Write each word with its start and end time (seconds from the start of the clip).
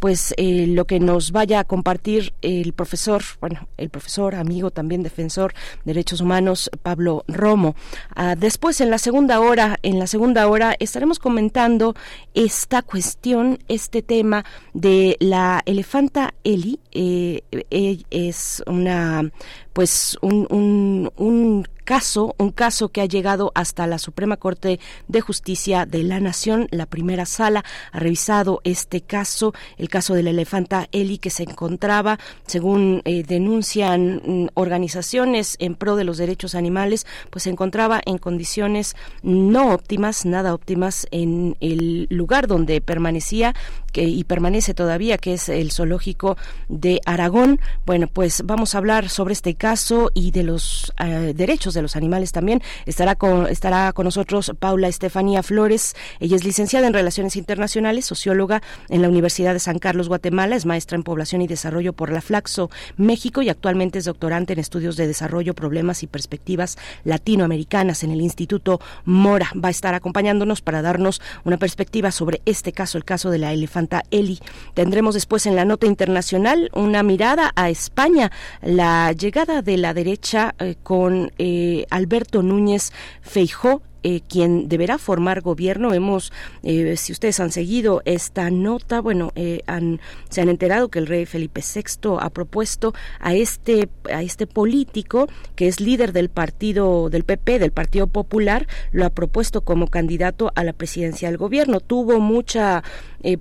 pues 0.00 0.34
eh, 0.38 0.66
lo 0.66 0.86
que 0.86 0.98
nos 0.98 1.30
vaya 1.30 1.60
a 1.60 1.64
compartir 1.64 2.32
el 2.40 2.72
profesor, 2.72 3.22
bueno, 3.40 3.68
el 3.76 3.90
profesor, 3.90 4.34
amigo 4.34 4.70
también 4.70 5.02
defensor 5.02 5.52
de 5.84 5.92
derechos 5.92 6.22
humanos, 6.22 6.70
Pablo 6.82 7.22
Romo. 7.28 7.76
Ah, 8.16 8.34
después, 8.34 8.80
en 8.80 8.90
la 8.90 8.98
segunda 8.98 9.40
hora, 9.40 9.78
en 9.82 9.98
la 9.98 10.06
segunda 10.06 10.48
hora 10.48 10.74
estaremos 10.80 11.18
comentando 11.18 11.94
esta 12.32 12.80
cuestión, 12.80 13.58
este 13.68 14.00
tema 14.00 14.44
de 14.72 15.16
la 15.20 15.62
elefanta 15.66 16.32
Eli. 16.44 16.80
Eh, 16.92 17.42
eh, 17.70 18.02
es 18.10 18.62
una, 18.66 19.30
pues, 19.72 20.18
un, 20.22 20.46
un, 20.50 21.12
un 21.16 21.66
caso, 21.90 22.36
un 22.38 22.52
caso 22.52 22.90
que 22.90 23.00
ha 23.00 23.06
llegado 23.06 23.50
hasta 23.56 23.84
la 23.88 23.98
Suprema 23.98 24.36
Corte 24.36 24.78
de 25.08 25.20
Justicia 25.20 25.86
de 25.86 26.04
la 26.04 26.20
Nación. 26.20 26.68
La 26.70 26.86
primera 26.86 27.26
sala 27.26 27.64
ha 27.90 27.98
revisado 27.98 28.60
este 28.62 29.00
caso, 29.00 29.54
el 29.76 29.88
caso 29.88 30.14
de 30.14 30.22
la 30.22 30.30
elefanta 30.30 30.86
Eli, 30.92 31.18
que 31.18 31.30
se 31.30 31.42
encontraba, 31.42 32.20
según 32.46 33.02
eh, 33.04 33.24
denuncian 33.24 34.22
mm, 34.24 34.48
organizaciones 34.54 35.56
en 35.58 35.74
pro 35.74 35.96
de 35.96 36.04
los 36.04 36.18
derechos 36.18 36.54
animales, 36.54 37.08
pues 37.30 37.42
se 37.42 37.50
encontraba 37.50 38.00
en 38.06 38.18
condiciones 38.18 38.94
no 39.24 39.74
óptimas, 39.74 40.24
nada 40.24 40.54
óptimas 40.54 41.08
en 41.10 41.56
el 41.58 42.06
lugar 42.08 42.46
donde 42.46 42.80
permanecía 42.80 43.52
que, 43.92 44.04
y 44.04 44.22
permanece 44.22 44.74
todavía, 44.74 45.18
que 45.18 45.34
es 45.34 45.48
el 45.48 45.72
zoológico 45.72 46.36
de 46.80 47.00
Aragón. 47.04 47.60
Bueno, 47.86 48.06
pues 48.08 48.42
vamos 48.44 48.74
a 48.74 48.78
hablar 48.78 49.08
sobre 49.08 49.32
este 49.32 49.54
caso 49.54 50.10
y 50.14 50.30
de 50.30 50.42
los 50.42 50.92
eh, 50.98 51.32
derechos 51.34 51.74
de 51.74 51.82
los 51.82 51.96
animales 51.96 52.32
también. 52.32 52.62
Estará 52.86 53.14
con, 53.14 53.46
estará 53.46 53.92
con 53.92 54.04
nosotros 54.04 54.52
Paula 54.58 54.88
Estefanía 54.88 55.42
Flores. 55.42 55.94
Ella 56.18 56.36
es 56.36 56.44
licenciada 56.44 56.86
en 56.86 56.94
Relaciones 56.94 57.36
Internacionales, 57.36 58.06
socióloga 58.06 58.62
en 58.88 59.02
la 59.02 59.08
Universidad 59.08 59.52
de 59.52 59.60
San 59.60 59.78
Carlos, 59.78 60.08
Guatemala. 60.08 60.56
Es 60.56 60.66
maestra 60.66 60.96
en 60.96 61.02
Población 61.02 61.42
y 61.42 61.46
Desarrollo 61.46 61.92
por 61.92 62.10
la 62.10 62.20
Flaxo, 62.20 62.70
México 62.96 63.42
y 63.42 63.48
actualmente 63.48 63.98
es 63.98 64.04
doctorante 64.04 64.52
en 64.52 64.58
Estudios 64.58 64.96
de 64.96 65.06
Desarrollo, 65.06 65.54
Problemas 65.54 66.02
y 66.02 66.06
Perspectivas 66.06 66.78
Latinoamericanas 67.04 68.04
en 68.04 68.10
el 68.10 68.20
Instituto 68.20 68.80
Mora. 69.04 69.50
Va 69.62 69.68
a 69.68 69.70
estar 69.70 69.94
acompañándonos 69.94 70.62
para 70.62 70.82
darnos 70.82 71.20
una 71.44 71.58
perspectiva 71.58 72.10
sobre 72.10 72.40
este 72.46 72.72
caso, 72.72 72.98
el 72.98 73.04
caso 73.04 73.30
de 73.30 73.38
la 73.38 73.52
elefanta 73.52 74.04
Eli. 74.10 74.40
Tendremos 74.74 75.14
después 75.14 75.46
en 75.46 75.56
la 75.56 75.64
nota 75.64 75.86
internacional 75.86 76.69
una 76.72 77.02
mirada 77.02 77.52
a 77.54 77.70
España, 77.70 78.30
la 78.62 79.12
llegada 79.12 79.62
de 79.62 79.76
la 79.76 79.94
derecha 79.94 80.54
eh, 80.58 80.76
con 80.82 81.32
eh, 81.38 81.86
Alberto 81.90 82.42
Núñez 82.42 82.92
Feijó 83.22 83.82
eh, 84.02 84.22
quien 84.26 84.68
deberá 84.68 84.98
formar 84.98 85.42
gobierno. 85.42 85.92
Hemos, 85.92 86.32
eh, 86.62 86.96
si 86.96 87.12
ustedes 87.12 87.38
han 87.40 87.52
seguido 87.52 88.02
esta 88.04 88.50
nota, 88.50 89.00
bueno, 89.00 89.30
eh, 89.34 89.60
han, 89.66 90.00
se 90.28 90.40
han 90.40 90.48
enterado 90.48 90.88
que 90.88 90.98
el 90.98 91.06
rey 91.06 91.26
Felipe 91.26 91.62
VI 91.62 92.16
ha 92.18 92.30
propuesto 92.30 92.94
a 93.20 93.34
este, 93.34 93.88
a 94.12 94.22
este 94.22 94.46
político 94.46 95.28
que 95.54 95.68
es 95.68 95.80
líder 95.80 96.12
del 96.12 96.30
partido 96.30 97.10
del 97.10 97.24
PP, 97.24 97.58
del 97.58 97.72
Partido 97.72 98.06
Popular, 98.06 98.66
lo 98.92 99.04
ha 99.04 99.10
propuesto 99.10 99.60
como 99.62 99.88
candidato 99.88 100.50
a 100.54 100.64
la 100.64 100.72
presidencia 100.72 101.28
del 101.28 101.36
gobierno. 101.36 101.80
Tuvo 101.80 102.20
mucha, 102.20 102.82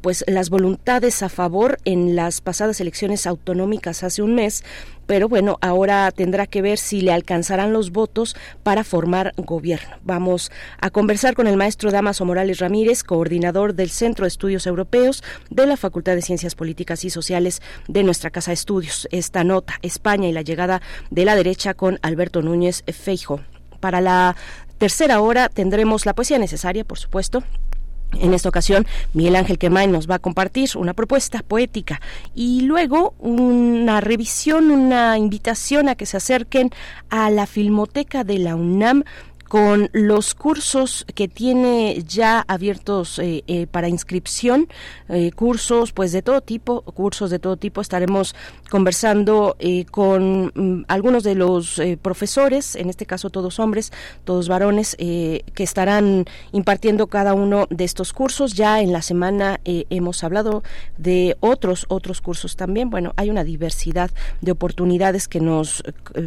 pues, 0.02 0.26
las 0.28 0.50
voluntades 0.50 1.24
a 1.24 1.30
favor 1.30 1.78
en 1.86 2.16
las 2.16 2.42
pasadas 2.42 2.82
elecciones 2.82 3.26
autonómicas 3.28 4.04
hace 4.04 4.22
un 4.22 4.36
mes 4.36 4.64
pero 5.10 5.28
bueno, 5.28 5.58
ahora 5.62 6.12
tendrá 6.12 6.46
que 6.46 6.62
ver 6.62 6.78
si 6.78 7.02
le 7.02 7.12
alcanzarán 7.12 7.74
los 7.74 7.90
votos 7.90 8.36
para 8.62 8.84
formar 8.84 9.34
gobierno. 9.38 9.96
Vamos 10.04 10.52
a 10.80 10.92
conversar 10.92 11.34
con 11.34 11.48
el 11.48 11.58
maestro 11.58 11.90
Damaso 11.90 12.26
Morales 12.26 12.60
Ramírez, 12.60 13.04
coordinador 13.04 13.74
del 13.74 13.90
Centro 13.90 14.26
de 14.26 14.28
Estudios 14.28 14.68
Europeos 14.68 15.24
de 15.50 15.66
la 15.66 15.78
Facultad 15.78 16.14
de 16.14 16.22
Ciencias 16.22 16.54
Políticas 16.54 17.04
y 17.06 17.10
Sociales 17.10 17.60
de 17.88 18.04
nuestra 18.04 18.30
Casa 18.30 18.52
de 18.52 18.54
Estudios. 18.54 19.08
Esta 19.10 19.44
nota, 19.44 19.80
España 19.82 20.28
y 20.28 20.32
la 20.32 20.44
llegada 20.44 20.80
de 21.10 21.26
la 21.26 21.36
derecha 21.36 21.74
con 21.74 21.98
Alberto 22.04 22.44
Núñez 22.44 22.84
Feijo. 22.94 23.40
Para 23.80 24.02
la 24.02 24.36
tercera 24.78 25.22
hora 25.22 25.50
tendremos 25.50 26.06
la 26.06 26.14
poesía 26.14 26.38
necesaria, 26.38 26.84
por 26.84 27.00
supuesto, 27.00 27.42
en 28.20 28.34
esta 28.34 28.50
ocasión, 28.50 28.86
Miguel 29.14 29.36
Ángel 29.36 29.58
Quemay 29.58 29.88
nos 29.88 30.10
va 30.10 30.16
a 30.16 30.20
compartir 30.20 30.70
una 30.76 30.94
propuesta 30.94 31.44
poética 31.48 32.02
y 32.36 32.62
luego 32.62 33.14
una 33.20 34.02
revisión, 34.02 34.72
una 34.72 35.18
invitación 35.18 35.90
a 35.90 35.96
que 35.96 36.06
se 36.06 36.18
acerquen 36.18 36.72
a 37.10 37.30
la 37.30 37.46
Filmoteca 37.46 38.24
de 38.24 38.40
la 38.40 38.56
UNAM 38.56 39.04
con 39.50 39.90
los 39.94 40.36
cursos 40.36 41.06
que 41.16 41.28
tiene 41.28 42.04
ya 42.08 42.46
abiertos 42.48 43.18
eh, 43.18 43.44
eh, 43.48 43.66
para 43.66 43.90
inscripción, 43.90 44.70
eh, 45.10 45.32
cursos 45.32 45.92
pues 45.92 46.12
de 46.12 46.22
todo 46.22 46.42
tipo, 46.42 46.84
cursos 46.84 47.32
de 47.32 47.40
todo 47.40 47.58
tipo. 47.58 47.82
Estaremos 47.82 48.36
conversando 48.70 49.58
con 49.90 50.52
mm, 50.54 50.86
algunos 50.88 51.24
de 51.24 51.34
los 51.34 51.82
profesores, 52.04 52.76
en 52.76 52.90
este 52.90 53.08
caso 53.08 53.32
todos 53.32 53.60
hombres, 53.60 53.92
todos 54.24 54.48
varones, 54.48 54.96
que 55.00 55.64
estarán 55.64 56.26
impartiendo 56.52 57.08
cada 57.08 57.34
uno 57.34 57.66
de 57.72 57.86
estos 57.86 58.14
cursos. 58.14 58.54
Ya 58.54 58.82
en 58.82 58.92
la 58.92 59.02
semana 59.02 59.60
hemos 59.66 60.24
hablado 60.24 60.62
de 60.98 61.38
otros, 61.40 61.88
otros 61.90 62.22
cursos 62.22 62.56
también. 62.56 62.92
Bueno, 62.92 63.14
hay 63.18 63.32
una 63.32 63.44
diversidad 63.44 64.12
de 64.42 64.52
oportunidades 64.52 65.28
que 65.28 65.40
nos 65.40 65.84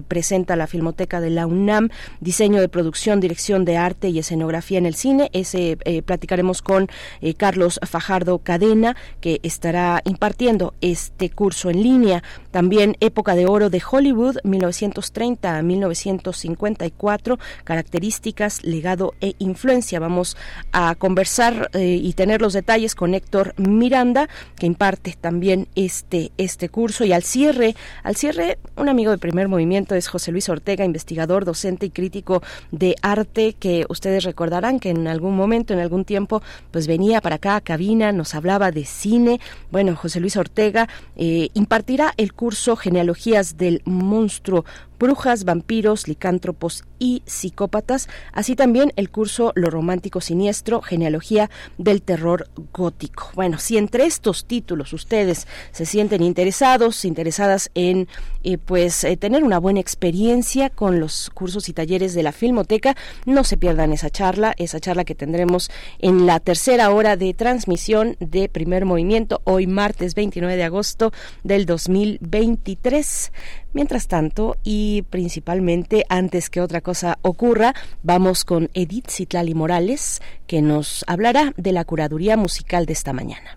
presenta 0.09 0.57
la 0.57 0.67
Filmoteca 0.67 1.21
de 1.21 1.31
la 1.31 1.47
UNAM, 1.47 1.91
diseño 2.21 2.61
de 2.61 2.69
producción 2.69 3.12
dirección 3.21 3.65
de 3.65 3.77
arte 3.77 4.09
y 4.09 4.19
escenografía 4.19 4.79
en 4.79 4.87
el 4.87 4.95
cine. 4.95 5.31
Ese 5.33 5.79
eh, 5.85 6.03
platicaremos 6.03 6.63
con 6.63 6.89
eh, 7.21 7.35
Carlos 7.35 7.81
Fajardo 7.87 8.39
Cadena, 8.39 8.97
que 9.21 9.41
estará 9.43 10.01
impartiendo 10.05 10.75
este 10.81 11.31
curso 11.31 11.71
en 11.71 11.83
línea. 11.83 12.23
También 12.53 12.97
Época 13.01 13.35
de 13.35 13.47
Oro 13.47 13.71
de 13.71 13.83
Hollywood, 13.91 14.37
1930 14.45 15.57
a 15.57 15.63
1954, 15.63 17.39
características, 17.65 18.63
legado 18.63 19.15
e 19.23 19.35
influencia. 19.39 19.99
Vamos 20.01 20.37
a 20.71 20.95
conversar 20.95 21.71
eh, 21.73 21.99
y 22.01 22.13
tener 22.13 22.43
los 22.43 22.53
detalles 22.53 22.95
con 22.95 23.15
Héctor 23.15 23.55
Miranda, 23.57 24.29
que 24.59 24.67
imparte 24.67 25.17
también 25.19 25.67
este, 25.77 26.31
este 26.37 26.69
curso. 26.69 27.07
Y 27.07 27.15
al 27.15 27.23
cierre, 27.23 27.75
al 28.03 28.17
cierre, 28.17 28.59
un 28.77 28.91
amigo 28.91 29.13
de 29.13 29.19
primer 29.19 29.49
movimiento 29.49 29.95
es 29.95 30.09
José 30.09 30.31
Luis 30.31 30.51
Ortega, 30.51 30.85
investigador, 30.85 31.47
docente 31.47 31.87
y 31.87 31.91
crítico 31.91 32.43
de 32.71 32.97
arte 33.01 33.55
que 33.55 33.87
ustedes 33.89 34.25
recordarán 34.25 34.79
que 34.79 34.91
en 34.91 35.09
algún 35.09 35.37
momento, 35.37 35.73
en 35.73 35.81
algún 35.81 36.05
tiempo, 36.05 36.43
pues 36.71 36.87
venía 36.87 37.23
para 37.23 37.37
acá 37.37 37.57
a 37.57 37.61
cabina, 37.63 38.13
nos 38.13 38.35
hablaba 38.35 38.71
de 38.73 38.85
cine. 38.85 39.41
Bueno, 39.71 39.97
José 39.97 40.21
Luis 40.21 40.37
Ortega 40.37 40.87
eh, 41.17 41.49
impartirá 41.55 42.13
el 42.19 42.35
curso 42.35 42.42
Genealogías 42.77 43.57
del 43.57 43.83
Monstruo 43.85 44.65
brujas, 45.03 45.43
vampiros, 45.45 46.07
licántropos 46.07 46.85
y 47.01 47.25
psicópatas, 47.27 48.09
así 48.33 48.55
también 48.55 48.93
el 48.95 49.11
curso 49.11 49.51
Lo 49.57 49.69
Romántico 49.69 50.21
Siniestro, 50.21 50.81
Genealogía 50.81 51.51
del 51.77 52.03
Terror 52.03 52.49
Gótico. 52.73 53.33
Bueno, 53.35 53.59
si 53.59 53.79
entre 53.79 54.07
estos 54.07 54.47
títulos 54.47 54.93
ustedes 54.93 55.49
se 55.73 55.87
sienten 55.87 56.23
interesados, 56.23 57.05
interesadas 57.05 57.73
en 57.75 58.07
eh, 58.45 58.59
pues 58.59 59.03
eh, 59.03 59.17
tener 59.17 59.43
una 59.43 59.59
buena 59.59 59.81
experiencia 59.81 60.71
con 60.71 61.01
los 61.01 61.31
cursos 61.31 61.69
y 61.69 61.73
talleres 61.73 62.15
de 62.15 62.23
la 62.23 62.31
Filmoteca, 62.31 62.97
no 63.27 63.43
se 63.43 63.57
pierdan 63.57 63.93
esa 63.93 64.09
charla, 64.09 64.55
esa 64.57 64.79
charla 64.79 65.05
que 65.05 65.17
tendremos 65.17 65.69
en 65.99 66.27
la 66.27 66.39
tercera 66.39 66.93
hora 66.93 67.17
de 67.17 67.35
transmisión 67.35 68.17
de 68.21 68.49
Primer 68.49 68.85
Movimiento, 68.85 69.41
hoy 69.43 69.67
martes 69.67 70.15
29 70.15 70.55
de 70.55 70.63
agosto 70.63 71.13
del 71.43 71.67
2023. 71.67 73.33
Mientras 73.73 74.07
tanto, 74.07 74.57
y 74.63 75.03
principalmente 75.09 76.05
antes 76.09 76.51
que 76.51 76.61
otra 76.61 76.81
cosa 76.83 77.19
ocurra, 77.23 77.75
vamos 78.03 78.45
con 78.45 78.69
Edith 78.75 79.09
Citlali 79.09 79.55
Morales, 79.55 80.21
que 80.47 80.61
nos 80.61 81.05
hablará 81.07 81.55
de 81.57 81.73
la 81.73 81.85
curaduría 81.85 82.37
musical 82.37 82.85
de 82.85 82.93
esta 82.93 83.13
mañana. 83.13 83.57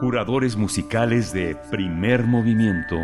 Curadores 0.00 0.56
musicales 0.56 1.32
de 1.32 1.56
primer 1.70 2.24
movimiento. 2.24 2.96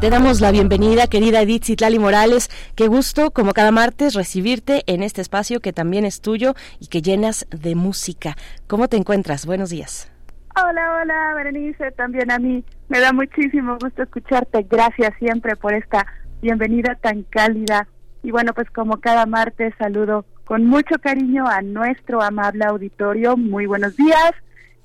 Te 0.00 0.10
damos 0.10 0.40
la 0.40 0.52
bienvenida, 0.52 1.08
querida 1.08 1.42
Edith 1.42 1.64
Citlali 1.64 1.98
Morales. 1.98 2.50
Qué 2.76 2.86
gusto, 2.86 3.32
como 3.32 3.52
cada 3.52 3.72
martes, 3.72 4.14
recibirte 4.14 4.84
en 4.86 5.02
este 5.02 5.20
espacio 5.20 5.58
que 5.58 5.72
también 5.72 6.04
es 6.04 6.20
tuyo 6.20 6.54
y 6.78 6.86
que 6.86 7.02
llenas 7.02 7.48
de 7.50 7.74
música. 7.74 8.36
¿Cómo 8.68 8.86
te 8.86 8.96
encuentras? 8.96 9.44
Buenos 9.44 9.70
días. 9.70 10.08
Hola, 10.54 11.00
hola, 11.02 11.34
Berenice, 11.34 11.90
también 11.90 12.30
a 12.30 12.38
mí. 12.38 12.62
Me 12.88 13.00
da 13.00 13.12
muchísimo 13.12 13.76
gusto 13.82 14.04
escucharte. 14.04 14.64
Gracias 14.70 15.14
siempre 15.18 15.56
por 15.56 15.74
esta 15.74 16.06
bienvenida 16.42 16.94
tan 16.94 17.24
cálida. 17.24 17.88
Y 18.22 18.30
bueno, 18.30 18.54
pues 18.54 18.70
como 18.70 19.00
cada 19.00 19.26
martes, 19.26 19.74
saludo 19.80 20.24
con 20.44 20.64
mucho 20.64 20.94
cariño 21.02 21.44
a 21.48 21.60
nuestro 21.60 22.22
amable 22.22 22.64
auditorio. 22.66 23.36
Muy 23.36 23.66
buenos 23.66 23.96
días. 23.96 24.32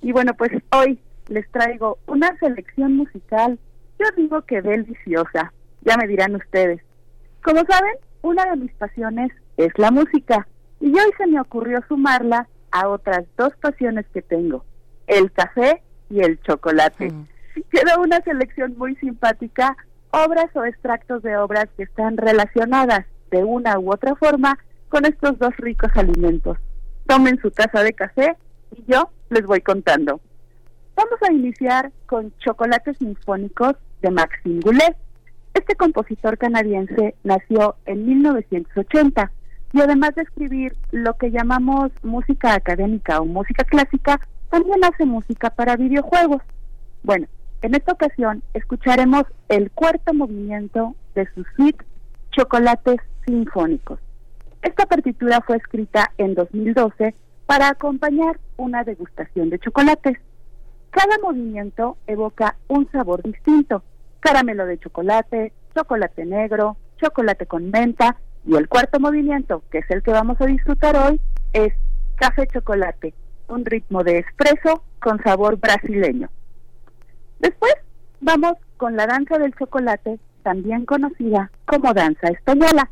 Y 0.01 0.11
bueno, 0.11 0.33
pues 0.33 0.51
hoy 0.71 0.97
les 1.27 1.47
traigo 1.51 1.99
una 2.07 2.35
selección 2.39 2.97
musical 2.97 3.59
yo 4.03 4.09
digo 4.15 4.41
que 4.43 4.61
deliciosa, 4.61 5.53
ya 5.81 5.97
me 5.97 6.07
dirán 6.07 6.35
ustedes. 6.35 6.81
Como 7.43 7.63
saben, 7.65 7.95
una 8.21 8.45
de 8.45 8.57
mis 8.57 8.73
pasiones 8.73 9.31
es 9.57 9.71
la 9.77 9.91
música 9.91 10.47
y 10.79 10.87
hoy 10.87 11.11
se 11.17 11.27
me 11.27 11.39
ocurrió 11.39 11.81
sumarla 11.87 12.47
a 12.71 12.89
otras 12.89 13.25
dos 13.37 13.53
pasiones 13.61 14.05
que 14.13 14.21
tengo, 14.21 14.65
el 15.07 15.31
café 15.31 15.81
y 16.09 16.21
el 16.21 16.41
chocolate. 16.41 17.11
Mm. 17.11 17.27
Queda 17.71 17.99
una 17.99 18.19
selección 18.21 18.75
muy 18.77 18.95
simpática, 18.95 19.77
obras 20.11 20.53
o 20.55 20.65
extractos 20.65 21.21
de 21.23 21.37
obras 21.37 21.67
que 21.77 21.83
están 21.83 22.17
relacionadas 22.17 23.05
de 23.31 23.43
una 23.43 23.79
u 23.79 23.91
otra 23.91 24.15
forma 24.15 24.57
con 24.89 25.05
estos 25.05 25.37
dos 25.39 25.55
ricos 25.57 25.91
alimentos. 25.95 26.57
Tomen 27.07 27.39
su 27.41 27.51
taza 27.51 27.83
de 27.83 27.93
café 27.93 28.35
y 28.75 28.83
yo 28.91 29.09
les 29.29 29.45
voy 29.45 29.61
contando. 29.61 30.19
Vamos 30.95 31.19
a 31.27 31.31
iniciar 31.31 31.91
con 32.05 32.33
Chocolates 32.37 32.97
Sinfónicos 32.97 33.75
de 34.03 34.11
Maxime 34.11 34.59
Goulet. 34.59 34.95
Este 35.55 35.75
compositor 35.75 36.37
canadiense 36.37 37.15
nació 37.23 37.75
en 37.85 38.05
1980 38.05 39.31
y 39.71 39.81
además 39.81 40.13
de 40.13 40.21
escribir 40.21 40.75
lo 40.91 41.15
que 41.15 41.31
llamamos 41.31 41.91
música 42.03 42.53
académica 42.53 43.19
o 43.19 43.25
música 43.25 43.63
clásica, 43.63 44.19
también 44.51 44.83
hace 44.83 45.05
música 45.05 45.49
para 45.49 45.75
videojuegos. 45.75 46.43
Bueno, 47.01 47.27
en 47.63 47.73
esta 47.73 47.93
ocasión 47.93 48.43
escucharemos 48.53 49.23
el 49.49 49.71
cuarto 49.71 50.13
movimiento 50.13 50.95
de 51.15 51.27
su 51.33 51.43
suite 51.55 51.83
Chocolates 52.31 52.99
Sinfónicos. 53.25 53.99
Esta 54.61 54.85
partitura 54.85 55.41
fue 55.41 55.57
escrita 55.57 56.11
en 56.17 56.35
2012 56.35 57.15
para 57.45 57.69
acompañar 57.69 58.39
una 58.57 58.83
degustación 58.83 59.49
de 59.49 59.59
chocolates. 59.59 60.17
Cada 60.89 61.17
movimiento 61.21 61.97
evoca 62.05 62.55
un 62.67 62.89
sabor 62.91 63.23
distinto. 63.23 63.83
Caramelo 64.23 64.65
de 64.65 64.79
chocolate, 64.79 65.51
chocolate 65.75 66.25
negro, 66.25 66.77
chocolate 67.01 67.45
con 67.45 67.69
menta 67.69 68.15
y 68.45 68.55
el 68.55 68.69
cuarto 68.69 68.99
movimiento, 68.99 69.63
que 69.69 69.79
es 69.79 69.91
el 69.91 70.01
que 70.01 70.11
vamos 70.11 70.39
a 70.39 70.45
disfrutar 70.45 70.95
hoy, 70.95 71.19
es 71.51 71.73
café 72.15 72.47
chocolate, 72.47 73.13
un 73.49 73.65
ritmo 73.65 74.03
de 74.03 74.19
espresso 74.19 74.83
con 75.01 75.21
sabor 75.23 75.57
brasileño. 75.57 76.29
Después 77.39 77.73
vamos 78.21 78.53
con 78.77 78.95
la 78.95 79.07
danza 79.07 79.37
del 79.37 79.53
chocolate, 79.55 80.19
también 80.41 80.85
conocida 80.85 81.51
como 81.65 81.93
danza 81.93 82.29
española. 82.29 82.89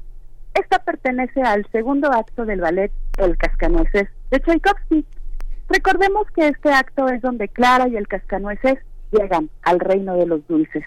Esta 0.54 0.80
pertenece 0.80 1.42
al 1.42 1.66
segundo 1.72 2.12
acto 2.12 2.46
del 2.46 2.60
ballet 2.60 2.92
El 3.18 3.38
Cascanueces 3.38 4.10
de 4.30 4.40
Tchaikovsky 4.42 5.06
Recordemos 5.72 6.28
que 6.36 6.50
este 6.50 6.70
acto 6.74 7.08
es 7.08 7.22
donde 7.22 7.48
Clara 7.48 7.88
y 7.88 7.96
el 7.96 8.06
cascanueces 8.06 8.78
llegan 9.12 9.50
al 9.62 9.80
reino 9.80 10.18
de 10.18 10.26
los 10.26 10.46
dulces. 10.46 10.84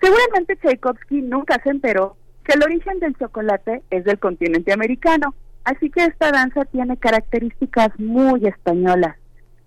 Seguramente 0.00 0.56
Tchaikovsky 0.56 1.22
nunca 1.22 1.60
se 1.62 1.70
enteró 1.70 2.16
que 2.44 2.54
el 2.54 2.62
origen 2.62 3.00
del 3.00 3.16
chocolate 3.16 3.82
es 3.90 4.04
del 4.04 4.18
continente 4.18 4.72
americano, 4.72 5.34
así 5.64 5.90
que 5.90 6.04
esta 6.04 6.30
danza 6.30 6.64
tiene 6.66 6.96
características 6.96 7.88
muy 7.98 8.46
españolas. 8.46 9.16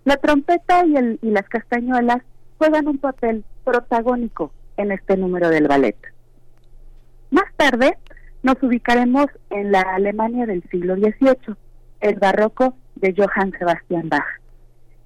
La 0.06 0.18
trompeta 0.18 0.86
y, 0.86 0.96
el, 0.96 1.20
y 1.22 1.32
las 1.32 1.50
castañuelas 1.50 2.22
juegan 2.58 2.88
un 2.88 2.98
papel 2.98 3.44
protagónico 3.64 4.52
en 4.78 4.92
este 4.92 5.18
número 5.18 5.50
del 5.50 5.68
ballet. 5.68 5.98
Más 7.32 7.46
tarde 7.58 7.98
nos 8.44 8.62
ubicaremos 8.62 9.26
en 9.50 9.72
la 9.72 9.82
Alemania 9.82 10.46
del 10.46 10.64
siglo 10.70 10.96
XVIII, 10.96 11.56
el 12.00 12.16
barroco 12.16 12.76
de 12.96 13.14
Johann 13.18 13.52
Sebastian 13.58 14.08
Bach. 14.10 14.24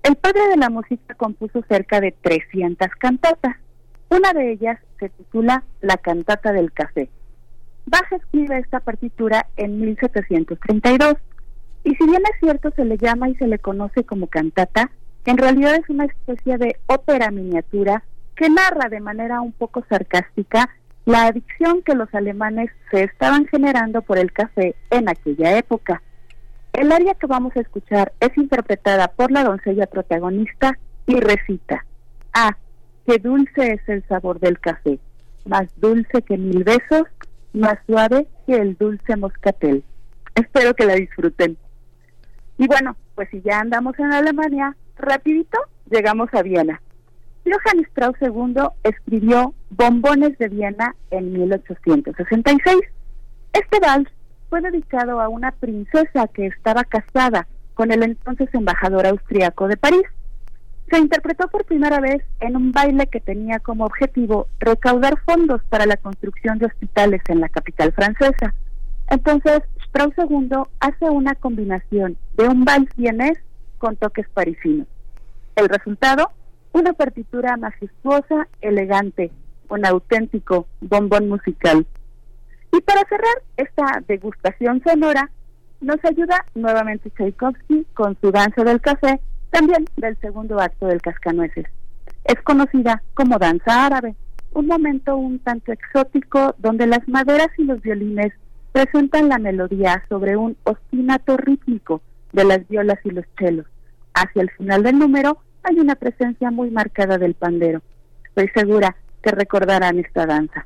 El 0.03 0.15
padre 0.15 0.47
de 0.49 0.57
la 0.57 0.69
música 0.69 1.13
compuso 1.15 1.63
cerca 1.67 2.01
de 2.01 2.11
300 2.21 2.87
cantatas. 2.99 3.55
Una 4.09 4.33
de 4.33 4.51
ellas 4.51 4.79
se 5.01 5.09
titula 5.09 5.63
La 5.81 5.97
cantata 5.97 6.53
del 6.53 6.71
café. 6.71 7.09
Bach 7.87 8.09
escribe 8.11 8.59
esta 8.59 8.79
partitura 8.79 9.47
en 9.57 9.81
1732 9.81 11.15
y 11.83 11.95
si 11.95 12.05
bien 12.05 12.21
es 12.31 12.39
cierto 12.39 12.71
se 12.75 12.85
le 12.85 12.97
llama 12.97 13.27
y 13.27 13.35
se 13.35 13.47
le 13.47 13.57
conoce 13.57 14.03
como 14.03 14.27
cantata, 14.27 14.91
en 15.25 15.37
realidad 15.37 15.75
es 15.75 15.89
una 15.89 16.05
especie 16.05 16.59
de 16.59 16.77
ópera 16.85 17.31
miniatura 17.31 18.03
que 18.35 18.49
narra 18.49 18.87
de 18.89 18.99
manera 18.99 19.41
un 19.41 19.51
poco 19.51 19.83
sarcástica 19.89 20.69
la 21.05 21.25
adicción 21.25 21.81
que 21.81 21.95
los 21.95 22.13
alemanes 22.13 22.69
se 22.91 23.03
estaban 23.03 23.47
generando 23.47 24.03
por 24.03 24.19
el 24.19 24.31
café 24.31 24.75
en 24.91 25.09
aquella 25.09 25.57
época. 25.57 26.03
El 26.73 26.91
aria 26.91 27.15
que 27.15 27.25
vamos 27.25 27.55
a 27.55 27.61
escuchar 27.61 28.13
es 28.19 28.37
interpretada 28.37 29.07
por 29.07 29.31
la 29.31 29.43
doncella 29.43 29.87
protagonista 29.87 30.77
y 31.07 31.19
recita, 31.19 31.85
Ah, 32.33 32.55
qué 33.05 33.17
dulce 33.17 33.73
es 33.73 33.89
el 33.89 34.03
sabor 34.07 34.39
del 34.39 34.59
café, 34.59 34.99
más 35.45 35.67
dulce 35.77 36.21
que 36.21 36.37
mil 36.37 36.63
besos, 36.63 37.03
más 37.53 37.77
suave 37.85 38.27
que 38.45 38.55
el 38.55 38.77
dulce 38.77 39.15
moscatel. 39.15 39.83
Espero 40.35 40.73
que 40.73 40.85
la 40.85 40.95
disfruten. 40.95 41.57
Y 42.57 42.67
bueno, 42.67 42.95
pues 43.15 43.29
si 43.31 43.41
ya 43.41 43.59
andamos 43.59 43.97
en 43.99 44.13
Alemania, 44.13 44.75
rapidito 44.97 45.59
llegamos 45.89 46.29
a 46.33 46.41
Viena. 46.41 46.81
Johann 47.43 47.83
Strauss 47.85 48.17
II 48.21 48.67
escribió 48.83 49.53
Bombones 49.71 50.37
de 50.37 50.47
Viena 50.47 50.95
en 51.09 51.33
1866. 51.33 52.75
Este 53.53 53.79
vals 53.79 54.07
fue 54.49 54.61
dedicado 54.61 55.19
a 55.19 55.27
una 55.27 55.51
princesa 55.51 56.27
que 56.33 56.47
estaba 56.47 56.83
casada 56.83 57.47
con 57.73 57.91
el 57.91 58.03
entonces 58.03 58.49
embajador 58.53 59.07
austriaco 59.07 59.67
de 59.67 59.77
París. 59.77 60.03
Se 60.91 60.99
interpretó 60.99 61.47
por 61.47 61.63
primera 61.63 62.01
vez 62.01 62.21
en 62.41 62.57
un 62.57 62.73
baile 62.73 63.07
que 63.07 63.21
tenía 63.21 63.59
como 63.59 63.85
objetivo 63.85 64.47
recaudar 64.59 65.17
fondos 65.25 65.61
para 65.69 65.85
la 65.85 65.95
construcción 65.95 66.59
de 66.59 66.65
hospitales 66.65 67.21
en 67.29 67.39
la 67.39 67.47
capital 67.47 67.93
francesa. 67.93 68.53
Entonces, 69.09 69.61
Strauss 69.85 70.13
II 70.17 70.49
hace 70.81 71.09
una 71.09 71.35
combinación 71.35 72.17
de 72.35 72.49
un 72.49 72.65
vals 72.65 72.89
vienés 72.97 73.39
con 73.77 73.95
toques 73.95 74.27
parisinos. 74.33 74.85
El 75.55 75.69
resultado, 75.69 76.29
una 76.73 76.91
partitura 76.91 77.55
majestuosa, 77.55 78.49
elegante, 78.59 79.31
un 79.69 79.85
auténtico 79.85 80.67
bombón 80.81 81.29
musical. 81.29 81.85
Y 82.73 82.81
para 82.81 83.07
cerrar 83.07 83.41
esta 83.55 84.03
degustación 84.09 84.83
sonora, 84.83 85.31
nos 85.79 86.03
ayuda 86.03 86.45
nuevamente 86.53 87.09
Tchaikovsky 87.11 87.85
con 87.93 88.17
su 88.19 88.31
danza 88.31 88.65
del 88.65 88.81
café, 88.81 89.21
también 89.51 89.85
del 89.97 90.17
segundo 90.19 90.59
acto 90.59 90.87
del 90.87 91.01
Cascanueces. 91.01 91.65
Es 92.23 92.41
conocida 92.43 93.03
como 93.13 93.37
danza 93.37 93.85
árabe, 93.85 94.15
un 94.53 94.67
momento 94.67 95.15
un 95.15 95.39
tanto 95.39 95.71
exótico 95.71 96.55
donde 96.57 96.87
las 96.87 97.07
maderas 97.07 97.49
y 97.57 97.63
los 97.63 97.81
violines 97.81 98.33
presentan 98.71 99.29
la 99.29 99.37
melodía 99.37 100.03
sobre 100.09 100.37
un 100.37 100.57
ostinato 100.63 101.37
rítmico 101.37 102.01
de 102.33 102.45
las 102.45 102.67
violas 102.67 102.99
y 103.03 103.11
los 103.11 103.25
chelos. 103.37 103.65
Hacia 104.13 104.41
el 104.41 104.51
final 104.51 104.83
del 104.83 104.97
número 104.97 105.39
hay 105.63 105.79
una 105.79 105.95
presencia 105.95 106.51
muy 106.51 106.71
marcada 106.71 107.17
del 107.17 107.33
pandero. 107.33 107.81
Estoy 108.25 108.49
segura 108.53 108.95
que 109.21 109.31
recordarán 109.31 109.99
esta 109.99 110.25
danza. 110.25 110.65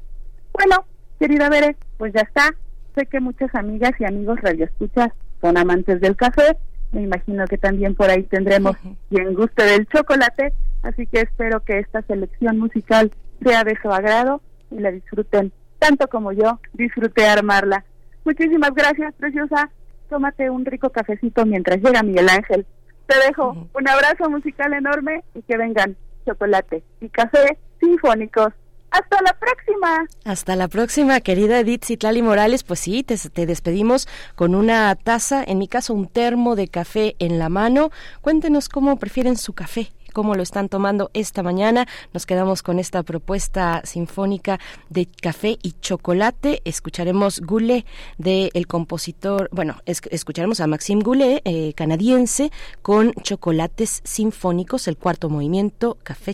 Bueno, 0.53 0.85
querida 1.19 1.49
Bere, 1.49 1.75
pues 1.97 2.13
ya 2.13 2.21
está. 2.21 2.55
Sé 2.95 3.05
que 3.07 3.19
muchas 3.19 3.53
amigas 3.55 3.91
y 3.99 4.05
amigos 4.05 4.39
radioescuchas 4.41 5.09
son 5.41 5.57
amantes 5.57 5.99
del 5.99 6.15
café. 6.15 6.57
Me 6.95 7.01
imagino 7.01 7.45
que 7.45 7.57
también 7.57 7.93
por 7.93 8.09
ahí 8.09 8.23
tendremos 8.23 8.77
quien 9.09 9.33
guste 9.33 9.63
del 9.65 9.85
chocolate. 9.87 10.53
Así 10.81 11.05
que 11.07 11.21
espero 11.21 11.59
que 11.59 11.79
esta 11.79 12.01
selección 12.03 12.57
musical 12.57 13.11
sea 13.43 13.65
de 13.65 13.77
su 13.81 13.91
agrado 13.91 14.41
y 14.71 14.79
la 14.79 14.91
disfruten 14.91 15.51
tanto 15.77 16.07
como 16.07 16.31
yo 16.31 16.57
disfruté 16.71 17.27
armarla. 17.27 17.83
Muchísimas 18.23 18.73
gracias, 18.73 19.13
preciosa. 19.15 19.69
Tómate 20.09 20.49
un 20.49 20.63
rico 20.63 20.89
cafecito 20.89 21.45
mientras 21.45 21.81
llega 21.81 22.01
Miguel 22.01 22.29
Ángel. 22.29 22.65
Te 23.07 23.15
dejo 23.27 23.67
un 23.73 23.89
abrazo 23.89 24.29
musical 24.29 24.73
enorme 24.73 25.25
y 25.33 25.41
que 25.41 25.57
vengan 25.57 25.97
chocolate 26.25 26.81
y 27.01 27.09
café 27.09 27.57
sinfónicos. 27.81 28.53
Hasta 28.95 29.21
la 29.21 29.33
próxima. 29.33 30.07
Hasta 30.23 30.55
la 30.55 30.67
próxima, 30.69 31.19
querida 31.19 31.59
Edith 31.59 31.83
Citlali 31.83 32.21
Morales. 32.21 32.63
Pues 32.63 32.79
sí, 32.79 33.03
te, 33.03 33.45
despedimos 33.45 34.07
con 34.35 34.55
una 34.55 34.95
taza, 34.95 35.43
en 35.45 35.57
mi 35.57 35.67
caso 35.67 35.93
un 35.93 36.07
termo 36.07 36.55
de 36.55 36.69
café 36.69 37.17
en 37.19 37.37
la 37.37 37.49
mano. 37.49 37.91
Cuéntenos 38.21 38.69
cómo 38.69 38.97
prefieren 38.97 39.35
su 39.35 39.51
café 39.51 39.91
cómo 40.13 40.35
lo 40.35 40.43
están 40.43 40.69
tomando 40.69 41.11
esta 41.13 41.43
mañana. 41.43 41.87
Nos 42.13 42.25
quedamos 42.25 42.63
con 42.63 42.79
esta 42.79 43.03
propuesta 43.03 43.81
sinfónica 43.83 44.61
de 44.89 45.07
café 45.07 45.57
y 45.61 45.73
chocolate. 45.73 46.61
Escucharemos 46.63 47.41
Goulet 47.41 47.85
del 48.17 48.65
compositor, 48.65 49.49
bueno, 49.51 49.81
escucharemos 49.85 50.61
a 50.61 50.67
Maxime 50.67 51.03
Goulet, 51.03 51.41
eh, 51.43 51.73
canadiense, 51.75 52.49
con 52.81 53.11
chocolates 53.23 53.99
sinfónicos, 54.05 54.87
el 54.87 54.95
cuarto 54.95 55.29
movimiento, 55.29 55.97
café 56.01 56.33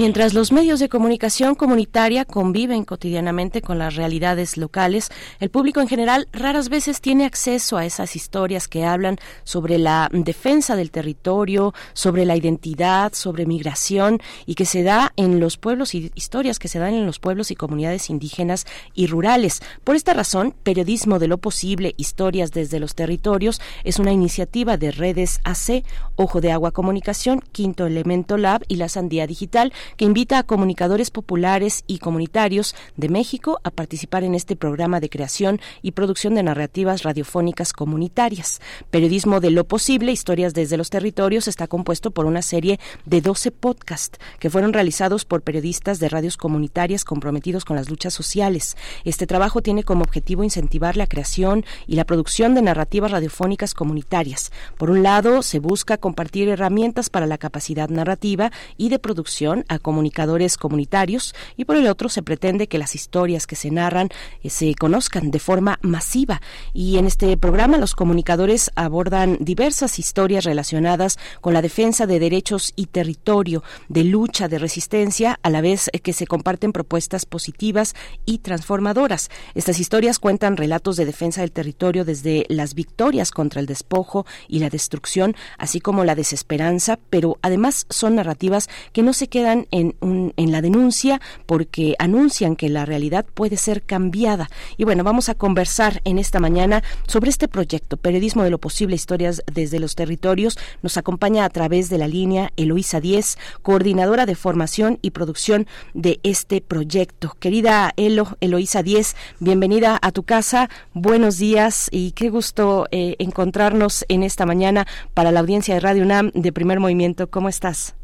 Mientras 0.00 0.32
los 0.32 0.50
medios 0.50 0.80
de 0.80 0.88
comunicación 0.88 1.54
comunitaria 1.54 2.24
conviven 2.24 2.86
cotidianamente 2.86 3.60
con 3.60 3.78
las 3.78 3.96
realidades 3.96 4.56
locales, 4.56 5.10
el 5.40 5.50
público 5.50 5.82
en 5.82 5.88
general 5.88 6.26
raras 6.32 6.70
veces 6.70 7.02
tiene 7.02 7.26
acceso 7.26 7.76
a 7.76 7.84
esas 7.84 8.16
historias 8.16 8.66
que 8.66 8.86
hablan 8.86 9.18
sobre 9.44 9.76
la 9.76 10.08
defensa 10.10 10.74
del 10.74 10.90
territorio, 10.90 11.74
sobre 11.92 12.24
la 12.24 12.34
identidad, 12.34 13.12
sobre 13.12 13.44
migración 13.44 14.22
y 14.46 14.54
que 14.54 14.64
se 14.64 14.82
da 14.84 15.12
en 15.16 15.38
los 15.38 15.58
pueblos 15.58 15.94
y 15.94 16.10
historias 16.14 16.58
que 16.58 16.68
se 16.68 16.78
dan 16.78 16.94
en 16.94 17.04
los 17.04 17.18
pueblos 17.18 17.50
y 17.50 17.54
comunidades 17.54 18.08
indígenas 18.08 18.66
y 18.94 19.06
rurales. 19.06 19.60
Por 19.84 19.96
esta 19.96 20.14
razón, 20.14 20.54
Periodismo 20.62 21.18
de 21.18 21.28
lo 21.28 21.36
Posible, 21.36 21.92
Historias 21.98 22.52
desde 22.52 22.80
los 22.80 22.94
Territorios 22.94 23.60
es 23.84 23.98
una 23.98 24.12
iniciativa 24.12 24.78
de 24.78 24.92
redes 24.92 25.40
AC, 25.44 25.84
Ojo 26.16 26.40
de 26.40 26.52
Agua 26.52 26.70
Comunicación, 26.72 27.42
Quinto 27.52 27.84
Elemento 27.84 28.38
Lab 28.38 28.64
y 28.66 28.76
la 28.76 28.88
Sandía 28.88 29.26
Digital 29.26 29.74
que 29.96 30.04
invita 30.04 30.38
a 30.38 30.42
comunicadores 30.42 31.10
populares 31.10 31.84
y 31.86 31.98
comunitarios 31.98 32.74
de 32.96 33.08
México 33.08 33.60
a 33.64 33.70
participar 33.70 34.24
en 34.24 34.34
este 34.34 34.56
programa 34.56 35.00
de 35.00 35.08
creación 35.08 35.60
y 35.82 35.92
producción 35.92 36.34
de 36.34 36.42
narrativas 36.42 37.02
radiofónicas 37.02 37.72
comunitarias. 37.72 38.60
Periodismo 38.90 39.40
de 39.40 39.50
lo 39.50 39.64
posible, 39.64 40.12
historias 40.12 40.54
desde 40.54 40.76
los 40.76 40.90
territorios, 40.90 41.48
está 41.48 41.66
compuesto 41.66 42.10
por 42.10 42.26
una 42.26 42.42
serie 42.42 42.78
de 43.04 43.20
12 43.20 43.50
podcasts 43.50 44.18
que 44.38 44.50
fueron 44.50 44.72
realizados 44.72 45.24
por 45.24 45.42
periodistas 45.42 45.98
de 45.98 46.08
radios 46.08 46.36
comunitarias 46.36 47.04
comprometidos 47.04 47.64
con 47.64 47.76
las 47.76 47.90
luchas 47.90 48.14
sociales. 48.14 48.76
Este 49.04 49.26
trabajo 49.26 49.62
tiene 49.62 49.84
como 49.84 50.02
objetivo 50.02 50.44
incentivar 50.44 50.96
la 50.96 51.06
creación 51.06 51.64
y 51.86 51.96
la 51.96 52.04
producción 52.04 52.54
de 52.54 52.62
narrativas 52.62 53.10
radiofónicas 53.10 53.74
comunitarias. 53.74 54.52
Por 54.76 54.90
un 54.90 55.02
lado, 55.02 55.42
se 55.42 55.58
busca 55.58 55.96
compartir 55.96 56.48
herramientas 56.48 57.10
para 57.10 57.26
la 57.26 57.38
capacidad 57.38 57.88
narrativa 57.88 58.50
y 58.76 58.88
de 58.88 58.98
producción 58.98 59.64
a 59.70 59.78
comunicadores 59.78 60.58
comunitarios 60.58 61.34
y 61.56 61.64
por 61.64 61.76
el 61.76 61.86
otro 61.86 62.10
se 62.10 62.22
pretende 62.22 62.66
que 62.66 62.76
las 62.76 62.94
historias 62.94 63.46
que 63.46 63.56
se 63.56 63.70
narran 63.70 64.10
eh, 64.42 64.50
se 64.50 64.74
conozcan 64.74 65.30
de 65.30 65.38
forma 65.38 65.78
masiva 65.80 66.42
y 66.74 66.98
en 66.98 67.06
este 67.06 67.36
programa 67.36 67.78
los 67.78 67.94
comunicadores 67.94 68.70
abordan 68.74 69.38
diversas 69.40 69.98
historias 69.98 70.44
relacionadas 70.44 71.18
con 71.40 71.54
la 71.54 71.62
defensa 71.62 72.06
de 72.06 72.18
derechos 72.18 72.72
y 72.76 72.86
territorio, 72.86 73.62
de 73.88 74.04
lucha, 74.04 74.48
de 74.48 74.58
resistencia, 74.58 75.38
a 75.42 75.50
la 75.50 75.60
vez 75.60 75.88
que 76.02 76.12
se 76.12 76.26
comparten 76.26 76.72
propuestas 76.72 77.24
positivas 77.24 77.94
y 78.26 78.38
transformadoras. 78.38 79.30
Estas 79.54 79.78
historias 79.78 80.18
cuentan 80.18 80.56
relatos 80.56 80.96
de 80.96 81.06
defensa 81.06 81.42
del 81.42 81.52
territorio 81.52 82.04
desde 82.04 82.44
las 82.48 82.74
victorias 82.74 83.30
contra 83.30 83.60
el 83.60 83.66
despojo 83.66 84.26
y 84.48 84.58
la 84.58 84.70
destrucción, 84.70 85.36
así 85.58 85.80
como 85.80 86.04
la 86.04 86.14
desesperanza, 86.14 86.98
pero 87.08 87.38
además 87.42 87.86
son 87.88 88.16
narrativas 88.16 88.68
que 88.92 89.02
no 89.02 89.12
se 89.12 89.28
quedan 89.28 89.59
en, 89.70 89.94
en 90.00 90.52
la 90.52 90.62
denuncia 90.62 91.20
porque 91.46 91.94
anuncian 91.98 92.56
que 92.56 92.68
la 92.68 92.84
realidad 92.84 93.26
puede 93.34 93.56
ser 93.56 93.82
cambiada. 93.82 94.50
Y 94.76 94.84
bueno, 94.84 95.04
vamos 95.04 95.28
a 95.28 95.34
conversar 95.34 96.00
en 96.04 96.18
esta 96.18 96.40
mañana 96.40 96.82
sobre 97.06 97.30
este 97.30 97.48
proyecto, 97.48 97.96
Periodismo 97.96 98.42
de 98.42 98.50
lo 98.50 98.58
Posible, 98.58 98.96
Historias 98.96 99.42
desde 99.52 99.80
los 99.80 99.94
Territorios. 99.94 100.58
Nos 100.82 100.96
acompaña 100.96 101.44
a 101.44 101.50
través 101.50 101.90
de 101.90 101.98
la 101.98 102.08
línea 102.08 102.52
Eloísa 102.56 103.00
Díez, 103.00 103.36
coordinadora 103.62 104.26
de 104.26 104.34
formación 104.34 104.98
y 105.02 105.10
producción 105.10 105.66
de 105.94 106.20
este 106.22 106.60
proyecto. 106.60 107.36
Querida 107.38 107.92
Elo, 107.96 108.36
Eloísa 108.40 108.82
Díez, 108.82 109.16
bienvenida 109.38 109.98
a 110.00 110.12
tu 110.12 110.22
casa. 110.22 110.68
Buenos 110.94 111.38
días 111.38 111.88
y 111.90 112.12
qué 112.12 112.30
gusto 112.30 112.86
eh, 112.90 113.16
encontrarnos 113.18 114.04
en 114.08 114.22
esta 114.22 114.46
mañana 114.46 114.86
para 115.14 115.32
la 115.32 115.40
audiencia 115.40 115.74
de 115.74 115.80
Radio 115.80 116.02
UNAM 116.02 116.30
de 116.34 116.52
Primer 116.52 116.80
Movimiento. 116.80 117.30
¿Cómo 117.30 117.48
estás? 117.48 117.99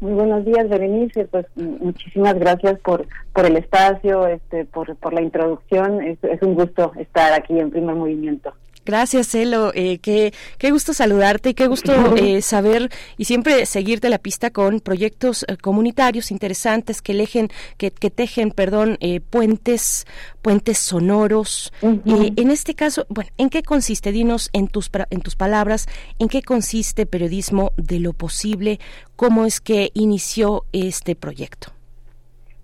Muy 0.00 0.12
buenos 0.12 0.44
días, 0.46 0.68
Berenice. 0.68 1.26
Pues 1.26 1.46
muchísimas 1.56 2.38
gracias 2.38 2.78
por 2.80 3.06
por 3.34 3.44
el 3.44 3.56
espacio, 3.56 4.26
este, 4.26 4.64
por, 4.64 4.96
por 4.96 5.12
la 5.12 5.20
introducción. 5.20 6.02
Es, 6.02 6.18
es 6.22 6.42
un 6.42 6.54
gusto 6.54 6.92
estar 6.98 7.32
aquí 7.32 7.58
en 7.58 7.70
Primer 7.70 7.94
Movimiento. 7.94 8.54
Gracias, 8.84 9.34
Elo. 9.34 9.72
Eh, 9.74 9.98
qué, 9.98 10.32
qué 10.58 10.70
gusto 10.70 10.94
saludarte 10.94 11.50
y 11.50 11.54
qué 11.54 11.66
gusto 11.66 11.92
eh, 12.16 12.42
saber 12.42 12.90
y 13.18 13.24
siempre 13.24 13.66
seguirte 13.66 14.08
la 14.08 14.18
pista 14.18 14.50
con 14.50 14.80
proyectos 14.80 15.44
eh, 15.48 15.56
comunitarios 15.56 16.30
interesantes 16.30 17.02
que, 17.02 17.14
lejen, 17.14 17.48
que, 17.76 17.90
que 17.90 18.10
tejen, 18.10 18.50
perdón, 18.50 18.96
eh, 19.00 19.20
puentes, 19.20 20.06
puentes 20.42 20.78
sonoros. 20.78 21.72
en 21.82 22.50
este 22.50 22.74
caso, 22.74 23.06
bueno, 23.08 23.30
¿en 23.36 23.50
qué 23.50 23.62
consiste? 23.62 24.12
Dinos 24.12 24.50
en 24.52 24.68
tus, 24.68 24.90
en 25.10 25.20
tus 25.20 25.36
palabras, 25.36 25.86
¿en 26.18 26.28
qué 26.28 26.42
consiste 26.42 27.06
periodismo 27.06 27.72
de 27.76 28.00
lo 28.00 28.12
posible? 28.12 28.80
¿Cómo 29.16 29.44
es 29.44 29.60
que 29.60 29.90
inició 29.94 30.64
este 30.72 31.14
proyecto? 31.14 31.72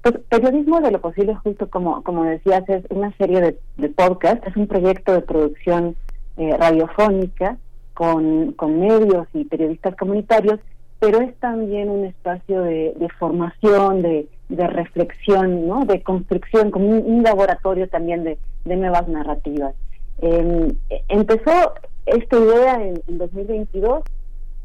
Pues 0.03 0.19
periodismo 0.29 0.81
de 0.81 0.93
lo 0.93 1.01
posible, 1.01 1.35
justo 1.35 1.69
como, 1.69 2.03
como 2.05 2.25
decías, 2.25 2.63
es 2.69 2.85
una 2.91 3.13
serie 3.17 3.41
de, 3.41 3.59
de 3.77 3.89
podcasts, 3.89 4.47
es 4.47 4.57
un 4.57 4.69
proyecto 4.69 5.13
de 5.13 5.21
producción 5.21 5.97
eh, 6.37 6.57
radiofónica 6.57 7.57
con, 7.95 8.53
con 8.53 8.81
medios 8.81 9.27
y 9.33 9.45
periodistas 9.45 9.97
comunitarios, 9.97 10.61
pero 10.99 11.21
es 11.21 11.35
también 11.37 11.89
un 11.89 12.05
espacio 12.05 12.63
de, 12.63 12.95
de 12.97 13.09
formación, 13.19 14.03
de, 14.03 14.29
de 14.49 14.67
reflexión, 14.67 15.67
¿no? 15.67 15.85
de 15.85 16.03
construcción, 16.03 16.71
como 16.71 16.89
un, 16.89 17.23
laboratorio 17.23 17.89
también 17.89 18.25
de, 18.25 18.39
de 18.65 18.77
nuevas 18.77 19.09
narrativas. 19.09 19.75
Eh, 20.23 20.73
empezó 21.09 21.75
esta 22.07 22.39
idea 22.39 22.75
en, 22.83 23.03
en 23.09 23.19
2022 23.19 24.03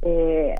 eh, 0.03 0.55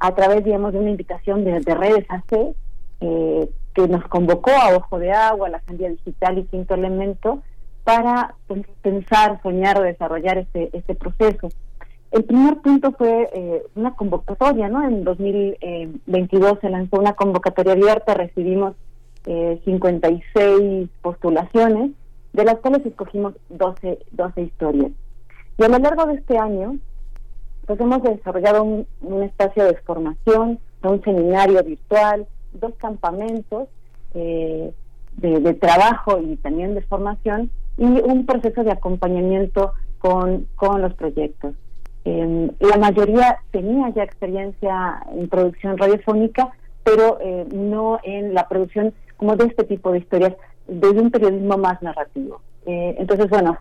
a 0.00 0.14
través, 0.14 0.44
digamos, 0.44 0.72
de 0.72 0.78
una 0.78 0.90
invitación 0.90 1.44
de, 1.44 1.60
de 1.60 1.74
redes 1.74 2.04
AC 2.08 2.54
eh, 3.00 3.48
que 3.74 3.88
nos 3.88 4.04
convocó 4.04 4.50
a 4.50 4.76
Ojo 4.76 4.98
de 4.98 5.12
Agua, 5.12 5.48
la 5.48 5.60
Sandía 5.62 5.88
Digital 5.90 6.38
y 6.38 6.44
Quinto 6.44 6.74
Elemento, 6.74 7.42
para 7.84 8.34
pensar, 8.82 9.40
soñar 9.42 9.80
desarrollar 9.82 10.38
este, 10.38 10.70
este 10.72 10.94
proceso. 10.94 11.48
El 12.10 12.24
primer 12.24 12.58
punto 12.58 12.92
fue 12.92 13.28
eh, 13.32 13.62
una 13.74 13.94
convocatoria, 13.94 14.68
¿no? 14.68 14.86
En 14.86 15.04
2022 15.04 16.58
se 16.60 16.70
lanzó 16.70 16.98
una 16.98 17.14
convocatoria 17.14 17.72
abierta, 17.72 18.14
recibimos 18.14 18.74
eh, 19.26 19.60
56 19.64 20.88
postulaciones, 21.02 21.90
de 22.32 22.44
las 22.44 22.56
cuales 22.56 22.86
escogimos 22.86 23.34
12, 23.48 23.98
12 24.12 24.42
historias. 24.42 24.92
Y 25.58 25.64
a 25.64 25.68
lo 25.68 25.78
largo 25.78 26.06
de 26.06 26.14
este 26.14 26.38
año, 26.38 26.78
pues 27.66 27.80
hemos 27.80 28.02
desarrollado 28.02 28.62
un, 28.62 29.22
espacio 29.22 29.64
de 29.64 29.76
formación, 29.78 30.58
un 30.82 31.02
seminario 31.02 31.62
virtual, 31.62 32.26
dos 32.52 32.74
campamentos 32.76 33.68
eh, 34.14 34.72
de, 35.16 35.54
trabajo 35.54 36.20
y 36.20 36.36
también 36.36 36.74
de 36.74 36.82
formación 36.82 37.50
y 37.76 37.84
un 37.84 38.26
proceso 38.26 38.62
de 38.64 38.72
acompañamiento 38.72 39.72
con, 39.98 40.46
con 40.56 40.82
los 40.82 40.94
proyectos. 40.94 41.54
Eh, 42.04 42.50
la 42.60 42.76
mayoría 42.76 43.38
tenía 43.50 43.88
ya 43.90 44.02
experiencia 44.02 45.02
en 45.12 45.28
producción 45.28 45.78
radiofónica, 45.78 46.52
pero 46.82 47.18
eh, 47.20 47.46
no 47.52 47.98
en 48.02 48.34
la 48.34 48.46
producción 48.48 48.92
como 49.16 49.36
de 49.36 49.46
este 49.46 49.64
tipo 49.64 49.90
de 49.92 49.98
historias, 49.98 50.34
desde 50.66 51.00
un 51.00 51.10
periodismo 51.10 51.56
más 51.56 51.80
narrativo. 51.82 52.40
Eh, 52.66 52.96
entonces, 52.98 53.28
bueno, 53.28 53.58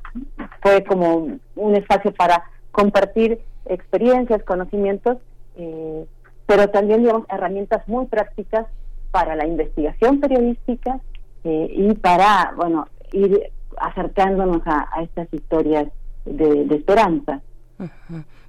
fue 0.61 0.83
como 0.83 1.27
un 1.55 1.75
espacio 1.75 2.13
para 2.13 2.43
compartir 2.71 3.39
experiencias, 3.65 4.43
conocimientos, 4.43 5.17
eh, 5.57 6.05
pero 6.45 6.69
también, 6.69 7.01
digamos, 7.01 7.25
herramientas 7.29 7.87
muy 7.87 8.05
prácticas 8.05 8.67
para 9.11 9.35
la 9.35 9.45
investigación 9.45 10.19
periodística 10.19 10.99
eh, 11.43 11.67
y 11.71 11.93
para, 11.95 12.53
bueno, 12.55 12.87
ir 13.11 13.51
acercándonos 13.79 14.61
a, 14.65 14.87
estas 15.01 15.27
historias 15.33 15.87
de, 16.25 16.75
esperanza. 16.75 17.41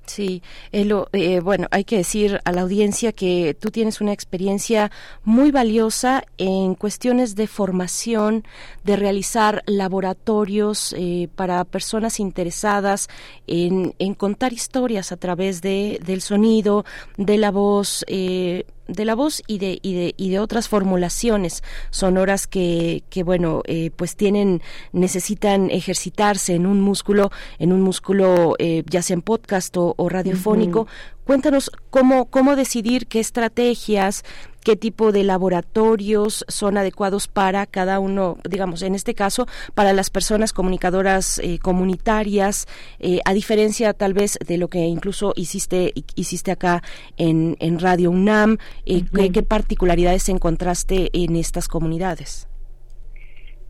Sí, 0.06 0.42
Elo, 0.70 1.08
eh, 1.12 1.40
bueno, 1.40 1.66
hay 1.70 1.84
que 1.84 1.96
decir 1.96 2.40
a 2.44 2.52
la 2.52 2.60
audiencia 2.60 3.12
que 3.12 3.56
tú 3.58 3.70
tienes 3.70 4.00
una 4.02 4.12
experiencia 4.12 4.90
muy 5.22 5.50
valiosa 5.50 6.24
en 6.36 6.74
cuestiones 6.74 7.34
de 7.36 7.46
formación, 7.46 8.44
de 8.84 8.96
realizar 8.96 9.62
laboratorios 9.66 10.94
eh, 10.98 11.28
para 11.34 11.64
personas 11.64 12.20
interesadas 12.20 13.08
en, 13.46 13.94
en, 13.98 14.14
contar 14.14 14.52
historias 14.52 15.10
a 15.10 15.16
través 15.16 15.62
de, 15.62 15.98
del 16.04 16.20
sonido, 16.20 16.84
de 17.16 17.38
la 17.38 17.50
voz. 17.50 18.04
Eh, 18.06 18.66
de 18.86 19.04
la 19.04 19.14
voz 19.14 19.42
y 19.46 19.58
de, 19.58 19.78
y 19.82 19.94
de, 19.94 20.14
y 20.16 20.30
de 20.30 20.38
otras 20.38 20.68
formulaciones 20.68 21.62
sonoras 21.90 22.46
que, 22.46 23.04
que 23.10 23.22
bueno, 23.22 23.62
eh, 23.66 23.90
pues 23.96 24.16
tienen, 24.16 24.62
necesitan 24.92 25.70
ejercitarse 25.70 26.54
en 26.54 26.66
un 26.66 26.80
músculo, 26.80 27.30
en 27.58 27.72
un 27.72 27.82
músculo 27.82 28.54
eh, 28.58 28.82
ya 28.88 29.02
sea 29.02 29.14
en 29.14 29.22
podcast 29.22 29.76
o, 29.76 29.94
radiofónico. 30.08 30.86
Cuéntanos 31.24 31.70
cómo, 31.88 32.26
cómo 32.26 32.54
decidir 32.54 33.06
qué 33.06 33.18
estrategias, 33.18 34.24
qué 34.64 34.76
tipo 34.76 35.12
de 35.12 35.22
laboratorios 35.22 36.44
son 36.48 36.78
adecuados 36.78 37.28
para 37.28 37.66
cada 37.66 38.00
uno, 38.00 38.38
digamos, 38.48 38.82
en 38.82 38.94
este 38.94 39.14
caso, 39.14 39.46
para 39.74 39.92
las 39.92 40.10
personas 40.10 40.52
comunicadoras 40.52 41.38
eh, 41.38 41.58
comunitarias, 41.60 42.66
eh, 42.98 43.20
a 43.26 43.34
diferencia 43.34 43.92
tal 43.92 44.14
vez 44.14 44.38
de 44.44 44.56
lo 44.56 44.68
que 44.68 44.78
incluso 44.78 45.34
hiciste, 45.36 45.92
hiciste 46.16 46.50
acá 46.50 46.82
en, 47.16 47.56
en 47.60 47.78
Radio 47.78 48.10
UNAM, 48.10 48.56
eh, 48.86 49.04
¿qué, 49.32 49.42
particularidades 49.42 50.28
encontraste 50.30 51.10
en 51.12 51.36
estas 51.36 51.68
comunidades? 51.68 52.48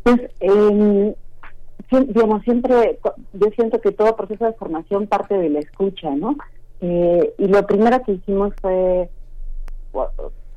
Pues, 0.05 0.21
eh, 0.41 1.15
digamos, 1.91 2.43
siempre 2.45 3.01
yo 3.33 3.49
siento 3.57 3.81
que 3.81 3.91
todo 3.91 4.15
proceso 4.15 4.45
de 4.45 4.53
formación 4.53 5.09
parte 5.09 5.37
de 5.37 5.51
la 5.51 5.59
escucha, 5.59 6.11
¿no? 6.11 6.37
y 6.81 7.47
lo 7.47 7.67
primero 7.67 8.03
que 8.03 8.13
hicimos 8.13 8.53
fue 8.61 9.09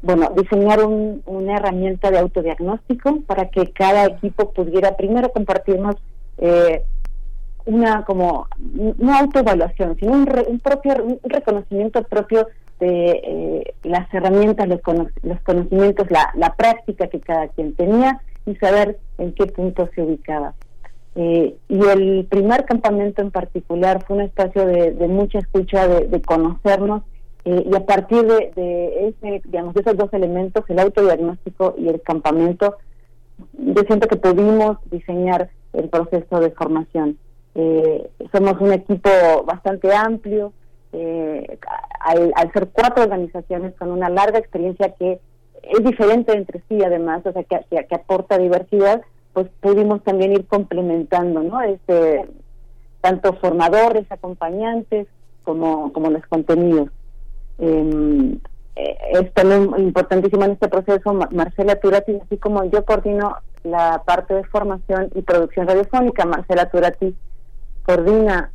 bueno, 0.01 0.29
diseñar 0.35 0.79
una 0.85 1.57
herramienta 1.57 2.11
de 2.11 2.19
autodiagnóstico 2.19 3.21
para 3.25 3.49
que 3.49 3.71
cada 3.71 4.05
equipo 4.05 4.51
pudiera 4.51 4.95
primero 4.95 5.29
compartirnos 5.31 5.95
eh, 6.37 6.83
una 7.65 8.05
como 8.05 8.47
no 8.97 9.13
autoevaluación, 9.13 9.97
sino 9.99 10.13
un, 10.13 10.59
propio 10.59 11.03
un 11.03 11.19
reconocimiento 11.23 12.03
propio 12.03 12.47
de 12.79 13.21
eh, 13.23 13.73
las 13.83 14.11
herramientas, 14.13 14.67
los, 14.67 14.79
los 15.23 15.41
conocimientos, 15.41 16.09
la, 16.11 16.31
la, 16.35 16.55
práctica 16.55 17.07
que 17.07 17.19
cada 17.19 17.47
quien 17.49 17.73
tenía 17.73 18.21
y 18.45 18.55
saber 18.55 18.99
en 19.17 19.33
qué 19.33 19.47
punto 19.47 19.89
se 19.95 20.03
ubicaba. 20.03 20.53
Eh, 21.15 21.55
y 21.67 21.81
el 21.81 22.27
primer 22.29 22.65
campamento 22.65 23.23
en 23.23 23.31
particular 23.31 24.05
fue 24.05 24.17
un 24.17 24.21
espacio 24.21 24.65
de, 24.67 24.93
mucha 25.07 25.39
escucha, 25.39 25.87
de 25.87 26.21
conocernos 26.21 27.01
eh, 27.47 27.65
y 27.65 27.75
a 27.77 27.85
partir 27.85 28.25
de, 28.25 29.07
ese, 29.07 29.41
digamos, 29.45 29.73
de 29.73 29.79
esos 29.79 29.95
dos 29.95 30.11
elementos, 30.11 30.65
el 30.67 30.79
autodiagnóstico 30.79 31.75
y 31.77 31.87
el 31.87 32.01
campamento, 32.01 32.75
yo 33.53 33.83
siento 33.83 34.09
que 34.09 34.17
pudimos 34.17 34.77
diseñar 34.91 35.49
el 35.71 35.87
proceso 35.87 36.41
de 36.41 36.51
formación. 36.51 37.17
Eh, 37.55 38.09
somos 38.33 38.59
un 38.59 38.73
equipo 38.73 39.09
bastante 39.45 39.95
amplio, 39.95 40.51
eh, 40.91 41.57
al, 42.01 42.51
ser 42.51 42.67
cuatro 42.73 43.03
organizaciones 43.03 43.73
con 43.75 43.91
una 43.91 44.09
larga 44.09 44.39
experiencia 44.39 44.93
que 44.95 45.21
es 45.63 45.83
diferente 45.85 46.33
entre 46.33 46.61
sí 46.67 46.83
además, 46.83 47.25
o 47.25 47.31
sea, 47.31 47.45
que, 47.45 47.61
que, 47.69 47.95
aporta 47.95 48.37
diversidad, 48.37 49.03
pues 49.31 49.47
pudimos 49.61 50.03
también 50.03 50.33
ir 50.33 50.45
complementando, 50.47 51.43
¿no? 51.43 51.61
Este, 51.61 52.27
tanto 52.99 53.35
formadores, 53.35 54.05
acompañantes, 54.11 55.07
como, 55.43 55.93
como 55.93 56.09
los 56.09 56.25
contenidos. 56.27 56.89
Eh, 57.59 58.37
es 59.13 59.33
también 59.33 59.71
importantísimo 59.77 60.45
en 60.45 60.51
este 60.51 60.67
proceso 60.67 61.13
Marcela 61.13 61.75
Turati, 61.77 62.19
así 62.23 62.37
como 62.37 62.63
yo 62.65 62.85
coordino 62.85 63.37
la 63.63 64.03
parte 64.05 64.35
de 64.35 64.43
formación 64.45 65.09
y 65.15 65.23
producción 65.23 65.67
radiofónica, 65.67 66.25
Marcela 66.25 66.69
Turati 66.69 67.15
coordina 67.83 68.51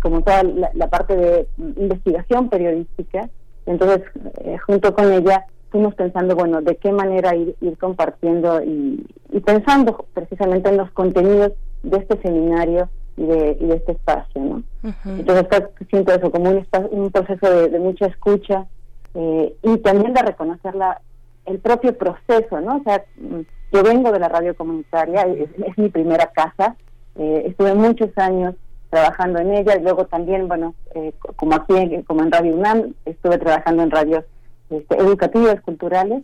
como 0.00 0.22
toda 0.22 0.42
la, 0.42 0.88
parte 0.88 1.16
de 1.16 1.48
investigación 1.76 2.48
periodística, 2.48 3.28
entonces 3.66 4.02
eh, 4.44 4.56
junto 4.58 4.94
con 4.94 5.12
ella 5.12 5.44
fuimos 5.70 5.94
pensando, 5.94 6.34
bueno, 6.34 6.62
de 6.62 6.76
qué 6.76 6.92
manera 6.92 7.34
ir, 7.34 7.56
ir 7.60 7.76
compartiendo 7.78 8.62
y, 8.62 9.06
pensando 9.44 10.06
precisamente 10.14 10.68
en 10.68 10.78
los 10.78 10.90
contenidos 10.92 11.52
de 11.82 11.98
este 11.98 12.20
seminario 12.22 12.88
y 13.18 13.26
de, 13.26 13.56
y 13.60 13.66
de 13.66 13.74
este 13.74 13.92
espacio, 13.92 14.40
¿no? 14.40 14.62
Entonces 15.04 15.64
siento 15.90 16.12
eso 16.12 16.30
como 16.30 16.50
un, 16.50 16.66
un 16.90 17.10
proceso 17.10 17.68
de, 17.68 17.78
mucha 17.78 18.06
escucha 18.06 18.66
eh, 19.14 19.54
y 19.62 19.76
también 19.78 20.14
de 20.14 20.22
reconocer 20.22 20.74
la, 20.74 21.00
el 21.46 21.58
propio 21.58 21.96
proceso, 21.98 22.60
¿no? 22.60 22.76
O 22.76 22.82
sea, 22.84 23.04
mm, 23.16 23.40
yo 23.72 23.82
vengo 23.82 24.12
de 24.12 24.20
la 24.20 24.28
radio 24.28 24.54
comunitaria, 24.54 25.22
es, 25.22 25.48
mi 25.76 25.88
primera 25.88 26.26
casa, 26.28 26.76
eh, 27.16 27.44
estuve 27.46 27.74
muchos 27.74 28.16
años 28.16 28.54
trabajando 28.90 29.40
en 29.40 29.52
ella 29.52 29.76
y 29.76 29.82
luego 29.82 30.06
también, 30.06 30.46
bueno, 30.46 30.74
eh, 30.94 31.12
como 31.36 31.56
aquí, 31.56 32.02
como 32.06 32.22
en 32.22 32.32
Radio 32.32 32.54
UNAM, 32.54 32.94
estuve 33.04 33.36
trabajando 33.38 33.82
en 33.82 33.90
radios 33.90 34.24
este, 34.70 34.96
educativas, 34.96 35.60
culturales 35.60 36.22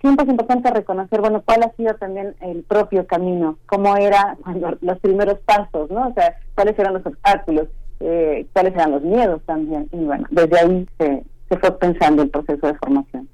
siempre 0.00 0.24
es 0.24 0.30
importante 0.30 0.70
reconocer, 0.70 1.20
bueno, 1.20 1.42
cuál 1.44 1.62
ha 1.62 1.72
sido 1.76 1.94
también 1.94 2.34
el 2.40 2.62
propio 2.62 3.06
camino, 3.06 3.58
cómo 3.66 3.96
era 3.96 4.36
cuando, 4.42 4.76
los 4.80 4.98
primeros 5.00 5.38
pasos, 5.40 5.90
¿no? 5.90 6.08
O 6.08 6.14
sea, 6.14 6.36
cuáles 6.54 6.78
eran 6.78 6.94
los 6.94 7.06
obstáculos, 7.06 7.68
eh, 8.00 8.46
cuáles 8.52 8.74
eran 8.74 8.92
los 8.92 9.02
miedos 9.02 9.42
también. 9.44 9.88
Y 9.92 9.98
bueno, 9.98 10.26
desde 10.30 10.58
ahí 10.58 10.88
se, 10.98 11.24
se 11.50 11.58
fue 11.58 11.76
pensando 11.78 12.22
el 12.22 12.30
proceso 12.30 12.64
de 12.68 12.74
formación. 12.74 13.28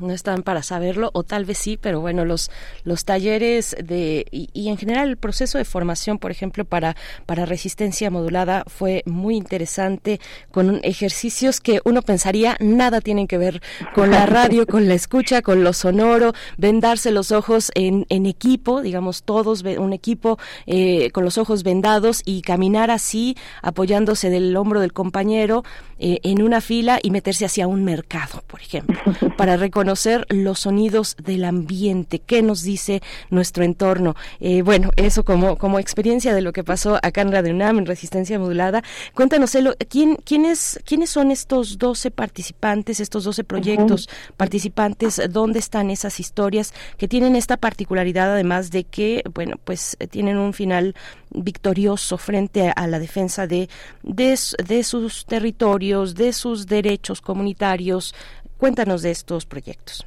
No 0.00 0.12
están 0.12 0.42
para 0.42 0.62
saberlo, 0.62 1.10
o 1.12 1.24
tal 1.24 1.44
vez 1.44 1.58
sí, 1.58 1.76
pero 1.76 2.00
bueno, 2.00 2.24
los, 2.24 2.50
los 2.84 3.04
talleres 3.04 3.76
de, 3.84 4.24
y, 4.30 4.68
en 4.68 4.78
general 4.78 5.10
el 5.10 5.18
proceso 5.18 5.58
de 5.58 5.66
formación, 5.66 6.18
por 6.18 6.30
ejemplo, 6.30 6.64
para, 6.64 6.96
para 7.26 7.44
resistencia 7.44 8.10
modulada 8.10 8.64
fue 8.66 9.02
muy 9.04 9.36
interesante, 9.36 10.20
con 10.50 10.80
ejercicios 10.84 11.60
que 11.60 11.80
uno 11.84 12.00
pensaría 12.00 12.56
nada 12.60 13.02
tienen 13.02 13.26
que 13.26 13.36
ver 13.36 13.60
con 13.94 14.10
la 14.10 14.24
radio, 14.24 14.66
con 14.66 14.88
la 14.88 14.94
escucha, 14.94 15.42
con 15.42 15.62
lo 15.62 15.74
sonoro, 15.74 16.32
vendarse 16.56 17.10
los 17.10 17.30
ojos 17.30 17.70
en, 17.74 18.06
en 18.08 18.24
equipo, 18.24 18.80
digamos 18.80 19.24
todos, 19.24 19.62
un 19.62 19.92
equipo 19.92 20.38
eh, 20.66 21.10
con 21.10 21.24
los 21.24 21.36
ojos 21.36 21.62
vendados 21.62 22.22
y 22.24 22.40
caminar 22.40 22.90
así, 22.90 23.36
apoyándose 23.60 24.30
del 24.30 24.56
hombro 24.56 24.80
del 24.80 24.94
compañero 24.94 25.62
eh, 26.02 26.18
en 26.22 26.40
una 26.40 26.62
fila 26.62 26.98
y 27.02 27.10
meterse 27.10 27.44
hacia 27.44 27.66
un 27.66 27.84
mercado, 27.84 28.42
por 28.46 28.62
ejemplo, 28.62 28.98
para 29.36 29.58
reconocer 29.58 30.26
los 30.30 30.60
sonidos 30.60 31.14
del 31.22 31.44
ambiente, 31.44 32.20
qué 32.20 32.40
nos 32.40 32.62
dice 32.62 33.02
nuestro 33.28 33.64
entorno. 33.64 34.16
Eh, 34.40 34.62
bueno, 34.62 34.92
eso 34.96 35.24
como, 35.24 35.56
como 35.56 35.78
experiencia 35.78 36.34
de 36.34 36.40
lo 36.40 36.54
que 36.54 36.64
pasó 36.64 36.98
acá 37.02 37.20
en 37.20 37.32
Radio 37.32 37.52
UNAM, 37.52 37.78
en 37.78 37.86
Resistencia 37.86 38.38
Modulada. 38.38 38.82
Cuéntanos, 39.14 39.54
Elo, 39.54 39.74
¿quién, 39.90 40.16
quiénes, 40.24 40.80
¿quiénes 40.86 41.10
son 41.10 41.30
estos 41.30 41.76
12 41.76 42.10
participantes, 42.10 42.98
estos 42.98 43.24
12 43.24 43.44
proyectos 43.44 44.08
participantes? 44.38 45.20
¿Dónde 45.30 45.58
están 45.58 45.90
esas 45.90 46.18
historias 46.18 46.72
que 46.96 47.08
tienen 47.08 47.36
esta 47.36 47.58
particularidad, 47.58 48.32
además 48.32 48.70
de 48.70 48.84
que, 48.84 49.22
bueno, 49.34 49.56
pues 49.64 49.98
eh, 50.00 50.06
tienen 50.06 50.38
un 50.38 50.54
final 50.54 50.94
victorioso 51.30 52.18
frente 52.18 52.72
a 52.74 52.86
la 52.86 52.98
defensa 52.98 53.46
de, 53.46 53.68
de, 54.02 54.38
de 54.66 54.82
sus 54.82 55.26
territorios, 55.26 55.89
de 55.90 56.32
sus 56.32 56.66
derechos 56.66 57.20
comunitarios. 57.20 58.14
Cuéntanos 58.58 59.02
de 59.02 59.10
estos 59.10 59.46
proyectos. 59.46 60.06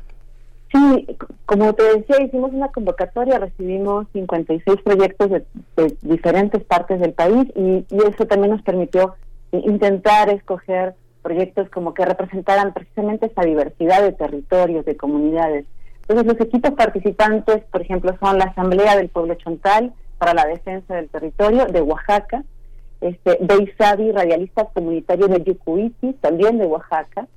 Sí, 0.72 1.18
como 1.46 1.74
te 1.74 1.84
decía, 1.84 2.24
hicimos 2.24 2.52
una 2.52 2.70
convocatoria, 2.70 3.38
recibimos 3.38 4.08
56 4.14 4.82
proyectos 4.84 5.30
de, 5.30 5.46
diferentes 6.02 6.64
partes 6.64 7.00
del 7.00 7.14
país 7.14 7.46
y, 7.56 7.86
eso 7.92 8.26
también 8.26 8.52
nos 8.52 8.64
permitió 8.64 9.16
intentar 9.52 10.30
escoger 10.30 10.96
proyectos 11.22 11.70
como 11.70 11.94
que 11.94 12.06
representaran 12.06 12.74
precisamente 12.74 13.28
esta 13.28 13.44
diversidad 13.44 14.02
de 14.02 14.14
territorios, 14.14 14.84
de 14.86 14.98
comunidades. 14.98 15.66
Entonces, 16.08 16.26
los 16.26 16.42
equipos 16.42 16.72
participantes, 16.72 17.64
por 17.72 17.82
ejemplo, 17.82 18.16
son 18.20 18.40
la 18.40 18.46
Asamblea 18.46 18.98
del 18.98 19.10
Pueblo 19.10 19.36
Chontal 19.36 19.94
para 20.18 20.34
la 20.34 20.46
Defensa 20.46 20.96
del 20.96 21.08
Territorio 21.10 21.66
de 21.66 21.82
Oaxaca, 21.82 22.44
este, 23.04 23.38
Beisabi, 23.42 24.12
radialista 24.12 24.66
comunitario 24.74 25.28
de 25.28 25.44
Yucuiti, 25.44 26.14
también 26.22 26.58
de 26.58 26.66
Oaxaca, 26.66 27.28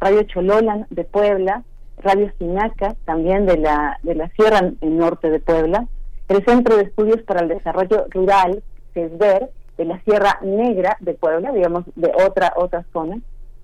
Radio 0.00 0.22
Chololan 0.22 0.86
de 0.88 1.04
Puebla, 1.04 1.62
Radio 1.98 2.32
Sinaca, 2.38 2.94
también 3.04 3.44
de 3.44 3.58
la, 3.58 3.98
de 4.02 4.14
la 4.14 4.28
Sierra 4.30 4.72
Norte 4.80 5.30
de 5.30 5.38
Puebla, 5.40 5.86
el 6.28 6.44
Centro 6.44 6.76
de 6.76 6.84
Estudios 6.84 7.20
para 7.22 7.40
el 7.40 7.48
Desarrollo 7.48 8.06
Rural, 8.10 8.62
CESVER, 8.94 9.50
de 9.76 9.84
la 9.84 10.00
Sierra 10.04 10.38
Negra 10.42 10.96
de 11.00 11.14
Puebla, 11.14 11.52
digamos, 11.52 11.84
de 11.96 12.12
otra, 12.26 12.54
otra 12.56 12.84
zona, 12.92 13.18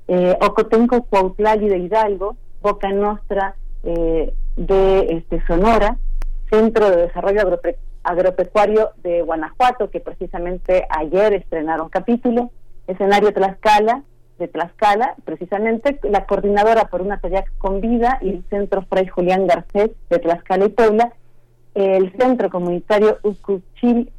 eh, 0.09 0.37
Ocotenco 0.41 1.05
Cuautlali 1.05 1.69
de 1.69 1.79
Hidalgo, 1.79 2.37
Boca 2.61 2.91
Nostra 2.93 3.55
eh, 3.83 4.33
de 4.57 5.01
este, 5.17 5.43
Sonora, 5.47 5.97
Centro 6.51 6.91
de 6.91 7.03
Desarrollo 7.07 7.41
Agropecuario 7.41 7.86
de 8.15 9.23
Guanajuato, 9.23 9.91
que 9.91 10.01
precisamente 10.01 10.87
ayer 10.91 11.35
estrenaron 11.35 11.89
capítulo, 11.89 12.51
escenario 12.87 13.33
Tlaxcala, 13.33 14.03
de 14.39 14.49
Tlaxcala, 14.49 15.15
precisamente 15.25 15.99
la 16.03 16.27
coordinadora 16.27 16.89
por 16.89 17.03
una 17.03 17.21
talla 17.21 17.45
con 17.59 17.81
vida 17.81 18.19
y 18.21 18.31
el 18.31 18.45
Centro 18.51 18.83
Fray 18.83 19.07
Julián 19.07 19.47
Garcés 19.47 19.91
de 20.11 20.19
Tlaxcala 20.19 20.67
y 20.67 20.69
Puebla, 20.69 21.13
el 21.75 22.13
Centro 22.19 22.51
Comunitario 22.51 23.19
Uscuchil 23.23 24.11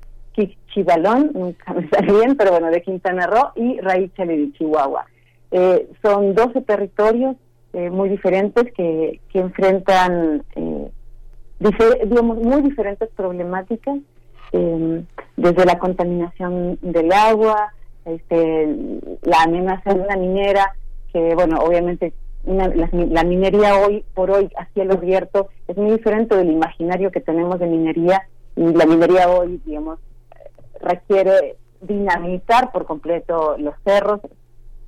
Chivalón, 0.77 1.31
nunca 1.33 1.73
me 1.73 1.87
sale 1.89 2.13
bien, 2.13 2.35
pero 2.35 2.51
bueno, 2.51 2.67
de 2.67 2.81
Quintana 2.81 3.27
Roo 3.27 3.51
y 3.55 3.79
Raíz 3.81 4.13
de 4.15 4.51
Chihuahua. 4.53 5.05
Eh, 5.51 5.89
son 6.01 6.35
12 6.35 6.61
territorios 6.61 7.35
eh, 7.73 7.89
muy 7.89 8.09
diferentes 8.09 8.71
que, 8.73 9.19
que 9.29 9.39
enfrentan, 9.39 10.43
eh, 10.55 10.91
digamos, 11.59 12.37
muy 12.37 12.61
diferentes 12.61 13.09
problemáticas, 13.15 13.97
em, 14.51 15.05
desde 15.35 15.65
la 15.65 15.79
contaminación 15.79 16.77
del 16.81 17.11
agua, 17.11 17.73
este, 18.05 18.67
la 19.23 19.43
amenaza 19.43 19.93
de 19.93 20.01
una 20.01 20.15
minera, 20.15 20.73
que 21.11 21.35
bueno, 21.35 21.59
obviamente 21.59 22.13
la, 22.45 23.23
minería 23.23 23.77
hoy 23.77 24.05
por 24.13 24.31
hoy 24.31 24.49
a 24.57 24.65
cielo 24.67 24.93
abierto 24.93 25.49
es 25.67 25.75
muy 25.75 25.91
diferente 25.91 26.35
del 26.35 26.49
imaginario 26.49 27.11
que 27.11 27.19
tenemos 27.19 27.59
de 27.59 27.67
minería 27.67 28.27
y 28.55 28.73
la 28.73 28.85
minería 28.85 29.29
hoy, 29.29 29.61
digamos, 29.65 29.99
requiere 30.79 31.57
dinamitar 31.81 32.71
por 32.71 32.85
completo 32.85 33.57
los 33.57 33.75
cerros, 33.83 34.21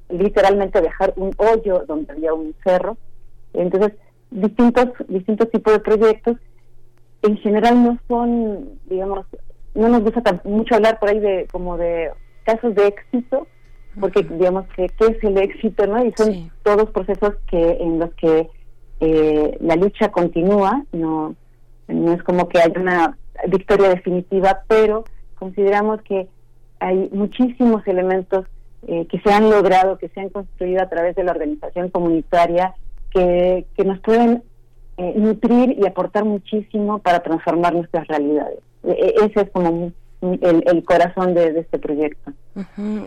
literalmente 0.10 0.82
dejar 0.82 1.14
un 1.18 1.34
hoyo 1.38 1.84
donde 1.86 2.14
había 2.14 2.34
un 2.34 2.56
cerro. 2.64 2.98
Entonces, 3.54 3.94
distintos 4.32 4.90
distintos 5.08 5.50
tipos 5.52 5.74
de 5.74 5.80
proyectos 5.80 6.38
en 7.22 7.38
general 7.38 7.84
no 7.84 8.00
son, 8.08 8.80
digamos, 8.86 9.26
no 9.76 9.90
nos 9.90 10.02
gusta 10.04 10.22
tan, 10.22 10.42
mucho 10.44 10.76
hablar 10.76 11.00
por 11.00 11.10
ahí 11.10 11.20
de 11.20 11.48
como 11.52 11.78
de 11.78 12.12
casos 12.44 12.74
de 12.76 12.88
éxito, 12.88 13.48
porque 14.00 14.24
digamos 14.24 14.66
que 14.76 14.88
qué 14.90 15.06
es 15.08 15.24
el 15.24 15.38
éxito, 15.38 15.86
¿no? 15.88 16.04
Y 16.04 16.14
son 16.16 16.52
todos 16.64 16.90
procesos 16.92 17.36
que 17.50 17.78
en 17.80 18.00
los 18.00 18.14
que 18.16 18.50
eh, 19.02 19.58
la 19.62 19.76
lucha 19.76 20.12
continúa, 20.12 20.84
no 20.92 21.36
no 21.90 22.14
es 22.14 22.24
como 22.24 22.48
que 22.48 22.60
haya 22.60 22.80
una 22.80 23.18
victoria 23.48 23.90
definitiva, 23.90 24.62
pero 24.68 25.04
consideramos 25.36 26.02
que 26.04 26.28
hay 26.80 27.10
muchísimos 27.12 27.86
elementos 27.88 28.46
eh, 28.88 29.06
que 29.08 29.20
se 29.20 29.32
han 29.32 29.50
logrado, 29.50 29.98
que 29.98 30.10
se 30.10 30.22
han 30.22 30.30
construido 30.30 30.82
a 30.82 30.90
través 30.90 31.16
de 31.16 31.24
la 31.24 31.32
organización 31.32 31.90
comunitaria, 31.90 32.76
que, 33.12 33.66
que 33.76 33.84
nos 33.84 34.00
pueden 34.00 34.44
eh, 35.00 35.14
nutrir 35.16 35.78
y 35.80 35.88
aportar 35.88 36.26
muchísimo 36.26 37.00
para 37.00 37.22
transformar 37.22 37.74
nuestras 37.74 38.06
realidades. 38.08 38.60
E, 38.84 38.92
e, 38.92 39.26
ese 39.26 39.42
es 39.42 39.50
como 39.52 39.94
el, 40.22 40.84
corazón 40.84 41.34
de, 41.34 41.58
este 41.58 41.80
proyecto. 41.80 42.34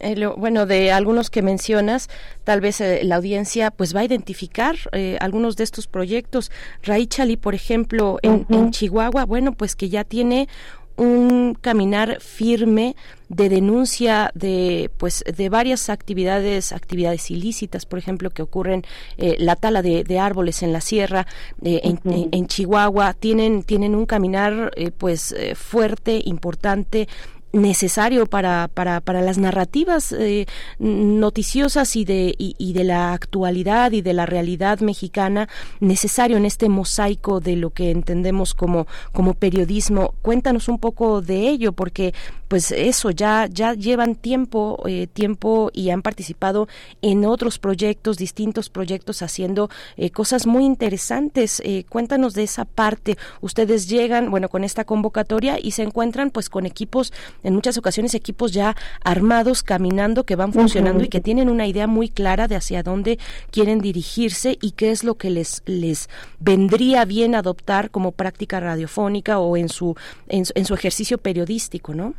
Eh, 0.01 0.27
bueno, 0.39 0.65
de 0.65 0.91
algunos 0.91 1.29
que 1.29 1.43
mencionas, 1.43 2.09
tal 2.45 2.63
vez 2.63 2.83
la 3.03 3.17
audiencia 3.17 3.71
pues 3.71 3.95
va 3.95 4.01
a 4.01 4.05
identificar 4.05 4.77
algunos 5.21 5.57
de 5.57 5.65
estos 5.65 5.87
proyectos. 5.87 6.51
Raichali, 6.83 7.37
por 7.37 7.55
ejemplo, 7.55 8.19
en, 8.23 8.47
en, 8.49 8.71
Chihuahua, 8.71 9.27
bueno, 9.27 9.53
pues 9.53 9.77
que 9.77 9.91
ya 9.91 10.05
tiene 10.05 10.49
un 10.97 11.55
caminar 11.61 12.21
firme 12.21 12.97
de 13.29 13.49
denuncia 13.49 14.31
de 14.35 14.91
pues 14.99 15.25
de 15.25 15.49
varias 15.49 15.89
actividades 15.89 16.73
actividades 16.73 17.31
ilícitas 17.31 17.87
por 17.87 17.99
ejemplo 17.99 18.31
que 18.31 18.43
ocurren 18.43 18.85
eh, 19.17 19.37
la 19.39 19.57
tala 19.57 19.81
de, 19.81 20.19
árboles 20.19 20.63
en 20.63 20.73
la 20.73 20.83
sierra 20.83 21.27
eh, 21.63 21.81
en, 22.05 22.47
Chihuahua 22.47 23.15
tienen 23.15 23.63
tienen 23.63 23.95
un 23.95 24.05
caminar 24.05 24.71
eh, 24.77 24.91
pues 24.91 25.35
fuerte 25.55 26.21
importante 26.27 27.09
necesario 27.53 28.27
para, 28.27 28.69
para, 28.73 29.01
para 29.01 29.21
las 29.21 29.39
narrativas 29.39 30.13
eh, 30.13 30.47
noticiosas 30.79 31.97
y 31.97 32.05
de, 32.05 32.35
y, 32.39 32.73
de 32.73 32.85
la 32.85 33.13
actualidad 33.13 33.93
y 33.93 34.01
de 34.01 34.15
la 34.15 34.27
realidad 34.27 34.81
mexicana, 34.81 35.49
necesario 35.81 36.37
en 36.37 36.47
este 36.47 36.69
mosaico 36.69 37.41
de 37.41 37.57
lo 37.57 37.71
que 37.71 37.91
entendemos 37.91 38.55
como, 38.55 38.87
como 39.13 39.35
periodismo. 39.35 40.15
Cuéntanos 40.23 40.69
un 40.69 40.79
poco 40.79 41.21
de 41.21 41.49
ello, 41.49 41.73
porque 41.73 42.15
pues 42.53 42.71
eso 42.71 43.11
ya 43.11 43.49
ya 43.51 43.73
llevan 43.73 44.15
tiempo 44.15 44.83
eh, 44.87 45.07
tiempo 45.07 45.71
y 45.73 45.89
han 45.89 46.03
participado 46.03 46.69
en 47.01 47.25
otros 47.25 47.59
proyectos 47.59 48.19
distintos 48.19 48.69
proyectos 48.69 49.23
haciendo 49.23 49.71
eh, 49.97 50.11
cosas 50.11 50.47
muy 50.47 50.67
interesantes 50.67 51.63
eh, 51.65 51.85
cuéntanos 51.89 52.35
de 52.35 52.43
esa 52.43 52.67
parte 52.67 53.17
ustedes 53.41 53.89
llegan 53.89 54.31
bueno 54.31 54.51
con 54.51 54.65
esta 54.65 54.85
convocatoria 54.85 55.59
y 55.59 55.71
se 55.71 55.83
encuentran 55.83 56.31
pues 56.31 56.51
con 56.51 56.67
equipos 56.67 57.15
en 57.43 57.55
muchas 57.55 57.79
ocasiones 57.79 58.15
equipos 58.15 58.53
ya 58.53 58.77
armados 59.05 59.63
caminando 59.63 60.25
que 60.25 60.37
van 60.37 60.53
funcionando 60.53 61.05
y 61.05 61.09
que 61.09 61.21
tienen 61.21 61.49
una 61.49 61.67
idea 61.67 61.87
muy 61.87 62.09
clara 62.09 62.49
de 62.49 62.57
hacia 62.57 62.83
dónde 62.83 63.19
quieren 63.51 63.81
dirigirse 63.81 64.59
y 64.61 64.73
qué 64.73 64.91
es 64.91 65.05
lo 65.05 65.15
que 65.15 65.31
les 65.31 65.63
les 65.67 66.09
vendría 66.41 67.05
bien 67.05 67.35
adoptar 67.35 67.91
como 67.91 68.13
práctica 68.13 68.61
radiofónica 68.61 69.39
o 69.39 69.57
en 69.57 69.69
su 69.69 69.97
en, 70.29 70.45
en 70.55 70.65
su 70.65 70.75
ejercicio 70.75 71.19
periodístico 71.19 71.95
no 71.95 72.15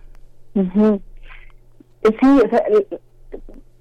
eh, 0.56 1.00
Sí, 2.20 2.28
o 2.28 2.50
sea, 2.50 2.64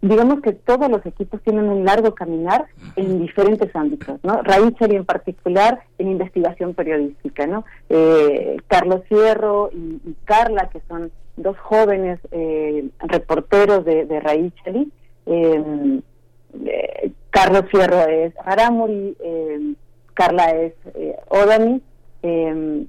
digamos 0.02 0.40
que 0.42 0.52
todos 0.52 0.90
los 0.90 1.04
equipos 1.06 1.40
tienen 1.42 1.68
un 1.68 1.84
largo 1.84 2.14
caminar 2.14 2.66
en 2.96 3.20
diferentes 3.20 3.74
ámbitos, 3.74 4.18
¿no? 4.24 4.42
Raichel 4.42 4.94
en 4.94 5.04
particular 5.04 5.80
en 5.98 6.08
investigación 6.08 6.74
periodística, 6.74 7.46
¿no? 7.46 7.64
Eh, 7.88 8.56
Carlos 8.66 9.02
Fierro 9.08 9.70
y, 9.72 10.14
Carla, 10.24 10.68
que 10.70 10.82
son 10.88 11.10
dos 11.36 11.58
jóvenes 11.58 12.18
eh, 12.30 12.88
reporteros 13.00 13.84
de, 13.84 14.04
de 14.06 14.20
Raicheli. 14.20 14.92
Em, 15.26 16.02
eh, 16.66 17.12
Carlos 17.30 17.64
Fierro 17.70 18.06
es 18.08 18.34
Haramuri, 18.44 19.16
em, 19.20 19.76
Carla 20.14 20.50
es 20.50 20.74
Odani. 21.28 21.80
Em, 22.22 22.86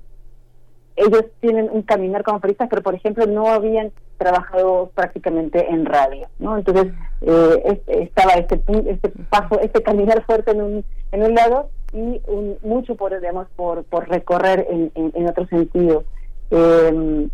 ellos 0.95 1.25
tienen 1.39 1.69
un 1.71 1.81
caminar 1.81 2.23
como 2.23 2.39
periodistas, 2.39 2.69
pero 2.69 2.83
por 2.83 2.95
ejemplo 2.95 3.25
no 3.25 3.47
habían 3.47 3.91
trabajado 4.17 4.91
prácticamente 4.93 5.67
en 5.69 5.85
radio, 5.85 6.27
¿no? 6.39 6.57
Entonces 6.57 6.93
eh, 7.21 7.81
estaba 7.87 8.33
este 8.33 8.61
este 8.87 9.09
paso, 9.29 9.59
este 9.59 9.81
caminar 9.81 10.23
fuerte 10.25 10.51
en 10.51 10.61
un 10.61 10.85
en 11.11 11.23
un 11.23 11.33
lado 11.33 11.69
y 11.93 12.21
un, 12.27 12.57
mucho 12.63 12.95
por 12.95 13.13
digamos 13.19 13.47
por 13.55 13.83
por 13.85 14.07
recorrer 14.07 14.67
en, 14.69 14.91
en, 14.95 15.27
otro 15.27 15.47
sentido. 15.47 16.03
Em, 16.51 17.29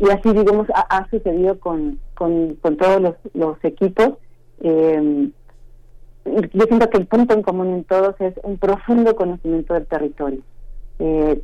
y 0.00 0.10
así 0.10 0.32
digamos 0.32 0.66
ha, 0.74 1.08
sucedido 1.10 1.60
con, 1.60 2.00
con, 2.14 2.56
todos 2.78 3.00
los, 3.00 3.14
los 3.34 3.62
equipos. 3.62 4.14
Eh, 4.62 5.30
yo 6.24 6.64
siento 6.64 6.90
que 6.90 6.98
el 6.98 7.06
punto 7.06 7.34
en 7.34 7.42
común 7.42 7.68
en 7.68 7.84
todos 7.84 8.14
es 8.20 8.34
un 8.42 8.58
profundo 8.58 9.14
conocimiento 9.14 9.74
del 9.74 9.86
territorio. 9.86 10.40
Eh, 10.98 11.42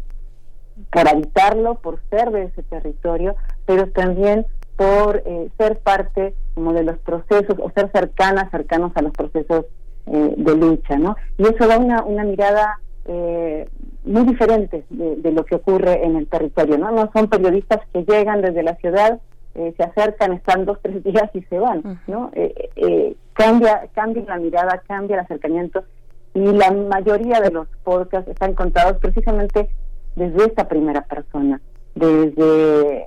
por 0.90 1.08
habitarlo, 1.08 1.76
por 1.76 2.00
ser 2.10 2.30
de 2.30 2.44
ese 2.44 2.62
territorio, 2.62 3.34
pero 3.64 3.88
también 3.88 4.46
por 4.76 5.22
eh, 5.24 5.50
ser 5.56 5.78
parte 5.78 6.34
como 6.54 6.72
de 6.72 6.84
los 6.84 6.98
procesos 6.98 7.56
o 7.58 7.70
ser 7.70 7.90
cercanas, 7.92 8.50
cercanos 8.50 8.92
a 8.94 9.02
los 9.02 9.12
procesos 9.12 9.64
eh, 10.06 10.34
de 10.36 10.56
lucha, 10.56 10.98
¿no? 10.98 11.16
Y 11.38 11.44
eso 11.44 11.66
da 11.66 11.78
una, 11.78 12.02
una 12.02 12.24
mirada 12.24 12.78
eh, 13.08 13.68
muy 14.04 14.24
diferente 14.24 14.84
de, 14.90 15.32
lo 15.32 15.44
que 15.44 15.56
ocurre 15.56 16.04
en 16.04 16.16
el 16.16 16.26
territorio, 16.26 16.78
¿no? 16.78 16.90
No 16.90 17.10
son 17.12 17.28
periodistas 17.28 17.80
que 17.92 18.04
llegan 18.04 18.42
desde 18.42 18.62
la 18.62 18.76
ciudad, 18.76 19.20
se 19.54 19.82
acercan, 19.82 20.34
están 20.34 20.66
dos, 20.66 20.78
tres 20.82 21.02
días 21.02 21.30
y 21.32 21.40
se 21.44 21.58
van, 21.58 21.98
¿no? 22.06 22.30
cambia, 23.32 23.88
cambia 23.94 24.22
la 24.24 24.36
mirada, 24.36 24.82
cambia 24.86 25.14
el 25.16 25.20
acercamiento 25.20 25.82
y 26.36 26.52
la 26.52 26.70
mayoría 26.70 27.40
de 27.40 27.50
los 27.50 27.66
podcasts 27.82 28.28
están 28.28 28.52
contados 28.52 28.98
precisamente 28.98 29.70
desde 30.16 30.44
esta 30.44 30.68
primera 30.68 31.00
persona, 31.00 31.62
desde 31.94 33.06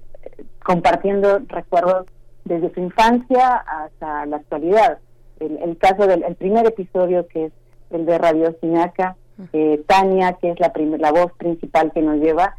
compartiendo 0.63 1.39
recuerdos 1.47 2.07
desde 2.45 2.73
su 2.73 2.79
infancia 2.79 3.57
hasta 3.57 4.25
la 4.25 4.37
actualidad. 4.37 4.97
El, 5.39 5.77
caso 5.77 6.07
del 6.07 6.23
primer 6.35 6.65
episodio 6.65 7.27
que 7.27 7.45
es 7.45 7.53
el 7.91 8.07
de 8.07 8.17
Radio 8.17 8.55
Sinaca, 8.59 9.15
eh, 9.53 9.81
Tania, 9.87 10.33
que 10.33 10.51
es 10.51 10.59
la, 10.59 10.71
la 10.75 11.11
voz 11.11 11.31
principal 11.37 11.91
que 11.93 12.01
nos 12.01 12.17
lleva, 12.19 12.55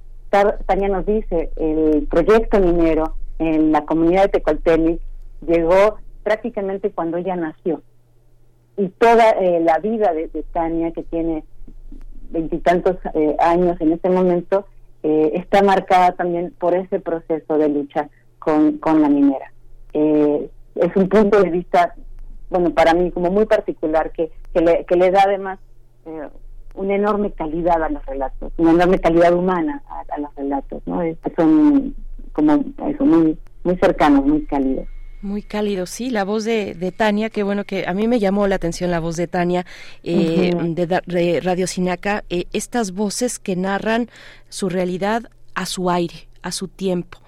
Tania 0.67 0.89
nos 0.89 1.07
dice, 1.07 1.51
el 1.57 2.07
proyecto 2.09 2.61
minero 2.61 3.15
en 3.39 3.73
la 3.73 3.85
comunidad 3.85 4.25
de 4.25 4.29
Tecoltelic 4.29 5.01
llegó 5.47 5.99
prácticamente 6.23 6.91
cuando 6.91 7.17
ella 7.17 7.35
nació. 7.37 7.83
Y 8.77 8.89
toda 8.89 9.31
eh, 9.31 9.61
la 9.61 9.79
vida 9.79 10.13
de, 10.13 10.29
Tania, 10.53 10.93
que 10.93 11.03
tiene 11.03 11.45
veintitantos 12.31 12.97
eh, 13.15 13.37
años 13.41 13.81
en 13.81 13.93
este 13.93 14.09
momento, 14.09 14.67
eh, 15.03 15.33
está 15.35 15.63
marcada 15.63 16.13
también 16.13 16.55
por 16.59 16.75
ese 16.75 17.01
proceso 17.01 17.59
de 17.59 17.69
lucha 17.69 18.09
con, 18.39 18.79
con 18.79 19.03
la 19.03 19.09
minera. 19.09 19.53
Eh, 19.93 20.49
es 20.77 20.97
un 20.97 21.09
punto 21.09 21.43
de 21.43 21.51
vista, 21.51 21.95
bueno, 22.49 22.71
para 22.71 22.95
mí 22.95 23.11
como 23.11 23.31
muy 23.31 23.47
particular, 23.47 24.13
que, 24.13 24.31
que, 24.55 24.61
le, 24.61 24.85
que 24.85 24.97
le 24.97 25.11
da 25.11 25.23
además 25.25 25.59
una 26.75 26.95
enorme 26.95 27.33
calidad 27.33 27.83
a 27.83 27.89
los 27.89 28.05
relatos, 28.07 28.53
una 28.57 28.73
enorme 28.73 28.99
calidad 28.99 29.35
humana 29.35 29.83
a, 29.89 30.21
los 30.21 30.35
relatos, 30.35 30.83
¿no? 30.87 31.01
son 31.37 31.95
como 32.33 32.65
eso, 32.89 33.05
muy, 33.05 33.39
muy 33.65 33.77
cercanos, 33.77 34.25
muy 34.25 34.45
cálidos. 34.47 34.87
Muy 35.23 35.43
cálido, 35.43 35.85
sí, 35.85 36.09
la 36.09 36.25
voz 36.25 36.45
de, 36.45 36.75
de, 36.75 36.93
Tania, 36.93 37.29
que 37.29 37.43
bueno 37.43 37.65
que 37.65 37.85
a 37.87 37.93
mí 37.93 38.09
me 38.09 38.19
llamó 38.19 38.47
la 38.47 38.55
atención 38.55 38.91
la 38.91 39.01
voz 39.01 39.17
de 39.17 39.27
Tania 39.27 39.67
eh, 40.03 40.55
de, 40.55 41.41
Radio 41.43 41.67
Sinaca, 41.67 42.25
eh, 42.31 42.47
estas 42.55 42.93
voces 42.93 43.39
que 43.39 43.55
narran 43.55 44.09
su 44.49 44.71
realidad 44.71 45.25
a 45.55 45.67
su 45.67 45.91
aire, 45.91 46.30
a 46.43 46.53
su 46.53 46.69
tiempo, 46.69 47.19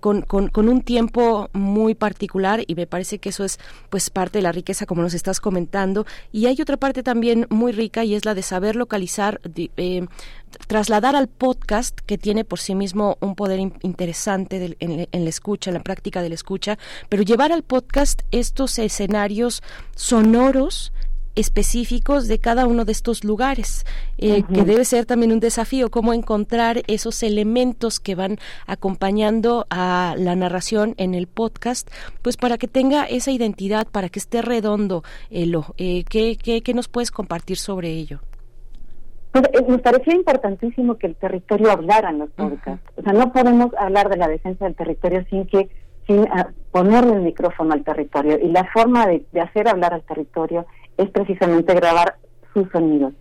con, 0.00 0.22
con, 0.22 0.68
un 0.68 0.82
tiempo 0.82 1.48
muy 1.52 1.94
particular 1.94 2.62
y 2.66 2.74
me 2.74 2.86
parece 2.86 3.18
que 3.18 3.30
eso 3.30 3.44
es 3.44 3.58
pues 3.88 4.10
parte 4.10 4.38
de 4.38 4.42
la 4.42 4.52
riqueza 4.52 4.86
como 4.86 5.02
nos 5.02 5.14
estás 5.14 5.40
comentando. 5.40 6.06
Y 6.32 6.46
hay 6.46 6.60
otra 6.60 6.76
parte 6.76 7.02
también 7.02 7.46
muy 7.50 7.72
rica 7.72 8.04
y 8.04 8.14
es 8.14 8.24
la 8.24 8.34
de 8.34 8.42
saber 8.42 8.76
localizar 8.76 9.40
eh, 9.76 10.06
trasladar 10.66 11.16
al 11.16 11.28
podcast 11.28 11.98
que 12.00 12.18
tiene 12.18 12.44
por 12.44 12.58
sí 12.58 12.74
mismo 12.74 13.16
un 13.20 13.34
poder 13.34 13.60
interesante 13.60 14.76
en, 14.80 15.08
en, 15.10 15.24
la 15.24 15.30
escucha, 15.30 15.70
en 15.70 15.74
la 15.74 15.82
práctica 15.82 16.22
de 16.22 16.28
la 16.28 16.34
escucha, 16.34 16.78
pero 17.08 17.22
llevar 17.22 17.52
al 17.52 17.62
podcast 17.62 18.22
estos 18.30 18.78
escenarios 18.78 19.62
sonoros 19.94 20.92
específicos 21.34 22.28
de 22.28 22.38
cada 22.38 22.66
uno 22.66 22.84
de 22.84 22.92
estos 22.92 23.24
lugares, 23.24 23.84
eh, 24.18 24.42
que 24.52 24.64
debe 24.64 24.84
ser 24.84 25.06
también 25.06 25.32
un 25.32 25.40
desafío, 25.40 25.90
cómo 25.90 26.12
encontrar 26.12 26.82
esos 26.86 27.22
elementos 27.22 28.00
que 28.00 28.14
van 28.14 28.38
acompañando 28.66 29.66
a 29.70 30.14
la 30.18 30.36
narración 30.36 30.94
en 30.96 31.14
el 31.14 31.26
podcast, 31.26 31.90
pues 32.22 32.36
para 32.36 32.58
que 32.58 32.68
tenga 32.68 33.04
esa 33.04 33.30
identidad, 33.30 33.86
para 33.86 34.08
que 34.08 34.18
esté 34.18 34.42
redondo, 34.42 35.02
Elo. 35.30 35.74
Eh, 35.78 36.04
¿qué, 36.08 36.36
qué, 36.36 36.74
nos 36.74 36.88
puedes 36.88 37.10
compartir 37.10 37.56
sobre 37.56 37.90
ello? 37.90 38.20
Pues, 39.32 39.44
eh, 39.52 39.64
nos 39.66 39.80
parecía 39.80 40.14
importantísimo 40.14 40.98
que 40.98 41.06
el 41.06 41.16
territorio 41.16 41.70
hablara 41.70 42.10
en 42.10 42.20
los 42.20 42.30
podcasts. 42.30 42.84
O 42.96 43.02
sea, 43.02 43.12
no 43.12 43.32
podemos 43.32 43.72
hablar 43.78 44.08
de 44.08 44.16
la 44.16 44.28
defensa 44.28 44.64
del 44.64 44.74
territorio 44.74 45.24
sin 45.30 45.46
que 45.46 45.68
sin 46.10 46.26
ah, 46.32 46.48
ponerle 46.72 47.12
el 47.14 47.22
micrófono 47.22 47.72
al 47.72 47.84
territorio. 47.84 48.36
Y 48.40 48.48
la 48.48 48.64
forma 48.72 49.06
de, 49.06 49.24
de 49.30 49.40
hacer 49.40 49.68
hablar 49.68 49.94
al 49.94 50.02
territorio 50.02 50.66
es 50.96 51.08
precisamente 51.10 51.72
grabar 51.72 52.16
sus 52.52 52.68
sonidos. 52.70 53.12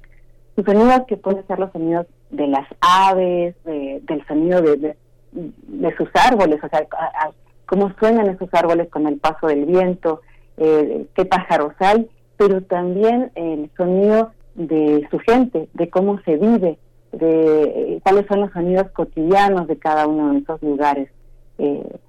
Sus 0.56 0.66
sonidos 0.66 1.02
que 1.08 1.16
pueden 1.16 1.46
ser 1.46 1.60
los 1.60 1.72
sonidos 1.72 2.08
de 2.32 2.48
las 2.48 2.68
aves, 2.82 3.56
del 3.64 4.26
sonido 4.28 4.62
de, 4.62 4.96
de, 5.32 5.96
sus 5.98 6.10
árboles, 6.16 6.60
o 6.64 6.68
sea, 6.68 6.86
cómo 7.66 7.94
suenan 8.00 8.28
esos 8.28 8.50
árboles 8.54 8.90
con 8.90 9.08
el 9.08 9.18
paso 9.20 9.48
del 9.48 9.66
viento, 9.66 10.22
eh, 10.58 11.06
qué 11.16 11.26
pájaros 11.26 11.74
hay, 11.80 12.10
pero 12.38 12.62
también 12.62 13.32
el 13.36 13.70
sonido 13.78 14.32
de 14.56 15.08
su 15.12 15.20
gente, 15.20 15.70
de 15.74 15.90
cómo 15.90 16.20
se 16.22 16.38
vive, 16.38 16.78
de 17.12 17.64
eh, 17.64 18.00
cuáles 18.04 18.26
son 18.28 18.42
los 18.42 18.52
sonidos 18.52 18.90
cotidianos 18.92 19.68
de 19.68 19.78
cada 19.78 20.08
uno 20.08 20.34
de 20.34 20.40
esos 20.40 20.62
lugares. 20.62 21.10
Eh, 21.60 22.00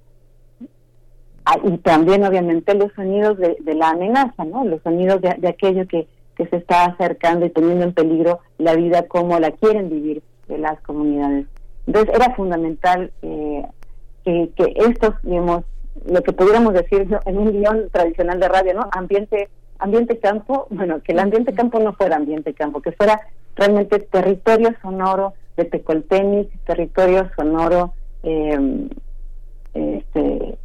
y 1.65 1.79
también 1.79 2.25
obviamente 2.25 2.75
los 2.75 2.93
sonidos 2.93 3.39
de, 3.39 3.75
la 3.75 3.91
amenaza, 3.91 4.45
¿no? 4.45 4.65
Los 4.65 4.83
sonidos 4.83 5.21
de, 5.21 5.49
aquello 5.49 5.87
que, 5.87 6.07
que 6.37 6.47
se 6.47 6.57
está 6.57 6.85
acercando 6.85 7.47
y 7.47 7.51
poniendo 7.51 7.85
en 7.85 7.95
peligro 7.95 8.41
la 8.59 8.75
vida 8.75 9.07
como 9.09 9.39
la 9.39 9.51
quieren 9.53 9.91
vivir 9.91 10.23
de 10.49 10.59
las 10.59 10.81
comunidades. 10.83 11.47
Entonces 11.87 12.15
era 12.15 12.35
fundamental 12.35 13.11
eh, 13.23 13.67
que, 14.25 14.51
que 14.55 14.75
estos, 14.77 15.15
digamos, 15.23 15.65
lo 16.07 16.23
que 16.23 16.33
pudiéramos 16.33 16.75
decir 16.75 17.09
en 17.27 17.39
un 17.39 17.53
guion 17.53 17.89
tradicional 17.91 18.39
de 18.39 18.49
radio, 18.49 18.75
¿no? 18.75 18.89
Ambiente, 18.93 19.49
ambiente 19.79 20.19
campo, 20.19 20.67
bueno, 20.71 21.01
que 21.03 21.13
el 21.13 21.19
ambiente 21.19 21.53
campo 21.53 21.81
no 21.81 21.95
fuera 21.95 22.17
ambiente 22.17 22.55
campo, 22.55 22.81
que 22.81 22.93
fuera 22.93 23.21
realmente 23.57 23.99
territorio 23.99 24.75
sonoro 24.83 25.35
de 25.57 25.65
Tecoltenis, 25.65 26.47
territorio 26.65 27.31
sonoro 27.37 27.93
eh, 28.23 28.89
este, 29.75 30.59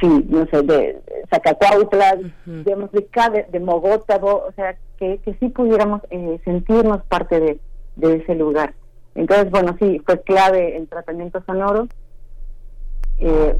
sí, 0.00 0.26
no 0.28 0.46
sé, 0.46 0.62
de 0.62 1.00
Zacacuautla, 1.30 2.18
digamos, 2.46 2.90
de, 2.92 3.00
de, 3.32 3.46
de 3.50 3.60
Mogótabo, 3.60 4.44
o 4.48 4.52
sea, 4.52 4.76
que, 4.98 5.18
que 5.18 5.34
sí 5.34 5.48
pudiéramos 5.48 6.02
eh, 6.10 6.40
sentirnos 6.44 7.02
parte 7.04 7.40
de, 7.40 7.60
de 7.96 8.16
ese 8.16 8.34
lugar. 8.34 8.74
Entonces, 9.14 9.50
bueno, 9.50 9.76
sí, 9.80 10.00
fue 10.04 10.20
clave 10.22 10.76
el 10.76 10.88
tratamiento 10.88 11.42
sonoro. 11.44 11.88
Eh, 13.18 13.58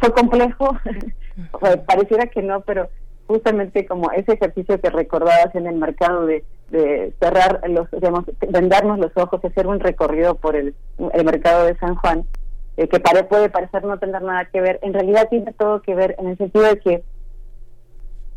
fue, 0.00 0.12
complejo, 0.12 0.76
pareciera 1.86 2.26
que 2.26 2.42
no, 2.42 2.60
pero 2.60 2.88
justamente 3.26 3.86
como 3.86 4.10
ese 4.12 4.32
ejercicio 4.32 4.80
que 4.80 4.90
recordabas 4.90 5.54
en 5.54 5.66
el 5.66 5.76
mercado 5.76 6.26
de, 6.26 6.44
de 6.70 7.14
cerrar 7.20 7.62
los, 7.68 7.90
digamos, 7.90 8.24
vendarnos 8.48 8.98
los 8.98 9.12
ojos, 9.16 9.42
hacer 9.44 9.66
un 9.66 9.80
recorrido 9.80 10.34
por 10.34 10.56
el, 10.56 10.74
el 11.14 11.24
mercado 11.24 11.64
de 11.64 11.76
San 11.78 11.94
Juan, 11.94 12.24
eh, 12.76 12.88
que 12.88 13.00
puede 13.00 13.50
parecer 13.50 13.84
no 13.84 13.98
tener 13.98 14.22
nada 14.22 14.46
que 14.46 14.60
ver, 14.60 14.78
en 14.82 14.94
realidad 14.94 15.28
tiene 15.28 15.52
todo 15.52 15.82
que 15.82 15.94
ver 15.94 16.16
en 16.18 16.28
el 16.28 16.38
sentido 16.38 16.64
de 16.64 16.78
que 16.78 17.04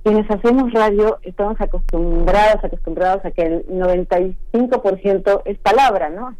quienes 0.04 0.30
hacemos 0.30 0.71
radio 0.71 1.17
estamos 1.24 1.60
acostumbrados, 1.60 2.63
acostumbrados 2.63 3.26
a 3.26 3.32
que 3.32 3.41
el 3.41 3.67
95% 3.67 5.41
es 5.45 5.58
palabra, 5.58 6.10
¿no? 6.10 6.36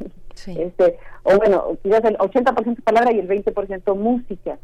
Este, 0.46 1.00
o 1.24 1.38
bueno, 1.38 1.78
quizás 1.82 2.04
el 2.04 2.18
80% 2.18 2.84
palabra 2.84 3.12
y 3.12 3.20
el 3.20 3.28
20% 3.28 3.96
música. 3.96 4.60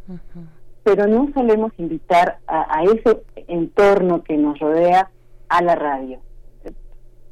Pero 0.84 1.08
no 1.08 1.32
solemos 1.34 1.72
invitar 1.78 2.38
a, 2.46 2.80
a, 2.80 2.84
ese 2.84 3.24
entorno 3.48 4.24
que 4.24 4.38
nos 4.38 4.60
rodea 4.60 5.10
a 5.50 5.63
la 5.63 5.76
radio. 5.76 6.20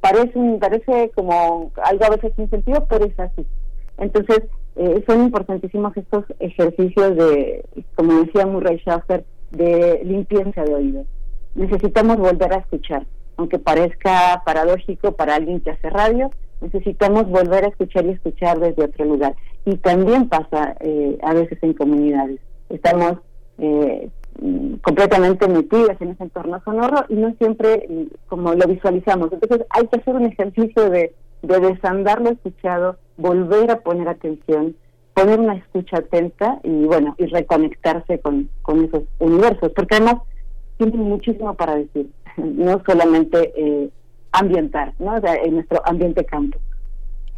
Parece, 0.02 0.40
parece 0.60 1.12
como 1.14 1.72
algo 1.84 2.06
a 2.06 2.10
veces 2.10 2.34
sin 2.36 2.50
sentido, 2.50 2.88
pero 2.90 3.06
es 3.06 3.20
así. 3.20 3.46
Entonces, 3.98 4.42
eh, 4.82 5.04
son 5.06 5.24
importantísimos 5.26 5.96
estos 5.98 6.24
ejercicios 6.40 7.14
de, 7.18 7.66
como 7.96 8.24
decía 8.24 8.46
Murray 8.46 8.78
Schaffer, 8.78 9.26
de 9.52 10.00
limpieza 10.06 10.64
de 10.64 10.74
oídos. 10.74 11.06
Necesitamos 11.54 12.16
volver 12.16 12.54
a 12.54 12.60
escuchar, 12.60 13.06
aunque 13.36 13.60
parezca 13.60 14.42
paradójico 14.46 15.12
para 15.18 15.36
alguien 15.36 15.60
que 15.60 15.72
hace 15.72 15.90
radio, 15.90 16.32
necesitamos 16.62 17.28
volver 17.28 17.66
a 17.66 17.68
escuchar 17.68 18.06
y 18.06 18.12
escuchar 18.12 18.62
desde 18.62 18.86
otro 18.86 19.04
lugar. 19.04 19.36
Y 19.66 19.76
también 19.76 20.30
pasa 20.30 20.78
eh, 20.80 21.18
a 21.24 21.34
veces 21.34 21.58
en 21.62 21.74
comunidades. 21.74 22.40
Estamos 22.70 23.18
eh, 23.58 24.10
completamente 24.82 25.46
metidas 25.50 26.00
en 26.00 26.12
ese 26.12 26.24
entorno 26.24 26.62
sonoro 26.64 27.04
y 27.10 27.16
no 27.16 27.34
siempre 27.34 27.86
como 28.28 28.54
lo 28.54 28.66
visualizamos. 28.66 29.30
Entonces 29.34 29.68
hay 29.72 29.88
que 29.88 30.00
hacer 30.00 30.16
un 30.16 30.28
ejercicio 30.28 30.90
de, 30.90 31.14
de 31.42 31.60
desandar 31.60 32.22
lo 32.22 32.32
escuchado 32.32 32.98
volver 33.18 33.72
a 33.72 33.80
poner 33.80 34.08
atención, 34.08 34.76
poner 35.14 35.40
una 35.40 35.56
escucha 35.56 35.98
atenta 35.98 36.60
y 36.64 36.86
bueno, 36.86 37.16
y 37.18 37.26
reconectarse 37.26 38.20
con, 38.20 38.50
con 38.62 38.86
esos 38.86 39.04
universos, 39.20 39.72
porque 39.76 39.96
además 39.96 40.16
tienen 40.78 41.00
muchísimo 41.00 41.54
para 41.56 41.76
decir, 41.76 42.10
no 42.38 42.82
solamente 42.86 43.54
eh, 43.56 43.90
ambientar, 44.32 44.94
¿no? 45.00 45.18
En 45.18 45.56
nuestro 45.56 45.82
ambiente 45.86 46.26
campo. 46.26 46.58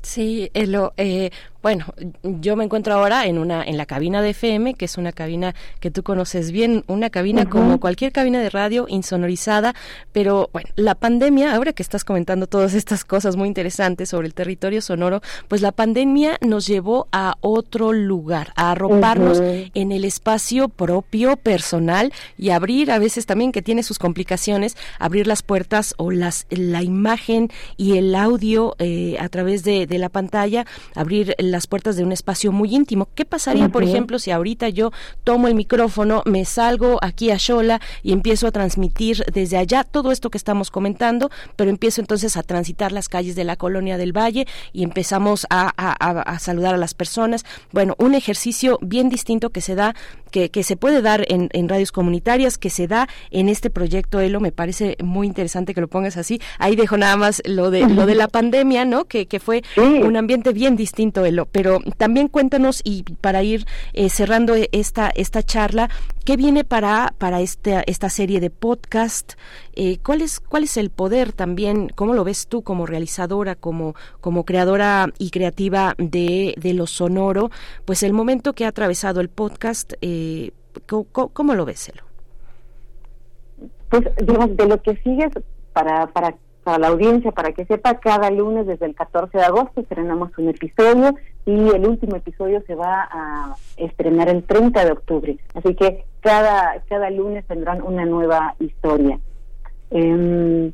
Sí, 0.02 0.50
lo, 0.54 0.94
eh, 0.98 1.32
bueno, 1.62 1.86
yo 2.24 2.56
me 2.56 2.64
encuentro 2.64 2.94
ahora 2.96 3.28
en 3.28 3.38
una 3.38 3.64
en 3.64 3.78
la 3.78 3.86
cabina 3.86 4.22
de 4.24 4.32
FM, 4.32 4.74
que 4.74 4.86
es 4.86 4.98
una 4.98 5.12
cabina 5.12 5.54
que 5.80 5.92
tú 5.92 6.02
conoces 6.02 6.52
bien, 6.52 6.84
una 6.88 7.12
cabina 7.12 7.48
como 7.48 7.80
cualquier 7.80 8.12
cabina 8.12 8.40
de 8.40 8.50
radio 8.50 8.88
insonorizada, 8.90 9.76
pero 10.12 10.50
bueno, 10.54 10.70
la 10.76 10.96
pandemia, 10.96 11.54
ahora 11.54 11.74
que 11.74 11.84
estás 11.84 12.04
comentando 12.04 12.48
todas 12.48 12.74
estas 12.74 13.06
cosas 13.06 13.36
muy 13.36 13.48
interesantes 13.48 14.10
sobre 14.10 14.26
el 14.26 14.34
territorio 14.34 14.82
sonoro, 14.82 15.22
pues 15.48 15.62
la 15.62 15.72
pandemia 15.72 16.38
nos 16.42 16.66
llevó 16.66 17.08
a 17.12 17.36
otro 17.42 17.94
lugar, 17.94 18.54
a 18.56 18.72
arroparnos 18.72 19.40
en 19.40 19.92
el 19.92 20.04
espacio 20.04 20.68
propio, 20.68 21.38
personal 21.38 22.12
y 22.40 22.50
abrir 22.50 22.90
a 22.90 22.98
veces 22.98 23.28
también 23.28 23.52
que 23.52 23.62
tiene 23.62 23.84
sus 23.84 24.00
complicaciones, 24.00 24.76
abrir 24.98 25.28
las 25.28 25.44
puertas 25.44 25.94
o 25.98 26.10
las 26.10 26.48
la 26.50 26.82
imagen 26.82 27.50
y 27.78 27.98
el 27.98 28.16
audio 28.16 28.76
eh, 28.80 29.18
a 29.20 29.30
través 29.30 29.64
de, 29.64 29.86
de 29.92 30.00
la 30.00 30.10
pantalla, 30.10 30.66
abrir 30.96 31.36
las 31.38 31.68
puertas 31.68 31.96
de 31.96 32.04
un 32.04 32.12
espacio 32.12 32.52
muy 32.52 32.74
íntimo. 32.74 33.10
¿Qué 33.14 33.26
pasaría, 33.26 33.70
por 33.70 33.84
ejemplo, 33.84 34.18
si 34.18 34.32
ahorita 34.32 34.70
yo 34.70 34.92
tomo 35.24 35.48
el 35.48 35.56
micrófono, 35.56 36.24
me 36.26 36.46
salgo 36.46 36.98
aquí 37.02 37.30
a 37.30 37.38
Shola 37.38 37.80
y 38.02 38.14
empiezo 38.14 38.48
a 38.48 38.52
transmitir 38.52 39.24
desde 39.32 39.58
allá 39.58 39.84
todo 39.84 40.12
esto 40.12 40.30
que 40.30 40.38
estamos 40.38 40.72
comentando, 40.72 41.30
pero 41.56 41.70
empiezo 41.70 42.02
entonces 42.02 42.38
a 42.38 42.44
transitar 42.44 42.92
las 42.92 43.10
calles 43.10 43.36
de 43.36 43.44
la 43.44 43.56
colonia 43.56 43.98
del 43.98 44.16
Valle 44.16 44.48
y 44.74 44.84
empezamos 44.84 45.46
a, 45.50 45.72
saludar 46.40 46.74
a 46.74 46.78
las 46.78 46.94
personas? 46.94 47.46
Bueno, 47.72 47.96
un 48.00 48.16
ejercicio 48.16 48.80
bien 48.82 49.10
distinto 49.10 49.52
que 49.52 49.62
se 49.62 49.76
da 49.76 49.96
que, 50.32 50.50
que, 50.50 50.64
se 50.64 50.76
puede 50.76 51.02
dar 51.02 51.26
en, 51.28 51.50
en, 51.54 51.70
radios 51.70 51.92
comunitarias, 51.92 52.58
que 52.58 52.70
se 52.70 52.88
da 52.88 53.08
en 53.30 53.50
este 53.50 53.70
proyecto 53.70 54.20
ELO, 54.20 54.40
me 54.40 54.52
parece 54.52 54.98
muy 55.04 55.28
interesante 55.28 55.74
que 55.74 55.82
lo 55.82 55.88
pongas 55.88 56.18
así. 56.18 56.42
Ahí 56.58 56.76
dejo 56.76 56.98
nada 56.98 57.18
más 57.18 57.42
lo 57.46 57.70
de 57.70 57.88
lo 57.88 58.06
de 58.06 58.16
la 58.16 58.28
pandemia, 58.28 58.86
¿no? 58.86 59.06
Que, 59.06 59.28
que 59.28 59.40
fue 59.40 59.64
un 59.78 60.18
ambiente 60.18 60.54
bien 60.54 60.76
distinto, 60.76 61.26
ELO 61.26 61.46
pero 61.46 61.80
también 61.98 62.28
cuéntanos 62.28 62.82
y 62.84 63.04
para 63.22 63.44
ir 63.44 63.66
eh, 63.94 64.10
cerrando 64.10 64.56
esta 64.72 65.12
esta 65.14 65.44
charla, 65.44 65.90
¿qué 66.26 66.38
viene 66.38 66.64
para 66.64 67.14
para 67.18 67.42
esta 67.42 67.82
esta 67.86 68.10
serie 68.10 68.40
de 68.40 68.50
podcast? 68.50 69.34
Eh, 69.84 69.98
¿Cuál 70.06 70.22
es 70.22 70.40
cuál 70.40 70.66
es 70.66 70.78
el 70.78 70.92
poder 70.92 71.34
también? 71.34 71.90
¿Cómo 71.96 72.14
lo 72.14 72.24
ves 72.24 72.46
tú 72.46 72.62
como 72.62 72.86
realizadora, 72.86 73.56
como 73.56 73.96
como 74.20 74.46
creadora 74.46 75.08
y 75.18 75.32
creativa 75.32 75.96
de 75.98 76.54
de 76.56 76.76
lo 76.76 76.86
sonoro? 76.86 77.50
Pues 77.84 78.04
el 78.04 78.14
momento 78.14 78.54
que 78.54 78.66
ha 78.66 78.68
atravesado 78.68 79.22
el 79.22 79.30
podcast, 79.30 79.94
eh, 80.02 80.52
¿cómo, 80.86 81.56
lo 81.56 81.66
ves, 81.66 81.80
Celo? 81.80 82.04
Pues 83.90 84.04
digamos 84.24 84.56
de 84.56 84.68
lo 84.68 84.80
que 84.84 84.98
sigues 84.98 85.32
para 85.74 86.06
para 86.06 86.36
para 86.64 86.78
la 86.78 86.90
audiencia, 86.90 87.32
para 87.32 87.52
que 87.52 87.66
sepa, 87.66 88.00
cada 88.00 88.30
lunes 88.30 88.68
desde 88.68 88.86
el 88.86 88.94
14 88.94 89.36
de 89.36 89.46
agosto 89.46 89.82
estrenamos 89.82 90.30
un 90.38 90.50
episodio 90.50 91.16
y 91.48 91.70
el 91.70 91.88
último 91.88 92.18
episodio 92.18 92.62
se 92.68 92.76
va 92.76 93.10
a 93.12 93.56
estrenar 93.78 94.30
el 94.30 94.44
30 94.44 94.86
de 94.86 94.92
octubre. 94.92 95.38
Así 95.56 95.74
que 95.74 96.06
cada, 96.20 96.84
cada 96.88 97.10
lunes 97.10 97.48
tendrán 97.48 97.82
una 97.82 98.06
nueva 98.06 98.54
historia. 98.60 99.20
Em, 99.92 100.72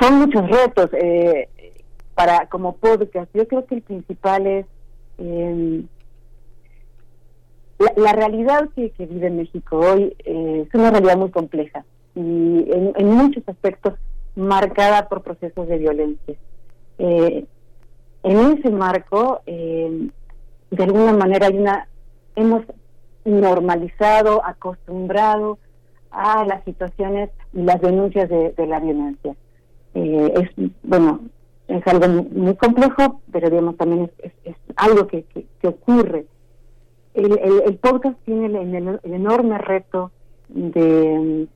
son 0.00 0.18
muchos 0.20 0.48
retos 0.48 0.90
eh, 0.94 1.48
para 2.14 2.48
como 2.48 2.76
podcast. 2.76 3.30
Yo 3.34 3.46
creo 3.46 3.66
que 3.66 3.76
el 3.76 3.82
principal 3.82 4.46
es 4.46 4.66
em, 5.18 5.86
la, 7.96 8.12
realidad 8.12 8.68
que, 8.74 8.90
vive 8.98 9.30
México 9.30 9.78
hoy 9.78 10.16
eh, 10.24 10.66
es 10.66 10.74
una 10.74 10.90
realidad 10.90 11.16
muy 11.18 11.30
compleja 11.30 11.84
y 12.14 12.66
en, 12.70 13.06
muchos 13.06 13.46
aspectos 13.46 13.94
marcada 14.34 15.08
por 15.08 15.22
procesos 15.22 15.68
de 15.68 15.78
violencia. 15.78 16.34
Eh, 16.98 17.44
en 18.22 18.58
ese 18.58 18.70
marco, 18.70 19.42
eh, 19.46 20.08
de 20.70 20.84
alguna 20.84 21.12
manera 21.12 21.48
hay 21.48 21.58
una 21.58 21.86
hemos 22.34 22.62
normalizado, 23.24 24.44
acostumbrado 24.44 25.58
a 26.16 26.44
las 26.44 26.64
situaciones 26.64 27.30
y 27.52 27.62
las 27.62 27.80
denuncias 27.80 28.28
de, 28.28 28.66
la 28.66 28.80
violencia. 28.80 29.34
Eh, 29.94 30.34
es 30.36 30.70
bueno, 30.82 31.20
es 31.68 31.86
algo 31.86 32.08
muy 32.08 32.54
complejo, 32.56 33.20
pero 33.32 33.50
digamos 33.50 33.76
también 33.76 34.10
es, 34.22 34.56
algo 34.76 35.06
que, 35.06 35.24
que, 35.24 35.68
ocurre. 35.68 36.26
El, 37.14 37.38
el, 37.64 37.76
podcast 37.76 38.16
tiene 38.24 38.46
el 38.46 39.00
enorme 39.04 39.58
reto 39.58 40.10
de 40.48 41.48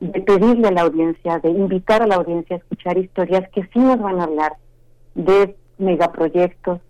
de 0.00 0.20
pedirle 0.20 0.68
a 0.68 0.72
la 0.72 0.82
audiencia, 0.82 1.38
de 1.38 1.50
invitar 1.50 2.02
a 2.02 2.06
la 2.06 2.16
audiencia 2.16 2.56
a 2.56 2.58
escuchar 2.58 2.98
historias 2.98 3.48
que 3.50 3.62
sí 3.72 3.78
nos 3.78 3.98
van 3.98 4.20
a 4.20 4.24
hablar 4.24 4.56
de 5.14 5.56
megaproyectos, 5.78 6.80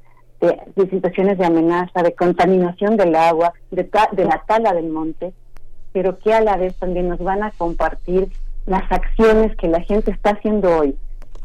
de, 0.40 0.58
de 0.76 0.90
situaciones 0.90 1.38
de 1.38 1.46
amenaza, 1.46 2.02
de 2.02 2.14
contaminación 2.14 2.96
del 2.96 3.14
agua, 3.14 3.54
de, 3.70 3.88
de 4.12 4.24
la 4.24 4.44
tala 4.46 4.72
del 4.72 4.90
monte, 4.90 5.32
pero 5.92 6.18
que 6.18 6.32
a 6.32 6.40
la 6.40 6.56
vez 6.56 6.74
también 6.76 7.08
nos 7.08 7.18
van 7.18 7.42
a 7.42 7.52
compartir 7.52 8.28
las 8.66 8.90
acciones 8.92 9.56
que 9.56 9.68
la 9.68 9.80
gente 9.80 10.10
está 10.10 10.30
haciendo 10.30 10.76
hoy, 10.76 10.96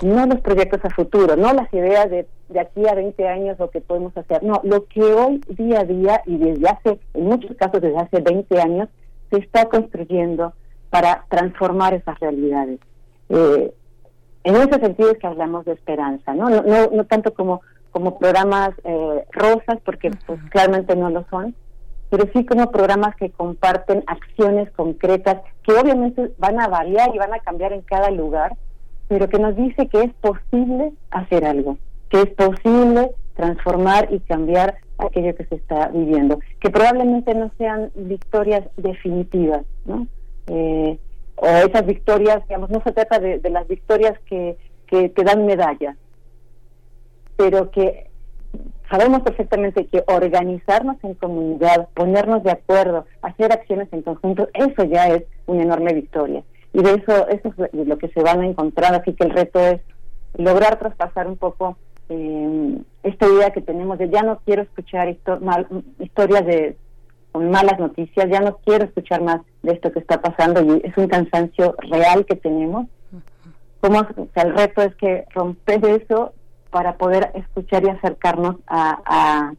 no 0.01 0.25
los 0.25 0.41
proyectos 0.41 0.83
a 0.83 0.89
futuro, 0.89 1.35
no 1.35 1.53
las 1.53 1.73
ideas 1.73 2.09
de, 2.09 2.27
de 2.49 2.59
aquí 2.59 2.87
a 2.87 2.95
20 2.95 3.27
años 3.27 3.59
lo 3.59 3.69
que 3.69 3.81
podemos 3.81 4.15
hacer, 4.17 4.43
no, 4.43 4.59
lo 4.63 4.85
que 4.85 5.01
hoy 5.01 5.41
día 5.47 5.81
a 5.81 5.85
día 5.85 6.21
y 6.25 6.37
desde 6.37 6.67
hace, 6.67 6.99
en 7.13 7.25
muchos 7.25 7.55
casos 7.57 7.81
desde 7.81 7.97
hace 7.97 8.19
20 8.19 8.61
años, 8.61 8.89
se 9.31 9.37
está 9.37 9.65
construyendo 9.65 10.53
para 10.89 11.25
transformar 11.29 11.93
esas 11.93 12.19
realidades. 12.19 12.79
Eh, 13.29 13.73
en 14.43 14.55
ese 14.55 14.79
sentido 14.79 15.11
es 15.11 15.17
que 15.17 15.27
hablamos 15.27 15.65
de 15.65 15.71
esperanza, 15.71 16.33
¿no? 16.33 16.49
No, 16.49 16.89
no, 16.91 17.05
tanto 17.05 17.33
como, 17.33 17.61
como 17.91 18.19
programas 18.19 18.71
eh, 18.83 19.25
rosas, 19.31 19.79
porque 19.85 20.11
pues 20.27 20.39
claramente 20.51 20.95
no 20.95 21.09
lo 21.09 21.25
son, 21.29 21.55
pero 22.13 22.29
sí 22.31 22.45
como 22.45 22.69
programas 22.69 23.15
que 23.15 23.31
comparten 23.31 24.03
acciones 24.05 24.69
concretas 24.73 25.41
que 25.63 25.73
obviamente 25.73 26.31
van 26.37 26.59
a 26.59 26.67
variar 26.67 27.09
y 27.11 27.17
van 27.17 27.33
a 27.33 27.39
cambiar 27.39 27.73
en 27.73 27.81
cada 27.81 28.11
lugar, 28.11 28.55
pero 29.07 29.27
que 29.27 29.39
nos 29.39 29.55
dice 29.55 29.87
que 29.87 30.03
es 30.03 30.13
posible 30.21 30.93
hacer 31.09 31.43
algo, 31.43 31.79
que 32.09 32.21
es 32.21 32.29
posible 32.35 33.09
transformar 33.35 34.09
y 34.13 34.19
cambiar 34.19 34.75
aquello 34.99 35.33
que 35.33 35.45
se 35.45 35.55
está 35.55 35.87
viviendo, 35.87 36.37
que 36.59 36.69
probablemente 36.69 37.33
no 37.33 37.49
sean 37.57 37.89
victorias 37.95 38.63
definitivas, 38.77 39.65
¿no? 39.85 40.05
eh, 40.49 40.99
o 41.37 41.47
esas 41.47 41.83
victorias, 41.87 42.47
digamos, 42.47 42.69
no 42.69 42.79
se 42.83 42.91
trata 42.91 43.17
de, 43.17 43.41
las 43.49 43.67
victorias 43.67 44.13
que, 44.27 44.55
que, 44.85 45.11
dan 45.25 45.47
medallas, 45.47 45.97
pero 47.37 47.71
que 47.71 48.11
sabemos 48.89 49.21
perfectamente 49.21 49.85
que 49.87 50.03
organizarnos 50.07 50.97
en 51.03 51.13
comunidad, 51.15 51.87
ponernos 51.93 52.43
de 52.43 52.51
acuerdo, 52.51 53.05
hacer 53.21 53.51
acciones 53.51 53.87
en 53.91 54.01
conjunto, 54.01 54.49
eso 54.53 54.83
ya 54.83 55.07
es 55.07 55.23
una 55.45 55.63
enorme 55.63 55.93
victoria. 55.93 56.43
Y 56.73 56.81
de 56.81 56.91
eso, 56.95 57.27
eso 57.27 57.53
es 57.71 57.87
lo 57.87 57.97
que 57.97 58.09
se 58.09 58.21
van 58.21 58.41
a 58.41 58.47
encontrar, 58.47 58.95
así 58.95 59.13
que 59.13 59.25
el 59.25 59.31
reto 59.31 59.59
es 59.59 59.81
lograr 60.35 60.79
traspasar 60.79 61.27
un 61.27 61.37
poco 61.37 61.77
eh, 62.09 62.77
esta 63.03 63.27
idea 63.27 63.51
que 63.51 63.61
tenemos 63.61 63.97
de 63.97 64.09
ya 64.09 64.23
no 64.23 64.39
quiero 64.45 64.63
escuchar 64.63 65.07
historias 65.99 66.45
de 66.45 66.77
con 67.31 67.49
malas 67.49 67.79
noticias, 67.79 68.29
ya 68.29 68.39
no 68.41 68.57
quiero 68.57 68.85
escuchar 68.85 69.21
más 69.21 69.41
de 69.63 69.73
esto 69.73 69.91
que 69.91 69.99
está 69.99 70.21
pasando 70.21 70.61
y 70.61 70.81
es 70.83 70.95
un 70.97 71.07
cansancio 71.07 71.75
real 71.79 72.25
que 72.25 72.35
tenemos. 72.35 72.87
Como 73.81 74.05
el 74.35 74.55
reto 74.55 74.83
es 74.83 74.95
que 74.95 75.25
romper 75.33 75.83
eso 75.85 76.33
para 76.73 76.97
poder 76.97 77.31
escuchar 77.35 77.85
y 77.85 77.89
acercarnos 77.89 78.55
a, 78.65 78.99
a, 79.05 79.53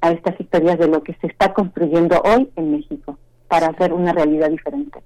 a 0.00 0.10
estas 0.10 0.38
historias 0.40 0.78
de 0.78 0.88
lo 0.88 1.04
que 1.04 1.14
se 1.20 1.28
está 1.28 1.54
construyendo 1.54 2.20
hoy 2.24 2.50
en 2.56 2.72
México 2.72 3.16
para 3.46 3.68
hacer 3.68 3.92
una 3.92 4.12
realidad 4.12 4.50
diferente. 4.50 4.98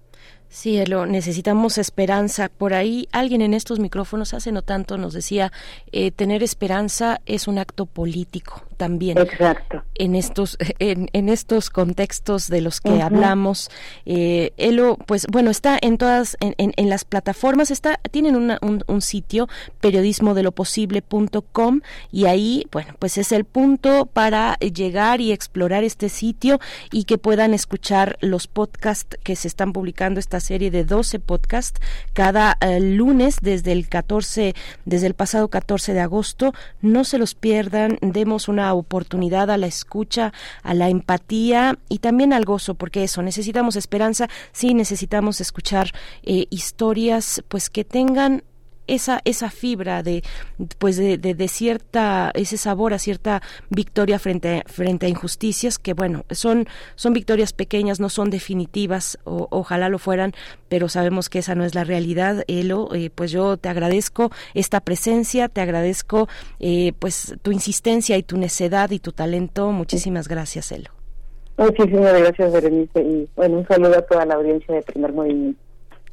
Cielo, 0.51 1.07
necesitamos 1.07 1.79
esperanza. 1.79 2.49
Por 2.49 2.75
ahí 2.75 3.09
alguien 3.13 3.41
en 3.41 3.55
estos 3.55 3.79
micrófonos 3.79 4.35
hace 4.35 4.51
no 4.51 4.63
tanto 4.63 4.99
nos 4.99 5.15
decía, 5.15 5.53
eh, 5.93 6.11
tener 6.11 6.43
esperanza 6.43 7.21
es 7.25 7.47
un 7.47 7.59
acto 7.59 7.87
político 7.87 8.65
también. 8.77 9.19
Exacto. 9.19 9.85
En 9.95 10.17
estos, 10.17 10.59
en, 10.81 11.09
en 11.13 11.29
estos 11.29 11.71
contextos 11.71 12.49
de 12.49 12.63
los 12.63 12.81
que 12.81 13.01
hablamos, 13.01 13.71
eh, 14.07 14.53
Elo, 14.57 14.97
pues 15.07 15.27
bueno, 15.31 15.51
está 15.51 15.79
en 15.81 15.99
todas, 15.99 16.37
en, 16.41 16.55
en, 16.59 16.89
las 16.89 17.05
plataformas, 17.05 17.71
está, 17.71 18.01
tienen 18.11 18.35
un, 18.35 18.83
un, 18.87 19.03
sitio, 19.03 19.49
periodismo 19.81 20.35
de 20.35 20.43
lo 20.43 20.53
posible.com 20.53 21.81
y 22.11 22.25
ahí, 22.25 22.67
bueno, 22.73 22.95
pues 22.99 23.19
es 23.19 23.33
el 23.33 23.45
punto 23.45 24.07
para 24.07 24.59
llegar 24.59 25.21
y 25.21 25.31
explorar 25.31 25.85
este 25.85 26.09
sitio 26.09 26.59
y 26.91 27.05
que 27.05 27.19
puedan 27.19 27.55
escuchar 27.55 28.17
los 28.21 28.47
podcasts 28.47 29.19
que 29.23 29.37
se 29.37 29.47
están 29.47 29.73
publicando 29.73 30.19
esta 30.19 30.40
serie 30.41 30.71
de 30.71 30.85
12 30.85 31.19
podcasts 31.21 31.81
cada 32.13 32.57
eh, 32.61 32.81
lunes 32.81 33.39
desde 33.41 33.73
el 33.73 33.89
14, 33.89 34.55
desde 34.85 35.07
el 35.07 35.15
pasado 35.15 35.49
14 35.49 35.95
de 35.95 36.01
agosto. 36.01 36.53
No 36.81 37.05
se 37.05 37.19
los 37.19 37.35
pierdan, 37.35 37.99
demos 38.01 38.49
una 38.49 38.73
oportunidad 38.75 39.51
a 39.51 39.57
la 39.57 39.67
escucha, 39.67 40.33
a 40.63 40.75
la 40.75 40.89
empatía 40.89 41.79
y 41.89 41.99
también 41.99 42.33
al 42.33 42.45
gozo, 42.45 42.75
porque 42.75 43.05
eso, 43.05 43.23
necesitamos 43.23 43.77
esperanza, 43.77 44.29
sí 44.53 44.75
necesitamos 44.75 45.41
escuchar 45.41 45.93
eh, 46.23 46.47
historias 46.51 47.43
pues 47.49 47.71
que 47.71 47.85
tengan 47.85 48.43
esa, 48.91 49.21
esa 49.25 49.51
fibra 49.51 50.03
de, 50.03 50.23
pues 50.79 50.97
de, 50.97 51.17
de, 51.19 51.49
cierta, 51.49 52.31
ese 52.35 52.57
sabor 52.57 52.93
a 52.93 52.99
cierta 52.99 53.41
victoria 53.71 54.19
frente, 54.19 54.63
frente 54.67 55.07
a 55.07 55.09
injusticias 55.09 55.79
que, 55.79 55.95
bueno, 55.95 56.25
son, 56.31 56.67
son 56.97 57.13
victorias 57.13 57.53
pequeñas, 57.53 58.01
no 58.01 58.09
son 58.09 58.31
definitivas, 58.31 59.19
o, 59.25 59.47
ojalá 59.51 59.89
lo 59.89 59.99
fueran, 59.99 60.33
pero 60.69 60.89
sabemos 60.89 61.29
que 61.29 61.39
esa 61.39 61.55
no 61.55 61.65
es 61.65 61.75
la 61.75 61.85
realidad. 61.85 62.45
Elo, 62.49 62.89
eh, 62.95 63.11
pues 63.15 63.31
yo 63.31 63.57
te 63.57 63.69
agradezco 63.69 64.31
esta 64.55 64.81
presencia, 64.81 65.49
te 65.49 65.61
agradezco 65.61 66.29
eh, 66.59 66.93
pues 66.99 67.37
tu 67.43 67.53
insistencia 67.53 68.17
y 68.17 68.23
tu 68.23 68.37
necedad 68.37 68.91
y 68.91 68.99
tu 68.99 69.13
talento. 69.13 69.71
Muchísimas 69.71 70.29
gracias, 70.29 70.73
Elo. 70.73 70.91
Muchísimas 71.57 72.19
gracias, 72.19 72.53
Berenice, 72.53 73.03
y 73.03 73.29
bueno, 73.37 73.59
un 73.59 73.67
saludo 73.69 73.99
a 73.99 74.03
toda 74.03 74.25
la 74.25 74.35
audiencia 74.35 74.75
de 74.75 74.83
Primer 74.83 75.13
Movimiento. 75.13 75.61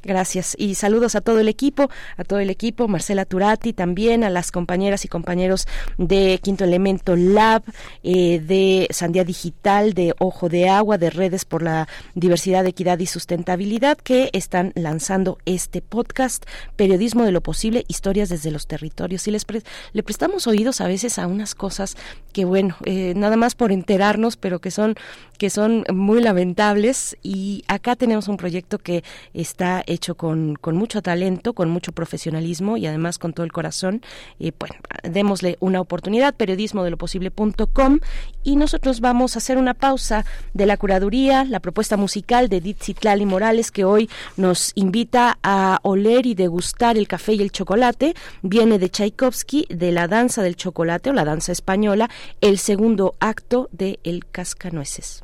Gracias 0.07 0.55
y 0.57 0.75
saludos 0.75 1.15
a 1.15 1.21
todo 1.21 1.41
el 1.41 1.49
equipo, 1.49 1.89
a 2.15 2.23
todo 2.23 2.39
el 2.39 2.49
equipo, 2.49 2.87
Marcela 2.87 3.25
Turati 3.25 3.73
también, 3.73 4.23
a 4.23 4.29
las 4.29 4.53
compañeras 4.53 5.03
y 5.03 5.09
compañeros 5.09 5.67
de 5.97 6.39
Quinto 6.41 6.63
Elemento 6.63 7.17
Lab, 7.17 7.63
eh, 8.03 8.39
de 8.39 8.87
Sandía 8.89 9.25
Digital, 9.25 9.93
de 9.93 10.15
Ojo 10.17 10.47
de 10.47 10.69
Agua, 10.69 10.97
de 10.97 11.09
Redes 11.09 11.43
por 11.43 11.61
la 11.61 11.89
Diversidad, 12.15 12.65
Equidad 12.65 12.99
y 12.99 13.05
Sustentabilidad, 13.05 13.97
que 13.97 14.29
están 14.31 14.71
lanzando 14.75 15.39
este 15.45 15.81
podcast, 15.81 16.45
Periodismo 16.77 17.25
de 17.25 17.33
lo 17.33 17.41
Posible, 17.41 17.83
Historias 17.89 18.29
desde 18.29 18.49
los 18.49 18.65
Territorios. 18.65 19.27
Y 19.27 19.31
les 19.31 19.45
le 19.91 20.03
prestamos 20.03 20.47
oídos 20.47 20.79
a 20.79 20.87
veces 20.87 21.19
a 21.19 21.27
unas 21.27 21.53
cosas 21.53 21.97
que, 22.31 22.45
bueno, 22.45 22.77
eh, 22.85 23.11
nada 23.17 23.35
más 23.35 23.55
por 23.55 23.73
enterarnos, 23.73 24.37
pero 24.37 24.59
que 24.59 24.71
son, 24.71 24.95
que 25.37 25.49
son 25.49 25.83
muy 25.93 26.21
lamentables. 26.21 27.17
Y 27.23 27.65
acá 27.67 27.97
tenemos 27.97 28.29
un 28.29 28.37
proyecto 28.37 28.77
que 28.77 29.03
está 29.33 29.83
con, 30.15 30.55
con 30.55 30.75
mucho 30.75 31.01
talento, 31.01 31.53
con 31.53 31.69
mucho 31.69 31.91
profesionalismo 31.91 32.77
y 32.77 32.85
además 32.87 33.17
con 33.17 33.33
todo 33.33 33.45
el 33.45 33.51
corazón. 33.51 34.01
Y 34.39 34.53
bueno, 34.57 34.75
démosle 35.03 35.57
una 35.59 35.81
oportunidad, 35.81 36.35
periodismo 36.35 36.83
de 36.83 36.91
lo 36.91 36.97
posible.com 36.97 37.99
y 38.43 38.55
nosotros 38.55 39.01
vamos 39.01 39.35
a 39.35 39.39
hacer 39.39 39.57
una 39.57 39.73
pausa 39.73 40.25
de 40.53 40.65
la 40.65 40.77
curaduría, 40.77 41.43
la 41.43 41.59
propuesta 41.59 41.97
musical 41.97 42.49
de 42.49 42.61
Ditzitlali 42.61 43.25
Morales 43.25 43.71
que 43.71 43.85
hoy 43.85 44.09
nos 44.35 44.71
invita 44.75 45.37
a 45.43 45.79
oler 45.83 46.25
y 46.25 46.35
degustar 46.35 46.97
el 46.97 47.07
café 47.07 47.33
y 47.33 47.41
el 47.41 47.51
chocolate. 47.51 48.13
Viene 48.41 48.79
de 48.79 48.89
Tchaikovsky, 48.89 49.67
de 49.69 49.91
la 49.91 50.07
danza 50.07 50.41
del 50.43 50.55
chocolate 50.55 51.09
o 51.09 51.13
la 51.13 51.25
danza 51.25 51.51
española, 51.51 52.09
el 52.41 52.57
segundo 52.57 53.15
acto 53.19 53.69
de 53.71 53.99
El 54.03 54.25
Cascanueces. 54.25 55.23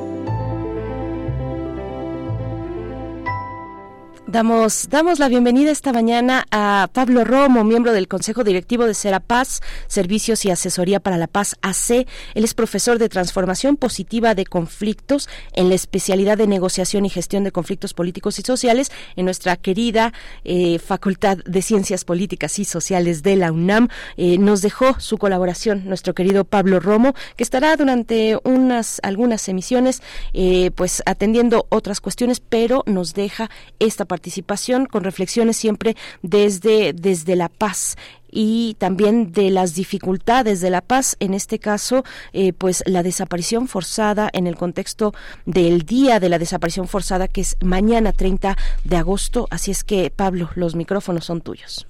Damos, 4.31 4.87
damos 4.89 5.19
la 5.19 5.27
bienvenida 5.27 5.71
esta 5.71 5.91
mañana 5.91 6.45
a 6.51 6.87
Pablo 6.93 7.25
Romo, 7.25 7.65
miembro 7.65 7.91
del 7.91 8.07
Consejo 8.07 8.45
Directivo 8.45 8.85
de 8.85 8.93
Serapaz, 8.93 9.59
Servicios 9.87 10.45
y 10.45 10.51
Asesoría 10.51 11.01
para 11.01 11.17
la 11.17 11.27
Paz 11.27 11.57
AC. 11.61 12.07
Él 12.33 12.45
es 12.45 12.53
profesor 12.53 12.97
de 12.97 13.09
Transformación 13.09 13.75
Positiva 13.75 14.33
de 14.33 14.45
Conflictos 14.45 15.27
en 15.51 15.67
la 15.67 15.75
especialidad 15.75 16.37
de 16.37 16.47
Negociación 16.47 17.05
y 17.05 17.09
Gestión 17.09 17.43
de 17.43 17.51
Conflictos 17.51 17.93
Políticos 17.93 18.39
y 18.39 18.43
Sociales 18.43 18.89
en 19.17 19.25
nuestra 19.25 19.57
querida 19.57 20.13
eh, 20.45 20.79
Facultad 20.79 21.39
de 21.39 21.61
Ciencias 21.61 22.05
Políticas 22.05 22.57
y 22.57 22.63
Sociales 22.63 23.23
de 23.23 23.35
la 23.35 23.51
UNAM. 23.51 23.89
Eh, 24.15 24.37
nos 24.37 24.61
dejó 24.61 24.97
su 25.01 25.17
colaboración 25.17 25.89
nuestro 25.89 26.13
querido 26.13 26.45
Pablo 26.45 26.79
Romo, 26.79 27.15
que 27.35 27.43
estará 27.43 27.75
durante 27.75 28.37
unas 28.45 29.01
algunas 29.03 29.49
emisiones, 29.49 30.01
eh, 30.31 30.71
pues 30.73 31.03
atendiendo 31.05 31.65
otras 31.67 31.99
cuestiones, 31.99 32.39
pero 32.39 32.83
nos 32.85 33.13
deja 33.13 33.49
esta 33.79 34.05
participación 34.05 34.20
participación 34.21 34.85
con 34.85 35.03
reflexiones 35.03 35.57
siempre 35.57 35.95
desde, 36.21 36.93
desde 36.93 37.35
la 37.35 37.49
paz 37.49 37.97
y 38.31 38.75
también 38.77 39.33
de 39.33 39.49
las 39.49 39.73
dificultades 39.73 40.61
de 40.61 40.69
la 40.69 40.81
paz, 40.81 41.17
en 41.19 41.33
este 41.33 41.57
caso, 41.57 42.03
eh, 42.33 42.53
pues 42.53 42.83
la 42.85 43.01
desaparición 43.01 43.67
forzada 43.67 44.29
en 44.31 44.45
el 44.45 44.55
contexto 44.55 45.13
del 45.47 45.81
día 45.87 46.19
de 46.19 46.29
la 46.29 46.37
desaparición 46.37 46.87
forzada, 46.87 47.27
que 47.27 47.41
es 47.41 47.57
mañana 47.61 48.13
30 48.13 48.55
de 48.83 48.95
agosto. 48.95 49.47
Así 49.49 49.71
es 49.71 49.83
que, 49.83 50.11
Pablo, 50.15 50.51
los 50.53 50.75
micrófonos 50.75 51.25
son 51.25 51.41
tuyos. 51.41 51.87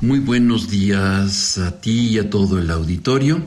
Muy 0.00 0.20
buenos 0.20 0.70
días 0.70 1.58
a 1.58 1.80
ti 1.80 2.10
y 2.10 2.18
a 2.20 2.30
todo 2.30 2.60
el 2.60 2.70
auditorio. 2.70 3.42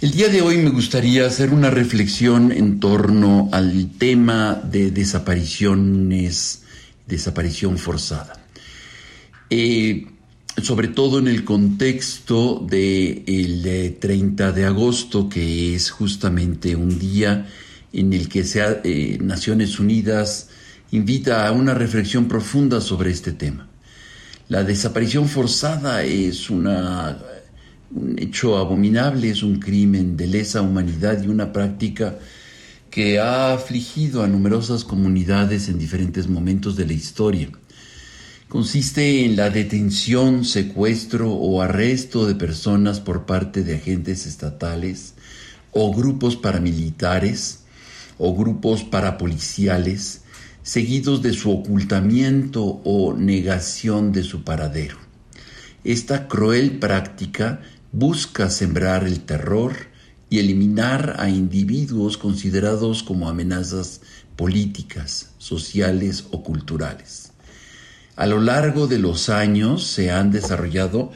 El 0.00 0.12
día 0.12 0.28
de 0.28 0.40
hoy 0.40 0.56
me 0.56 0.70
gustaría 0.70 1.26
hacer 1.26 1.50
una 1.50 1.70
reflexión 1.70 2.52
en 2.52 2.80
torno 2.80 3.48
al 3.52 3.90
tema 3.98 4.54
de 4.54 4.90
desapariciones 4.90 6.62
desaparición 7.06 7.78
forzada. 7.78 8.44
Eh, 9.50 10.06
sobre 10.62 10.88
todo 10.88 11.18
en 11.18 11.28
el 11.28 11.44
contexto 11.44 12.66
del 12.68 13.96
30 14.00 14.48
eh, 14.48 14.52
de 14.52 14.64
agosto, 14.64 15.28
que 15.28 15.74
es 15.74 15.90
justamente 15.90 16.74
un 16.74 16.98
día 16.98 17.46
en 17.92 18.12
el 18.12 18.28
que 18.28 18.44
sea, 18.44 18.80
eh, 18.82 19.18
Naciones 19.20 19.78
Unidas 19.78 20.48
invita 20.90 21.46
a 21.46 21.52
una 21.52 21.74
reflexión 21.74 22.26
profunda 22.26 22.80
sobre 22.80 23.10
este 23.10 23.32
tema. 23.32 23.68
La 24.48 24.64
desaparición 24.64 25.28
forzada 25.28 26.04
es 26.04 26.50
un 26.50 26.68
hecho 28.16 28.56
abominable, 28.56 29.30
es 29.30 29.42
un 29.42 29.58
crimen 29.58 30.16
de 30.16 30.26
lesa 30.26 30.62
humanidad 30.62 31.22
y 31.22 31.28
una 31.28 31.52
práctica 31.52 32.16
que 32.96 33.20
ha 33.20 33.52
afligido 33.52 34.22
a 34.22 34.26
numerosas 34.26 34.82
comunidades 34.82 35.68
en 35.68 35.78
diferentes 35.78 36.28
momentos 36.30 36.76
de 36.76 36.86
la 36.86 36.94
historia. 36.94 37.50
Consiste 38.48 39.26
en 39.26 39.36
la 39.36 39.50
detención, 39.50 40.46
secuestro 40.46 41.30
o 41.30 41.60
arresto 41.60 42.26
de 42.26 42.34
personas 42.34 43.00
por 43.00 43.26
parte 43.26 43.62
de 43.64 43.74
agentes 43.74 44.24
estatales 44.24 45.12
o 45.72 45.94
grupos 45.94 46.36
paramilitares 46.36 47.64
o 48.16 48.34
grupos 48.34 48.82
parapoliciales, 48.82 50.22
seguidos 50.62 51.20
de 51.20 51.34
su 51.34 51.50
ocultamiento 51.50 52.80
o 52.82 53.12
negación 53.12 54.10
de 54.10 54.22
su 54.22 54.42
paradero. 54.42 54.96
Esta 55.84 56.28
cruel 56.28 56.78
práctica 56.78 57.60
busca 57.92 58.48
sembrar 58.48 59.04
el 59.04 59.20
terror, 59.20 59.74
y 60.28 60.38
eliminar 60.38 61.16
a 61.18 61.28
individuos 61.28 62.16
considerados 62.16 63.02
como 63.02 63.28
amenazas 63.28 64.00
políticas, 64.36 65.30
sociales 65.38 66.24
o 66.30 66.42
culturales. 66.42 67.32
A 68.16 68.26
lo 68.26 68.40
largo 68.40 68.86
de 68.86 68.98
los 68.98 69.28
años 69.28 69.86
se 69.86 70.10
han 70.10 70.30
desarrollado 70.30 71.12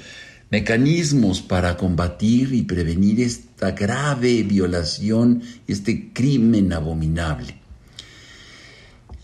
mecanismos 0.50 1.40
para 1.40 1.76
combatir 1.76 2.52
y 2.52 2.62
prevenir 2.62 3.20
esta 3.20 3.70
grave 3.70 4.42
violación, 4.42 5.42
este 5.66 6.12
crimen 6.12 6.72
abominable. 6.72 7.56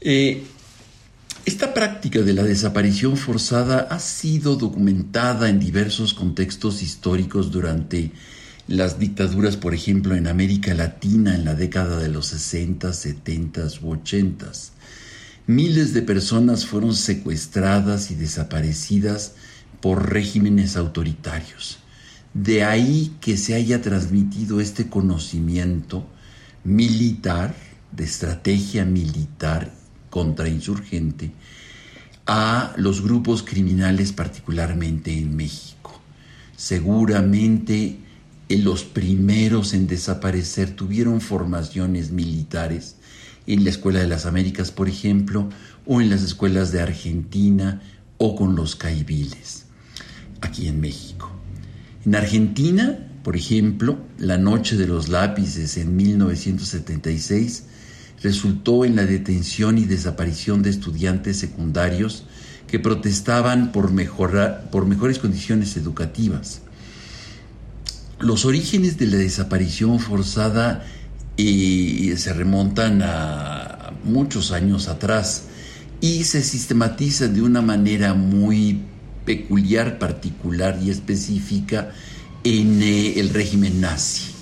Eh, 0.01 0.45
esta 1.45 1.75
práctica 1.75 2.23
de 2.23 2.33
la 2.33 2.43
desaparición 2.43 3.17
forzada 3.17 3.89
ha 3.91 3.99
sido 3.99 4.57
documentada 4.57 5.49
en 5.49 5.61
diversos 5.61 6.15
contextos 6.15 6.83
históricos 6.83 7.51
durante 7.51 8.13
las 8.69 8.99
dictaduras, 8.99 9.57
por 9.57 9.75
ejemplo, 9.75 10.15
en 10.17 10.27
América 10.27 10.75
Latina 10.75 11.35
en 11.35 11.45
la 11.45 11.55
década 11.55 11.99
de 11.99 12.09
los 12.09 12.27
60, 12.27 12.93
70 12.93 13.67
u 13.83 13.93
80. 13.93 14.51
Miles 15.47 15.95
de 15.95 16.03
personas 16.03 16.67
fueron 16.67 16.95
secuestradas 16.95 18.11
y 18.11 18.17
desaparecidas 18.17 19.35
por 19.81 20.13
regímenes 20.13 20.77
autoritarios. 20.77 21.79
De 22.35 22.65
ahí 22.65 23.17
que 23.21 23.37
se 23.37 23.55
haya 23.55 23.81
transmitido 23.81 24.61
este 24.61 24.89
conocimiento 24.89 26.07
militar, 26.65 27.55
de 27.93 28.05
estrategia 28.05 28.85
militar 28.85 29.73
contrainsurgente, 30.11 31.31
a 32.27 32.75
los 32.77 33.01
grupos 33.01 33.45
criminales, 33.45 34.13
particularmente 34.13 35.17
en 35.17 35.37
México. 35.37 36.01
Seguramente 36.57 38.01
los 38.49 38.85
primeros 38.85 39.75
en 39.75 39.87
desaparecer 39.87 40.71
tuvieron 40.71 41.21
formaciones 41.21 42.13
militares 42.13 42.97
en 43.47 43.65
la 43.65 43.71
Escuela 43.71 44.01
de 44.01 44.07
las 44.07 44.27
Américas, 44.27 44.71
por 44.71 44.89
ejemplo, 44.89 45.49
o 45.85 46.01
en 46.01 46.11
las 46.11 46.23
escuelas 46.23 46.73
de 46.73 46.81
Argentina 46.81 47.83
o 48.19 48.37
con 48.37 48.55
los 48.55 48.77
caibiles, 48.77 49.67
aquí 50.41 50.69
en 50.69 50.81
México. 50.81 51.31
En 52.05 52.15
Argentina, 52.15 52.99
por 53.25 53.37
ejemplo, 53.37 53.99
la 54.19 54.39
Noche 54.39 54.77
de 54.77 54.87
los 54.87 55.09
Lápices 55.09 55.77
en 55.77 55.97
1976 55.97 57.65
resultó 58.23 58.85
en 58.85 58.97
la 58.97 59.05
detención 59.05 59.77
y 59.79 59.85
desaparición 59.85 60.63
de 60.63 60.71
estudiantes 60.71 61.39
secundarios 61.39 62.25
que 62.69 62.79
protestaban 62.79 63.73
por, 63.73 63.93
mejorar, 63.93 64.71
por 64.71 64.87
mejores 64.87 65.19
condiciones 65.19 65.77
educativas 65.77 66.63
los 68.19 68.45
orígenes 68.45 68.99
de 68.99 69.07
la 69.07 69.17
desaparición 69.17 70.01
forzada 70.01 70.85
eh, 71.37 72.15
se 72.17 72.33
remontan 72.33 73.03
a 73.03 73.93
muchos 74.05 74.53
años 74.53 74.89
atrás 74.89 75.45
y 76.01 76.25
se 76.25 76.43
sistematizan 76.43 77.35
de 77.35 77.43
una 77.43 77.61
manera 77.61 78.15
muy 78.15 78.81
peculiar, 79.25 79.99
particular 79.99 80.79
y 80.83 80.91
específica 80.91 81.93
en 82.45 82.83
eh, 82.83 83.21
el 83.21 83.31
régimen 83.31 83.81
nazi. 83.81 84.33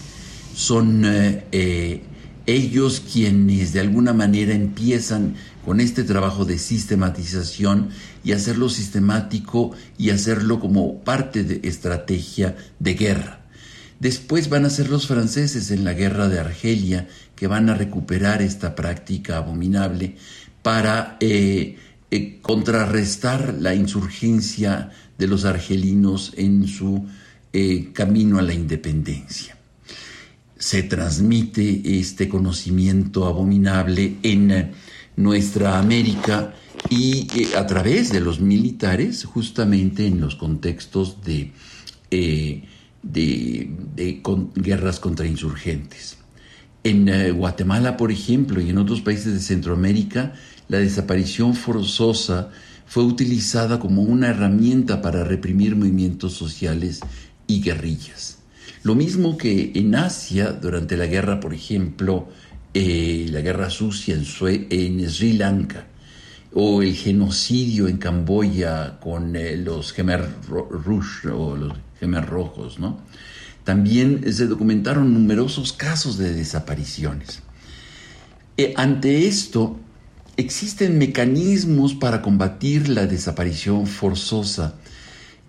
Son 0.54 1.02
eh, 1.04 2.02
ellos 2.46 3.02
quienes 3.12 3.72
de 3.72 3.80
alguna 3.80 4.12
manera 4.12 4.54
empiezan 4.54 5.34
con 5.64 5.80
este 5.80 6.04
trabajo 6.04 6.44
de 6.44 6.58
sistematización 6.58 7.88
y 8.22 8.32
hacerlo 8.32 8.68
sistemático 8.68 9.72
y 9.98 10.10
hacerlo 10.10 10.60
como 10.60 11.00
parte 11.00 11.42
de 11.42 11.66
estrategia 11.68 12.56
de 12.78 12.94
guerra. 12.94 13.43
Después 14.00 14.48
van 14.48 14.64
a 14.64 14.70
ser 14.70 14.90
los 14.90 15.06
franceses 15.06 15.70
en 15.70 15.84
la 15.84 15.92
guerra 15.92 16.28
de 16.28 16.40
Argelia 16.40 17.08
que 17.36 17.46
van 17.46 17.68
a 17.70 17.74
recuperar 17.74 18.42
esta 18.42 18.74
práctica 18.74 19.38
abominable 19.38 20.16
para 20.62 21.16
eh, 21.20 21.76
eh, 22.10 22.38
contrarrestar 22.42 23.54
la 23.60 23.74
insurgencia 23.74 24.90
de 25.18 25.26
los 25.26 25.44
argelinos 25.44 26.32
en 26.36 26.66
su 26.66 27.06
eh, 27.52 27.90
camino 27.92 28.38
a 28.38 28.42
la 28.42 28.54
independencia. 28.54 29.56
Se 30.58 30.82
transmite 30.82 31.98
este 31.98 32.28
conocimiento 32.28 33.26
abominable 33.26 34.16
en 34.22 34.72
nuestra 35.16 35.78
América 35.78 36.54
y 36.90 37.26
a 37.54 37.66
través 37.66 38.10
de 38.12 38.20
los 38.20 38.40
militares, 38.40 39.24
justamente 39.24 40.06
en 40.06 40.20
los 40.20 40.36
contextos 40.36 41.22
de 41.22 41.52
de, 43.04 43.70
guerras 44.54 45.00
contra 45.00 45.26
insurgentes. 45.26 46.18
En 46.82 47.08
eh, 47.08 47.30
Guatemala, 47.30 47.96
por 47.96 48.10
ejemplo, 48.10 48.60
y 48.60 48.70
en 48.70 48.78
otros 48.78 49.00
países 49.00 49.32
de 49.32 49.40
Centroamérica, 49.40 50.34
la 50.68 50.78
desaparición 50.78 51.54
forzosa 51.54 52.50
fue 52.86 53.04
utilizada 53.04 53.78
como 53.78 54.02
una 54.02 54.28
herramienta 54.28 55.00
para 55.00 55.24
reprimir 55.24 55.76
movimientos 55.76 56.34
sociales 56.34 57.00
y 57.46 57.60
guerrillas. 57.60 58.38
Lo 58.82 58.94
mismo 58.94 59.38
que 59.38 59.72
en 59.74 59.94
Asia, 59.94 60.52
durante 60.52 60.96
la 60.96 61.06
guerra, 61.06 61.40
por 61.40 61.54
ejemplo, 61.54 62.28
eh, 62.74 63.26
la 63.30 63.40
guerra 63.40 63.70
sucia 63.70 64.14
en, 64.14 65.10
Sri 65.10 65.32
Lanka, 65.34 65.86
o 66.52 66.82
el 66.82 66.94
genocidio 66.94 67.88
en 67.88 67.96
Camboya 67.96 68.98
con 69.00 69.34
eh, 69.36 69.56
los 69.56 69.92
Khmer 69.92 70.28
Rouge 70.48 71.28
o 71.28 71.56
los 71.56 71.72
Rojos, 72.12 72.78
¿no? 72.78 72.98
También 73.64 74.32
se 74.32 74.46
documentaron 74.46 75.12
numerosos 75.14 75.72
casos 75.72 76.18
de 76.18 76.34
desapariciones. 76.34 77.40
Eh, 78.56 78.74
ante 78.76 79.26
esto, 79.26 79.78
existen 80.36 80.98
mecanismos 80.98 81.94
para 81.94 82.20
combatir 82.22 82.88
la 82.88 83.06
desaparición 83.06 83.86
forzosa 83.86 84.74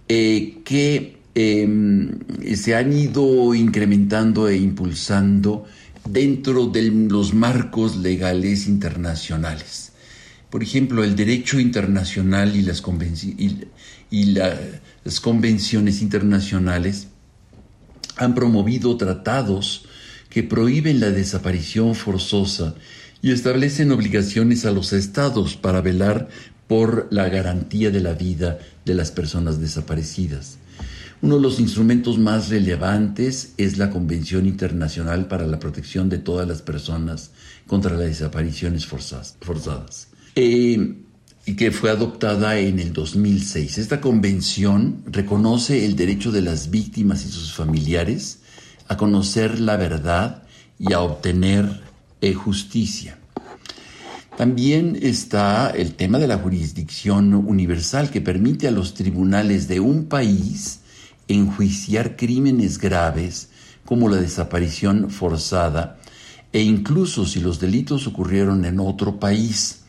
que 0.08 1.18
em, 1.34 2.20
se 2.56 2.76
han 2.76 2.94
ido 2.94 3.54
incrementando 3.56 4.48
e 4.48 4.58
impulsando 4.58 5.66
dentro 6.08 6.68
de 6.68 6.84
los 6.84 7.34
marcos 7.34 7.98
legales 7.98 8.68
internacionales. 8.68 9.92
Por 10.50 10.64
ejemplo, 10.64 11.04
el 11.04 11.16
derecho 11.16 11.60
internacional 11.60 12.56
y 12.56 12.62
las, 12.62 12.82
convenciones 15.20 16.02
internacionales 16.02 17.08
han 18.18 18.34
promovido 18.34 18.98
tratados 18.98 19.86
que 20.30 20.44
prohíben 20.44 21.00
la 21.00 21.12
desaparición 21.12 21.96
forzosa 21.96 22.76
y 23.22 23.32
establecen 23.32 23.92
obligaciones 23.92 24.66
a 24.66 24.72
los 24.72 24.94
estados 24.94 25.56
para 25.56 25.82
velar 25.82 26.28
por 26.68 27.08
la 27.12 27.30
garantía 27.30 27.92
de 27.92 28.02
la 28.02 28.14
vida 28.14 28.60
de 28.86 28.96
las 28.96 29.12
personas 29.12 29.60
desaparecidas. 29.60 30.58
Uno 31.22 31.36
de 31.36 31.42
los 31.42 31.60
instrumentos 31.60 32.18
más 32.18 32.50
relevantes 32.50 33.54
es 33.58 33.78
la 33.78 33.90
Convención 33.90 34.46
Internacional 34.46 35.28
para 35.28 35.48
la 35.48 35.60
Protección 35.60 36.10
de 36.10 36.18
todas 36.18 36.48
las 36.48 36.62
personas 36.62 37.32
contra 37.68 37.96
las 37.96 38.08
desapariciones 38.08 38.86
forzadas, 38.86 40.08
eh, 40.36 41.05
y 41.46 41.56
que 41.56 41.72
fue 41.72 41.92
adoptada 41.92 42.58
en 42.58 42.80
el 42.80 42.92
2006. 42.92 43.78
Esta 43.78 44.02
convención 44.02 45.04
reconoce 45.06 45.86
el 45.86 45.96
derecho 45.96 46.32
de 46.32 46.42
las 46.42 46.72
víctimas 46.72 47.24
y 47.26 47.30
sus 47.30 47.54
familiares 47.54 48.40
a 48.88 48.98
conocer 48.98 49.60
la 49.60 49.78
verdad 49.78 50.44
y 50.80 50.94
a 50.94 51.02
obtener 51.02 51.82
eh, 52.22 52.34
justicia. 52.34 53.18
También 54.38 54.98
está 55.02 55.70
el 55.70 55.94
tema 55.94 56.20
de 56.20 56.28
la 56.28 56.38
jurisdicción 56.38 57.34
universal 57.34 58.10
que 58.10 58.20
permite 58.20 58.68
a 58.68 58.72
los 58.72 58.94
tribunales 58.94 59.68
de 59.68 59.80
un 59.80 60.06
país 60.08 60.82
enjuiciar 61.28 62.18
crímenes 62.18 62.80
graves 62.80 63.50
como 63.86 64.10
la 64.10 64.18
desaparición 64.18 65.10
forzada 65.10 66.00
e 66.52 66.62
incluso 66.62 67.26
si 67.26 67.40
los 67.40 67.60
delitos 67.60 68.08
ocurrieron 68.08 68.66
en 68.66 68.80
otro 68.80 69.20
país. 69.20 69.85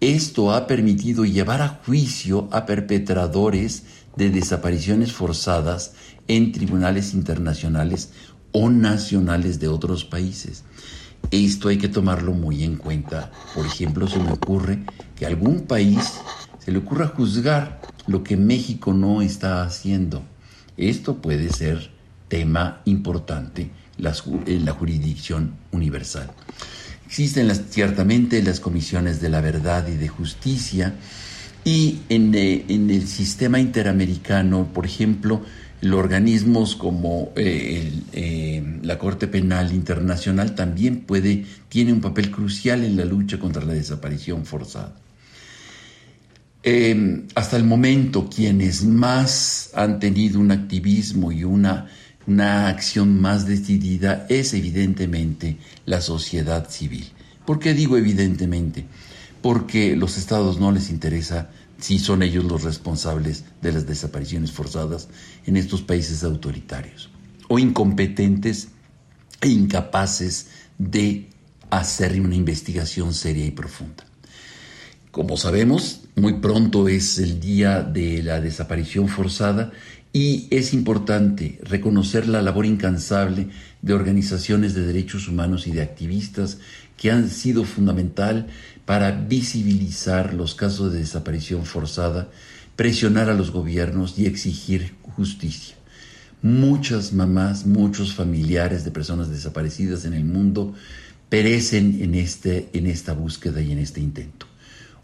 Esto 0.00 0.54
ha 0.54 0.66
permitido 0.66 1.26
llevar 1.26 1.60
a 1.60 1.80
juicio 1.84 2.48
a 2.52 2.64
perpetradores 2.64 3.82
de 4.16 4.30
desapariciones 4.30 5.12
forzadas 5.12 5.92
en 6.26 6.52
tribunales 6.52 7.12
internacionales 7.12 8.10
o 8.52 8.70
nacionales 8.70 9.60
de 9.60 9.68
otros 9.68 10.06
países. 10.06 10.64
Esto 11.30 11.68
hay 11.68 11.76
que 11.76 11.88
tomarlo 11.88 12.32
muy 12.32 12.64
en 12.64 12.76
cuenta. 12.76 13.30
Por 13.54 13.66
ejemplo, 13.66 14.08
se 14.08 14.20
me 14.20 14.32
ocurre 14.32 14.84
que 15.16 15.26
algún 15.26 15.66
país 15.66 16.14
se 16.58 16.72
le 16.72 16.78
ocurra 16.78 17.08
juzgar 17.08 17.82
lo 18.06 18.24
que 18.24 18.38
México 18.38 18.94
no 18.94 19.20
está 19.20 19.62
haciendo. 19.62 20.22
Esto 20.78 21.16
puede 21.20 21.50
ser 21.50 21.90
tema 22.28 22.80
importante 22.86 23.70
en 23.98 24.64
la 24.64 24.72
jurisdicción 24.72 25.56
universal. 25.72 26.30
Existen 27.10 27.50
ciertamente 27.70 28.40
las 28.40 28.60
comisiones 28.60 29.20
de 29.20 29.28
la 29.30 29.40
verdad 29.40 29.88
y 29.88 29.96
de 29.96 30.06
justicia 30.06 30.94
y 31.64 32.02
en, 32.08 32.32
eh, 32.36 32.64
el 32.68 33.08
sistema 33.08 33.58
interamericano, 33.58 34.68
por 34.72 34.86
ejemplo, 34.86 35.42
los 35.80 35.98
organismos 35.98 36.76
como 36.76 37.32
eh, 37.34 37.92
eh, 38.12 38.78
la 38.84 38.96
Corte 38.96 39.26
Penal 39.26 39.72
Internacional 39.72 40.54
también 40.54 41.00
puede, 41.00 41.46
tiene 41.68 41.92
un 41.92 42.00
papel 42.00 42.30
crucial 42.30 42.84
en 42.84 42.96
la 42.96 43.04
lucha 43.04 43.40
contra 43.40 43.64
la 43.64 43.72
desaparición 43.72 44.46
forzada. 44.46 44.94
Hasta 47.34 47.56
el 47.56 47.64
momento 47.64 48.30
quienes 48.30 48.84
más 48.84 49.72
han 49.74 49.98
tenido 49.98 50.38
un 50.38 50.52
activismo 50.52 51.32
y 51.32 51.42
una, 51.42 51.88
una 52.26 52.68
acción 52.68 53.20
más 53.20 53.46
decidida 53.46 54.26
es 54.28 54.54
evidentemente 54.54 55.58
la 55.86 56.00
sociedad 56.00 56.68
civil. 56.68 57.10
¿Por 57.44 57.58
qué 57.58 57.74
digo 57.74 57.96
evidentemente? 57.96 58.86
Porque 59.42 59.96
los 59.96 60.18
estados 60.18 60.60
no 60.60 60.70
les 60.72 60.90
interesa 60.90 61.50
si 61.78 61.98
son 61.98 62.22
ellos 62.22 62.44
los 62.44 62.62
responsables 62.62 63.44
de 63.62 63.72
las 63.72 63.86
desapariciones 63.86 64.52
forzadas 64.52 65.08
en 65.46 65.56
estos 65.56 65.82
países 65.82 66.22
autoritarios 66.22 67.10
o 67.48 67.58
incompetentes 67.58 68.68
e 69.40 69.48
incapaces 69.48 70.48
de 70.78 71.28
hacer 71.70 72.20
una 72.20 72.34
investigación 72.34 73.14
seria 73.14 73.46
y 73.46 73.50
profunda. 73.50 74.04
Como 75.10 75.36
sabemos, 75.36 76.02
muy 76.14 76.34
pronto 76.34 76.88
es 76.88 77.18
el 77.18 77.40
día 77.40 77.82
de 77.82 78.22
la 78.22 78.40
desaparición 78.40 79.08
forzada 79.08 79.72
y 80.12 80.48
es 80.50 80.74
importante 80.74 81.60
reconocer 81.62 82.26
la 82.26 82.42
labor 82.42 82.66
incansable 82.66 83.48
de 83.82 83.94
organizaciones 83.94 84.74
de 84.74 84.84
derechos 84.84 85.28
humanos 85.28 85.66
y 85.66 85.72
de 85.72 85.82
activistas 85.82 86.58
que 86.96 87.10
han 87.10 87.30
sido 87.30 87.64
fundamental 87.64 88.48
para 88.84 89.12
visibilizar 89.12 90.34
los 90.34 90.54
casos 90.54 90.92
de 90.92 90.98
desaparición 90.98 91.64
forzada, 91.64 92.28
presionar 92.74 93.30
a 93.30 93.34
los 93.34 93.52
gobiernos 93.52 94.18
y 94.18 94.26
exigir 94.26 94.94
justicia. 95.02 95.76
Muchas 96.42 97.12
mamás, 97.12 97.66
muchos 97.66 98.14
familiares 98.14 98.84
de 98.84 98.90
personas 98.90 99.30
desaparecidas 99.30 100.04
en 100.06 100.14
el 100.14 100.24
mundo 100.24 100.74
perecen 101.28 102.02
en, 102.02 102.14
este, 102.16 102.68
en 102.72 102.86
esta 102.86 103.12
búsqueda 103.12 103.60
y 103.60 103.70
en 103.72 103.78
este 103.78 104.00
intento. 104.00 104.46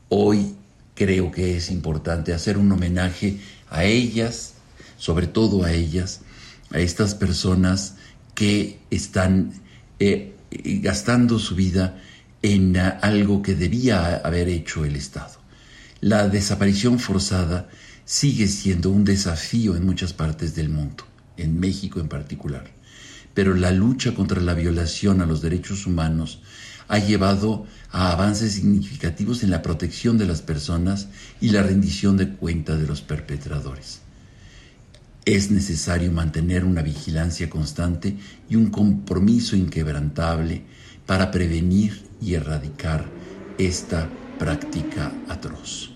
Hoy 0.09 0.55
creo 0.95 1.31
que 1.31 1.57
es 1.57 1.71
importante 1.71 2.33
hacer 2.33 2.59
un 2.59 2.73
homenaje 2.73 3.39
a 3.71 3.85
ellas, 3.85 4.56
sobre 4.97 5.27
todo 5.27 5.65
a 5.65 5.73
ellas, 5.73 6.21
a 6.71 6.79
estas 6.79 7.15
personas 7.15 7.97
que 8.35 8.81
están 8.91 9.53
eh, 9.99 10.35
gastando 10.83 11.39
su 11.39 11.55
vida 11.55 12.01
en 12.43 12.77
algo 12.77 13.43
que 13.43 13.55
debía 13.55 14.17
haber 14.17 14.49
hecho 14.49 14.85
el 14.85 14.97
Estado. 14.97 15.35
La 16.01 16.29
desaparición 16.29 16.99
forzada 16.99 17.69
sigue 18.05 18.47
siendo 18.47 18.91
un 18.91 19.05
desafío 19.05 19.75
en 19.75 19.85
muchas 19.85 20.13
partes 20.13 20.55
del 20.55 20.69
mundo, 20.69 21.05
en 21.37 21.59
México 21.59 21.99
en 21.99 22.09
particular, 22.09 22.71
pero 23.35 23.55
la 23.55 23.73
lucha 23.73 24.15
contra 24.15 24.41
la 24.41 24.55
violación 24.55 25.21
a 25.21 25.27
los 25.27 25.43
derechos 25.43 25.87
humanos 25.87 26.41
ha 26.89 26.99
llevado 26.99 27.67
a 27.91 28.13
avances 28.13 28.53
significativos 28.53 29.43
en 29.43 29.51
la 29.51 29.63
protección 29.63 30.19
de 30.19 30.27
las 30.27 30.43
personas 30.43 31.09
y 31.41 31.49
la 31.51 31.63
rendición 31.63 32.17
de 32.17 32.31
cuenta 32.31 32.77
de 32.77 32.87
los 32.87 33.01
perpetradores. 33.01 34.06
Es 35.27 35.51
necesario 35.51 36.13
mantener 36.13 36.65
una 36.65 36.83
vigilancia 36.83 37.51
constante 37.51 38.17
y 38.49 38.57
un 38.57 38.71
compromiso 38.71 39.57
inquebrantable 39.57 40.63
para 41.05 41.31
prevenir 41.31 42.03
y 42.23 42.35
erradicar 42.35 43.05
esta 43.59 44.09
práctica 44.39 45.13
atroz. 45.29 45.93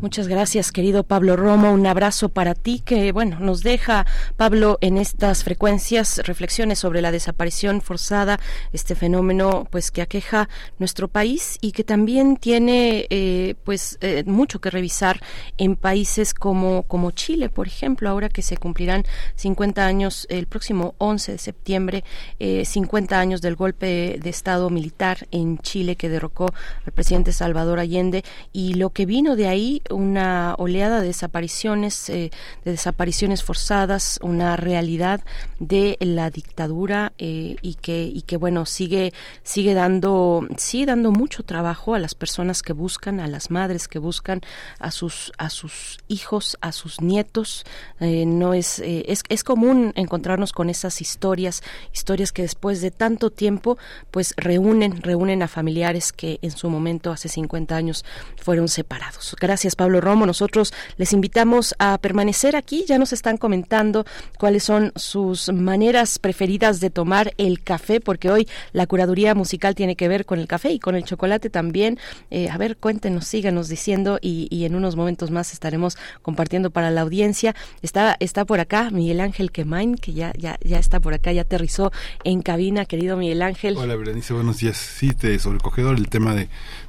Muchas 0.00 0.28
gracias, 0.28 0.70
querido 0.70 1.02
Pablo 1.02 1.34
Romo. 1.34 1.72
Un 1.72 1.84
abrazo 1.84 2.28
para 2.28 2.54
ti 2.54 2.80
que, 2.84 3.10
bueno, 3.10 3.40
nos 3.40 3.64
deja, 3.64 4.06
Pablo, 4.36 4.78
en 4.80 4.96
estas 4.96 5.42
frecuencias 5.42 6.20
reflexiones 6.24 6.78
sobre 6.78 7.02
la 7.02 7.10
desaparición 7.10 7.80
forzada, 7.80 8.38
este 8.72 8.94
fenómeno, 8.94 9.66
pues, 9.72 9.90
que 9.90 10.00
aqueja 10.00 10.48
nuestro 10.78 11.08
país 11.08 11.58
y 11.60 11.72
que 11.72 11.82
también 11.82 12.36
tiene, 12.36 13.08
eh, 13.10 13.56
pues, 13.64 13.98
eh, 14.00 14.22
mucho 14.24 14.60
que 14.60 14.70
revisar 14.70 15.20
en 15.56 15.74
países 15.74 16.32
como, 16.32 16.84
como 16.84 17.10
Chile, 17.10 17.48
por 17.48 17.66
ejemplo, 17.66 18.08
ahora 18.08 18.28
que 18.28 18.42
se 18.42 18.56
cumplirán 18.56 19.02
50 19.34 19.84
años 19.84 20.28
el 20.30 20.46
próximo 20.46 20.94
11 20.98 21.32
de 21.32 21.38
septiembre, 21.38 22.04
50 22.38 23.16
eh, 23.16 23.18
años 23.18 23.42
del 23.42 23.56
golpe 23.56 24.20
de 24.22 24.30
Estado 24.30 24.70
militar 24.70 25.26
en 25.32 25.58
Chile 25.58 25.96
que 25.96 26.08
derrocó 26.08 26.54
al 26.86 26.92
presidente 26.92 27.32
Salvador 27.32 27.80
Allende 27.80 28.22
y 28.52 28.74
lo 28.74 28.90
que 28.90 29.04
vino 29.04 29.34
de 29.34 29.48
ahí 29.48 29.82
una 29.90 30.54
oleada 30.58 31.00
de 31.00 31.08
desapariciones, 31.08 32.08
eh, 32.10 32.30
de 32.64 32.70
desapariciones 32.70 33.42
forzadas, 33.42 34.18
una 34.22 34.56
realidad 34.56 35.20
de 35.58 35.96
la 36.00 36.30
dictadura 36.30 37.12
eh, 37.18 37.56
y 37.62 37.74
que 37.74 38.02
y 38.04 38.22
que 38.22 38.36
bueno 38.36 38.66
sigue 38.66 39.12
sigue 39.42 39.74
dando 39.74 40.46
sigue 40.56 40.86
dando 40.86 41.12
mucho 41.12 41.42
trabajo 41.42 41.94
a 41.94 41.98
las 41.98 42.14
personas 42.14 42.62
que 42.62 42.72
buscan, 42.72 43.20
a 43.20 43.26
las 43.26 43.50
madres 43.50 43.88
que 43.88 43.98
buscan 43.98 44.40
a 44.78 44.90
sus 44.90 45.32
a 45.38 45.50
sus 45.50 45.98
hijos, 46.08 46.56
a 46.60 46.72
sus 46.72 47.00
nietos. 47.00 47.64
Eh, 48.00 48.24
no 48.26 48.54
es, 48.54 48.80
es 48.80 49.22
es 49.28 49.44
común 49.44 49.92
encontrarnos 49.96 50.52
con 50.52 50.70
esas 50.70 51.00
historias, 51.00 51.62
historias 51.92 52.32
que 52.32 52.42
después 52.42 52.80
de 52.80 52.90
tanto 52.90 53.30
tiempo 53.30 53.78
pues 54.10 54.34
reúnen 54.36 55.02
reúnen 55.02 55.42
a 55.42 55.48
familiares 55.48 56.12
que 56.12 56.38
en 56.42 56.50
su 56.50 56.70
momento 56.70 57.10
hace 57.10 57.28
50 57.28 57.76
años 57.76 58.04
fueron 58.36 58.68
separados. 58.68 59.36
Gracias 59.40 59.76
Pablo 59.78 60.02
Romo. 60.02 60.26
Nosotros 60.26 60.74
les 60.98 61.14
invitamos 61.14 61.74
a 61.78 61.96
permanecer 61.96 62.56
aquí. 62.56 62.84
Ya 62.86 62.98
nos 62.98 63.14
están 63.14 63.38
comentando 63.38 64.04
cuáles 64.38 64.64
son 64.64 64.92
sus 64.96 65.50
maneras 65.50 66.18
preferidas 66.18 66.80
de 66.80 66.90
tomar 66.90 67.32
el 67.38 67.62
café, 67.62 68.00
porque 68.00 68.30
hoy 68.30 68.46
la 68.72 68.86
curaduría 68.86 69.34
musical 69.34 69.74
tiene 69.74 69.96
que 69.96 70.08
ver 70.08 70.26
con 70.26 70.38
el 70.38 70.46
café 70.46 70.72
y 70.72 70.78
con 70.78 70.96
el 70.96 71.04
chocolate 71.04 71.48
también. 71.48 71.98
Eh, 72.30 72.50
a 72.50 72.58
ver, 72.58 72.76
cuéntenos, 72.76 73.26
síganos 73.26 73.68
diciendo 73.68 74.18
y, 74.20 74.48
en 74.58 74.74
unos 74.74 74.96
momentos 74.96 75.30
más 75.30 75.52
estaremos 75.52 75.96
compartiendo 76.20 76.70
para 76.70 76.90
la 76.90 77.02
audiencia. 77.02 77.54
Está, 77.80 78.16
está 78.18 78.44
por 78.44 78.60
acá 78.60 78.90
Miguel 78.90 79.20
Ángel 79.20 79.52
Quemain, 79.52 79.94
que 79.94 80.12
ya, 80.12 80.32
ya, 80.36 80.58
ya 80.62 80.78
está 80.78 80.98
por 80.98 81.14
acá, 81.14 81.32
ya 81.32 81.42
aterrizó 81.42 81.92
en 82.24 82.42
cabina, 82.42 82.84
querido 82.84 83.16
Miguel 83.16 83.40
Ángel. 83.40 83.76
Hola, 83.76 83.94
Berenice, 83.94 84.34
buenos 84.34 84.58
días. 84.58 84.76
Sí, 84.76 85.10
te 85.12 85.38
sobrecogedor 85.38 85.96
el 85.96 86.08
tema 86.08 86.34
de 86.34 86.48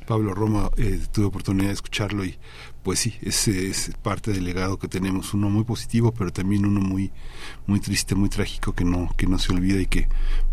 Pablo 0.10 0.34
Roma, 0.34 0.72
eh, 0.78 1.00
tuve 1.12 1.28
oportunidad 1.28 1.68
de 1.68 1.74
escucharlo 1.74 2.26
y 2.26 2.36
pues 2.82 2.98
sí, 2.98 3.14
es, 3.22 3.48
es 3.48 3.92
parte 4.02 4.32
del 4.32 4.44
legado 4.44 4.80
que 4.80 4.88
tenemos, 4.88 5.36
uno 5.36 5.52
muy 5.52 5.64
positivo, 5.66 6.12
pero 6.12 6.32
también 6.34 6.66
uno 6.66 6.82
muy, 6.82 7.12
muy 7.68 7.80
triste, 7.80 8.16
muy 8.16 8.28
trágico 8.28 8.74
que 8.74 8.84
no, 8.84 9.14
que 9.18 9.28
no 9.28 9.38
se 9.38 9.54
olvida 9.54 9.80
y 9.80 9.86
que 9.86 10.10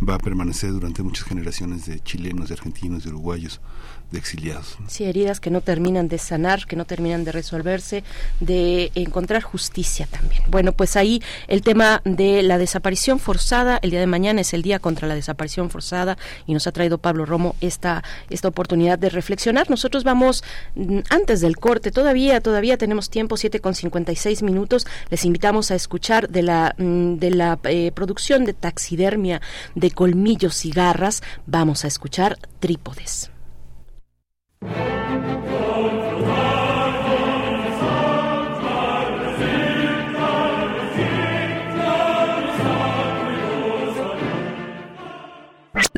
va 0.06 0.16
a 0.16 0.18
permanecer 0.18 0.72
durante 0.72 1.02
muchas 1.02 1.24
generaciones 1.24 1.86
de 1.86 2.00
chilenos, 2.00 2.48
de 2.48 2.54
argentinos, 2.54 3.04
de 3.04 3.08
uruguayos, 3.08 3.62
de 4.10 4.18
exiliados. 4.18 4.76
Sí, 4.86 5.04
heridas 5.04 5.40
que 5.40 5.50
no 5.50 5.60
terminan 5.60 6.08
de 6.08 6.18
sanar, 6.18 6.66
que 6.66 6.76
no 6.76 6.84
terminan 6.84 7.24
de 7.24 7.32
resolverse, 7.32 8.04
de 8.40 8.92
encontrar 8.94 9.42
justicia 9.42 10.06
también. 10.06 10.42
Bueno, 10.48 10.72
pues 10.72 10.96
ahí 10.96 11.22
el 11.48 11.62
tema 11.62 12.02
de 12.04 12.42
la 12.42 12.58
desaparición 12.58 13.18
forzada, 13.18 13.78
el 13.82 13.90
día 13.90 14.00
de 14.00 14.06
mañana 14.06 14.40
es 14.40 14.54
el 14.54 14.62
día 14.62 14.78
contra 14.78 15.08
la 15.08 15.14
desaparición 15.14 15.70
forzada 15.70 16.16
y 16.46 16.54
nos 16.54 16.66
ha 16.66 16.72
traído 16.72 16.98
Pablo 16.98 17.26
Romo 17.26 17.56
esta, 17.60 18.04
esta 18.30 18.48
oportunidad 18.48 18.98
de 18.98 19.10
reflexionar. 19.10 19.68
Nosotros 19.70 20.04
vamos 20.04 20.44
mm, 20.74 21.00
antes 21.10 21.40
del 21.40 21.56
corte, 21.56 21.90
todavía, 21.90 22.40
todavía 22.40 22.76
tenemos 22.76 23.10
tiempo, 23.10 23.36
7 23.36 23.60
con 23.60 23.74
56 23.74 24.42
minutos. 24.42 24.86
Les 25.10 25.24
invitamos 25.24 25.70
a 25.70 25.74
escuchar 25.74 26.28
de 26.28 26.42
la, 26.42 26.74
mm, 26.78 27.14
de 27.16 27.30
la 27.30 27.58
eh, 27.64 27.92
producción 27.92 28.44
de 28.44 28.52
taxidermia 28.52 29.40
de 29.74 29.90
colmillos 29.90 30.64
y 30.64 30.70
garras. 30.70 31.22
Vamos 31.46 31.84
a 31.84 31.88
escuchar 31.88 32.38
trípodes. 32.60 33.30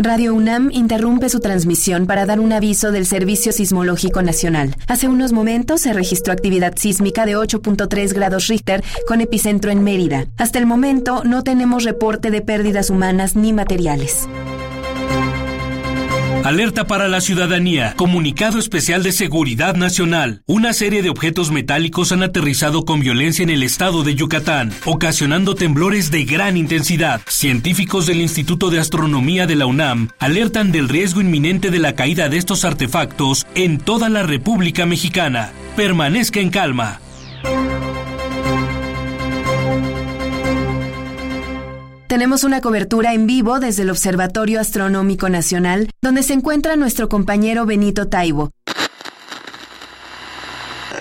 Radio 0.01 0.33
UNAM 0.33 0.71
interrumpe 0.73 1.29
su 1.29 1.39
transmisión 1.39 2.07
para 2.07 2.25
dar 2.25 2.41
un 2.41 2.53
aviso 2.53 2.93
del 2.93 3.05
Servicio 3.05 3.53
Sismológico 3.53 4.23
Nacional. 4.23 4.75
Hace 4.87 5.07
unos 5.07 5.33
momentos 5.33 5.83
se 5.83 5.93
registró 5.93 6.33
actividad 6.33 6.75
sísmica 6.77 7.27
de 7.27 7.37
8.3 7.37 8.15
grados 8.15 8.47
Richter 8.47 8.83
con 9.07 9.21
epicentro 9.21 9.71
en 9.71 9.85
Mérida. 9.85 10.27
Hasta 10.39 10.59
el 10.61 10.67
momento 10.67 11.25
no 11.25 11.43
tenemos 11.43 11.85
reporte 11.85 12.31
de 12.31 12.41
pérdidas 12.41 12.91
humanas 12.91 13.37
ni 13.37 13.53
materiales. 13.53 14.29
Alerta 16.49 16.87
para 16.87 17.09
la 17.09 17.21
ciudadanía. 17.21 17.93
Comunicado 17.95 18.59
especial 18.59 19.03
de 19.03 19.13
Seguridad 19.13 19.75
Nacional. 19.75 20.41
Una 20.47 20.73
serie 20.73 21.03
de 21.03 21.11
objetos 21.11 21.51
metálicos 21.51 22.11
han 22.11 22.23
aterrizado 22.23 22.87
con 22.87 23.01
violencia 23.01 23.43
en 23.43 23.51
el 23.51 23.63
estado 23.63 24.03
de 24.03 24.15
Yucatán, 24.15 24.73
ocasionando 24.87 25.55
temblores 25.55 26.11
de 26.11 26.25
gran 26.25 26.57
intensidad. 26.57 27.21
Científicos 27.29 28.07
del 28.07 28.23
Instituto 28.23 28.71
de 28.71 28.79
Astronomía 28.79 29.47
de 29.47 29.57
la 29.57 29.67
UNAM 29.67 30.09
alertan 30.19 30.73
del 30.73 30.89
riesgo 30.89 31.21
inminente 31.21 31.71
de 31.71 31.81
la 31.81 31.95
caída 31.95 32.31
de 32.31 32.39
estos 32.39 32.65
artefactos 32.65 33.47
en 33.55 33.77
toda 33.77 34.09
la 34.09 34.23
República 34.23 34.87
Mexicana. 34.87 35.51
Permanezca 35.77 36.41
en 36.41 36.49
calma. 36.49 36.99
Tenemos 42.09 42.43
una 42.43 42.63
cobertura 42.63 43.13
en 43.13 43.27
vivo 43.27 43.61
desde 43.61 43.83
el 43.83 43.91
Observatorio 43.91 44.61
Astronómico 44.61 45.29
Nacional, 45.29 45.91
donde 46.01 46.23
se 46.23 46.33
encuentra 46.33 46.75
nuestro 46.75 47.11
compañero 47.11 47.67
Benito 47.67 48.09
Taibo. 48.09 48.51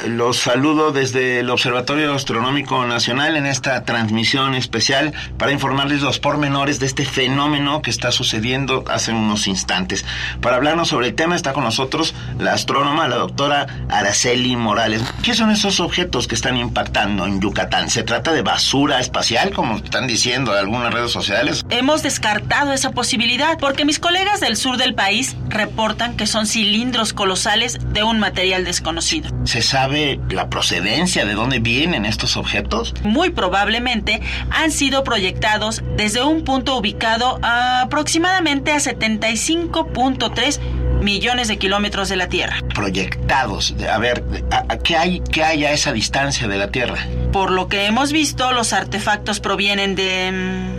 Los 0.08 0.38
saludo 0.38 0.94
desde 0.94 1.40
el 1.40 1.50
Observatorio 1.50 2.14
Astronómico 2.14 2.86
Nacional 2.86 3.36
en 3.36 3.46
esta 3.46 3.84
transmisión 3.84 4.56
especial 4.56 5.14
para 5.38 5.52
informarles 5.52 6.02
los 6.02 6.18
pormenores 6.18 6.80
de 6.80 6.86
este 6.86 7.04
fenómeno 7.04 7.82
que 7.82 7.90
está 7.90 8.14
sucediendo 8.14 8.86
hace 8.88 9.12
unos 9.12 9.48
instantes. 9.48 10.06
Para 10.42 10.56
hablarnos 10.56 10.88
sobre 10.88 11.08
el 11.08 11.16
tema 11.16 11.36
está 11.36 11.52
con 11.52 11.66
nosotros 11.66 12.16
la 12.40 12.54
astrónoma, 12.54 13.10
la 13.10 13.18
doctora 13.18 13.68
Araceli 13.90 14.56
Morales. 14.56 15.04
¿Qué 15.24 15.34
son 15.34 15.52
esos 15.52 15.82
objetos 15.82 16.28
que 16.28 16.36
están 16.36 16.56
impactando 16.56 17.26
en 17.26 17.42
Yucatán? 17.42 17.90
¿Se 17.90 18.04
trata 18.04 18.32
de 18.32 18.44
basura 18.44 19.02
espacial, 19.02 19.52
como 19.52 19.76
están 19.76 20.08
diciendo 20.08 20.54
algunas 20.54 20.94
redes 20.94 21.12
sociales? 21.12 21.66
Hemos 21.70 22.02
descartado 22.02 22.72
esa 22.72 22.92
posibilidad 22.92 23.58
porque 23.60 23.84
mis 23.84 24.00
colegas 24.00 24.40
del 24.40 24.56
sur 24.56 24.78
del 24.78 24.96
país 24.96 25.36
reportan 25.50 26.16
que 26.16 26.28
son 26.28 26.48
cilindros 26.48 27.12
colosales 27.12 27.78
de 27.92 28.04
un 28.04 28.20
material 28.20 28.64
desconocido. 28.64 29.30
¿Se 29.44 29.62
sabe 29.62 29.97
la 30.30 30.50
procedencia 30.50 31.26
de 31.26 31.34
dónde 31.34 31.60
vienen 31.60 32.06
estos 32.06 32.38
objetos? 32.38 32.94
Muy 33.04 33.30
probablemente 33.30 34.22
han 34.50 34.72
sido 34.72 35.04
proyectados 35.04 35.84
desde 35.96 36.24
un 36.24 36.44
punto 36.44 36.78
ubicado 36.78 37.40
aproximadamente 37.42 38.72
a 38.72 38.78
75.3 38.78 40.60
millones 41.02 41.48
de 41.48 41.58
kilómetros 41.58 42.10
de 42.10 42.16
la 42.16 42.28
Tierra. 42.28 42.62
Proyectados. 42.74 43.76
A 43.92 43.98
ver, 43.98 44.24
¿qué, 44.84 44.98
hay, 44.98 45.22
¿qué 45.32 45.44
hay 45.44 45.66
a 45.66 45.72
esa 45.72 45.94
distancia 45.94 46.48
de 46.48 46.58
la 46.58 46.72
Tierra? 46.72 47.08
Por 47.32 47.52
lo 47.52 47.68
que 47.68 47.86
hemos 47.86 48.12
visto, 48.12 48.52
los 48.52 48.74
artefactos 48.74 49.40
provienen 49.40 49.96
de... 49.96 50.77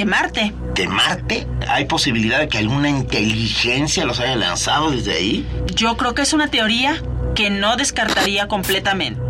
De 0.00 0.06
Marte. 0.06 0.54
¿De 0.74 0.88
Marte? 0.88 1.46
¿Hay 1.68 1.84
posibilidad 1.84 2.38
de 2.38 2.48
que 2.48 2.56
alguna 2.56 2.88
inteligencia 2.88 4.06
los 4.06 4.18
haya 4.18 4.34
lanzado 4.34 4.90
desde 4.90 5.12
ahí? 5.12 5.46
Yo 5.74 5.98
creo 5.98 6.14
que 6.14 6.22
es 6.22 6.32
una 6.32 6.48
teoría 6.48 7.02
que 7.34 7.50
no 7.50 7.76
descartaría 7.76 8.48
completamente. 8.48 9.20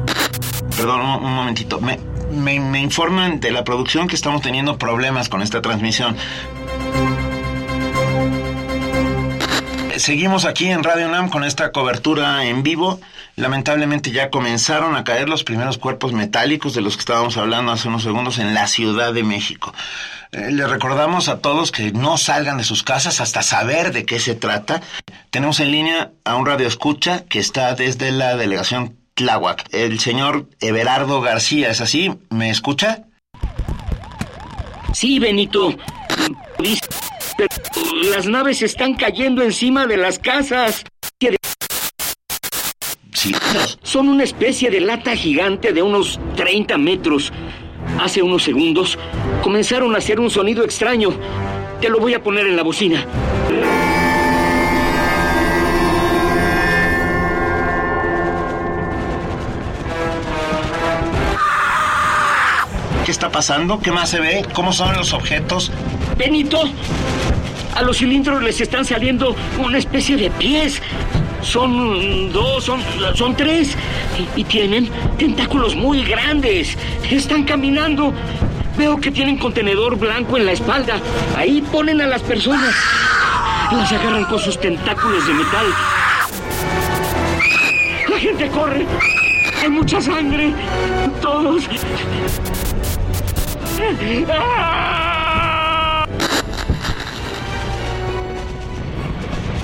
Perdón, 0.76 1.00
un, 1.24 1.34
momentito. 1.34 1.80
Me, 1.80 1.98
me, 2.60 2.80
informan 2.80 3.40
de 3.40 3.50
la 3.50 3.64
producción 3.64 4.06
que 4.06 4.14
estamos 4.14 4.42
teniendo 4.42 4.78
problemas 4.78 5.28
con 5.28 5.42
esta 5.42 5.60
transmisión. 5.60 6.14
Seguimos 10.00 10.46
aquí 10.46 10.66
en 10.66 10.82
Radio 10.82 11.08
NAM 11.08 11.28
con 11.28 11.44
esta 11.44 11.72
cobertura 11.72 12.46
en 12.46 12.62
vivo. 12.62 12.98
Lamentablemente 13.36 14.10
ya 14.10 14.30
comenzaron 14.30 14.96
a 14.96 15.04
caer 15.04 15.28
los 15.28 15.44
primeros 15.44 15.76
cuerpos 15.76 16.14
metálicos 16.14 16.72
de 16.72 16.80
los 16.80 16.96
que 16.96 17.00
estábamos 17.00 17.36
hablando 17.36 17.70
hace 17.70 17.88
unos 17.88 18.02
segundos 18.02 18.38
en 18.38 18.54
la 18.54 18.66
Ciudad 18.66 19.12
de 19.12 19.24
México. 19.24 19.74
Eh, 20.32 20.52
le 20.52 20.66
recordamos 20.66 21.28
a 21.28 21.40
todos 21.40 21.70
que 21.70 21.92
no 21.92 22.16
salgan 22.16 22.56
de 22.56 22.64
sus 22.64 22.82
casas 22.82 23.20
hasta 23.20 23.42
saber 23.42 23.92
de 23.92 24.06
qué 24.06 24.20
se 24.20 24.34
trata. 24.34 24.80
Tenemos 25.28 25.60
en 25.60 25.70
línea 25.70 26.12
a 26.24 26.34
un 26.36 26.46
radio 26.46 26.66
escucha 26.66 27.24
que 27.28 27.38
está 27.38 27.74
desde 27.74 28.10
la 28.10 28.36
delegación 28.36 28.96
Tláhuac. 29.12 29.68
El 29.70 30.00
señor 30.00 30.48
Everardo 30.60 31.20
García, 31.20 31.68
¿es 31.68 31.82
así? 31.82 32.10
¿Me 32.30 32.48
escucha? 32.48 33.04
Sí, 34.94 35.18
Benito. 35.18 35.76
Las 38.02 38.26
naves 38.26 38.62
están 38.62 38.94
cayendo 38.94 39.42
encima 39.42 39.86
de 39.86 39.98
las 39.98 40.18
casas. 40.18 40.84
Sí. 43.12 43.34
Son 43.82 44.08
una 44.08 44.24
especie 44.24 44.70
de 44.70 44.80
lata 44.80 45.14
gigante 45.14 45.74
de 45.74 45.82
unos 45.82 46.18
30 46.34 46.78
metros. 46.78 47.30
Hace 48.00 48.22
unos 48.22 48.42
segundos 48.42 48.98
comenzaron 49.42 49.94
a 49.94 49.98
hacer 49.98 50.18
un 50.18 50.30
sonido 50.30 50.64
extraño. 50.64 51.10
Te 51.82 51.90
lo 51.90 51.98
voy 51.98 52.14
a 52.14 52.22
poner 52.22 52.46
en 52.46 52.56
la 52.56 52.62
bocina. 52.62 53.04
¿Qué 63.04 63.10
está 63.10 63.30
pasando? 63.30 63.80
¿Qué 63.80 63.92
más 63.92 64.08
se 64.08 64.20
ve? 64.20 64.46
¿Cómo 64.54 64.72
son 64.72 64.96
los 64.96 65.12
objetos? 65.12 65.70
Benito, 66.16 66.62
a 67.74 67.82
los 67.82 67.98
cilindros 67.98 68.42
les 68.42 68.60
están 68.60 68.84
saliendo 68.84 69.34
una 69.58 69.78
especie 69.78 70.16
de 70.16 70.30
pies. 70.30 70.82
Son 71.42 72.32
dos, 72.32 72.64
son, 72.64 72.80
son 73.14 73.34
tres. 73.36 73.76
Y, 74.36 74.40
y 74.40 74.44
tienen 74.44 74.90
tentáculos 75.18 75.74
muy 75.74 76.02
grandes. 76.04 76.76
Están 77.10 77.44
caminando. 77.44 78.12
Veo 78.76 79.00
que 79.00 79.10
tienen 79.10 79.36
contenedor 79.38 79.96
blanco 79.96 80.36
en 80.36 80.46
la 80.46 80.52
espalda. 80.52 81.00
Ahí 81.36 81.62
ponen 81.72 82.00
a 82.00 82.06
las 82.06 82.22
personas. 82.22 82.74
Las 83.72 83.92
agarran 83.92 84.24
con 84.24 84.38
sus 84.38 84.58
tentáculos 84.60 85.26
de 85.26 85.34
metal. 85.34 85.66
La 88.08 88.18
gente 88.18 88.48
corre. 88.48 88.86
Hay 89.62 89.68
mucha 89.68 90.00
sangre. 90.00 90.52
Todos. 91.20 91.64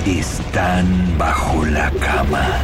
Están 0.06 1.18
bajo 1.18 1.64
la 1.64 1.90
cama. 1.90 2.62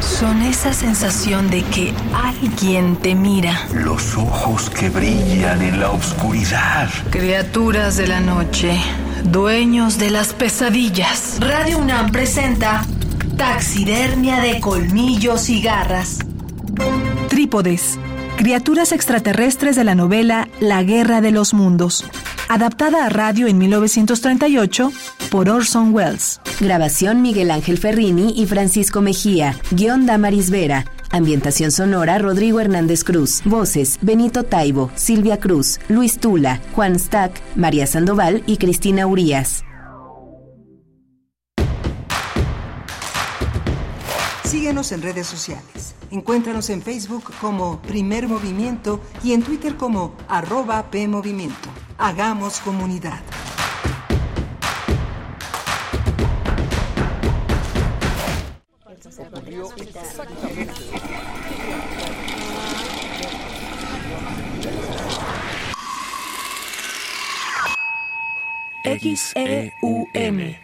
Son 0.00 0.42
esa 0.42 0.74
sensación 0.74 1.48
de 1.48 1.62
que 1.62 1.94
alguien 2.12 2.96
te 2.96 3.14
mira. 3.14 3.66
Los 3.72 4.14
ojos 4.18 4.68
que 4.68 4.90
brillan 4.90 5.62
en 5.62 5.80
la 5.80 5.90
oscuridad. 5.90 6.90
Criaturas 7.08 7.96
de 7.96 8.08
la 8.08 8.20
noche, 8.20 8.78
dueños 9.24 9.96
de 9.96 10.10
las 10.10 10.34
pesadillas. 10.34 11.38
Radio 11.40 11.78
UNAM 11.78 12.12
presenta 12.12 12.84
Taxidermia 13.38 14.40
de 14.40 14.60
colmillos 14.60 15.48
y 15.48 15.62
garras. 15.62 16.18
Trípodes. 17.30 17.98
Criaturas 18.36 18.92
extraterrestres 18.92 19.76
de 19.76 19.84
la 19.84 19.94
novela 19.94 20.48
La 20.60 20.82
Guerra 20.82 21.22
de 21.22 21.30
los 21.30 21.54
Mundos. 21.54 22.04
Adaptada 22.48 23.06
a 23.06 23.08
radio 23.08 23.46
en 23.46 23.58
1938 23.58 24.92
por 25.30 25.48
Orson 25.48 25.94
Welles. 25.94 26.40
Grabación 26.60 27.22
Miguel 27.22 27.50
Ángel 27.50 27.78
Ferrini 27.78 28.34
y 28.36 28.46
Francisco 28.46 29.00
Mejía. 29.00 29.56
Guión 29.70 30.06
Damaris 30.06 30.50
Vera. 30.50 30.84
Ambientación 31.10 31.70
sonora 31.70 32.18
Rodrigo 32.18 32.60
Hernández 32.60 33.02
Cruz. 33.04 33.40
Voces 33.44 33.98
Benito 34.02 34.44
Taibo, 34.44 34.90
Silvia 34.94 35.38
Cruz, 35.38 35.80
Luis 35.88 36.18
Tula, 36.18 36.60
Juan 36.74 36.98
Stack, 36.98 37.40
María 37.56 37.86
Sandoval 37.86 38.42
y 38.46 38.58
Cristina 38.58 39.06
Urías. 39.06 39.64
Síguenos 44.54 44.92
en 44.92 45.02
redes 45.02 45.26
sociales. 45.26 45.96
Encuéntranos 46.12 46.70
en 46.70 46.80
Facebook 46.80 47.24
como 47.40 47.82
Primer 47.82 48.28
Movimiento 48.28 49.00
y 49.24 49.32
en 49.32 49.42
Twitter 49.42 49.76
como 49.76 50.14
arroba 50.28 50.92
PMovimiento. 50.92 51.68
Hagamos 51.98 52.60
comunidad. 52.60 53.20
XEUM. 68.84 70.63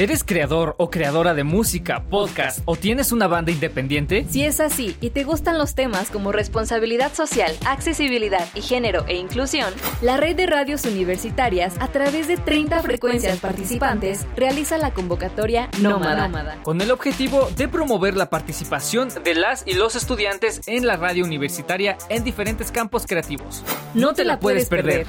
¿Eres 0.00 0.24
creador 0.24 0.76
o 0.78 0.88
creadora 0.88 1.34
de 1.34 1.44
música, 1.44 2.02
podcast 2.08 2.60
o 2.64 2.74
tienes 2.74 3.12
una 3.12 3.26
banda 3.26 3.52
independiente? 3.52 4.24
Si 4.30 4.42
es 4.42 4.58
así 4.58 4.96
y 5.02 5.10
te 5.10 5.24
gustan 5.24 5.58
los 5.58 5.74
temas 5.74 6.08
como 6.08 6.32
responsabilidad 6.32 7.12
social, 7.12 7.54
accesibilidad 7.66 8.48
y 8.54 8.62
género 8.62 9.04
e 9.08 9.16
inclusión, 9.16 9.74
la 10.00 10.16
red 10.16 10.36
de 10.36 10.46
radios 10.46 10.86
universitarias, 10.86 11.74
a 11.80 11.88
través 11.88 12.28
de 12.28 12.38
30 12.38 12.80
frecuencias 12.80 13.40
participantes, 13.40 14.26
realiza 14.36 14.78
la 14.78 14.94
convocatoria 14.94 15.68
Nómada. 15.82 16.56
Con 16.62 16.80
el 16.80 16.92
objetivo 16.92 17.50
de 17.54 17.68
promover 17.68 18.16
la 18.16 18.30
participación 18.30 19.10
de 19.22 19.34
las 19.34 19.66
y 19.66 19.74
los 19.74 19.96
estudiantes 19.96 20.62
en 20.66 20.86
la 20.86 20.96
radio 20.96 21.26
universitaria 21.26 21.98
en 22.08 22.24
diferentes 22.24 22.72
campos 22.72 23.06
creativos. 23.06 23.62
No 23.92 24.14
te 24.14 24.24
la 24.24 24.40
puedes 24.40 24.66
perder. 24.66 25.06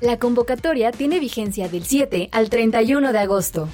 La 0.00 0.18
convocatoria 0.18 0.92
tiene 0.92 1.18
vigencia 1.18 1.68
del 1.68 1.84
7 1.84 2.28
al 2.30 2.50
31 2.50 3.12
de 3.12 3.18
agosto. 3.18 3.68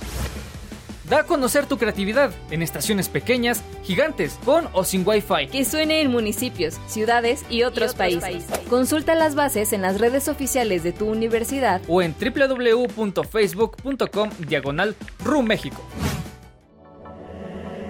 Da 1.09 1.19
a 1.19 1.25
conocer 1.25 1.67
tu 1.67 1.77
creatividad 1.77 2.33
en 2.51 2.63
estaciones 2.63 3.11
pequeñas, 3.11 3.63
gigantes, 3.83 4.39
con 4.43 4.71
o 4.73 4.85
sin 4.85 5.07
Wi-Fi. 5.07 5.49
Que 5.49 5.67
suene 5.67 6.01
en 6.01 6.11
municipios, 6.11 6.81
ciudades 6.87 7.45
y 7.51 7.65
otros, 7.65 7.95
países. 7.95 8.47
Consulta 8.71 9.15
las 9.15 9.35
bases 9.35 9.75
en 9.75 9.83
las 9.83 10.01
redes 10.01 10.29
oficiales 10.29 10.83
de 10.83 10.93
tu 10.93 11.07
universidad 11.07 11.83
o 11.89 12.01
en 12.01 12.15
www.facebook.com 12.19 14.31
diagonal 14.49 14.97
RU 15.23 15.43
México. 15.43 15.85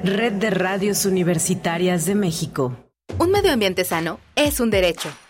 Red 0.03 0.33
de 0.33 0.51
Radios 0.51 1.07
Universitarias 1.07 2.05
de 2.05 2.17
México. 2.17 2.77
Un 3.17 3.31
medio 3.31 3.53
ambiente 3.53 3.85
sano 3.85 4.19
es 4.35 4.59
un 4.59 4.71
derecho. 4.71 5.09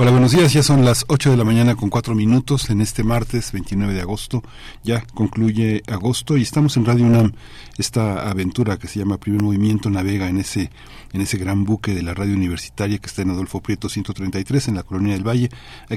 Hola, 0.00 0.12
buenos 0.12 0.30
días. 0.30 0.52
Ya 0.52 0.62
son 0.62 0.84
las 0.84 1.04
8 1.08 1.32
de 1.32 1.36
la 1.36 1.42
mañana 1.42 1.74
con 1.74 1.90
4 1.90 2.14
minutos 2.14 2.70
en 2.70 2.80
este 2.80 3.02
martes 3.02 3.50
29 3.50 3.94
de 3.94 4.00
agosto. 4.00 4.44
Ya 4.84 5.00
concluye 5.00 5.82
agosto 5.88 6.36
y 6.36 6.42
estamos 6.42 6.76
en 6.76 6.84
Radio 6.84 7.04
UNAM. 7.04 7.32
Esta 7.78 8.30
aventura 8.30 8.76
que 8.76 8.86
se 8.86 9.00
llama 9.00 9.18
Primer 9.18 9.42
Movimiento 9.42 9.90
navega 9.90 10.28
en 10.28 10.38
ese, 10.38 10.70
en 11.12 11.20
ese 11.20 11.36
gran 11.36 11.64
buque 11.64 11.94
de 11.94 12.02
la 12.02 12.14
radio 12.14 12.34
universitaria 12.34 12.98
que 12.98 13.08
está 13.08 13.22
en 13.22 13.30
Adolfo 13.30 13.60
Prieto 13.60 13.88
133 13.88 14.68
en 14.68 14.76
la 14.76 14.84
Colonia 14.84 15.14
del 15.14 15.26
Valle. 15.26 15.50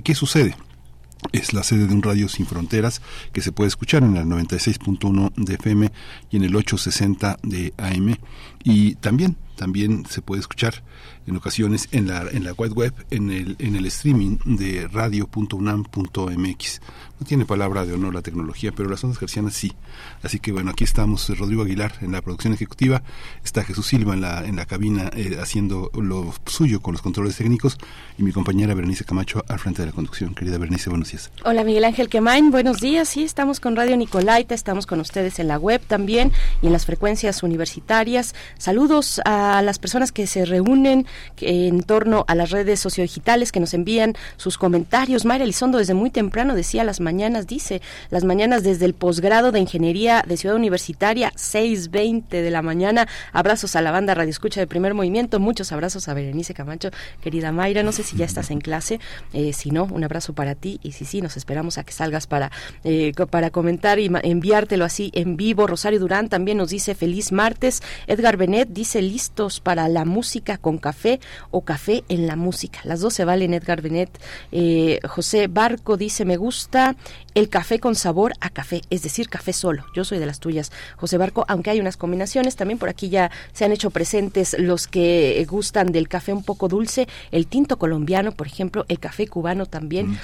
¿Qué 0.04 0.16
sucede? 0.16 0.56
es 1.32 1.54
la 1.54 1.62
sede 1.62 1.86
de 1.86 1.94
un 1.94 2.02
radio 2.02 2.28
sin 2.28 2.48
fronteras 2.48 3.00
que 3.32 3.42
se 3.42 3.52
puede 3.52 3.68
escuchar 3.68 4.02
en 4.02 4.18
el 4.18 4.26
96.1 4.26 5.32
de 5.36 5.54
FM 5.54 5.92
y 6.32 6.38
en 6.38 6.44
el 6.44 6.56
860 6.56 7.38
de 7.44 7.72
AM 7.78 8.18
y 8.64 8.96
también 8.96 9.38
también 9.62 10.08
se 10.10 10.24
puede 10.24 10.40
escuchar 10.40 10.82
en 11.28 11.36
ocasiones 11.36 11.88
en 11.92 12.08
la 12.08 12.28
en 12.32 12.44
la 12.44 12.54
web 12.54 12.74
web 12.76 12.94
en 13.12 13.30
el 13.30 13.56
en 13.60 13.76
el 13.76 13.86
streaming 13.86 14.38
de 14.44 14.88
radio.unam.mx 14.88 16.82
no 17.20 17.28
tiene 17.28 17.46
palabra 17.46 17.86
de 17.86 17.94
honor 17.94 18.16
la 18.16 18.24
tecnología 18.24 18.72
pero 18.76 18.90
las 18.90 19.04
ondas 19.04 19.20
gercianas 19.20 19.54
sí. 19.54 19.74
Así 20.24 20.40
que 20.40 20.52
bueno 20.52 20.72
aquí 20.72 20.84
estamos 20.84 21.30
Rodrigo 21.38 21.62
Aguilar 21.62 21.94
en 22.02 22.14
la 22.14 22.24
producción 22.24 22.54
ejecutiva. 22.54 23.04
Está 23.44 23.64
Jesús 23.64 23.86
Silva 23.86 24.16
en 24.16 24.22
la 24.22 24.44
en 24.48 24.56
la 24.56 24.66
cabina 24.66 25.12
eh, 25.16 25.38
haciendo 25.40 25.92
lo 25.94 26.34
suyo 26.48 26.82
con 26.82 26.94
los 26.94 27.04
controles 27.04 27.38
técnicos. 27.38 27.78
Y 28.18 28.24
mi 28.24 28.32
compañera 28.32 28.74
Berenice 28.74 29.06
Camacho 29.06 29.44
al 29.48 29.60
frente 29.60 29.84
de 29.84 29.90
la 29.90 29.92
conducción. 29.92 30.34
Querida 30.34 30.58
Berenice 30.58 30.90
buenos 30.90 31.12
días. 31.12 31.30
Hola 31.46 31.64
Miguel 31.64 31.84
Ángel 31.84 32.10
Quemain 32.10 32.50
buenos 32.50 32.80
días. 32.80 33.10
Sí 33.10 33.22
estamos 33.22 33.60
con 33.60 33.76
Radio 33.76 33.96
Nicolaita 33.96 34.56
estamos 34.56 34.88
con 34.88 35.00
ustedes 35.00 35.38
en 35.38 35.48
la 35.48 35.60
web 35.60 35.82
también 35.86 36.32
y 36.64 36.66
en 36.66 36.74
las 36.74 36.88
frecuencias 36.88 37.44
universitarias. 37.44 38.34
Saludos 38.58 39.22
a 39.24 39.51
las 39.62 39.80
personas 39.80 40.12
que 40.12 40.28
se 40.28 40.46
reúnen 40.46 41.06
en 41.40 41.84
torno 41.84 42.26
a 42.28 42.36
las 42.36 42.52
redes 42.52 42.80
sociodigitales 42.80 43.52
que 43.52 43.60
nos 43.60 43.74
envían 43.74 44.16
sus 44.38 44.58
comentarios. 44.58 45.26
Mayra 45.26 45.44
Elizondo 45.44 45.78
desde 45.78 45.94
muy 45.94 46.10
temprano 46.10 46.56
decía 46.56 46.84
las 46.84 47.00
mañanas, 47.00 47.48
dice, 47.48 47.82
las 48.10 48.24
mañanas 48.24 48.64
desde 48.64 48.86
el 48.86 48.94
posgrado 48.94 49.52
de 49.52 49.60
Ingeniería 49.60 50.24
de 50.28 50.38
Ciudad 50.38 50.56
Universitaria, 50.56 51.32
6.20 51.36 52.30
de 52.30 52.52
la 52.52 52.62
mañana. 52.62 53.08
Abrazos 53.34 53.76
a 53.76 53.82
la 53.82 53.92
banda 53.92 54.14
Radio 54.14 54.30
Escucha 54.30 54.60
de 54.60 54.68
Primer 54.68 54.94
Movimiento, 54.94 55.40
muchos 55.40 55.72
abrazos 55.72 56.08
a 56.08 56.14
Berenice 56.14 56.54
Camacho, 56.54 56.92
querida 57.22 57.52
Mayra, 57.52 57.84
no 57.84 57.92
sé 57.92 58.04
si 58.04 58.16
ya 58.16 58.26
estás 58.26 58.52
en 58.52 58.62
clase, 58.62 59.00
eh, 59.34 59.54
si 59.54 59.72
no, 59.72 59.86
un 59.86 60.04
abrazo 60.04 60.34
para 60.34 60.56
ti 60.56 60.80
y 60.84 60.92
si 60.92 61.06
sí, 61.06 61.22
nos 61.22 61.38
esperamos 61.38 61.78
a 61.78 61.84
que 61.84 61.94
salgas 61.94 62.28
para, 62.28 62.52
eh, 62.84 63.14
para 63.30 63.50
comentar 63.50 64.00
y 64.00 64.12
enviártelo 64.24 64.86
así 64.86 65.12
en 65.14 65.38
vivo. 65.38 65.68
Rosario 65.68 66.00
Durán 66.00 66.30
también 66.30 66.58
nos 66.58 66.70
dice 66.70 66.96
feliz 66.96 67.32
martes. 67.32 67.82
Edgar 68.08 68.38
Benet 68.38 68.70
dice 68.70 69.02
para 69.64 69.88
la 69.88 70.06
música 70.06 70.58
con 70.58 70.78
café 70.78 71.20
o 71.52 71.62
café 71.62 72.04
en 72.10 72.28
la 72.28 72.36
música. 72.36 72.80
Las 72.84 73.00
dos 73.00 73.14
se 73.14 73.26
valen, 73.26 73.54
Edgar 73.54 73.82
Benet. 73.82 74.10
Eh, 74.52 75.00
José 75.08 75.48
Barco 75.48 75.98
dice, 75.98 76.26
me 76.26 76.38
gusta 76.38 76.96
el 77.36 77.50
café 77.50 77.80
con 77.80 77.96
sabor 77.96 78.34
a 78.40 78.50
café, 78.50 78.82
es 78.90 79.04
decir, 79.04 79.30
café 79.30 79.54
solo. 79.54 79.86
Yo 79.96 80.04
soy 80.04 80.20
de 80.20 80.26
las 80.26 80.40
tuyas, 80.40 80.72
José 80.98 81.18
Barco, 81.18 81.46
aunque 81.48 81.70
hay 81.70 81.80
unas 81.80 81.98
combinaciones, 81.98 82.56
también 82.56 82.78
por 82.78 82.90
aquí 82.90 83.10
ya 83.10 83.32
se 83.54 83.66
han 83.66 83.72
hecho 83.72 83.90
presentes 83.90 84.56
los 84.60 84.88
que 84.88 85.46
gustan 85.50 85.92
del 85.92 86.08
café 86.08 86.34
un 86.34 86.44
poco 86.44 86.68
dulce, 86.68 87.08
el 87.32 87.48
tinto 87.48 87.78
colombiano, 87.78 88.32
por 88.32 88.48
ejemplo, 88.48 88.86
el 88.88 89.00
café 89.00 89.28
cubano 89.28 89.66
también, 89.66 90.12
mm. 90.12 90.18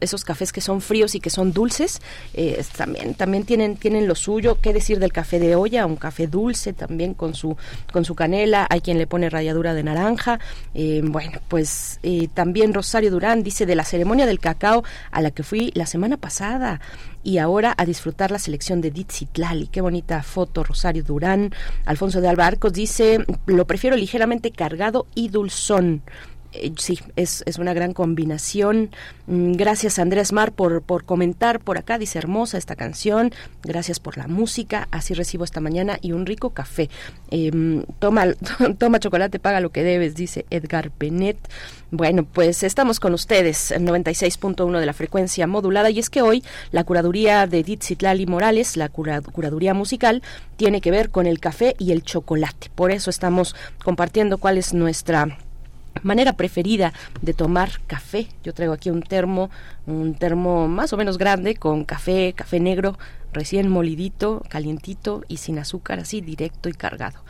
esos 0.00 0.24
cafés 0.24 0.52
que 0.52 0.60
son 0.60 0.80
fríos 0.80 1.14
y 1.14 1.20
que 1.20 1.30
son 1.30 1.52
dulces, 1.52 2.00
eh, 2.34 2.62
también, 2.76 3.14
también 3.14 3.44
tienen, 3.44 3.76
tienen 3.76 4.08
lo 4.08 4.14
suyo. 4.14 4.58
¿Qué 4.60 4.72
decir 4.72 4.98
del 4.98 5.12
café 5.12 5.38
de 5.38 5.54
olla? 5.56 5.86
Un 5.86 5.96
café 5.96 6.26
dulce 6.26 6.72
también 6.72 7.14
con 7.14 7.34
su, 7.34 7.56
con 7.92 8.04
su 8.04 8.14
canela, 8.14 8.66
hay 8.70 8.80
quien 8.80 8.98
le 8.98 9.06
pone 9.06 9.30
ralladura 9.30 9.74
de 9.74 9.82
naranja. 9.82 10.38
Eh, 10.74 11.02
bueno, 11.04 11.40
pues 11.48 11.98
eh, 12.02 12.28
también 12.32 12.74
Rosario 12.74 13.10
Durán 13.10 13.42
dice 13.42 13.66
de 13.66 13.74
la 13.74 13.84
ceremonia 13.84 14.26
del 14.26 14.40
cacao 14.40 14.84
a 15.10 15.20
la 15.20 15.30
que 15.30 15.42
fui 15.42 15.72
la 15.74 15.86
semana 15.86 16.16
pasada 16.16 16.53
y 17.22 17.38
ahora 17.38 17.74
a 17.76 17.84
disfrutar 17.84 18.30
la 18.30 18.38
selección 18.38 18.80
de 18.80 18.90
Ditsitlali. 18.90 19.68
Qué 19.68 19.80
bonita 19.80 20.22
foto, 20.22 20.62
Rosario 20.62 21.02
Durán. 21.02 21.52
Alfonso 21.86 22.20
de 22.20 22.28
Alba 22.28 22.46
Arcos 22.46 22.72
dice, 22.72 23.24
lo 23.46 23.66
prefiero 23.66 23.96
ligeramente 23.96 24.50
cargado 24.50 25.06
y 25.14 25.28
dulzón. 25.28 26.02
Eh, 26.54 26.72
sí, 26.78 27.00
es, 27.16 27.42
es, 27.46 27.58
una 27.58 27.74
gran 27.74 27.92
combinación. 27.92 28.90
Mm, 29.26 29.52
gracias 29.52 29.98
Andrés 29.98 30.32
Mar 30.32 30.52
por, 30.52 30.82
por 30.82 31.04
comentar 31.04 31.60
por 31.60 31.78
acá, 31.78 31.98
dice 31.98 32.18
hermosa 32.18 32.58
esta 32.58 32.76
canción. 32.76 33.32
Gracias 33.62 33.98
por 34.00 34.16
la 34.16 34.28
música, 34.28 34.88
así 34.90 35.14
recibo 35.14 35.44
esta 35.44 35.60
mañana 35.60 35.98
y 36.00 36.12
un 36.12 36.26
rico 36.26 36.50
café. 36.50 36.90
Em, 37.30 37.84
toma, 37.98 38.26
toma 38.78 39.00
chocolate, 39.00 39.38
paga 39.38 39.60
lo 39.60 39.70
que 39.70 39.82
debes, 39.82 40.14
dice 40.14 40.46
Edgar 40.50 40.92
Benet. 40.98 41.38
Bueno, 41.96 42.24
pues 42.24 42.64
estamos 42.64 42.98
con 42.98 43.14
ustedes 43.14 43.70
en 43.70 43.86
96.1 43.86 44.80
de 44.80 44.84
la 44.84 44.92
frecuencia 44.92 45.46
modulada 45.46 45.90
y 45.90 46.00
es 46.00 46.10
que 46.10 46.22
hoy 46.22 46.42
la 46.72 46.82
curaduría 46.82 47.46
de 47.46 47.62
Ditsitlali 47.62 48.26
Morales, 48.26 48.76
la 48.76 48.88
curaduría 48.88 49.74
musical, 49.74 50.20
tiene 50.56 50.80
que 50.80 50.90
ver 50.90 51.10
con 51.10 51.28
el 51.28 51.38
café 51.38 51.76
y 51.78 51.92
el 51.92 52.02
chocolate. 52.02 52.68
Por 52.74 52.90
eso 52.90 53.10
estamos 53.10 53.54
compartiendo 53.84 54.38
cuál 54.38 54.58
es 54.58 54.74
nuestra 54.74 55.38
manera 56.02 56.32
preferida 56.32 56.92
de 57.22 57.32
tomar 57.32 57.80
café. 57.86 58.26
Yo 58.42 58.52
traigo 58.54 58.72
aquí 58.72 58.90
un 58.90 59.02
termo, 59.02 59.50
un 59.86 60.16
termo 60.16 60.66
más 60.66 60.92
o 60.92 60.96
menos 60.96 61.16
grande 61.16 61.54
con 61.54 61.84
café, 61.84 62.32
café 62.32 62.58
negro, 62.58 62.98
recién 63.32 63.68
molidito, 63.68 64.42
calientito 64.48 65.22
y 65.28 65.36
sin 65.36 65.58
azúcar, 65.58 66.00
así 66.00 66.20
directo 66.20 66.68
y 66.68 66.72
cargado, 66.72 67.20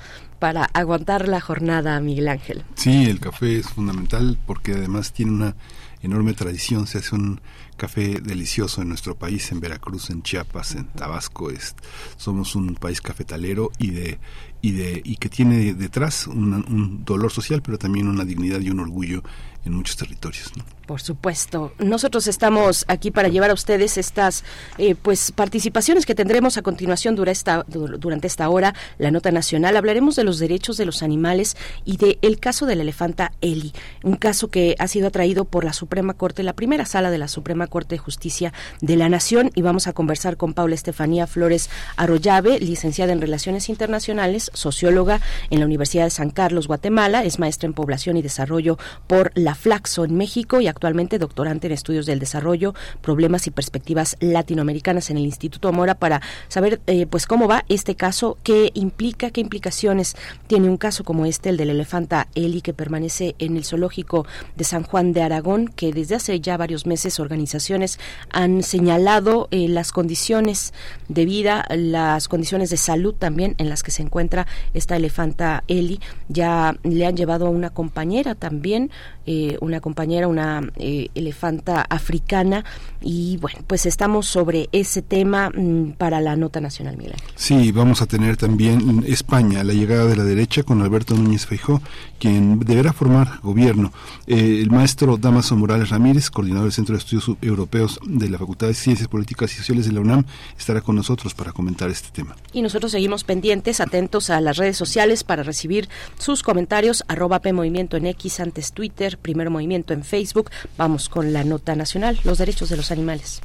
para 0.44 0.66
aguantar 0.74 1.26
la 1.26 1.40
jornada, 1.40 1.98
Miguel 2.00 2.28
Ángel. 2.28 2.64
Sí, 2.74 3.06
el 3.06 3.18
café 3.18 3.60
es 3.60 3.70
fundamental 3.70 4.38
porque 4.46 4.74
además 4.74 5.14
tiene 5.14 5.32
una 5.32 5.56
enorme 6.02 6.34
tradición, 6.34 6.86
se 6.86 6.98
hace 6.98 7.14
un 7.14 7.40
café 7.78 8.20
delicioso 8.20 8.82
en 8.82 8.90
nuestro 8.90 9.14
país, 9.14 9.50
en 9.52 9.60
Veracruz, 9.60 10.10
en 10.10 10.22
Chiapas, 10.22 10.74
en 10.74 10.84
Tabasco. 10.88 11.48
Es, 11.48 11.74
somos 12.18 12.56
un 12.56 12.74
país 12.74 13.00
cafetalero 13.00 13.70
y 13.78 13.92
de 13.92 14.18
y 14.60 14.72
de 14.72 15.00
y 15.02 15.16
que 15.16 15.30
tiene 15.30 15.72
detrás 15.72 16.26
un, 16.26 17.06
dolor 17.06 17.32
social, 17.32 17.62
pero 17.62 17.78
también 17.78 18.06
una 18.06 18.26
dignidad 18.26 18.60
y 18.60 18.68
un 18.68 18.80
orgullo 18.80 19.22
en 19.64 19.72
muchos 19.72 19.96
territorios. 19.96 20.52
Por 20.86 21.00
supuesto. 21.00 21.72
Nosotros 21.78 22.26
estamos 22.26 22.84
aquí 22.88 23.10
para 23.10 23.28
llevar 23.28 23.50
a 23.50 23.54
ustedes 23.54 23.96
estas 23.96 24.44
eh, 24.76 24.94
pues 24.94 25.32
participaciones 25.32 26.04
que 26.04 26.14
tendremos 26.14 26.58
a 26.58 26.62
continuación 26.62 27.14
durante 27.14 27.32
esta, 27.32 27.64
durante 27.66 28.26
esta 28.26 28.48
hora. 28.50 28.74
La 28.98 29.10
nota 29.10 29.30
nacional. 29.30 29.76
Hablaremos 29.76 30.16
de 30.16 30.24
los 30.24 30.38
derechos 30.38 30.76
de 30.76 30.84
los 30.84 31.02
animales 31.02 31.56
y 31.84 31.96
del 31.96 32.18
el 32.20 32.38
caso 32.38 32.66
de 32.66 32.76
la 32.76 32.82
elefanta 32.82 33.32
Eli. 33.40 33.72
Un 34.02 34.16
caso 34.16 34.48
que 34.48 34.76
ha 34.78 34.88
sido 34.88 35.08
atraído 35.08 35.46
por 35.46 35.64
la 35.64 35.72
Suprema 35.72 36.14
Corte, 36.14 36.42
la 36.42 36.52
primera 36.52 36.84
sala 36.84 37.10
de 37.10 37.18
la 37.18 37.28
Suprema 37.28 37.66
Corte 37.66 37.94
de 37.94 37.98
Justicia 37.98 38.52
de 38.80 38.96
la 38.96 39.08
Nación. 39.08 39.50
Y 39.54 39.62
vamos 39.62 39.86
a 39.86 39.94
conversar 39.94 40.36
con 40.36 40.52
Paula 40.52 40.74
Estefanía 40.74 41.26
Flores 41.26 41.70
Arroyave, 41.96 42.60
licenciada 42.60 43.12
en 43.12 43.20
Relaciones 43.20 43.70
Internacionales, 43.70 44.50
socióloga 44.52 45.20
en 45.48 45.60
la 45.60 45.66
Universidad 45.66 46.04
de 46.04 46.10
San 46.10 46.30
Carlos, 46.30 46.66
Guatemala. 46.66 47.24
Es 47.24 47.38
maestra 47.38 47.66
en 47.66 47.74
Población 47.74 48.16
y 48.18 48.22
Desarrollo 48.22 48.78
por 49.06 49.32
la 49.34 49.54
Flaxo 49.54 50.04
en 50.04 50.16
México 50.16 50.60
y 50.60 50.73
actualmente 50.74 51.18
doctorante 51.18 51.68
en 51.68 51.72
estudios 51.72 52.04
del 52.04 52.18
desarrollo, 52.18 52.74
problemas 53.00 53.46
y 53.46 53.50
perspectivas 53.50 54.16
latinoamericanas 54.20 55.10
en 55.10 55.18
el 55.18 55.24
Instituto 55.24 55.72
Mora 55.72 55.94
para 55.94 56.20
saber 56.48 56.80
eh, 56.86 57.06
pues 57.06 57.26
cómo 57.26 57.46
va 57.46 57.64
este 57.68 57.94
caso, 57.94 58.36
qué 58.42 58.70
implica, 58.74 59.30
qué 59.30 59.40
implicaciones 59.40 60.16
tiene 60.48 60.68
un 60.68 60.76
caso 60.76 61.04
como 61.04 61.26
este, 61.26 61.50
el 61.50 61.56
del 61.56 61.70
elefanta 61.70 62.26
Eli 62.34 62.60
que 62.60 62.74
permanece 62.74 63.36
en 63.38 63.56
el 63.56 63.64
zoológico 63.64 64.26
de 64.56 64.64
San 64.64 64.82
Juan 64.82 65.12
de 65.12 65.22
Aragón, 65.22 65.68
que 65.68 65.92
desde 65.92 66.16
hace 66.16 66.40
ya 66.40 66.56
varios 66.56 66.86
meses 66.86 67.20
organizaciones 67.20 67.98
han 68.30 68.62
señalado 68.62 69.48
eh, 69.50 69.68
las 69.68 69.92
condiciones 69.92 70.74
de 71.08 71.24
vida, 71.24 71.66
las 71.70 72.28
condiciones 72.28 72.70
de 72.70 72.76
salud 72.76 73.14
también 73.14 73.54
en 73.58 73.68
las 73.68 73.82
que 73.82 73.92
se 73.92 74.02
encuentra 74.02 74.46
esta 74.74 74.96
elefanta 74.96 75.62
Eli. 75.68 76.00
Ya 76.28 76.76
le 76.82 77.06
han 77.06 77.16
llevado 77.16 77.46
a 77.46 77.50
una 77.50 77.70
compañera 77.70 78.34
también, 78.34 78.90
eh, 79.26 79.56
una 79.60 79.80
compañera, 79.80 80.28
una 80.28 80.63
eh, 80.76 81.08
elefanta 81.14 81.82
africana. 81.88 82.64
Y 83.00 83.36
bueno, 83.38 83.60
pues 83.66 83.86
estamos 83.86 84.26
sobre 84.26 84.68
ese 84.72 85.02
tema 85.02 85.50
mm, 85.50 85.92
para 85.92 86.20
la 86.20 86.36
nota 86.36 86.60
nacional, 86.60 86.96
Miguel. 86.96 87.16
Sí, 87.34 87.72
vamos 87.72 88.02
a 88.02 88.06
tener 88.06 88.36
también 88.36 89.04
España, 89.06 89.62
la 89.64 89.72
llegada 89.72 90.06
de 90.06 90.16
la 90.16 90.24
derecha 90.24 90.62
con 90.62 90.82
Alberto 90.82 91.14
Núñez 91.14 91.46
Feijó, 91.46 91.82
quien 92.18 92.58
deberá 92.60 92.92
formar 92.92 93.40
gobierno. 93.42 93.92
Eh, 94.26 94.60
el 94.62 94.70
maestro 94.70 95.16
Damaso 95.16 95.56
Morales 95.56 95.90
Ramírez, 95.90 96.30
coordinador 96.30 96.64
del 96.64 96.72
Centro 96.72 96.94
de 96.94 96.98
Estudios 96.98 97.36
Europeos 97.42 98.00
de 98.06 98.28
la 98.28 98.38
Facultad 98.38 98.68
de 98.68 98.74
Ciencias 98.74 99.08
Políticas 99.08 99.52
y 99.52 99.56
Sociales 99.56 99.86
de 99.86 99.92
la 99.92 100.00
UNAM, 100.00 100.24
estará 100.58 100.80
con 100.80 100.96
nosotros 100.96 101.34
para 101.34 101.52
comentar 101.52 101.90
este 101.90 102.10
tema. 102.10 102.36
Y 102.52 102.62
nosotros 102.62 102.92
seguimos 102.92 103.24
pendientes, 103.24 103.80
atentos 103.80 104.30
a 104.30 104.40
las 104.40 104.56
redes 104.56 104.76
sociales 104.76 105.24
para 105.24 105.42
recibir 105.42 105.88
sus 106.18 106.42
comentarios, 106.42 107.04
arroba 107.08 107.40
P 107.40 107.52
Movimiento 107.52 107.96
en 107.96 108.06
X, 108.06 108.40
antes 108.40 108.72
Twitter, 108.72 109.18
Primer 109.18 109.50
Movimiento 109.50 109.92
en 109.92 110.04
Facebook. 110.04 110.50
Vamos 110.76 111.08
con 111.08 111.32
la 111.32 111.44
nota 111.44 111.74
nacional, 111.74 112.18
los 112.24 112.38
derechos 112.38 112.68
de 112.68 112.76
los 112.76 112.90
animales. 112.90 113.40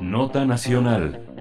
Nota 0.00 0.44
nacional. 0.44 1.35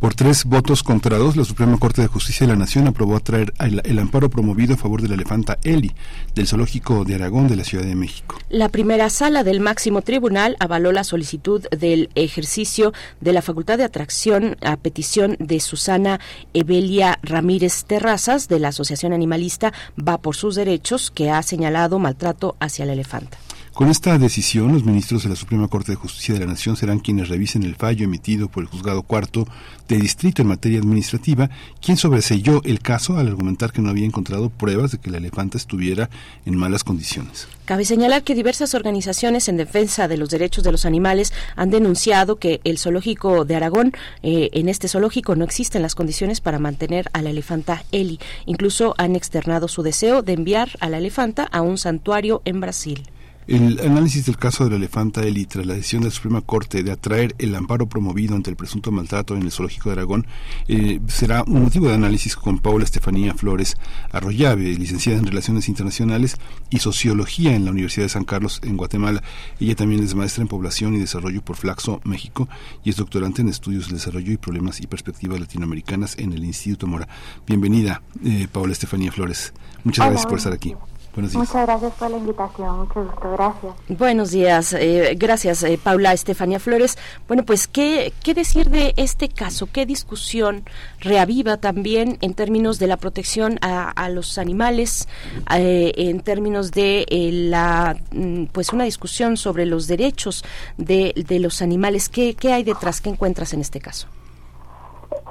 Por 0.00 0.14
tres 0.14 0.46
votos 0.46 0.82
contra 0.82 1.18
dos, 1.18 1.36
la 1.36 1.44
Suprema 1.44 1.76
Corte 1.78 2.00
de 2.00 2.08
Justicia 2.08 2.46
de 2.46 2.54
la 2.54 2.58
Nación 2.58 2.86
aprobó 2.86 3.16
atraer 3.16 3.52
el, 3.58 3.82
el, 3.84 3.98
amparo 3.98 4.30
promovido 4.30 4.72
a 4.72 4.76
favor 4.78 5.02
de 5.02 5.08
la 5.08 5.14
elefanta 5.14 5.58
Eli 5.62 5.94
del 6.34 6.46
Zoológico 6.46 7.04
de 7.04 7.16
Aragón 7.16 7.48
de 7.48 7.56
la 7.56 7.64
Ciudad 7.64 7.84
de 7.84 7.94
México. 7.94 8.38
La 8.48 8.70
primera 8.70 9.10
sala 9.10 9.44
del 9.44 9.60
máximo 9.60 10.00
tribunal 10.00 10.56
avaló 10.58 10.90
la 10.90 11.04
solicitud 11.04 11.66
del 11.68 12.08
ejercicio 12.14 12.94
de 13.20 13.34
la 13.34 13.42
facultad 13.42 13.76
de 13.76 13.84
atracción 13.84 14.56
a 14.62 14.78
petición 14.78 15.36
de 15.38 15.60
Susana 15.60 16.18
Evelia 16.54 17.18
Ramírez 17.22 17.84
Terrazas 17.84 18.48
de 18.48 18.58
la 18.58 18.68
Asociación 18.68 19.12
Animalista 19.12 19.74
Va 19.98 20.16
por 20.16 20.34
sus 20.34 20.54
Derechos, 20.54 21.10
que 21.10 21.30
ha 21.30 21.42
señalado 21.42 21.98
maltrato 21.98 22.56
hacia 22.58 22.86
la 22.86 22.94
elefanta. 22.94 23.36
Con 23.72 23.88
esta 23.88 24.18
decisión, 24.18 24.72
los 24.72 24.84
ministros 24.84 25.22
de 25.22 25.28
la 25.28 25.36
Suprema 25.36 25.68
Corte 25.68 25.92
de 25.92 25.96
Justicia 25.96 26.34
de 26.34 26.40
la 26.40 26.46
Nación 26.46 26.76
serán 26.76 26.98
quienes 26.98 27.28
revisen 27.28 27.62
el 27.62 27.76
fallo 27.76 28.04
emitido 28.04 28.48
por 28.48 28.64
el 28.64 28.68
juzgado 28.68 29.02
cuarto 29.02 29.46
de 29.88 29.96
distrito 29.96 30.42
en 30.42 30.48
materia 30.48 30.80
administrativa, 30.80 31.48
quien 31.80 31.96
sobreselló 31.96 32.60
el 32.64 32.80
caso 32.80 33.16
al 33.16 33.28
argumentar 33.28 33.72
que 33.72 33.80
no 33.80 33.88
había 33.88 34.04
encontrado 34.04 34.50
pruebas 34.50 34.90
de 34.90 34.98
que 34.98 35.10
la 35.10 35.18
elefanta 35.18 35.56
estuviera 35.56 36.10
en 36.44 36.56
malas 36.56 36.84
condiciones. 36.84 37.46
Cabe 37.64 37.84
señalar 37.84 38.24
que 38.24 38.34
diversas 38.34 38.74
organizaciones 38.74 39.48
en 39.48 39.56
defensa 39.56 40.08
de 40.08 40.16
los 40.16 40.30
derechos 40.30 40.64
de 40.64 40.72
los 40.72 40.84
animales 40.84 41.32
han 41.54 41.70
denunciado 41.70 42.36
que 42.36 42.60
el 42.64 42.76
zoológico 42.76 43.44
de 43.44 43.54
Aragón, 43.56 43.92
eh, 44.22 44.50
en 44.52 44.68
este 44.68 44.88
zoológico 44.88 45.36
no 45.36 45.44
existen 45.44 45.80
las 45.80 45.94
condiciones 45.94 46.40
para 46.40 46.58
mantener 46.58 47.08
a 47.12 47.22
la 47.22 47.30
elefanta 47.30 47.84
Eli. 47.92 48.18
Incluso 48.46 48.94
han 48.98 49.14
externado 49.14 49.68
su 49.68 49.82
deseo 49.82 50.22
de 50.22 50.32
enviar 50.32 50.70
a 50.80 50.88
la 50.88 50.98
elefanta 50.98 51.44
a 51.44 51.62
un 51.62 51.78
santuario 51.78 52.42
en 52.44 52.60
Brasil. 52.60 53.04
El 53.50 53.80
análisis 53.80 54.26
del 54.26 54.36
caso 54.36 54.62
de 54.62 54.70
la 54.70 54.76
elefanta 54.76 55.22
Eli 55.22 55.44
tras 55.44 55.66
la 55.66 55.74
decisión 55.74 56.02
de 56.02 56.08
la 56.10 56.14
Suprema 56.14 56.40
Corte 56.40 56.84
de 56.84 56.92
atraer 56.92 57.34
el 57.38 57.52
amparo 57.56 57.88
promovido 57.88 58.36
ante 58.36 58.48
el 58.48 58.54
presunto 58.54 58.92
maltrato 58.92 59.34
en 59.34 59.42
el 59.42 59.50
zoológico 59.50 59.88
de 59.88 59.94
Aragón 59.94 60.24
eh, 60.68 61.00
será 61.08 61.42
un 61.42 61.64
motivo 61.64 61.88
de 61.88 61.94
análisis 61.94 62.36
con 62.36 62.60
Paula 62.60 62.84
Estefanía 62.84 63.34
Flores 63.34 63.76
Arroyave, 64.12 64.72
licenciada 64.74 65.18
en 65.18 65.26
Relaciones 65.26 65.68
Internacionales 65.68 66.36
y 66.70 66.78
Sociología 66.78 67.52
en 67.52 67.64
la 67.64 67.72
Universidad 67.72 68.04
de 68.04 68.10
San 68.10 68.22
Carlos 68.22 68.60
en 68.62 68.76
Guatemala. 68.76 69.20
Ella 69.58 69.74
también 69.74 70.04
es 70.04 70.14
maestra 70.14 70.42
en 70.42 70.48
Población 70.48 70.94
y 70.94 71.00
Desarrollo 71.00 71.42
por 71.42 71.56
Flaxo, 71.56 72.00
México, 72.04 72.48
y 72.84 72.90
es 72.90 72.96
doctorante 72.98 73.42
en 73.42 73.48
Estudios 73.48 73.88
de 73.88 73.94
Desarrollo 73.94 74.30
y 74.30 74.36
Problemas 74.36 74.80
y 74.80 74.86
Perspectivas 74.86 75.40
Latinoamericanas 75.40 76.16
en 76.18 76.32
el 76.34 76.44
Instituto 76.44 76.86
Mora. 76.86 77.08
Bienvenida, 77.48 78.00
eh, 78.24 78.46
Paula 78.52 78.74
Estefanía 78.74 79.10
Flores. 79.10 79.52
Muchas 79.82 80.06
gracias 80.06 80.26
por 80.26 80.38
estar 80.38 80.52
aquí. 80.52 80.76
Muchas 81.16 81.66
gracias 81.66 81.92
por 81.94 82.10
la 82.10 82.18
invitación, 82.18 82.78
mucho 82.78 83.04
gusto, 83.04 83.32
gracias. 83.32 83.74
Buenos 83.88 84.30
días, 84.30 84.72
eh, 84.74 85.16
gracias 85.18 85.62
eh, 85.64 85.78
Paula 85.82 86.12
Estefanía 86.12 86.60
Flores. 86.60 86.96
Bueno, 87.26 87.44
pues 87.44 87.66
¿qué, 87.66 88.12
¿qué 88.22 88.32
decir 88.32 88.70
de 88.70 88.94
este 88.96 89.28
caso? 89.28 89.68
¿Qué 89.72 89.86
discusión 89.86 90.64
reaviva 91.00 91.56
también 91.56 92.16
en 92.20 92.34
términos 92.34 92.78
de 92.78 92.86
la 92.86 92.96
protección 92.96 93.58
a, 93.60 94.08
los 94.10 94.38
animales, 94.38 95.08
eh, 95.54 95.92
en 95.96 96.20
términos 96.20 96.70
de 96.70 97.06
la, 97.48 97.96
mm, 98.12 98.44
pues 98.46 98.72
una 98.72 98.84
discusión 98.84 99.36
sobre 99.36 99.66
los 99.66 99.88
derechos 99.88 100.44
de, 100.76 101.12
de 101.16 101.38
los 101.40 101.60
animales? 101.60 102.08
¿Qué, 102.08 102.34
¿Qué 102.34 102.52
hay 102.52 102.62
detrás? 102.62 103.00
¿Qué 103.00 103.10
encuentras 103.10 103.52
en 103.52 103.60
este 103.60 103.80
caso? 103.80 104.06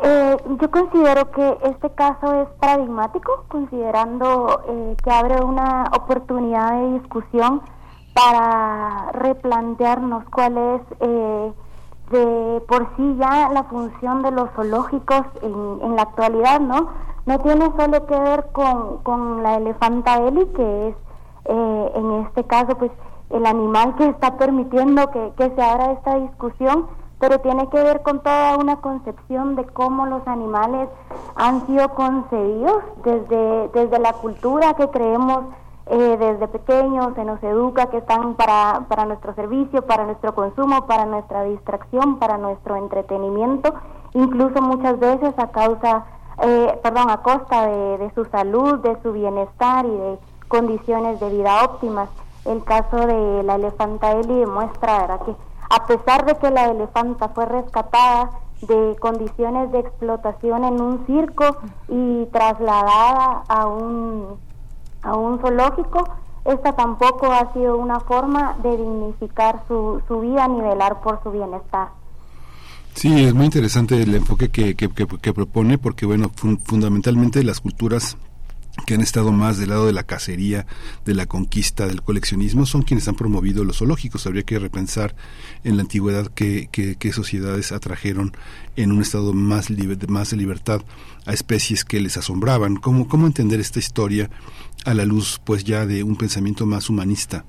Eh, 0.01 0.37
yo 0.61 0.71
considero 0.71 1.29
que 1.31 1.57
este 1.63 1.89
caso 1.91 2.33
es 2.41 2.47
paradigmático, 2.59 3.43
considerando 3.49 4.61
eh, 4.67 4.95
que 5.03 5.11
abre 5.11 5.43
una 5.43 5.91
oportunidad 5.95 6.71
de 6.71 6.99
discusión 6.99 7.61
para 8.13 9.11
replantearnos 9.13 10.23
cuál 10.29 10.57
es 10.57 10.81
eh, 11.01 11.53
de 12.11 12.61
por 12.67 12.87
sí 12.95 13.17
ya 13.19 13.49
la 13.49 13.63
función 13.65 14.21
de 14.23 14.31
los 14.31 14.49
zoológicos 14.55 15.23
en, 15.41 15.79
en, 15.81 15.95
la 15.95 16.03
actualidad, 16.03 16.61
¿no? 16.61 16.87
No 17.25 17.39
tiene 17.39 17.69
solo 17.77 18.05
que 18.05 18.17
ver 18.17 18.47
con, 18.53 18.99
con 19.03 19.43
la 19.43 19.57
elefanta 19.57 20.17
Eli, 20.17 20.45
que 20.47 20.89
es 20.89 20.95
en 21.45 22.11
este 22.27 22.43
caso 22.45 22.77
pues 22.77 22.91
el 23.31 23.45
animal 23.45 23.95
que 23.95 24.07
está 24.07 24.37
permitiendo 24.37 25.09
que, 25.09 25.33
que 25.37 25.49
se 25.55 25.61
abra 25.61 25.91
esta 25.93 26.15
discusión, 26.15 26.87
pero 27.19 27.39
tiene 27.39 27.67
que 27.69 27.83
ver 27.83 28.01
con 28.01 28.21
toda 28.21 28.57
una 28.57 28.77
concepción 28.77 29.55
de 29.55 29.65
cómo 29.65 30.05
los 30.05 30.25
animales 30.27 30.89
han 31.35 31.65
sido 31.67 31.89
concebidos 31.89 32.83
desde, 33.03 33.69
desde 33.69 33.99
la 33.99 34.13
cultura 34.13 34.73
que 34.75 34.87
creemos 34.89 35.43
eh, 35.91 36.17
desde 36.19 36.47
pequeños, 36.47 37.15
se 37.15 37.25
nos 37.25 37.41
educa 37.41 37.87
que 37.87 37.97
están 37.97 38.35
para, 38.35 38.85
para 38.87 39.05
nuestro 39.05 39.33
servicio, 39.33 39.81
para 39.81 40.05
nuestro 40.05 40.35
consumo, 40.35 40.85
para 40.85 41.07
nuestra 41.07 41.43
distracción, 41.45 42.19
para 42.19 42.37
nuestro 42.37 42.75
entretenimiento, 42.75 43.73
incluso 44.13 44.61
muchas 44.61 44.99
veces 44.99 45.33
a 45.37 45.47
causa, 45.47 46.05
eh, 46.43 46.79
perdón, 46.83 47.09
a 47.09 47.23
costa 47.23 47.65
de, 47.65 47.97
de 47.97 48.13
su 48.13 48.23
salud, 48.25 48.79
de 48.79 49.01
su 49.01 49.13
bienestar 49.13 49.83
y 49.87 49.97
de 49.97 50.19
condiciones 50.47 51.19
de 51.19 51.29
vida 51.29 51.63
óptimas. 51.63 52.09
El 52.45 52.63
caso 52.63 52.95
de 52.95 53.41
la 53.43 53.55
elefanta 53.55 54.11
Eli 54.11 54.41
demuestra 54.41 54.99
¿verdad? 54.99 55.21
que 55.21 55.35
a 55.69 55.85
pesar 55.85 56.25
de 56.25 56.35
que 56.37 56.49
la 56.49 56.65
elefanta 56.65 57.29
fue 57.29 57.45
rescatada 57.45 58.31
de 58.61 58.95
condiciones 58.99 59.71
de 59.71 59.79
explotación 59.79 60.63
en 60.63 60.81
un 60.81 61.05
circo 61.05 61.57
y 61.87 62.25
trasladada 62.31 63.43
a 63.47 63.67
un, 63.67 64.37
a 65.01 65.15
un 65.15 65.39
zoológico, 65.39 66.09
esta 66.45 66.73
tampoco 66.75 67.31
ha 67.31 67.53
sido 67.53 67.77
una 67.77 67.99
forma 67.99 68.57
de 68.63 68.75
dignificar 68.75 69.63
su, 69.67 70.01
su 70.07 70.19
vida 70.19 70.47
ni 70.47 70.61
velar 70.61 71.01
por 71.01 71.21
su 71.23 71.31
bienestar. 71.31 71.89
Sí, 72.95 73.25
es 73.25 73.33
muy 73.33 73.45
interesante 73.45 74.01
el 74.01 74.13
enfoque 74.15 74.49
que, 74.49 74.75
que, 74.75 74.89
que, 74.89 75.33
propone 75.33 75.77
porque, 75.77 76.05
bueno, 76.05 76.31
fundamentalmente 76.63 77.43
las 77.43 77.61
culturas 77.61 78.17
que 78.85 78.93
han 78.95 79.01
estado 79.01 79.31
más 79.31 79.57
del 79.57 79.69
lado 79.69 79.85
de 79.85 79.93
la 79.93 80.03
cacería, 80.03 80.65
de 81.05 81.13
la 81.13 81.25
conquista, 81.25 81.87
del 81.87 82.01
coleccionismo, 82.01 82.65
son 82.65 82.81
quienes 82.81 83.07
han 83.07 83.15
promovido 83.15 83.63
los 83.63 83.77
zoológicos. 83.77 84.25
Habría 84.25 84.43
que 84.43 84.59
repensar 84.59 85.15
en 85.63 85.77
la 85.77 85.83
antigüedad 85.83 86.27
qué, 86.33 87.11
sociedades 87.13 87.71
atrajeron 87.71 88.33
en 88.75 88.91
un 88.91 89.01
estado 89.01 89.33
más, 89.33 89.69
más 90.07 90.29
de 90.31 90.37
libertad 90.37 90.81
a 91.25 91.33
especies 91.33 91.85
que 91.85 91.99
les 91.99 92.17
asombraban. 92.17 92.75
¿Cómo, 92.75 93.07
¿Cómo 93.07 93.27
entender 93.27 93.59
esta 93.59 93.79
historia 93.79 94.29
a 94.85 94.93
la 94.93 95.05
luz 95.05 95.41
pues 95.43 95.63
ya 95.63 95.85
de 95.85 96.03
un 96.03 96.15
pensamiento 96.15 96.65
más 96.65 96.89
humanista? 96.89 97.45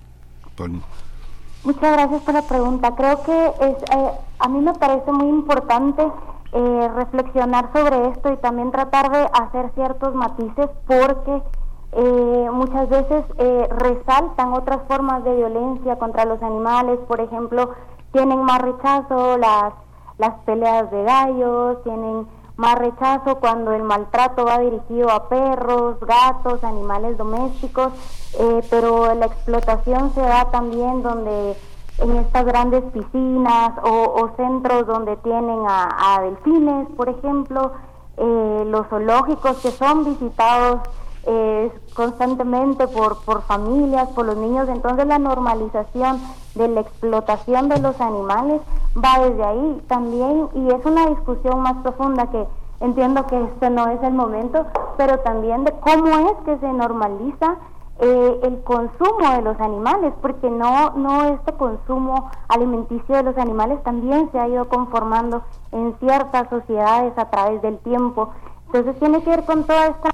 Muchas 1.64 1.92
gracias 1.92 2.22
por 2.22 2.34
la 2.34 2.42
pregunta. 2.42 2.94
Creo 2.94 3.22
que 3.22 3.46
es, 3.66 3.76
eh, 3.96 4.10
a 4.38 4.48
mí 4.48 4.60
me 4.60 4.74
parece 4.74 5.10
muy 5.12 5.28
importante 5.28 6.02
eh, 6.52 6.90
reflexionar 6.96 7.70
sobre 7.72 8.08
esto 8.08 8.32
y 8.32 8.36
también 8.38 8.72
tratar 8.72 9.08
de 9.12 9.30
hacer 9.40 9.70
ciertos 9.76 10.16
matices 10.16 10.68
porque 10.84 11.42
eh, 11.92 12.48
muchas 12.52 12.88
veces 12.88 13.24
eh, 13.38 13.68
resaltan 13.70 14.52
otras 14.52 14.80
formas 14.88 15.22
de 15.22 15.36
violencia 15.36 15.96
contra 16.00 16.24
los 16.24 16.42
animales, 16.42 16.98
por 17.06 17.20
ejemplo, 17.20 17.70
tienen 18.10 18.42
más 18.42 18.60
rechazo 18.62 19.38
las, 19.38 19.74
las 20.18 20.34
peleas 20.44 20.90
de 20.90 21.04
gallos, 21.04 21.84
tienen 21.84 22.26
más 22.56 22.74
rechazo 22.80 23.36
cuando 23.36 23.72
el 23.72 23.84
maltrato 23.84 24.44
va 24.44 24.58
dirigido 24.58 25.08
a 25.08 25.28
perros, 25.28 26.00
gatos, 26.00 26.64
animales 26.64 27.16
domésticos, 27.16 27.92
pero 28.68 29.14
la 29.14 29.26
explotación 29.26 30.12
se 30.14 30.20
da 30.20 30.50
también 30.50 31.02
donde 31.02 31.56
en 32.00 32.16
estas 32.16 32.44
grandes 32.44 32.82
piscinas 32.92 33.72
o, 33.82 34.30
centros 34.36 34.86
donde 34.86 35.16
tienen 35.18 35.60
a, 35.68 36.20
delfines, 36.22 36.88
por 36.96 37.08
ejemplo, 37.08 37.72
eh, 38.16 38.64
los 38.66 38.86
zoológicos 38.88 39.58
que 39.58 39.70
son 39.70 40.04
visitados 40.04 40.80
eh, 41.26 41.70
constantemente 41.94 42.88
por, 42.88 43.22
por 43.24 43.42
familias, 43.42 44.08
por 44.08 44.26
los 44.26 44.36
niños, 44.36 44.68
entonces 44.68 45.06
la 45.06 45.18
normalización 45.18 46.20
de 46.54 46.68
la 46.68 46.80
explotación 46.80 47.68
de 47.68 47.78
los 47.78 48.00
animales 48.00 48.62
va 48.96 49.24
desde 49.24 49.44
ahí 49.44 49.82
también 49.86 50.48
y 50.54 50.68
es 50.70 50.84
una 50.84 51.06
discusión 51.06 51.60
más 51.60 51.76
profunda 51.82 52.30
que 52.30 52.46
entiendo 52.80 53.26
que 53.26 53.38
este 53.44 53.68
no 53.70 53.88
es 53.88 54.02
el 54.02 54.14
momento, 54.14 54.66
pero 54.96 55.18
también 55.20 55.64
de 55.64 55.72
cómo 55.72 56.30
es 56.30 56.36
que 56.44 56.58
se 56.58 56.72
normaliza 56.72 57.56
eh, 58.00 58.40
el 58.44 58.62
consumo 58.62 59.30
de 59.36 59.42
los 59.42 59.60
animales, 59.60 60.14
porque 60.22 60.48
no, 60.48 60.90
no 60.96 61.24
este 61.24 61.52
consumo 61.52 62.30
alimenticio 62.48 63.16
de 63.16 63.22
los 63.24 63.36
animales 63.36 63.82
también 63.82 64.30
se 64.32 64.38
ha 64.38 64.48
ido 64.48 64.68
conformando 64.68 65.42
en 65.72 65.94
ciertas 66.00 66.48
sociedades 66.48 67.12
a 67.18 67.28
través 67.28 67.60
del 67.60 67.78
tiempo. 67.78 68.30
Entonces 68.66 68.98
tiene 68.98 69.22
que 69.22 69.30
ver 69.30 69.44
con 69.44 69.64
toda 69.64 69.88
esta 69.88 70.10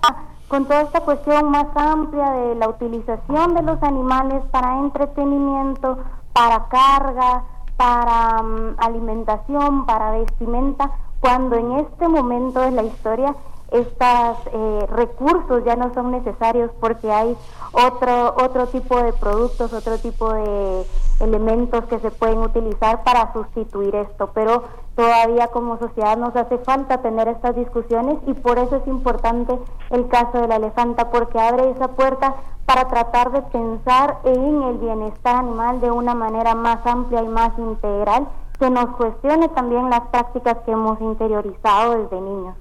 con 0.49 0.65
toda 0.67 0.83
esta 0.83 1.01
cuestión 1.01 1.51
más 1.51 1.67
amplia 1.75 2.31
de 2.31 2.55
la 2.55 2.69
utilización 2.69 3.55
de 3.55 3.63
los 3.63 3.83
animales 3.83 4.45
para 4.53 4.79
entretenimiento, 4.79 5.99
para 6.33 6.69
carga, 6.69 7.43
para 7.77 8.43
mm, 8.43 8.77
alimentación, 8.79 9.87
para 9.87 10.13
vestimenta, 10.13 10.91
cuando 11.21 11.57
en 11.57 11.73
este 11.73 12.09
momento 12.09 12.61
de 12.61 12.71
la 12.71 12.85
historia 12.85 13.35
estos 13.81 14.39
eh, 14.53 14.87
recursos 14.91 15.65
ya 15.65 15.77
no 15.77 15.93
son 15.95 16.11
necesarios 16.11 16.71
porque 16.81 17.11
hay 17.11 17.37
otro 17.73 18.35
otro 18.37 18.67
tipo 18.69 19.03
de 19.03 19.13
productos, 19.13 19.73
otro 19.73 19.99
tipo 19.99 20.33
de 20.33 20.87
elementos 21.21 21.85
que 21.87 21.99
se 22.01 22.11
pueden 22.11 22.39
utilizar 22.39 23.03
para 23.05 23.33
sustituir 23.33 23.95
esto, 23.95 24.31
pero 24.35 24.65
todavía 24.95 25.49
como 25.49 25.79
sociedad 25.79 26.17
nos 26.17 26.35
hace 26.37 26.59
falta 26.59 27.03
tener 27.03 27.29
estas 27.29 27.57
discusiones 27.57 28.19
y 28.27 28.35
por 28.35 28.59
eso 28.59 28.77
es 28.77 28.87
importante 28.87 29.59
el 29.91 30.09
caso 30.09 30.41
de 30.41 30.49
la 30.49 30.57
elefanta 30.57 31.11
porque 31.11 31.39
abre 31.39 31.71
esa 31.71 31.89
puerta 31.89 32.35
para 32.67 32.89
tratar 32.89 33.31
de 33.31 33.43
pensar 33.43 34.19
en 34.25 34.63
el 34.63 34.79
bienestar 34.79 35.37
animal 35.37 35.81
de 35.81 35.91
una 35.91 36.15
manera 36.15 36.55
más 36.55 36.85
amplia 36.85 37.23
y 37.23 37.29
más 37.29 37.57
integral 37.59 38.27
que 38.59 38.71
nos 38.71 38.87
cuestione 38.97 39.49
también 39.51 39.91
las 39.91 40.01
prácticas 40.09 40.57
que 40.65 40.73
hemos 40.73 41.01
interiorizado 41.01 42.03
desde 42.03 42.21
niños. 42.21 42.55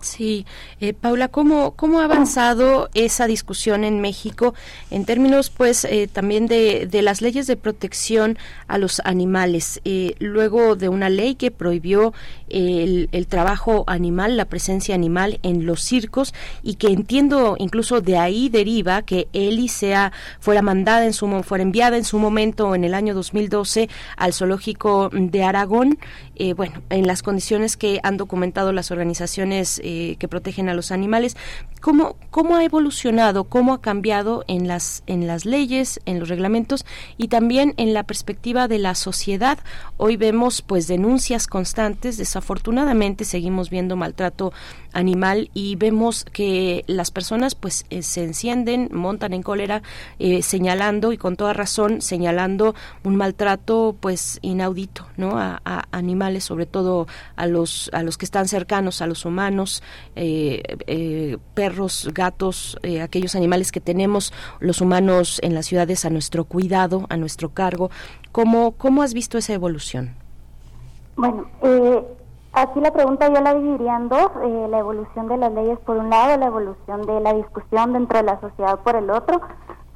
Sí, 0.00 0.46
eh, 0.80 0.94
Paula, 0.94 1.28
¿cómo, 1.28 1.72
¿cómo 1.72 2.00
ha 2.00 2.04
avanzado 2.04 2.88
esa 2.94 3.26
discusión 3.26 3.84
en 3.84 4.00
México 4.00 4.54
en 4.90 5.04
términos, 5.04 5.50
pues, 5.50 5.84
eh, 5.84 6.08
también 6.10 6.46
de, 6.46 6.86
de, 6.90 7.02
las 7.02 7.20
leyes 7.20 7.46
de 7.46 7.56
protección 7.56 8.38
a 8.66 8.78
los 8.78 9.00
animales? 9.04 9.80
Eh, 9.84 10.14
luego 10.18 10.74
de 10.76 10.88
una 10.88 11.10
ley 11.10 11.34
que 11.34 11.50
prohibió 11.50 12.14
el, 12.48 13.08
el, 13.12 13.26
trabajo 13.26 13.84
animal, 13.86 14.36
la 14.36 14.46
presencia 14.46 14.94
animal 14.94 15.38
en 15.42 15.66
los 15.66 15.82
circos 15.82 16.34
y 16.62 16.74
que 16.74 16.88
entiendo 16.88 17.56
incluso 17.58 18.00
de 18.00 18.16
ahí 18.16 18.48
deriva 18.48 19.02
que 19.02 19.28
Eli 19.32 19.68
sea 19.68 20.12
fuera 20.40 20.62
mandada 20.62 21.04
en 21.04 21.12
su 21.12 21.28
fuera 21.42 21.62
enviada 21.62 21.96
en 21.96 22.04
su 22.04 22.18
momento 22.18 22.74
en 22.74 22.84
el 22.84 22.94
año 22.94 23.14
2012 23.14 23.88
al 24.16 24.32
zoológico 24.32 25.10
de 25.12 25.44
Aragón, 25.44 25.98
bueno, 26.56 26.82
en 26.90 27.06
las 27.06 27.22
condiciones 27.22 27.76
que 27.76 28.00
han 28.02 28.16
documentado 28.16 28.72
las 28.72 28.90
organizaciones 28.90 29.80
eh, 29.84 30.16
que 30.18 30.28
protegen 30.28 30.68
a 30.68 30.74
los 30.74 30.90
animales. 30.90 31.36
¿Cómo, 31.80 32.16
¿Cómo 32.30 32.56
ha 32.56 32.64
evolucionado, 32.64 33.44
cómo 33.44 33.74
ha 33.74 33.80
cambiado 33.80 34.44
en 34.48 34.66
las, 34.66 35.02
en 35.06 35.26
las 35.26 35.44
leyes, 35.44 36.00
en 36.06 36.18
los 36.18 36.28
reglamentos 36.28 36.84
y 37.16 37.28
también 37.28 37.74
en 37.76 37.94
la 37.94 38.04
perspectiva 38.04 38.68
de 38.68 38.78
la 38.78 38.94
sociedad? 38.94 39.58
Hoy 39.96 40.16
vemos 40.16 40.62
pues 40.62 40.86
denuncias 40.86 41.46
constantes, 41.46 42.16
desafortunadamente 42.16 43.24
seguimos 43.24 43.70
viendo 43.70 43.96
maltrato 43.96 44.52
animal 44.92 45.50
y 45.54 45.76
vemos 45.76 46.24
que 46.24 46.84
las 46.86 47.10
personas 47.10 47.54
pues 47.54 47.84
eh, 47.90 48.02
se 48.02 48.24
encienden, 48.24 48.88
montan 48.92 49.32
en 49.32 49.42
cólera 49.42 49.82
eh, 50.18 50.42
señalando 50.42 51.12
y 51.12 51.18
con 51.18 51.36
toda 51.36 51.52
razón 51.52 52.00
señalando 52.00 52.74
un 53.04 53.16
maltrato 53.16 53.96
pues 53.98 54.38
inaudito, 54.42 55.06
¿no? 55.16 55.38
A, 55.38 55.60
animales, 55.92 56.44
sobre 56.44 56.66
todo 56.66 57.06
a 57.36 57.46
los 57.46 57.90
a 57.92 58.02
los 58.02 58.18
que 58.18 58.24
están 58.24 58.48
cercanos 58.48 59.02
a 59.02 59.06
los 59.06 59.24
humanos 59.24 59.82
eh, 60.16 60.62
eh, 60.86 61.38
perros, 61.54 62.10
gatos, 62.12 62.78
aquellos 63.02 63.34
animales 63.34 63.72
que 63.72 63.80
tenemos 63.80 64.32
los 64.58 64.80
humanos 64.80 65.40
en 65.42 65.54
las 65.54 65.66
ciudades 65.66 66.04
a 66.04 66.10
nuestro 66.10 66.44
cuidado, 66.44 67.06
a 67.08 67.16
nuestro 67.16 67.50
cargo. 67.50 67.90
¿Cómo, 68.32 68.72
cómo 68.72 69.02
has 69.02 69.14
visto 69.14 69.38
esa 69.38 69.54
evolución? 69.54 70.14
Bueno, 71.16 71.48
aquí 72.52 72.80
la 72.80 72.92
pregunta 72.92 73.28
yo 73.28 73.40
la 73.40 73.54
dividiría 73.54 73.96
en 73.96 74.08
dos, 74.08 74.30
la 74.68 74.78
evolución 74.78 75.28
de 75.28 75.36
las 75.36 75.52
leyes 75.52 75.78
por 75.80 75.96
un 75.96 76.10
lado, 76.10 76.36
la 76.36 76.46
evolución 76.46 77.02
de 77.02 77.20
la 77.20 77.32
discusión 77.34 77.92
dentro 77.92 78.18
de 78.18 78.24
la 78.24 78.40
sociedad 78.40 78.78
por 78.80 78.96
el 78.96 79.10
otro. 79.10 79.40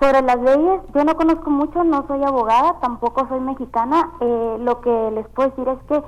Sobre 0.01 0.22
las 0.22 0.39
leyes, 0.40 0.81
yo 0.94 1.05
no 1.05 1.14
conozco 1.14 1.51
mucho, 1.51 1.85
no 1.85 2.06
soy 2.06 2.22
abogada, 2.24 2.81
tampoco 2.81 3.26
soy 3.28 3.40
mexicana. 3.40 4.10
lo 4.20 4.81
que 4.81 5.10
les 5.12 5.26
puedo 5.28 5.51
decir 5.51 5.68
es 5.68 5.78
que 5.89 6.02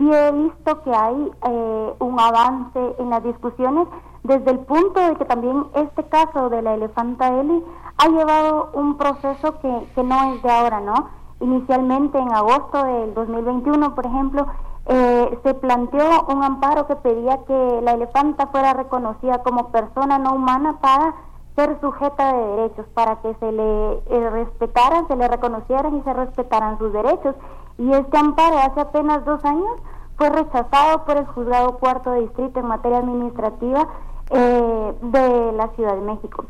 sí 0.00 0.10
he 0.10 0.32
visto 0.32 0.82
que 0.82 0.94
hay 0.94 1.30
eh, 1.48 1.94
un 1.98 2.18
avance 2.18 2.96
en 2.98 3.10
las 3.10 3.22
discusiones 3.22 3.86
desde 4.22 4.50
el 4.50 4.60
punto 4.60 5.00
de 5.00 5.16
que 5.16 5.24
también 5.24 5.66
este 5.74 6.04
caso 6.04 6.48
de 6.48 6.62
la 6.62 6.74
elefanta 6.74 7.28
Eli 7.28 7.62
ha 7.98 8.08
llevado 8.08 8.70
un 8.72 8.96
proceso 8.96 9.58
que, 9.60 9.88
que 9.94 10.02
no 10.02 10.34
es 10.34 10.42
de 10.42 10.50
ahora, 10.50 10.80
¿no? 10.80 11.08
Inicialmente 11.40 12.18
en 12.18 12.32
agosto 12.32 12.82
del 12.84 13.14
2021, 13.14 13.94
por 13.94 14.06
ejemplo, 14.06 14.46
eh, 14.86 15.38
se 15.42 15.54
planteó 15.54 16.26
un 16.28 16.42
amparo 16.42 16.86
que 16.86 16.96
pedía 16.96 17.38
que 17.46 17.80
la 17.82 17.92
elefanta 17.92 18.46
fuera 18.48 18.72
reconocida 18.72 19.42
como 19.42 19.70
persona 19.70 20.18
no 20.18 20.34
humana 20.34 20.78
para 20.80 21.14
ser 21.56 21.78
sujeta 21.80 22.32
de 22.32 22.46
derechos, 22.46 22.86
para 22.94 23.16
que 23.16 23.34
se 23.34 23.52
le 23.52 23.92
eh, 23.92 24.30
respetaran, 24.30 25.06
se 25.08 25.16
le 25.16 25.28
reconocieran 25.28 25.96
y 25.96 26.02
se 26.02 26.12
respetaran 26.12 26.78
sus 26.78 26.92
derechos. 26.92 27.34
Y 27.78 27.92
este 27.92 28.18
amparo 28.18 28.58
hace 28.58 28.80
apenas 28.80 29.24
dos 29.24 29.44
años 29.44 29.78
fue 30.16 30.28
rechazado 30.28 31.04
por 31.04 31.16
el 31.16 31.26
juzgado 31.26 31.78
cuarto 31.78 32.10
de 32.10 32.20
distrito 32.20 32.60
en 32.60 32.66
materia 32.66 32.98
administrativa 32.98 33.88
eh, 34.30 34.94
de 35.02 35.52
la 35.52 35.68
Ciudad 35.68 35.94
de 35.94 36.02
México. 36.02 36.44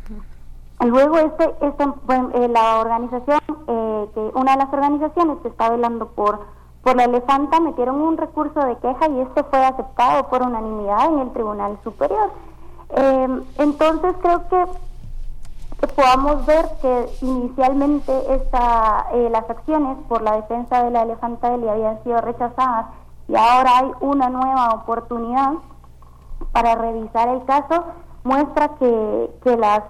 Luego 0.81 1.19
este, 1.19 1.55
este 1.61 1.85
eh, 1.85 2.49
la 2.49 2.81
organización, 2.81 3.39
eh, 3.69 4.09
que 4.15 4.31
una 4.35 4.53
de 4.53 4.59
las 4.59 4.73
organizaciones 4.73 5.39
que 5.43 5.49
está 5.49 5.71
velando 5.71 6.09
por 6.09 6.41
por 6.83 6.97
la 6.97 7.05
elefanta 7.05 7.61
metieron 7.61 8.01
un 8.01 8.17
recurso 8.17 8.61
de 8.61 8.77
queja 8.79 9.09
y 9.09 9.21
este 9.21 9.45
fue 9.45 9.65
aceptado 9.65 10.29
por 10.29 10.43
unanimidad 10.43 11.13
en 11.13 11.19
el 11.21 11.33
Tribunal 11.33 11.79
Superior. 11.85 12.31
entonces 13.59 14.15
creo 14.23 14.49
que 14.49 14.65
podamos 15.95 16.45
ver 16.47 16.67
que 16.83 17.09
inicialmente 17.23 18.13
esta, 18.35 19.07
las 19.13 19.49
acciones 19.49 19.97
por 20.09 20.23
la 20.23 20.37
defensa 20.37 20.85
de 20.85 20.91
la 20.91 21.03
elefanta 21.03 21.57
le 21.57 21.71
habían 21.71 22.03
sido 22.03 22.21
rechazadas 22.21 22.87
y 23.29 23.37
ahora 23.37 23.79
hay 23.79 23.93
una 24.01 24.29
nueva 24.29 24.71
oportunidad 24.75 25.53
para 26.53 26.75
revisar 26.75 27.29
el 27.29 27.45
caso, 27.45 27.85
muestra 28.25 28.71
que, 28.79 29.31
que, 29.45 29.57
las, 29.57 29.83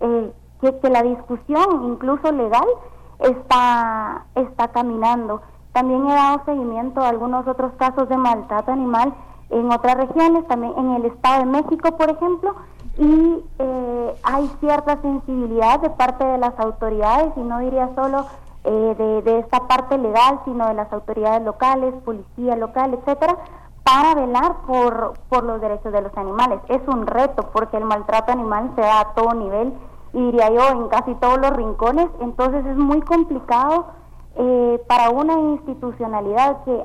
eh, 0.00 0.32
que, 0.60 0.90
la 0.90 1.02
discusión, 1.02 1.92
incluso 1.92 2.32
legal, 2.32 2.66
está, 3.20 4.26
está 4.34 4.68
caminando. 4.68 5.42
También 5.78 6.10
he 6.10 6.12
dado 6.12 6.42
seguimiento 6.44 7.00
a 7.00 7.08
algunos 7.08 7.46
otros 7.46 7.70
casos 7.78 8.08
de 8.08 8.16
maltrato 8.16 8.72
animal 8.72 9.14
en 9.48 9.70
otras 9.70 9.94
regiones, 9.94 10.44
también 10.48 10.72
en 10.76 10.90
el 10.94 11.04
Estado 11.04 11.44
de 11.44 11.44
México, 11.44 11.96
por 11.96 12.10
ejemplo, 12.10 12.56
y 12.98 13.44
eh, 13.60 14.14
hay 14.24 14.50
cierta 14.58 15.00
sensibilidad 15.00 15.78
de 15.78 15.90
parte 15.90 16.24
de 16.24 16.36
las 16.36 16.58
autoridades, 16.58 17.32
y 17.36 17.40
no 17.42 17.60
diría 17.60 17.90
solo 17.94 18.26
eh, 18.64 19.22
de, 19.24 19.38
esta 19.38 19.68
parte 19.68 19.96
legal, 19.98 20.40
sino 20.44 20.66
de 20.66 20.74
las 20.74 20.92
autoridades 20.92 21.42
locales, 21.42 21.94
policía 22.04 22.56
local, 22.56 22.94
etcétera, 22.94 23.36
para 23.84 24.16
velar 24.16 24.56
por, 24.66 25.14
por 25.28 25.44
los 25.44 25.60
derechos 25.60 25.92
de 25.92 26.02
los 26.02 26.16
animales. 26.16 26.58
Es 26.66 26.82
un 26.88 27.06
reto 27.06 27.50
porque 27.52 27.76
el 27.76 27.84
maltrato 27.84 28.32
animal 28.32 28.72
se 28.74 28.80
da 28.80 28.98
a 28.98 29.14
todo 29.14 29.32
nivel 29.32 29.72
y 30.12 30.24
diría 30.24 30.50
yo 30.50 30.70
en 30.70 30.88
casi 30.88 31.14
todos 31.14 31.38
los 31.38 31.52
rincones, 31.52 32.08
entonces 32.20 32.66
es 32.66 32.76
muy 32.76 33.00
complicado 33.02 33.86
eh, 34.40 34.80
para 34.86 35.10
una 35.10 35.34
institucionalidad 35.34 36.62
que 36.64 36.84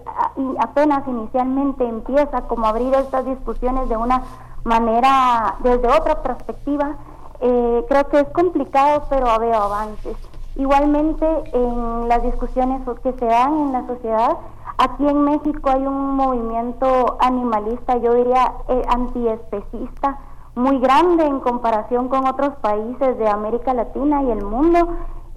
apenas 0.60 1.08
inicialmente 1.08 1.88
empieza 1.88 2.42
como 2.48 2.66
abrir 2.66 2.94
estas 2.96 3.26
discusiones 3.26 3.88
de 3.90 3.96
una 3.96 4.24
manera, 4.64 5.56
desde 5.60 5.88
otra 5.88 6.24
perspectiva, 6.24 6.96
eh, 7.42 7.86
creo 7.88 8.08
que 8.10 8.22
es 8.22 8.30
complicado, 8.30 9.04
pero 9.10 9.28
veo 9.40 9.56
avances. 9.56 10.18
Igualmente, 10.56 11.28
en 11.54 12.08
las 12.08 12.24
discusiones 12.24 12.82
que 13.04 13.14
se 13.14 13.26
dan 13.26 13.54
en 13.54 13.72
la 13.74 13.86
sociedad, 13.86 14.38
aquí 14.78 15.08
en 15.08 15.24
México 15.24 15.70
hay 15.70 15.86
un 15.86 16.16
movimiento 16.16 17.18
animalista, 17.20 17.98
yo 17.98 18.16
diría 18.16 18.54
eh, 18.68 18.82
antiespecista, 18.88 20.18
muy 20.56 20.80
grande 20.80 21.26
en 21.26 21.40
comparación 21.40 22.08
con 22.08 22.26
otros 22.28 22.56
países 22.62 23.18
de 23.18 23.28
América 23.28 23.74
Latina 23.74 24.24
y 24.24 24.32
el 24.32 24.44
mundo. 24.44 24.90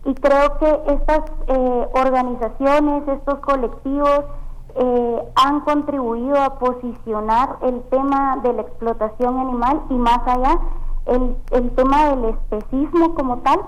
Y 0.06 0.14
creo 0.14 0.58
que 0.58 0.82
estas 0.86 1.20
eh, 1.48 1.88
organizaciones, 1.94 3.06
estos 3.08 3.38
colectivos, 3.40 4.24
eh, 4.76 5.32
han 5.34 5.60
contribuido 5.60 6.40
a 6.40 6.58
posicionar 6.58 7.56
el 7.62 7.82
tema 7.84 8.38
de 8.42 8.52
la 8.52 8.62
explotación 8.62 9.38
animal 9.38 9.82
y 9.90 9.94
más 9.94 10.20
allá, 10.26 10.58
el, 11.06 11.36
el 11.50 11.70
tema 11.74 12.10
del 12.10 12.24
especismo 12.26 13.14
como 13.14 13.38
tal. 13.38 13.60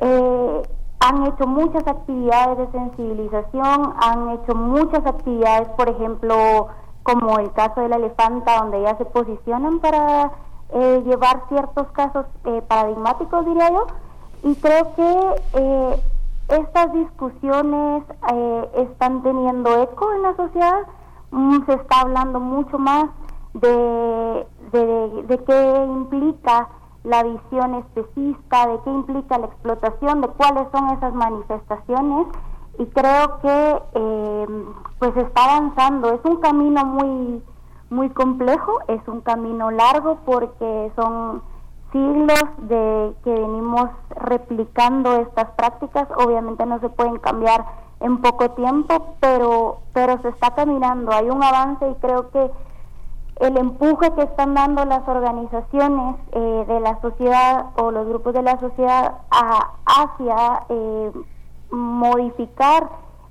Eh, 0.00 0.62
han 0.98 1.26
hecho 1.26 1.46
muchas 1.46 1.86
actividades 1.86 2.58
de 2.58 2.70
sensibilización, 2.72 3.94
han 4.00 4.30
hecho 4.30 4.54
muchas 4.54 5.06
actividades, 5.06 5.68
por 5.76 5.88
ejemplo, 5.88 6.68
como 7.02 7.38
el 7.38 7.52
caso 7.52 7.82
de 7.82 7.90
la 7.90 7.96
elefanta, 7.96 8.58
donde 8.58 8.82
ya 8.82 8.96
se 8.96 9.04
posicionan 9.04 9.78
para 9.80 10.32
eh, 10.70 11.02
llevar 11.06 11.42
ciertos 11.48 11.86
casos 11.92 12.26
eh, 12.44 12.62
paradigmáticos, 12.66 13.44
diría 13.46 13.70
yo, 13.70 13.86
y 14.46 14.54
creo 14.56 14.94
que 14.94 15.42
eh, 15.54 16.02
estas 16.48 16.92
discusiones 16.92 18.04
están 18.74 19.22
teniendo 19.24 19.82
eco 19.82 20.12
en 20.12 20.22
la 20.22 20.36
sociedad, 20.36 20.82
mm, 21.32 21.66
se 21.66 21.72
está 21.74 22.02
hablando 22.02 22.38
mucho 22.38 22.78
más 22.78 23.06
de, 23.54 24.46
de, 24.70 25.22
de 25.26 25.44
qué 25.44 25.84
implica 25.88 26.68
la 27.02 27.24
visión 27.24 27.74
especista, 27.74 28.68
de 28.68 28.78
qué 28.84 28.90
implica 28.90 29.38
la 29.38 29.46
explotación, 29.46 30.20
de 30.20 30.28
cuáles 30.28 30.68
son 30.70 30.90
esas 30.90 31.12
manifestaciones 31.12 32.26
y 32.78 32.86
creo 32.86 33.40
que 33.40 33.82
eh, 33.94 34.46
pues 35.00 35.16
está 35.16 35.56
avanzando. 35.56 36.14
Es 36.14 36.20
un 36.24 36.36
camino 36.36 36.84
muy 36.84 37.42
muy 37.88 38.10
complejo, 38.10 38.78
es 38.88 39.00
un 39.06 39.20
camino 39.20 39.70
largo 39.70 40.18
porque 40.24 40.92
son 40.96 41.42
siglos 41.92 42.44
de 42.58 43.14
que 43.24 43.30
venimos 43.30 43.90
replicando 44.10 45.16
estas 45.16 45.50
prácticas. 45.52 46.08
Obviamente 46.16 46.66
no 46.66 46.78
se 46.80 46.88
pueden 46.88 47.18
cambiar 47.18 47.64
en 48.00 48.18
poco 48.18 48.50
tiempo, 48.50 49.16
pero 49.20 49.78
pero 49.92 50.20
se 50.22 50.28
está 50.28 50.54
caminando. 50.54 51.12
Hay 51.12 51.30
un 51.30 51.42
avance 51.42 51.88
y 51.88 51.94
creo 51.94 52.30
que 52.30 52.50
el 53.40 53.56
empuje 53.58 54.12
que 54.12 54.22
están 54.22 54.54
dando 54.54 54.84
las 54.84 55.06
organizaciones 55.06 56.16
eh, 56.32 56.64
de 56.66 56.80
la 56.80 57.00
sociedad 57.00 57.66
o 57.76 57.90
los 57.90 58.06
grupos 58.08 58.32
de 58.32 58.42
la 58.42 58.58
sociedad 58.58 59.18
hacia 59.84 60.64
eh, 60.68 61.12
modificar 61.70 62.88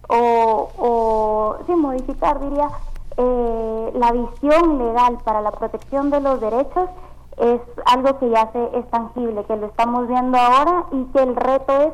o, 0.07 0.69
o 0.77 1.55
sí, 1.65 1.73
modificar 1.73 2.39
diría 2.39 2.69
eh, 3.17 3.91
la 3.95 4.11
visión 4.11 4.77
legal 4.77 5.17
para 5.23 5.41
la 5.41 5.51
protección 5.51 6.11
de 6.11 6.19
los 6.19 6.39
derechos 6.39 6.89
es 7.37 7.61
algo 7.85 8.17
que 8.19 8.29
ya 8.29 8.51
se, 8.51 8.79
es 8.79 8.89
tangible, 8.89 9.43
que 9.45 9.55
lo 9.57 9.67
estamos 9.67 10.07
viendo 10.07 10.37
ahora 10.37 10.85
y 10.91 11.03
que 11.05 11.23
el 11.23 11.35
reto 11.35 11.81
es 11.81 11.93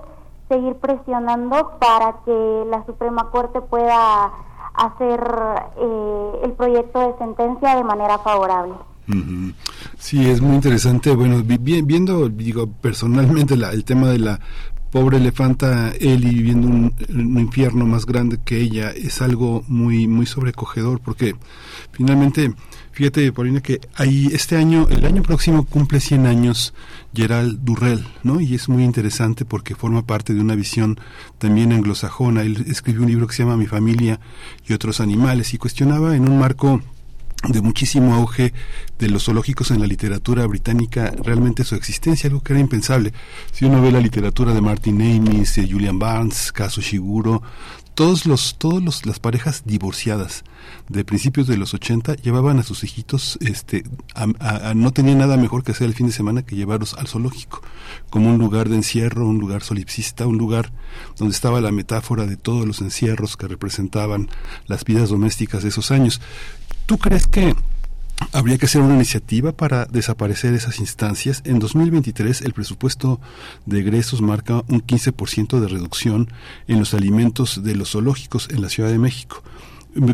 seguir 0.49 0.75
presionando 0.75 1.77
para 1.79 2.17
que 2.25 2.65
la 2.69 2.85
Suprema 2.85 3.29
Corte 3.31 3.61
pueda 3.61 4.31
hacer 4.73 5.21
eh, 5.77 6.31
el 6.43 6.51
proyecto 6.53 6.99
de 6.99 7.17
sentencia 7.17 7.75
de 7.75 7.83
manera 7.83 8.19
favorable. 8.19 8.73
Sí, 9.97 10.29
es 10.29 10.41
muy 10.41 10.55
interesante. 10.55 11.13
Bueno, 11.13 11.41
viendo, 11.43 12.29
digo, 12.29 12.67
personalmente 12.67 13.55
el 13.55 13.83
tema 13.83 14.07
de 14.07 14.19
la 14.19 14.39
pobre 14.89 15.17
elefanta 15.17 15.91
Eli 15.99 16.35
viviendo 16.35 16.67
un, 16.67 16.93
un, 17.09 17.39
infierno 17.39 17.85
más 17.85 18.05
grande 18.05 18.39
que 18.43 18.59
ella 18.59 18.91
es 18.91 19.21
algo 19.21 19.63
muy 19.69 20.05
muy 20.09 20.25
sobrecogedor 20.25 20.99
porque 20.99 21.33
finalmente 21.93 22.53
fíjate 22.91 23.31
Paulina 23.31 23.61
que 23.61 23.79
ahí 23.95 24.29
este 24.33 24.57
año 24.57 24.87
el 24.89 25.05
año 25.05 25.23
próximo 25.23 25.65
cumple 25.65 25.99
100 25.99 26.25
años 26.25 26.73
Gerald 27.13 27.59
Durrell 27.63 28.05
no 28.23 28.41
y 28.41 28.55
es 28.55 28.69
muy 28.69 28.83
interesante 28.83 29.45
porque 29.45 29.75
forma 29.75 30.05
parte 30.05 30.33
de 30.33 30.41
una 30.41 30.55
visión 30.55 30.99
también 31.37 31.73
anglosajona 31.73 32.41
él 32.41 32.65
escribió 32.67 33.01
un 33.01 33.07
libro 33.07 33.27
que 33.27 33.33
se 33.33 33.43
llama 33.43 33.57
Mi 33.57 33.67
familia 33.67 34.19
y 34.67 34.73
otros 34.73 34.99
animales 34.99 35.53
y 35.53 35.57
cuestionaba 35.57 36.15
en 36.15 36.27
un 36.27 36.39
marco 36.39 36.81
de 37.49 37.61
muchísimo 37.61 38.13
auge 38.13 38.53
de 38.99 39.09
los 39.09 39.25
zoológicos 39.25 39.71
en 39.71 39.79
la 39.79 39.87
literatura 39.87 40.45
británica, 40.45 41.11
realmente 41.23 41.63
su 41.63 41.75
existencia, 41.75 42.27
algo 42.27 42.43
que 42.43 42.53
era 42.53 42.59
impensable. 42.59 43.13
Si 43.51 43.65
uno 43.65 43.81
ve 43.81 43.91
la 43.91 43.99
literatura 43.99 44.53
de 44.53 44.61
Martin 44.61 45.01
Amis, 45.01 45.55
de 45.55 45.67
Julian 45.67 45.97
Barnes, 45.97 46.51
Kazu 46.51 46.81
Shiguro, 46.81 47.41
todos 48.01 48.25
los 48.25 48.55
todos 48.57 48.81
los, 48.81 49.05
las 49.05 49.19
parejas 49.19 49.61
divorciadas 49.63 50.43
de 50.89 51.05
principios 51.05 51.45
de 51.45 51.55
los 51.55 51.75
80 51.75 52.15
llevaban 52.15 52.57
a 52.57 52.63
sus 52.63 52.83
hijitos 52.83 53.37
este 53.41 53.83
a, 54.15 54.73
no 54.73 54.91
tenían 54.91 55.19
nada 55.19 55.37
mejor 55.37 55.63
que 55.63 55.71
hacer 55.71 55.85
el 55.85 55.93
fin 55.93 56.07
de 56.07 56.11
semana 56.11 56.41
que 56.41 56.55
llevarlos 56.55 56.95
al 56.95 57.07
zoológico 57.07 57.61
como 58.09 58.31
un 58.31 58.39
lugar 58.39 58.69
de 58.69 58.77
encierro 58.77 59.27
un 59.27 59.37
lugar 59.37 59.61
solipsista 59.61 60.25
un 60.25 60.39
lugar 60.39 60.71
donde 61.15 61.35
estaba 61.35 61.61
la 61.61 61.71
metáfora 61.71 62.25
de 62.25 62.37
todos 62.37 62.65
los 62.65 62.81
encierros 62.81 63.37
que 63.37 63.47
representaban 63.47 64.29
las 64.65 64.83
vidas 64.83 65.09
domésticas 65.09 65.61
de 65.61 65.69
esos 65.69 65.91
años. 65.91 66.21
¿Tú 66.87 66.97
crees 66.97 67.27
que 67.27 67.55
habría 68.31 68.57
que 68.57 68.65
hacer 68.65 68.81
una 68.81 68.95
iniciativa 68.95 69.51
para 69.51 69.85
desaparecer 69.85 70.53
esas 70.53 70.79
instancias? 70.79 71.41
En 71.45 71.59
2023 71.59 72.41
el 72.41 72.53
presupuesto 72.53 73.19
de 73.65 73.79
egresos 73.79 74.21
marca 74.21 74.63
un 74.67 74.81
15% 74.81 75.59
de 75.59 75.67
reducción 75.67 76.29
en 76.67 76.79
los 76.79 76.93
alimentos 76.93 77.63
de 77.63 77.75
los 77.75 77.91
zoológicos 77.91 78.49
en 78.49 78.61
la 78.61 78.69
Ciudad 78.69 78.89
de 78.89 78.99
México 78.99 79.43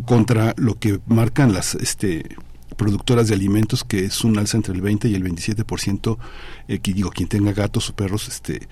contra 0.06 0.54
lo 0.58 0.80
que 0.80 1.00
marcan 1.06 1.54
las 1.54 1.76
este 1.76 2.36
productoras 2.78 3.28
de 3.28 3.36
alimentos 3.36 3.84
que 3.84 4.06
es 4.06 4.24
un 4.24 4.38
alza 4.38 4.56
entre 4.56 4.74
el 4.74 4.82
20 4.82 5.10
y 5.10 5.16
el 5.16 5.24
27% 5.24 6.18
eh, 6.68 6.80
que 6.80 6.94
digo 6.94 7.10
quien 7.10 7.28
tenga 7.28 7.52
gatos 7.52 7.90
o 7.90 7.96
perros 7.96 8.28
este 8.28 8.68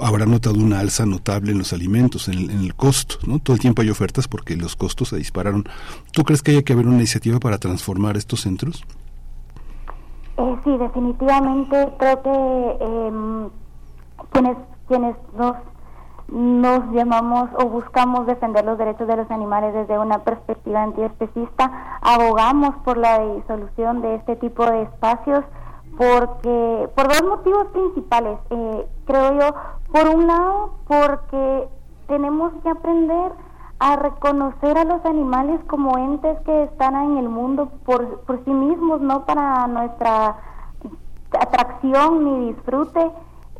habrá 0.00 0.26
notado 0.26 0.56
una 0.56 0.80
alza 0.80 1.06
notable 1.06 1.52
en 1.52 1.58
los 1.58 1.72
alimentos 1.72 2.28
en 2.28 2.50
el, 2.50 2.74
costo 2.74 3.16
no 3.26 3.38
todo 3.38 3.54
el 3.54 3.60
tiempo 3.60 3.82
hay 3.82 3.90
ofertas 3.90 4.28
porque 4.28 4.56
los 4.56 4.76
costos 4.76 5.08
se 5.08 5.16
dispararon. 5.16 5.64
Tú 6.12 6.24
crees 6.24 6.42
que 6.42 6.50
haya 6.50 6.62
que 6.62 6.72
haber 6.72 6.86
una 6.86 6.96
iniciativa 6.96 7.38
para 7.38 7.58
transformar 7.58 8.16
estos 8.16 8.42
centros 8.42 8.84
eh, 10.36 10.56
sí 10.64 10.70
definitivamente 10.76 11.88
creo 11.98 12.22
que 12.22 12.84
eh, 12.84 13.48
quienes 14.32 14.56
quienes 14.88 15.16
nos 15.38 15.56
nos 16.30 16.90
llamamos 16.92 17.50
o 17.58 17.66
buscamos 17.66 18.26
defender 18.26 18.64
los 18.64 18.78
derechos 18.78 19.08
de 19.08 19.16
los 19.16 19.30
animales 19.30 19.74
desde 19.74 19.98
una 19.98 20.18
perspectiva 20.20 20.82
antiespecista, 20.82 21.98
abogamos 22.00 22.76
por 22.84 22.96
la 22.96 23.18
disolución 23.20 24.00
de 24.00 24.16
este 24.16 24.36
tipo 24.36 24.64
de 24.64 24.82
espacios 24.82 25.44
porque 25.96 26.88
por 26.94 27.08
dos 27.08 27.22
motivos 27.22 27.66
principales, 27.68 28.38
eh, 28.50 28.88
creo 29.06 29.32
yo, 29.38 29.54
por 29.92 30.08
un 30.08 30.26
lado 30.26 30.74
porque 30.86 31.68
tenemos 32.06 32.52
que 32.62 32.70
aprender 32.70 33.32
a 33.80 33.96
reconocer 33.96 34.78
a 34.78 34.84
los 34.84 35.04
animales 35.04 35.60
como 35.66 35.96
entes 35.98 36.38
que 36.40 36.64
están 36.64 36.94
en 36.96 37.16
el 37.16 37.28
mundo 37.28 37.70
por, 37.84 38.20
por 38.20 38.44
sí 38.44 38.50
mismos, 38.50 39.00
no 39.00 39.24
para 39.24 39.66
nuestra 39.66 40.36
atracción 41.32 42.24
ni 42.24 42.52
disfrute. 42.52 43.10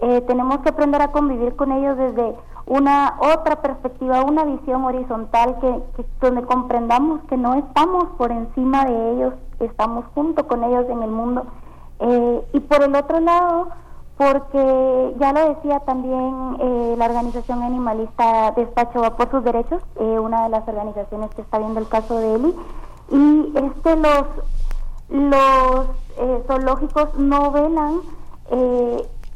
Eh, 0.02 0.20
tenemos 0.22 0.58
que 0.60 0.70
aprender 0.70 1.02
a 1.02 1.12
convivir 1.12 1.56
con 1.56 1.72
ellos 1.72 1.96
desde 1.96 2.34
una 2.70 3.16
otra 3.18 3.60
perspectiva, 3.62 4.22
una 4.22 4.44
visión 4.44 4.84
horizontal 4.84 5.58
que, 5.60 6.04
donde 6.20 6.42
comprendamos 6.42 7.20
que 7.28 7.36
no 7.36 7.54
estamos 7.54 8.04
por 8.16 8.30
encima 8.30 8.84
de 8.84 9.12
ellos, 9.12 9.34
estamos 9.58 10.04
junto 10.14 10.46
con 10.46 10.62
ellos 10.62 10.86
en 10.88 11.02
el 11.02 11.10
mundo. 11.10 11.46
Eh, 11.98 12.46
y 12.52 12.60
por 12.60 12.84
el 12.84 12.94
otro 12.94 13.18
lado, 13.18 13.70
porque 14.16 15.16
ya 15.18 15.32
lo 15.32 15.48
decía 15.48 15.80
también 15.80 16.58
eh, 16.60 16.94
la 16.96 17.06
organización 17.06 17.64
animalista 17.64 18.52
Despacho 18.52 19.00
va 19.00 19.16
por 19.16 19.32
sus 19.32 19.42
derechos, 19.42 19.82
eh, 19.96 20.20
una 20.20 20.44
de 20.44 20.50
las 20.50 20.68
organizaciones 20.68 21.34
que 21.34 21.42
está 21.42 21.58
viendo 21.58 21.80
el 21.80 21.88
caso 21.88 22.18
de 22.18 22.34
Eli, 22.36 22.54
y 23.10 23.52
este 23.56 23.96
los 23.96 24.26
los 25.08 25.86
zoológicos 26.46 27.18
no 27.18 27.50
velan 27.50 28.02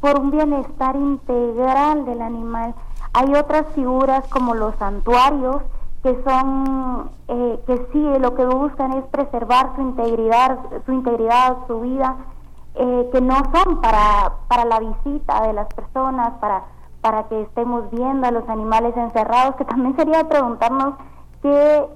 por 0.00 0.20
un 0.20 0.30
bienestar 0.30 0.94
integral 0.94 2.04
del 2.04 2.22
animal 2.22 2.74
hay 3.14 3.32
otras 3.34 3.66
figuras 3.74 4.26
como 4.28 4.54
los 4.54 4.74
santuarios 4.76 5.62
que 6.02 6.22
son 6.24 7.10
eh, 7.28 7.60
que 7.66 7.76
sí 7.92 8.04
lo 8.20 8.34
que 8.34 8.44
buscan 8.44 8.92
es 8.92 9.04
preservar 9.06 9.74
su 9.74 9.80
integridad, 9.80 10.58
su 10.84 10.92
integridad, 10.92 11.56
su 11.66 11.80
vida, 11.80 12.16
eh, 12.74 13.08
que 13.10 13.20
no 13.22 13.36
son 13.54 13.80
para 13.80 14.32
para 14.48 14.64
la 14.66 14.80
visita 14.80 15.46
de 15.46 15.54
las 15.54 15.66
personas, 15.72 16.34
para 16.40 16.64
para 17.00 17.28
que 17.28 17.40
estemos 17.42 17.90
viendo 17.90 18.26
a 18.26 18.32
los 18.32 18.46
animales 18.48 18.94
encerrados, 18.96 19.54
que 19.56 19.64
también 19.64 19.96
sería 19.96 20.28
preguntarnos 20.28 20.94
qué 21.40 21.86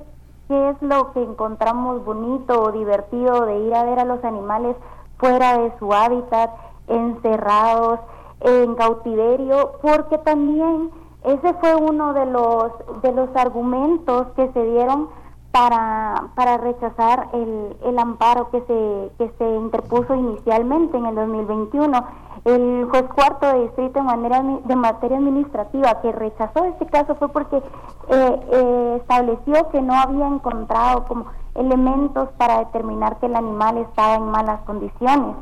qué 0.47 0.71
es 0.71 0.77
lo 0.81 1.13
que 1.13 1.23
encontramos 1.23 2.03
bonito 2.05 2.63
o 2.63 2.73
divertido 2.73 3.45
de 3.45 3.59
ir 3.59 3.75
a 3.75 3.83
ver 3.83 3.99
a 3.99 4.05
los 4.05 4.25
animales 4.25 4.77
fuera 5.19 5.59
de 5.59 5.73
su 5.79 5.93
hábitat, 5.93 6.51
encerrados, 6.87 7.99
en 8.41 8.75
cautiverio, 8.77 9.73
porque 9.83 10.17
también 10.19 10.91
ese 11.25 11.55
fue 11.55 11.75
uno 11.75 12.13
de 12.13 12.27
los, 12.27 12.73
de 13.03 13.13
los 13.13 13.35
argumentos 13.35 14.29
que 14.37 14.51
se 14.53 14.65
dieron 14.65 15.09
para, 15.51 16.29
para 16.35 16.59
rechazar 16.59 17.29
el, 17.33 17.77
el 17.85 17.99
amparo 17.99 18.51
que 18.51 18.61
se, 18.61 19.11
que 19.19 19.33
se 19.39 19.57
interpuso 19.57 20.15
inicialmente 20.15 20.97
en 20.97 21.07
el 21.07 21.15
2021. 21.15 22.05
El 22.45 22.87
juez 22.89 23.05
cuarto 23.15 23.47
de 23.47 23.63
distrito 23.63 23.99
en 23.99 24.07
manera 24.07 24.43
de 24.43 24.77
materia 24.77 25.19
administrativa 25.19 26.01
que 26.01 26.13
rechazó 26.13 26.65
este 26.65 26.87
caso 26.87 27.17
fue 27.17 27.29
porque 27.29 27.57
eh, 27.57 27.63
eh, 28.11 28.99
estableció 29.01 29.69
que 29.71 29.83
no 29.83 29.95
había 29.95 30.29
encontrado 30.29 31.05
como 31.07 31.27
elementos 31.55 32.29
para 32.39 32.61
determinar 32.61 33.19
que 33.19 33.27
el 33.27 33.35
animal 33.35 33.79
estaba 33.79 34.15
en 34.15 34.31
malas 34.31 34.61
condiciones. 34.61 35.35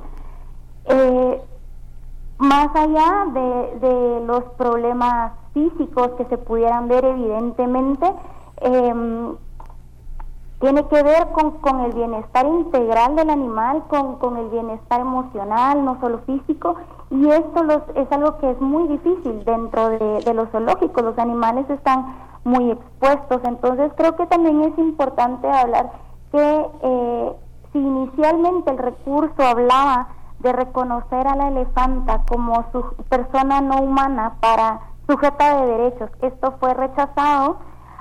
Eh, 0.86 1.42
más 2.38 2.74
allá 2.74 3.26
de, 3.32 3.78
de 3.80 4.20
los 4.24 4.44
problemas 4.56 5.32
físicos 5.56 6.10
que 6.18 6.26
se 6.26 6.36
pudieran 6.36 6.86
ver 6.86 7.02
evidentemente, 7.06 8.12
em, 8.60 9.36
tiene 10.60 10.86
que 10.88 11.02
ver 11.02 11.28
con, 11.32 11.52
con, 11.62 11.80
el 11.80 11.92
bienestar 11.92 12.46
integral 12.46 13.16
del 13.16 13.30
animal, 13.30 13.84
con, 13.88 14.16
con, 14.16 14.36
el 14.36 14.48
bienestar 14.48 15.00
emocional, 15.00 15.82
no 15.82 15.98
solo 16.00 16.18
físico, 16.26 16.76
y 17.10 17.28
esto 17.28 17.62
los, 17.62 17.82
es 17.94 18.10
algo 18.12 18.36
que 18.38 18.50
es 18.50 18.60
muy 18.60 18.86
difícil 18.88 19.44
dentro 19.44 19.88
de, 19.88 20.20
de 20.20 20.34
los 20.34 20.50
zoológicos, 20.50 21.02
los 21.02 21.18
animales 21.18 21.68
están 21.70 22.16
muy 22.44 22.70
expuestos, 22.70 23.40
entonces 23.44 23.92
creo 23.96 24.14
que 24.16 24.26
también 24.26 24.60
es 24.62 24.78
importante 24.78 25.48
hablar 25.48 25.90
que 26.32 26.66
eh, 26.82 27.32
si 27.72 27.78
inicialmente 27.78 28.70
el 28.70 28.78
recurso 28.78 29.42
hablaba 29.42 30.08
de 30.40 30.52
reconocer 30.52 31.26
a 31.26 31.36
la 31.36 31.48
elefanta 31.48 32.22
como 32.28 32.64
su 32.72 32.82
persona 33.08 33.60
no 33.62 33.80
humana 33.80 34.34
para 34.40 34.80
sujeta 35.06 35.60
de 35.60 35.66
derechos. 35.66 36.10
Esto 36.22 36.54
fue 36.58 36.74
rechazado. 36.74 37.58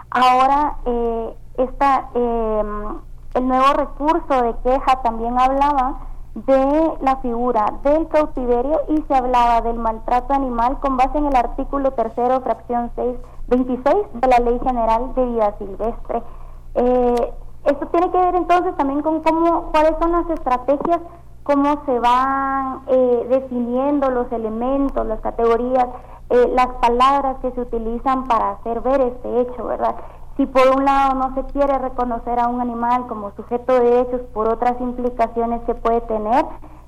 Ahora 0.10 0.78
eh, 0.86 1.38
em, 1.58 3.00
el 3.34 3.48
nuevo 3.48 3.74
recurso 3.74 4.42
de 4.42 4.56
queja 4.64 5.02
también 5.02 5.38
hablaba 5.40 6.00
de 6.36 6.98
la 7.02 7.16
figura 7.18 7.66
del 7.84 8.08
cautiverio 8.10 8.82
y 8.90 9.02
se 9.04 9.16
hablaba 9.16 9.62
del 9.62 9.78
maltrato 9.78 10.34
animal 10.34 10.80
con 10.82 10.98
base 10.98 11.18
en 11.18 11.28
el 11.28 11.36
artículo 11.36 11.92
tercero, 11.92 12.42
fracción 12.42 12.92
6, 12.96 13.16
26 13.48 13.96
de 14.14 14.28
la 14.28 14.40
Ley 14.40 14.60
General 14.60 15.14
de 15.16 15.26
Vida 15.26 15.56
Silvestre. 15.58 16.24
Eh, 16.76 17.34
esto 17.64 17.88
tiene 17.88 18.12
que 18.12 18.18
ver 18.18 18.36
entonces 18.36 18.76
también 18.76 19.02
con 19.02 19.22
cómo, 19.22 19.72
cuáles 19.72 19.94
son 20.00 20.12
las 20.12 20.30
estrategias, 20.30 21.00
cómo 21.44 21.82
se 21.86 22.00
van 22.00 22.82
eh, 22.88 23.28
definiendo 23.30 24.10
los 24.12 24.30
elementos, 24.32 25.06
las 25.08 25.22
categorías 25.22 25.88
eh, 26.30 26.52
las 26.54 26.68
palabras 26.82 27.38
que 27.42 27.52
se 27.52 27.62
utilizan 27.62 28.28
para 28.28 28.52
hacer 28.52 28.82
ver 28.82 29.02
este 29.02 29.42
hecho, 29.42 29.66
¿verdad? 29.66 29.96
si 30.38 30.46
por 30.46 30.76
un 30.76 30.84
lado 30.84 31.16
no 31.16 31.34
se 31.34 31.44
quiere 31.54 31.78
reconocer 31.78 32.40
a 32.40 32.48
un 32.48 32.60
animal 32.60 33.08
como 33.08 33.32
sujeto 33.36 33.74
de 33.74 33.90
derechos 33.90 34.22
por 34.34 34.50
otras 34.50 34.80
implicaciones 34.82 35.62
que 35.62 35.76
puede 35.76 36.02
tener, 36.02 36.46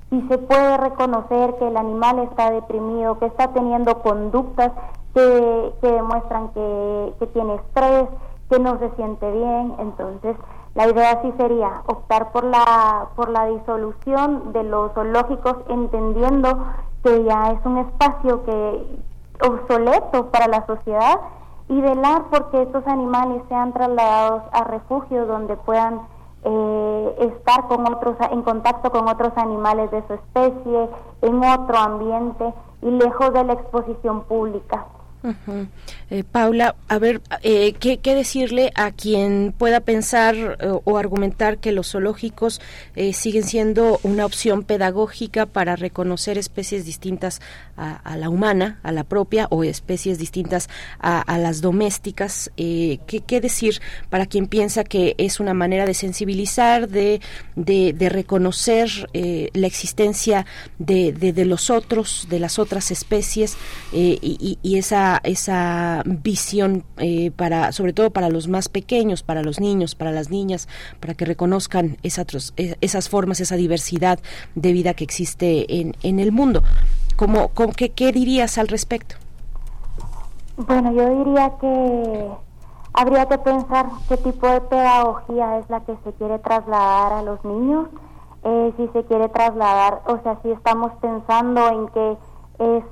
si 0.10 0.22
se 0.28 0.38
puede 0.38 0.78
reconocer 0.78 1.56
que 1.58 1.68
el 1.68 1.78
animal 1.78 2.20
está 2.20 2.52
deprimido, 2.52 3.20
que 3.20 3.28
está 3.28 3.54
teniendo 3.54 4.02
conductas 4.02 4.72
que, 5.14 5.74
demuestran 5.82 6.50
que, 6.50 7.14
que 7.20 7.28
tiene 7.28 7.56
estrés, 7.56 8.10
que 8.50 8.60
no 8.60 8.78
se 8.80 8.90
siente 8.92 9.32
bien, 9.32 9.76
entonces 9.80 10.36
la 10.76 10.88
idea 10.88 11.22
sí 11.22 11.34
sería 11.38 11.82
optar 11.88 12.32
por 12.32 12.44
la 12.44 13.08
por 13.16 13.30
la 13.30 13.48
disolución 13.48 14.54
de 14.54 14.64
los 14.64 14.92
zoológicos 14.94 15.56
entendiendo 15.70 16.50
que 17.04 17.24
ya 17.24 17.52
es 17.52 17.66
un 17.66 17.78
espacio 17.80 18.44
que 18.46 19.00
obsoleto 19.42 20.28
para 20.28 20.48
la 20.48 20.66
sociedad 20.66 21.20
y 21.70 21.82
velar 21.82 22.26
porque 22.30 22.62
estos 22.62 22.86
animales 22.88 23.42
sean 23.50 23.74
trasladados 23.74 24.44
a 24.52 24.64
refugios 24.64 25.28
donde 25.28 25.56
puedan 25.58 26.02
eh, 26.44 27.16
estar 27.20 27.68
con 27.68 27.92
otros 27.92 28.16
en 28.32 28.42
contacto 28.42 28.92
con 28.92 29.08
otros 29.08 29.34
animales 29.36 29.92
de 29.92 30.04
su 30.08 30.14
especie 30.14 30.90
en 31.22 31.44
otro 31.44 31.78
ambiente 31.78 32.54
y 32.82 32.92
lejos 32.92 33.34
de 33.34 33.44
la 33.44 33.54
exposición 33.54 34.22
pública. 34.24 34.86
Eh, 36.10 36.24
Paula, 36.24 36.76
a 36.88 37.00
ver, 37.00 37.22
eh, 37.42 37.74
¿qué, 37.74 37.98
decirle 38.16 38.72
a 38.76 38.92
quien 38.92 39.54
pueda 39.58 39.82
pensar 39.82 40.36
eh, 40.36 40.72
o 40.84 40.98
argumentar 40.98 41.58
que 41.58 41.72
los 41.72 41.92
zoológicos 41.92 42.62
siguen 43.14 43.44
siendo 43.44 44.00
una 44.04 44.26
opción 44.26 44.64
pedagógica 44.64 45.46
para 45.46 45.76
reconocer 45.76 46.38
especies 46.38 46.86
distintas 46.86 47.42
a, 47.76 48.18
la 48.18 48.30
humana, 48.30 48.80
a 48.82 48.92
la 48.92 49.04
propia, 49.04 49.48
o 49.52 49.64
especies 49.64 50.18
distintas 50.18 50.70
a, 51.00 51.38
las 51.38 51.62
domésticas? 51.62 52.52
¿qué, 52.56 53.40
decir 53.42 53.82
para 54.10 54.26
quien 54.26 54.48
piensa 54.48 54.84
que 54.84 55.16
es 55.18 55.40
una 55.40 55.54
manera 55.54 55.86
de 55.86 55.94
sensibilizar, 55.94 56.88
de, 56.88 57.22
de, 57.56 58.10
reconocer 58.10 58.90
la 59.14 59.68
existencia 59.68 60.46
de, 60.80 61.12
de, 61.12 61.46
los 61.46 61.70
otros, 61.70 62.28
de 62.30 62.40
las 62.40 62.58
otras 62.58 62.90
especies 62.92 63.58
y 63.92 64.78
esa 64.78 65.17
esa, 65.24 66.04
visión 66.06 66.84
eh, 66.98 67.32
para 67.32 67.72
sobre 67.72 67.94
todo 67.94 68.12
para 68.12 68.30
los 68.30 68.48
más 68.48 68.70
pequeños, 68.70 69.24
para 69.24 69.44
los 69.44 69.60
niños, 69.60 69.96
para 69.96 70.12
las 70.12 70.30
niñas, 70.30 70.68
para 71.00 71.14
que 71.14 71.26
reconozcan 71.26 71.98
esas, 72.04 72.54
eh, 72.58 72.76
esas 72.82 73.10
formas, 73.10 73.40
esa 73.40 73.56
diversidad 73.56 74.20
de 74.56 74.72
vida 74.72 74.94
que 74.94 75.04
existe 75.04 75.80
en, 75.80 75.96
en 76.04 76.20
el 76.20 76.32
mundo. 76.32 76.64
¿Cómo, 77.16 77.52
qué, 77.76 77.90
¿Qué 77.90 78.12
dirías 78.12 78.58
al 78.58 78.68
respecto? 78.68 79.16
Bueno, 80.58 80.92
yo 80.92 81.24
diría 81.24 81.52
que 81.60 82.30
habría 82.94 83.28
que 83.28 83.38
pensar 83.38 83.88
qué 84.10 84.18
tipo 84.18 84.48
de 84.48 84.62
pedagogía 84.62 85.60
es 85.60 85.70
la 85.70 85.82
que 85.82 85.96
se 86.04 86.14
quiere 86.14 86.40
trasladar 86.40 87.14
a 87.14 87.22
los 87.22 87.44
niños, 87.46 87.88
eh, 88.44 88.74
si 88.78 88.88
se 88.88 89.04
quiere 89.06 89.30
trasladar, 89.30 90.02
o 90.06 90.20
sea, 90.24 90.40
si 90.42 90.52
estamos 90.52 90.92
pensando 91.02 91.68
en 91.70 91.88
que 91.90 92.18
es 92.60 92.84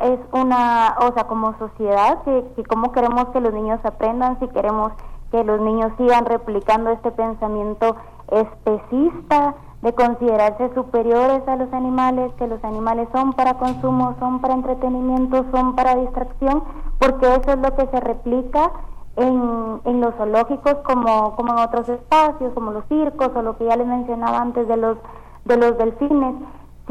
es 0.00 0.18
una, 0.32 0.96
o 1.00 1.12
sea, 1.12 1.24
como 1.24 1.56
sociedad, 1.58 2.22
que, 2.22 2.44
que 2.56 2.64
cómo 2.64 2.92
queremos 2.92 3.26
que 3.28 3.40
los 3.40 3.52
niños 3.52 3.80
aprendan, 3.84 4.38
si 4.38 4.48
queremos 4.48 4.92
que 5.30 5.42
los 5.44 5.60
niños 5.60 5.92
sigan 5.96 6.26
replicando 6.26 6.90
este 6.90 7.10
pensamiento 7.10 7.96
especista 8.30 9.54
de 9.82 9.92
considerarse 9.94 10.72
superiores 10.74 11.46
a 11.48 11.56
los 11.56 11.72
animales, 11.72 12.32
que 12.34 12.46
los 12.46 12.62
animales 12.62 13.08
son 13.12 13.32
para 13.32 13.54
consumo, 13.54 14.14
son 14.20 14.40
para 14.40 14.54
entretenimiento, 14.54 15.44
son 15.50 15.74
para 15.74 15.96
distracción, 15.96 16.62
porque 16.98 17.26
eso 17.26 17.52
es 17.52 17.58
lo 17.58 17.74
que 17.74 17.86
se 17.88 17.98
replica 17.98 18.70
en, 19.16 19.80
en 19.84 20.00
los 20.00 20.14
zoológicos 20.14 20.76
como, 20.84 21.34
como 21.34 21.52
en 21.52 21.58
otros 21.58 21.88
espacios, 21.88 22.52
como 22.54 22.70
los 22.70 22.84
circos 22.86 23.30
o 23.34 23.42
lo 23.42 23.58
que 23.58 23.64
ya 23.64 23.76
les 23.76 23.86
mencionaba 23.86 24.40
antes 24.40 24.68
de 24.68 24.76
los, 24.76 24.98
de 25.44 25.56
los 25.56 25.76
delfines 25.76 26.36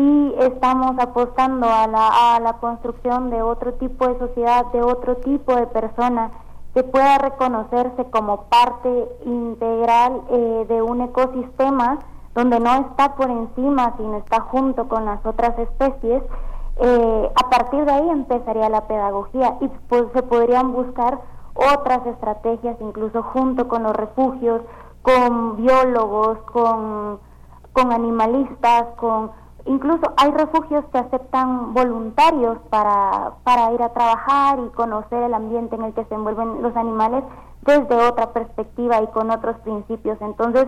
sí 0.01 0.35
estamos 0.39 0.95
apostando 0.97 1.67
a 1.69 1.85
la, 1.85 2.35
a 2.35 2.39
la 2.39 2.53
construcción 2.53 3.29
de 3.29 3.41
otro 3.41 3.73
tipo 3.73 4.07
de 4.07 4.17
sociedad, 4.17 4.65
de 4.73 4.81
otro 4.81 5.17
tipo 5.17 5.55
de 5.55 5.67
persona 5.67 6.31
que 6.73 6.83
pueda 6.83 7.17
reconocerse 7.19 8.05
como 8.09 8.45
parte 8.45 9.09
integral 9.25 10.21
eh, 10.31 10.65
de 10.67 10.81
un 10.81 11.01
ecosistema 11.01 11.99
donde 12.33 12.59
no 12.59 12.73
está 12.75 13.15
por 13.15 13.29
encima, 13.29 13.93
sino 13.97 14.17
está 14.17 14.39
junto 14.41 14.87
con 14.87 15.05
las 15.05 15.23
otras 15.25 15.57
especies, 15.59 16.23
eh, 16.77 17.31
a 17.35 17.49
partir 17.49 17.85
de 17.85 17.91
ahí 17.91 18.09
empezaría 18.09 18.69
la 18.69 18.87
pedagogía 18.87 19.57
y 19.59 19.67
pues 19.89 20.05
se 20.13 20.23
podrían 20.23 20.71
buscar 20.71 21.19
otras 21.53 22.07
estrategias, 22.07 22.77
incluso 22.79 23.21
junto 23.21 23.67
con 23.67 23.83
los 23.83 23.93
refugios, 23.93 24.61
con 25.01 25.57
biólogos, 25.57 26.37
con, 26.53 27.19
con 27.73 27.91
animalistas, 27.91 28.85
con 28.95 29.31
Incluso 29.65 30.13
hay 30.17 30.31
refugios 30.31 30.83
que 30.91 30.97
aceptan 30.97 31.73
voluntarios 31.73 32.57
para, 32.69 33.33
para 33.43 33.71
ir 33.73 33.81
a 33.81 33.93
trabajar 33.93 34.59
y 34.59 34.69
conocer 34.69 35.23
el 35.23 35.33
ambiente 35.33 35.75
en 35.75 35.83
el 35.83 35.93
que 35.93 36.05
se 36.05 36.15
envuelven 36.15 36.61
los 36.61 36.75
animales 36.75 37.23
desde 37.65 37.95
otra 38.07 38.33
perspectiva 38.33 39.01
y 39.01 39.07
con 39.07 39.29
otros 39.29 39.57
principios. 39.59 40.17
Entonces, 40.21 40.67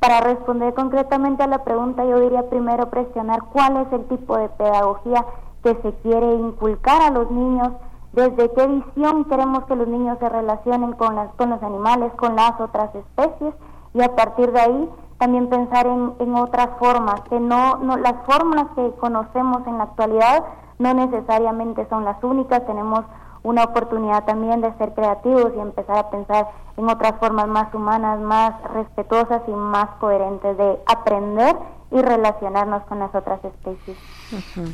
para 0.00 0.20
responder 0.20 0.74
concretamente 0.74 1.42
a 1.42 1.46
la 1.46 1.64
pregunta, 1.64 2.04
yo 2.04 2.20
diría 2.20 2.48
primero 2.48 2.88
presionar 2.90 3.44
cuál 3.52 3.76
es 3.78 3.92
el 3.92 4.06
tipo 4.06 4.36
de 4.36 4.48
pedagogía 4.48 5.24
que 5.62 5.74
se 5.82 5.92
quiere 6.02 6.34
inculcar 6.34 7.02
a 7.02 7.10
los 7.10 7.30
niños, 7.30 7.70
desde 8.12 8.50
qué 8.52 8.66
visión 8.66 9.24
queremos 9.24 9.64
que 9.64 9.76
los 9.76 9.88
niños 9.88 10.18
se 10.18 10.28
relacionen 10.28 10.92
con, 10.92 11.14
las, 11.14 11.32
con 11.34 11.50
los 11.50 11.62
animales, 11.62 12.12
con 12.14 12.36
las 12.36 12.58
otras 12.60 12.94
especies, 12.94 13.54
y 13.94 14.02
a 14.02 14.14
partir 14.14 14.52
de 14.52 14.60
ahí 14.60 14.90
también 15.22 15.48
pensar 15.48 15.86
en, 15.86 16.14
en 16.18 16.34
otras 16.34 16.68
formas, 16.80 17.20
que 17.30 17.38
no, 17.38 17.76
no, 17.76 17.96
las 17.96 18.14
fórmulas 18.26 18.66
que 18.74 18.90
conocemos 18.98 19.64
en 19.68 19.78
la 19.78 19.84
actualidad 19.84 20.42
no 20.80 20.94
necesariamente 20.94 21.86
son 21.88 22.04
las 22.04 22.16
únicas, 22.24 22.66
tenemos 22.66 23.04
una 23.44 23.62
oportunidad 23.62 24.24
también 24.24 24.60
de 24.60 24.76
ser 24.78 24.92
creativos 24.94 25.52
y 25.56 25.60
empezar 25.60 25.96
a 25.96 26.10
pensar 26.10 26.48
en 26.76 26.90
otras 26.90 27.20
formas 27.20 27.46
más 27.46 27.72
humanas, 27.72 28.18
más 28.18 28.60
respetuosas 28.74 29.42
y 29.46 29.52
más 29.52 29.90
coherentes 30.00 30.56
de 30.56 30.80
aprender 30.86 31.54
y 31.92 32.00
relacionarnos 32.00 32.84
con 32.84 33.00
las 33.00 33.14
otras 33.14 33.40
especies. 33.44 33.96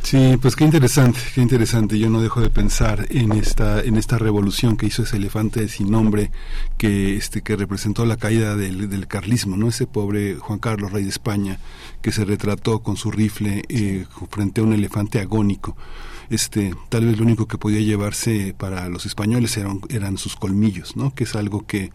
Sí, 0.02 0.36
pues 0.40 0.54
qué 0.54 0.64
interesante, 0.64 1.18
qué 1.34 1.40
interesante. 1.40 1.98
Yo 1.98 2.08
no 2.10 2.20
dejo 2.20 2.40
de 2.40 2.48
pensar 2.48 3.06
en 3.10 3.32
esta 3.32 3.80
en 3.80 3.96
esta 3.96 4.18
revolución 4.18 4.76
que 4.76 4.86
hizo 4.86 5.02
ese 5.02 5.16
elefante 5.16 5.66
sin 5.68 5.90
nombre 5.90 6.30
que 6.76 7.16
este 7.16 7.42
que 7.42 7.56
representó 7.56 8.06
la 8.06 8.16
caída 8.16 8.54
del, 8.54 8.88
del 8.88 9.08
carlismo, 9.08 9.56
¿no? 9.56 9.68
Ese 9.68 9.88
pobre 9.88 10.36
Juan 10.36 10.60
Carlos, 10.60 10.92
rey 10.92 11.02
de 11.02 11.10
España, 11.10 11.58
que 12.02 12.12
se 12.12 12.24
retrató 12.24 12.84
con 12.84 12.96
su 12.96 13.10
rifle 13.10 13.62
eh, 13.68 14.06
frente 14.30 14.60
a 14.60 14.64
un 14.64 14.72
elefante 14.72 15.20
agónico 15.20 15.76
este 16.30 16.74
tal 16.90 17.06
vez 17.06 17.16
lo 17.16 17.24
único 17.24 17.48
que 17.48 17.56
podía 17.56 17.80
llevarse 17.80 18.54
para 18.56 18.88
los 18.90 19.06
españoles 19.06 19.56
eran, 19.56 19.80
eran 19.88 20.18
sus 20.18 20.36
colmillos 20.36 20.94
no 20.94 21.14
que 21.14 21.24
es 21.24 21.34
algo 21.34 21.66
que 21.66 21.90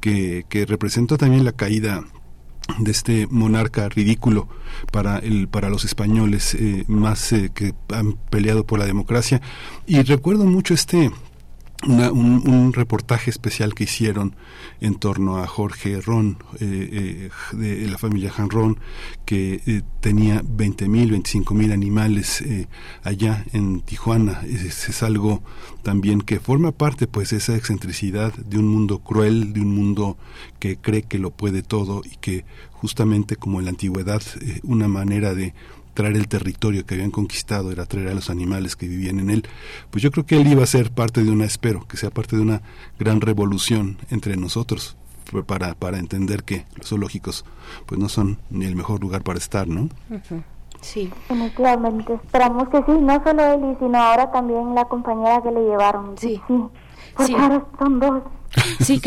que, 0.00 0.46
que 0.48 0.64
representó 0.64 1.18
también 1.18 1.44
la 1.44 1.52
caída 1.52 2.02
de 2.78 2.90
este 2.90 3.26
monarca 3.30 3.88
ridículo 3.88 4.48
para 4.90 5.18
el 5.18 5.48
para 5.48 5.68
los 5.68 5.84
españoles 5.84 6.54
eh, 6.54 6.84
más 6.88 7.32
eh, 7.32 7.50
que 7.54 7.74
han 7.92 8.14
peleado 8.30 8.64
por 8.64 8.78
la 8.78 8.86
democracia. 8.86 9.40
Y 9.86 10.02
recuerdo 10.02 10.44
mucho 10.44 10.74
este 10.74 11.10
un, 11.86 12.72
reportaje 12.72 13.30
especial 13.30 13.74
que 13.74 13.84
hicieron 13.84 14.34
en 14.80 14.94
torno 14.96 15.38
a 15.38 15.46
Jorge 15.46 16.00
Ron, 16.00 16.38
eh, 16.60 17.30
eh, 17.52 17.56
de 17.56 17.88
la 17.88 17.98
familia 17.98 18.32
Han 18.36 18.50
Ron, 18.50 18.78
que 19.24 19.60
eh, 19.66 19.82
tenía 20.00 20.42
20 20.44 20.88
mil, 20.88 21.10
25 21.10 21.54
mil 21.54 21.72
animales 21.72 22.42
allá 23.02 23.44
en 23.52 23.80
Tijuana. 23.80 24.42
Es, 24.46 24.88
es, 24.88 25.02
algo 25.02 25.42
también 25.82 26.20
que 26.20 26.40
forma 26.40 26.72
parte, 26.72 27.06
pues, 27.06 27.30
de 27.30 27.38
esa 27.38 27.56
excentricidad 27.56 28.32
de 28.34 28.58
un 28.58 28.68
mundo 28.68 28.98
cruel, 29.00 29.52
de 29.52 29.60
un 29.60 29.74
mundo 29.74 30.16
que 30.58 30.76
cree 30.76 31.02
que 31.02 31.18
lo 31.18 31.30
puede 31.30 31.62
todo 31.62 32.02
y 32.04 32.16
que 32.16 32.44
justamente 32.72 33.36
como 33.36 33.58
en 33.58 33.66
la 33.66 33.70
antigüedad, 33.70 34.22
una 34.62 34.88
manera 34.88 35.34
de 35.34 35.54
traer 35.94 36.16
el 36.16 36.28
territorio 36.28 36.84
que 36.84 36.94
habían 36.94 37.10
conquistado, 37.10 37.72
era 37.72 37.86
traer 37.86 38.08
a 38.08 38.14
los 38.14 38.30
animales 38.30 38.76
que 38.76 38.86
vivían 38.86 39.20
en 39.20 39.30
él, 39.30 39.46
pues 39.90 40.02
yo 40.02 40.10
creo 40.10 40.26
que 40.26 40.36
él 40.36 40.46
iba 40.46 40.62
a 40.62 40.66
ser 40.66 40.90
parte 40.90 41.24
de 41.24 41.30
una, 41.30 41.44
espero, 41.44 41.86
que 41.86 41.96
sea 41.96 42.10
parte 42.10 42.36
de 42.36 42.42
una 42.42 42.62
gran 42.98 43.20
revolución 43.20 43.98
entre 44.10 44.36
nosotros 44.36 44.96
para, 45.46 45.74
para 45.74 45.98
entender 45.98 46.44
que 46.44 46.66
los 46.76 46.88
zoológicos 46.88 47.44
pues 47.86 48.00
no 48.00 48.08
son 48.08 48.38
ni 48.50 48.66
el 48.66 48.76
mejor 48.76 49.00
lugar 49.00 49.22
para 49.22 49.38
estar, 49.38 49.66
¿no? 49.66 49.88
Sí. 50.80 51.10
Definitivamente, 51.28 52.14
esperamos 52.14 52.68
que 52.68 52.78
sí, 52.78 52.92
no 53.00 53.22
solo 53.24 53.42
él, 53.54 53.76
sino 53.78 53.98
ahora 53.98 54.30
también 54.30 54.74
la 54.74 54.84
compañera 54.84 55.42
que 55.42 55.50
le 55.50 55.62
llevaron. 55.62 56.16
Sí. 56.18 56.40
Sí, 56.46 56.62
porque 57.16 57.36
ahora 57.36 57.64
son 57.78 58.00
dos. 58.00 58.22
Sí, 58.80 59.00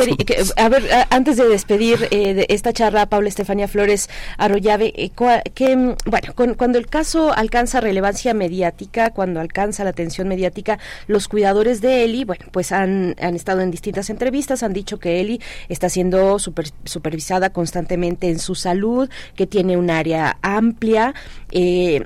a 0.55 0.69
ver, 0.69 0.83
antes 1.09 1.37
de 1.37 1.47
despedir 1.47 2.07
eh, 2.11 2.33
de 2.33 2.45
esta 2.49 2.73
charla, 2.73 3.07
Paula 3.07 3.29
Estefanía 3.29 3.67
Flores 3.67 4.09
Arroyave, 4.37 4.93
eh, 4.95 5.11
que, 5.53 5.95
bueno, 6.05 6.55
cuando 6.55 6.77
el 6.77 6.87
caso 6.87 7.33
alcanza 7.33 7.79
relevancia 7.79 8.33
mediática, 8.33 9.11
cuando 9.11 9.39
alcanza 9.39 9.83
la 9.83 9.91
atención 9.91 10.27
mediática, 10.27 10.79
los 11.07 11.27
cuidadores 11.27 11.81
de 11.81 12.03
Eli, 12.03 12.23
bueno, 12.23 12.45
pues 12.51 12.71
han, 12.71 13.15
han 13.19 13.35
estado 13.35 13.61
en 13.61 13.71
distintas 13.71 14.09
entrevistas, 14.09 14.63
han 14.63 14.73
dicho 14.73 14.99
que 14.99 15.21
Eli 15.21 15.41
está 15.69 15.89
siendo 15.89 16.37
supervisada 16.39 17.51
constantemente 17.51 18.29
en 18.29 18.39
su 18.39 18.55
salud, 18.55 19.09
que 19.35 19.47
tiene 19.47 19.77
un 19.77 19.89
área 19.89 20.37
amplia. 20.41 21.13
Eh, 21.51 22.05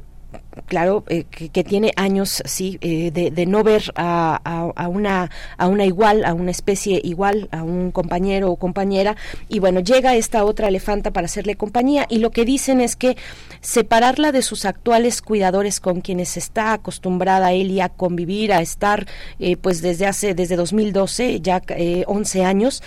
claro, 0.68 1.04
eh, 1.08 1.24
que, 1.24 1.64
tiene 1.64 1.92
años, 1.96 2.42
sí, 2.46 2.78
eh, 2.82 3.12
de, 3.12 3.46
no 3.46 3.64
ver 3.64 3.92
a, 3.96 4.72
a, 4.76 4.88
una, 4.88 5.30
a 5.58 5.68
una 5.68 5.86
igual, 5.86 6.26
a 6.26 6.34
una 6.34 6.52
especie 6.52 7.00
igual, 7.04 7.48
a 7.52 7.64
un 7.64 7.92
compañero 7.92 8.52
o 8.52 8.56
compañera, 8.58 9.16
y 9.48 9.60
bueno, 9.60 9.80
llega 9.80 10.16
esta 10.16 10.44
otra 10.44 10.68
elefanta 10.68 11.12
para 11.12 11.26
hacerle 11.26 11.56
compañía, 11.56 12.06
y 12.10 12.20
lo 12.20 12.32
que 12.32 12.46
dicen 12.46 12.82
es 12.82 12.96
que 12.96 13.18
separarla 13.62 14.32
de 14.32 14.42
sus 14.42 14.66
actuales 14.66 15.22
cuidadores 15.22 15.80
con 15.80 16.02
quienes 16.02 16.38
está 16.38 16.74
acostumbrada 16.74 17.54
y 17.54 17.80
a 17.80 17.90
convivir, 17.90 18.54
a 18.54 18.62
estar, 18.62 19.08
eh, 19.40 19.56
pues 19.58 19.82
desde 19.82 20.08
hace, 20.08 20.34
desde 20.34 20.56
2012, 20.56 21.42
ya 21.42 21.62
11 22.08 22.44
años, 22.46 22.84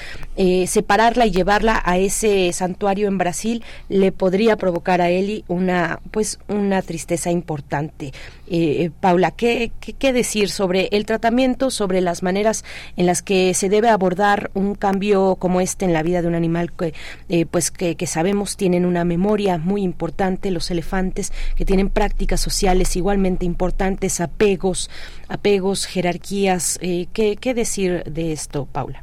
separarla 0.67 1.27
y 1.27 1.31
llevarla 1.31 1.81
a 1.85 1.99
ese 1.99 2.53
santuario 2.53 3.09
en 3.09 3.19
Brasil 3.19 3.63
le 3.89 4.13
podría 4.13 4.57
provocar 4.57 5.01
a 5.01 5.11
Eli 5.11 5.45
una, 5.49 6.01
pues, 6.11 6.39
una 6.49 6.83
tristeza 6.83 7.31
importante. 7.31 8.13
Eh, 8.47 8.91
Paula, 9.01 9.31
¿qué, 9.31 9.73
¿qué, 9.81 10.13
decir 10.13 10.51
sobre 10.51 10.89
el 10.93 11.07
tratamiento, 11.07 11.71
sobre 11.71 12.03
las 12.03 12.23
maneras 12.23 12.65
en 12.97 13.07
las 13.07 13.23
que 13.23 13.55
se 13.55 13.71
debe 13.71 13.89
abordar 13.89 14.51
un 14.53 14.75
cambio 14.75 15.37
como 15.37 15.63
este 15.63 15.87
en 15.87 15.95
la 15.95 16.03
vida 16.03 16.21
de 16.21 16.29
un 16.29 16.35
animal 16.35 16.71
que, 16.73 16.93
eh, 17.31 17.47
pues 17.47 17.71
que, 17.71 17.97
sabemos 18.07 18.59
tienen 18.59 18.85
una 18.85 19.05
memoria 19.05 19.57
muy 19.57 19.83
importante, 19.83 20.51
los 20.51 20.64
elefantes, 20.71 21.33
que 21.57 21.65
tienen 21.65 21.91
prácticas 21.91 22.41
sociales 22.41 22.97
igualmente 22.97 23.45
importantes, 23.45 24.21
apegos, 24.21 24.91
apegos, 25.29 25.87
jerarquías. 25.87 26.79
Eh, 26.83 27.09
¿qué, 27.13 27.37
¿Qué 27.37 27.55
decir 27.55 28.05
de 28.05 28.33
esto, 28.33 28.67
Paula? 28.67 29.03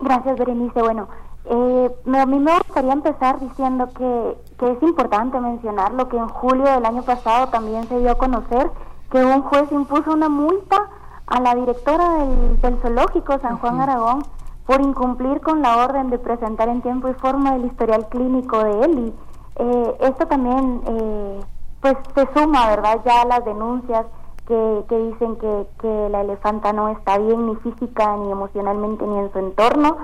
gracias, 0.00 0.38
Berenice. 0.38 0.80
Bueno, 0.80 1.08
eh, 1.44 1.90
a 2.14 2.26
mí 2.26 2.38
me 2.38 2.56
gustaría 2.58 2.92
empezar 2.92 3.38
diciendo 3.40 3.88
que, 3.88 4.36
que, 4.58 4.72
es 4.72 4.82
importante 4.82 5.38
mencionar 5.40 5.92
lo 5.92 6.08
que 6.08 6.16
en 6.16 6.28
julio 6.28 6.64
del 6.64 6.84
año 6.84 7.02
pasado 7.02 7.48
también 7.48 7.86
se 7.88 7.98
dio 7.98 8.12
a 8.12 8.18
conocer 8.18 8.70
que 9.10 9.24
un 9.24 9.42
juez 9.42 9.70
impuso 9.72 10.12
una 10.12 10.28
multa 10.28 10.88
a 11.26 11.40
la 11.40 11.54
directora 11.54 12.24
del, 12.60 12.78
zoológico 12.80 13.38
San 13.40 13.58
Juan 13.58 13.80
Aragón 13.80 14.24
por 14.66 14.80
incumplir 14.80 15.40
con 15.40 15.62
la 15.62 15.78
orden 15.78 16.10
de 16.10 16.18
presentar 16.18 16.68
en 16.68 16.82
tiempo 16.82 17.08
y 17.08 17.14
forma 17.14 17.56
el 17.56 17.66
historial 17.66 18.08
clínico 18.08 18.62
de 18.64 18.84
Eli. 18.84 19.14
Eh, 19.58 19.96
esto 20.00 20.26
también 20.26 20.80
eh, 20.86 21.40
pues 21.80 21.94
se 22.14 22.28
suma, 22.34 22.68
¿verdad? 22.68 23.00
Ya 23.04 23.22
a 23.22 23.26
las 23.26 23.44
denuncias 23.44 24.06
que, 24.46 24.84
que 24.88 24.98
dicen 24.98 25.36
que, 25.36 25.66
que 25.80 26.08
la 26.10 26.22
elefanta 26.22 26.72
no 26.72 26.88
está 26.88 27.18
bien 27.18 27.46
ni 27.46 27.56
física 27.56 28.16
ni 28.16 28.30
emocionalmente 28.30 29.06
ni 29.06 29.18
en 29.18 29.32
su 29.32 29.38
entorno 29.38 29.96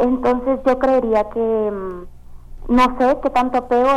entonces 0.00 0.60
yo 0.64 0.78
creería 0.78 1.24
que, 1.28 1.70
mm, 1.70 2.74
no 2.74 2.98
sé 2.98 3.18
qué 3.22 3.30
tanto 3.30 3.58
apego, 3.58 3.88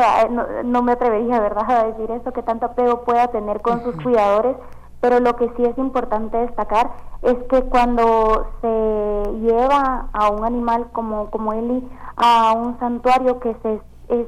no, 0.65 0.81
me 0.81 0.91
atrevería, 0.93 1.39
¿verdad?, 1.39 1.69
a 1.69 1.83
decir 1.85 2.11
eso, 2.11 2.33
qué 2.33 2.43
tanto 2.43 2.65
apego 2.65 3.03
pueda 3.03 3.27
tener 3.27 3.61
con 3.61 3.83
sus 3.83 3.95
cuidadores, 4.03 4.57
pero 4.99 5.19
lo 5.19 5.35
que 5.37 5.49
sí 5.55 5.63
es 5.63 5.77
importante 5.77 6.37
destacar 6.37 6.91
es 7.21 7.35
que 7.49 7.63
cuando 7.63 8.47
se 8.61 9.31
lleva 9.39 10.09
a 10.11 10.29
un 10.29 10.43
animal 10.43 10.87
como, 10.91 11.29
como 11.29 11.53
Eli 11.53 11.87
a 12.17 12.53
un 12.53 12.77
santuario 12.79 13.39
que 13.39 13.55
se 13.63 13.81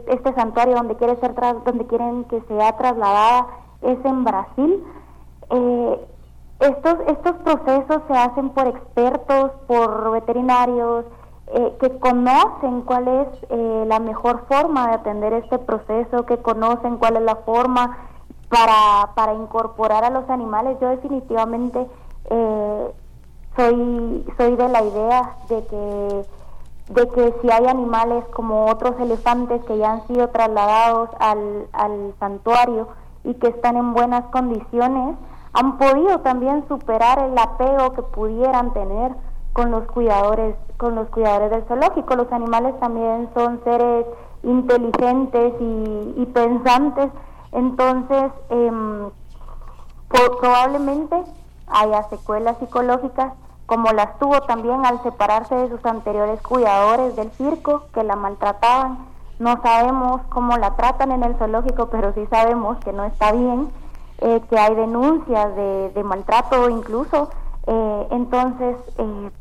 este 0.07 0.33
santuario 0.33 0.75
donde 0.75 0.95
quiere 0.95 1.15
ser 1.17 1.33
donde 1.35 1.85
quieren 1.87 2.23
que 2.25 2.41
sea 2.41 2.77
trasladada 2.77 3.47
es 3.81 4.03
en 4.03 4.23
Brasil 4.23 4.83
eh, 5.49 6.07
estos 6.59 6.95
estos 7.07 7.33
procesos 7.43 8.01
se 8.07 8.13
hacen 8.13 8.49
por 8.49 8.67
expertos 8.67 9.51
por 9.67 10.11
veterinarios 10.11 11.05
eh, 11.47 11.77
que 11.79 11.99
conocen 11.99 12.81
cuál 12.81 13.07
es 13.07 13.27
eh, 13.49 13.85
la 13.87 13.99
mejor 13.99 14.45
forma 14.47 14.87
de 14.87 14.95
atender 14.95 15.31
este 15.33 15.59
proceso, 15.59 16.25
que 16.25 16.37
conocen 16.37 16.97
cuál 16.97 17.17
es 17.17 17.21
la 17.21 17.35
forma 17.35 17.97
para, 18.49 19.13
para 19.13 19.35
incorporar 19.35 20.03
a 20.03 20.09
los 20.09 20.27
animales. 20.29 20.77
Yo 20.81 20.89
definitivamente 20.89 21.87
eh, 22.31 22.91
soy, 23.55 24.25
soy 24.37 24.55
de 24.55 24.69
la 24.69 24.83
idea 24.83 25.37
de 25.47 25.65
que, 25.67 26.25
de 26.89 27.09
que 27.09 27.35
si 27.41 27.49
hay 27.49 27.65
animales 27.65 28.23
como 28.33 28.65
otros 28.67 28.99
elefantes 28.99 29.63
que 29.65 29.77
ya 29.77 29.93
han 29.93 30.07
sido 30.07 30.29
trasladados 30.29 31.09
al, 31.19 31.67
al 31.73 32.13
santuario 32.19 32.87
y 33.23 33.33
que 33.35 33.47
están 33.47 33.75
en 33.75 33.93
buenas 33.93 34.25
condiciones, 34.25 35.15
han 35.53 35.77
podido 35.77 36.19
también 36.19 36.67
superar 36.67 37.19
el 37.19 37.37
apego 37.37 37.93
que 37.93 38.03
pudieran 38.03 38.73
tener 38.73 39.13
con 39.53 39.71
los 39.71 39.85
cuidadores, 39.85 40.55
con 40.77 40.95
los 40.95 41.07
cuidadores 41.09 41.49
del 41.49 41.63
zoológico. 41.63 42.15
Los 42.15 42.31
animales 42.31 42.77
también 42.79 43.29
son 43.33 43.61
seres 43.63 44.05
inteligentes 44.43 45.53
y, 45.59 46.25
pensantes, 46.33 47.09
entonces 47.53 48.31
em, 48.49 49.09
probablemente 50.09 51.23
haya 51.67 52.03
secuelas 52.09 52.57
psicológicas 52.59 53.33
como 53.65 53.91
las 53.91 54.17
tuvo 54.19 54.41
también 54.41 54.85
al 54.85 55.01
separarse 55.03 55.55
de 55.55 55.69
sus 55.69 55.83
anteriores 55.85 56.41
cuidadores 56.41 57.15
del 57.15 57.31
circo 57.31 57.85
que 57.93 58.03
la 58.03 58.15
maltrataban. 58.15 59.07
No 59.39 59.61
sabemos 59.61 60.21
cómo 60.29 60.57
la 60.57 60.75
tratan 60.75 61.11
en 61.11 61.23
el 61.23 61.35
zoológico, 61.35 61.89
pero 61.89 62.13
sí 62.13 62.25
sabemos 62.29 62.77
que 62.83 62.93
no 62.93 63.03
está 63.05 63.31
bien, 63.31 63.69
eh, 64.19 64.41
que 64.49 64.57
hay 64.57 64.75
denuncias 64.75 65.55
de, 65.55 66.03
maltrato 66.03 66.69
incluso. 66.69 67.29
Eh, 67.67 68.07
entonces, 68.11 68.77
eh, 68.97 69.31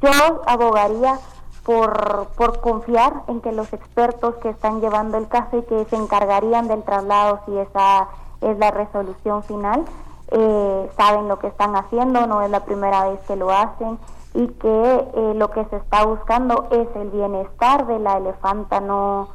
yo 0.00 0.42
abogaría 0.46 1.18
por, 1.64 2.28
por 2.36 2.60
confiar 2.60 3.22
en 3.26 3.40
que 3.40 3.52
los 3.52 3.72
expertos 3.72 4.36
que 4.36 4.50
están 4.50 4.80
llevando 4.80 5.18
el 5.18 5.28
caso 5.28 5.58
y 5.58 5.62
que 5.62 5.84
se 5.86 5.96
encargarían 5.96 6.68
del 6.68 6.82
traslado 6.82 7.40
si 7.46 7.56
esa 7.56 8.08
es 8.40 8.58
la 8.58 8.70
resolución 8.70 9.42
final, 9.42 9.84
eh, 10.32 10.90
saben 10.96 11.28
lo 11.28 11.38
que 11.38 11.46
están 11.46 11.76
haciendo, 11.76 12.26
no 12.26 12.42
es 12.42 12.50
la 12.50 12.64
primera 12.64 13.08
vez 13.08 13.20
que 13.26 13.36
lo 13.36 13.50
hacen 13.50 13.98
y 14.34 14.46
que 14.48 15.10
eh, 15.14 15.34
lo 15.36 15.50
que 15.50 15.64
se 15.66 15.76
está 15.76 16.06
buscando 16.06 16.68
es 16.70 16.88
el 16.96 17.10
bienestar 17.10 17.86
de 17.86 17.98
la 17.98 18.16
elefanta, 18.16 18.80
no, 18.80 19.28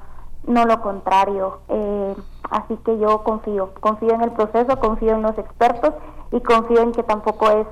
no 0.47 0.65
lo 0.65 0.81
contrario. 0.81 1.59
Eh, 1.69 2.15
así 2.49 2.77
que 2.77 2.97
yo 2.97 3.23
confío, 3.23 3.73
confío 3.79 4.15
en 4.15 4.23
el 4.23 4.31
proceso, 4.31 4.79
confío 4.79 5.13
en 5.13 5.21
los 5.21 5.37
expertos 5.37 5.93
y 6.31 6.41
confío 6.41 6.81
en 6.81 6.91
que 6.93 7.03
tampoco 7.03 7.51
es 7.51 7.67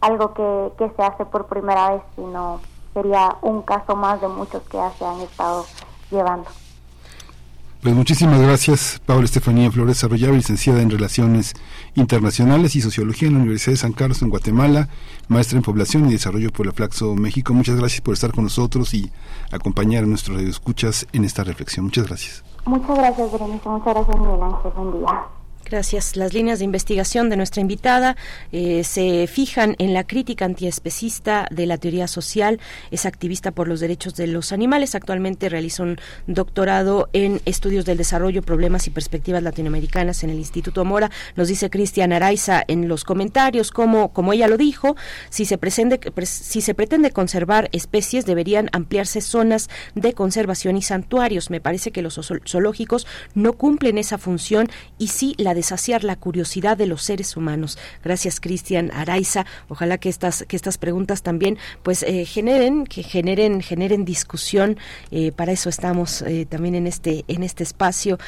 algo 0.00 0.34
que, 0.34 0.72
que 0.76 0.90
se 0.96 1.02
hace 1.02 1.24
por 1.24 1.46
primera 1.46 1.90
vez, 1.90 2.02
sino 2.16 2.60
sería 2.92 3.36
un 3.42 3.62
caso 3.62 3.94
más 3.94 4.20
de 4.20 4.28
muchos 4.28 4.62
que 4.64 4.78
ya 4.78 4.90
se 4.98 5.04
han 5.04 5.20
estado 5.20 5.64
llevando. 6.10 6.48
Pues 7.84 7.94
muchísimas 7.94 8.40
gracias, 8.40 8.98
Paula 9.04 9.26
Estefanía 9.26 9.70
Flores 9.70 10.02
Arroyave, 10.02 10.38
licenciada 10.38 10.80
en 10.80 10.88
Relaciones 10.88 11.54
Internacionales 11.94 12.74
y 12.76 12.80
Sociología 12.80 13.28
en 13.28 13.34
la 13.34 13.40
Universidad 13.40 13.72
de 13.72 13.78
San 13.78 13.92
Carlos 13.92 14.22
en 14.22 14.30
Guatemala, 14.30 14.88
maestra 15.28 15.58
en 15.58 15.62
Población 15.62 16.08
y 16.08 16.12
Desarrollo 16.12 16.50
por 16.50 16.66
la 16.66 16.72
Flaxo 16.72 17.14
México. 17.14 17.54
Muchas 17.54 17.76
gracias 17.76 18.00
por 18.00 18.14
estar 18.14 18.32
con 18.32 18.44
nosotros 18.44 18.94
y 18.94 19.10
acompañar 19.52 20.04
a 20.04 20.06
nuestros 20.06 20.36
radioescuchas 20.36 21.06
en 21.12 21.24
esta 21.24 21.44
reflexión. 21.44 21.84
Muchas 21.84 22.06
gracias. 22.06 22.44
Muchas 22.66 22.96
gracias, 22.96 23.32
Berenice. 23.32 23.68
Muchas 23.68 23.94
gracias, 23.94 24.18
Miguel 24.18 24.42
Ángel. 24.42 24.72
Buen 24.74 24.98
día. 24.98 25.43
Gracias. 25.74 26.14
Las 26.14 26.32
líneas 26.34 26.60
de 26.60 26.66
investigación 26.66 27.28
de 27.28 27.36
nuestra 27.36 27.60
invitada 27.60 28.16
eh, 28.52 28.84
se 28.84 29.26
fijan 29.26 29.74
en 29.78 29.92
la 29.92 30.04
crítica 30.04 30.44
antiespecista 30.44 31.48
de 31.50 31.66
la 31.66 31.78
teoría 31.78 32.06
social. 32.06 32.60
Es 32.92 33.06
activista 33.06 33.50
por 33.50 33.66
los 33.66 33.80
derechos 33.80 34.14
de 34.14 34.28
los 34.28 34.52
animales. 34.52 34.94
Actualmente 34.94 35.48
realiza 35.48 35.82
un 35.82 35.98
doctorado 36.28 37.08
en 37.12 37.40
estudios 37.44 37.84
del 37.86 37.96
desarrollo, 37.96 38.42
problemas 38.42 38.86
y 38.86 38.90
perspectivas 38.90 39.42
latinoamericanas 39.42 40.22
en 40.22 40.30
el 40.30 40.36
Instituto 40.36 40.84
Mora. 40.84 41.10
Nos 41.34 41.48
dice 41.48 41.70
Cristian 41.70 42.12
Araiza 42.12 42.62
en 42.68 42.86
los 42.86 43.02
comentarios, 43.02 43.72
como, 43.72 44.12
como 44.12 44.32
ella 44.32 44.46
lo 44.46 44.56
dijo, 44.56 44.94
si 45.28 45.44
se, 45.44 45.58
pretende, 45.58 45.98
si 46.24 46.60
se 46.60 46.74
pretende 46.74 47.10
conservar 47.10 47.68
especies, 47.72 48.26
deberían 48.26 48.68
ampliarse 48.70 49.20
zonas 49.20 49.68
de 49.96 50.12
conservación 50.12 50.76
y 50.76 50.82
santuarios. 50.82 51.50
Me 51.50 51.60
parece 51.60 51.90
que 51.90 52.00
los 52.00 52.20
zoológicos 52.46 53.08
no 53.34 53.54
cumplen 53.54 53.98
esa 53.98 54.18
función 54.18 54.68
y 54.98 55.08
sí 55.08 55.34
la 55.36 55.52
para 55.54 55.63
desaciar 55.64 56.04
la 56.04 56.16
curiosidad 56.16 56.76
de 56.76 56.86
los 56.86 57.02
seres 57.02 57.38
humanos. 57.38 57.78
Gracias, 58.04 58.38
Cristian 58.38 58.90
Araiza. 58.92 59.46
Ojalá 59.68 59.96
que 59.96 60.10
estas, 60.10 60.44
que 60.46 60.56
estas 60.56 60.76
preguntas 60.76 61.22
también 61.22 61.56
pues 61.82 62.02
eh, 62.02 62.26
generen, 62.26 62.84
que 62.84 63.02
generen, 63.02 63.62
generen 63.62 64.04
discusión. 64.04 64.76
Eh, 65.10 65.32
para 65.32 65.52
eso 65.52 65.70
estamos 65.70 66.20
eh, 66.20 66.44
también 66.46 66.74
en 66.74 66.86
este, 66.86 67.24
en 67.28 67.42
este 67.42 67.62
espacio. 67.62 68.18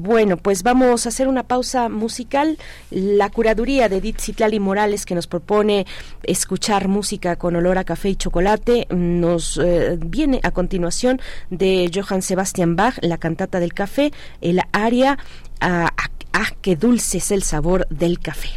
bueno, 0.00 0.36
pues 0.36 0.62
vamos 0.62 1.06
a 1.06 1.08
hacer 1.08 1.26
una 1.26 1.44
pausa 1.44 1.88
musical. 1.88 2.58
La 2.90 3.30
curaduría 3.30 3.88
de 3.88 3.96
Edith 3.96 4.20
Citlali 4.20 4.60
Morales 4.60 5.06
que 5.06 5.14
nos 5.14 5.26
propone 5.26 5.86
escuchar 6.22 6.88
música 6.88 7.36
con 7.36 7.56
olor 7.56 7.78
a 7.78 7.84
café 7.84 8.10
y 8.10 8.16
chocolate 8.16 8.86
nos 8.90 9.58
viene 10.00 10.40
a 10.42 10.50
continuación 10.50 11.20
de 11.48 11.90
Johann 11.94 12.20
Sebastian 12.20 12.76
Bach, 12.76 12.98
la 13.00 13.16
cantata 13.16 13.58
del 13.58 13.72
café, 13.72 14.12
el 14.42 14.60
aria 14.72 15.18
a, 15.60 15.86
a, 15.86 16.13
qué 16.60 16.74
dulce 16.76 17.18
es 17.18 17.30
el 17.30 17.42
sabor 17.42 17.86
del 17.90 18.18
café. 18.18 18.50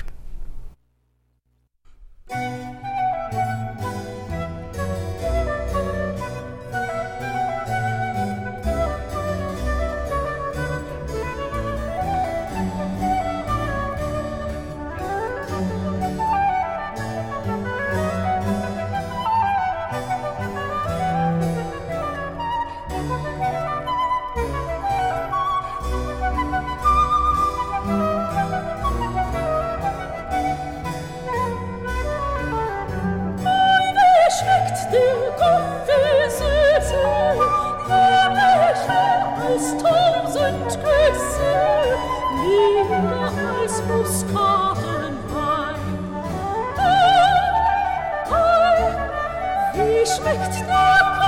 möchte 50.35 50.63
nur 50.63 51.26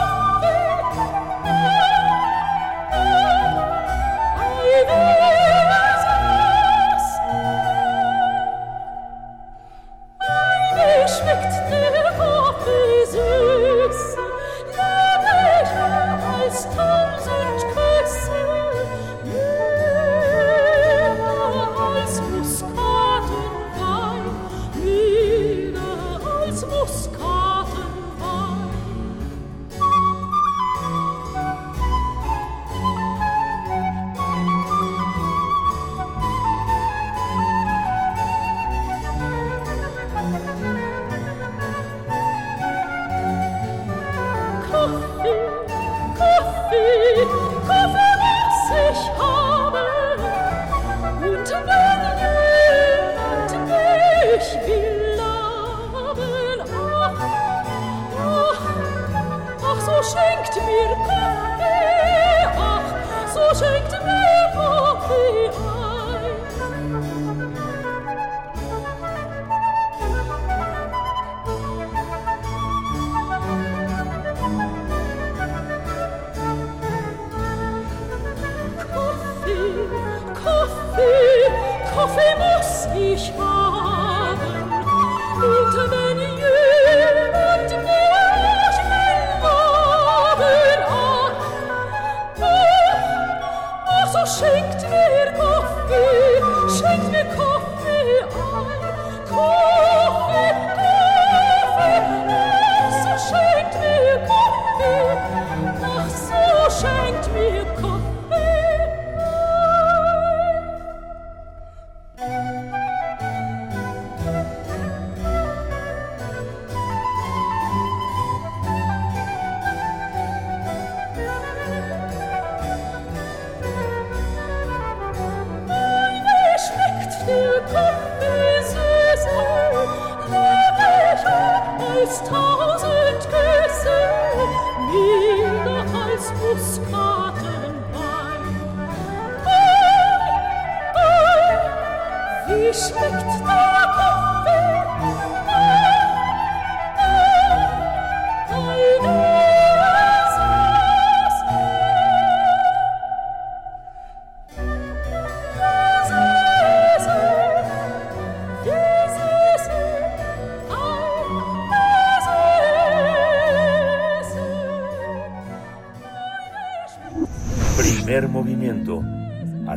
wie 142.60 142.74
schmeckt 142.74 143.48
der 143.48 143.88
Kaffee? 143.96 144.69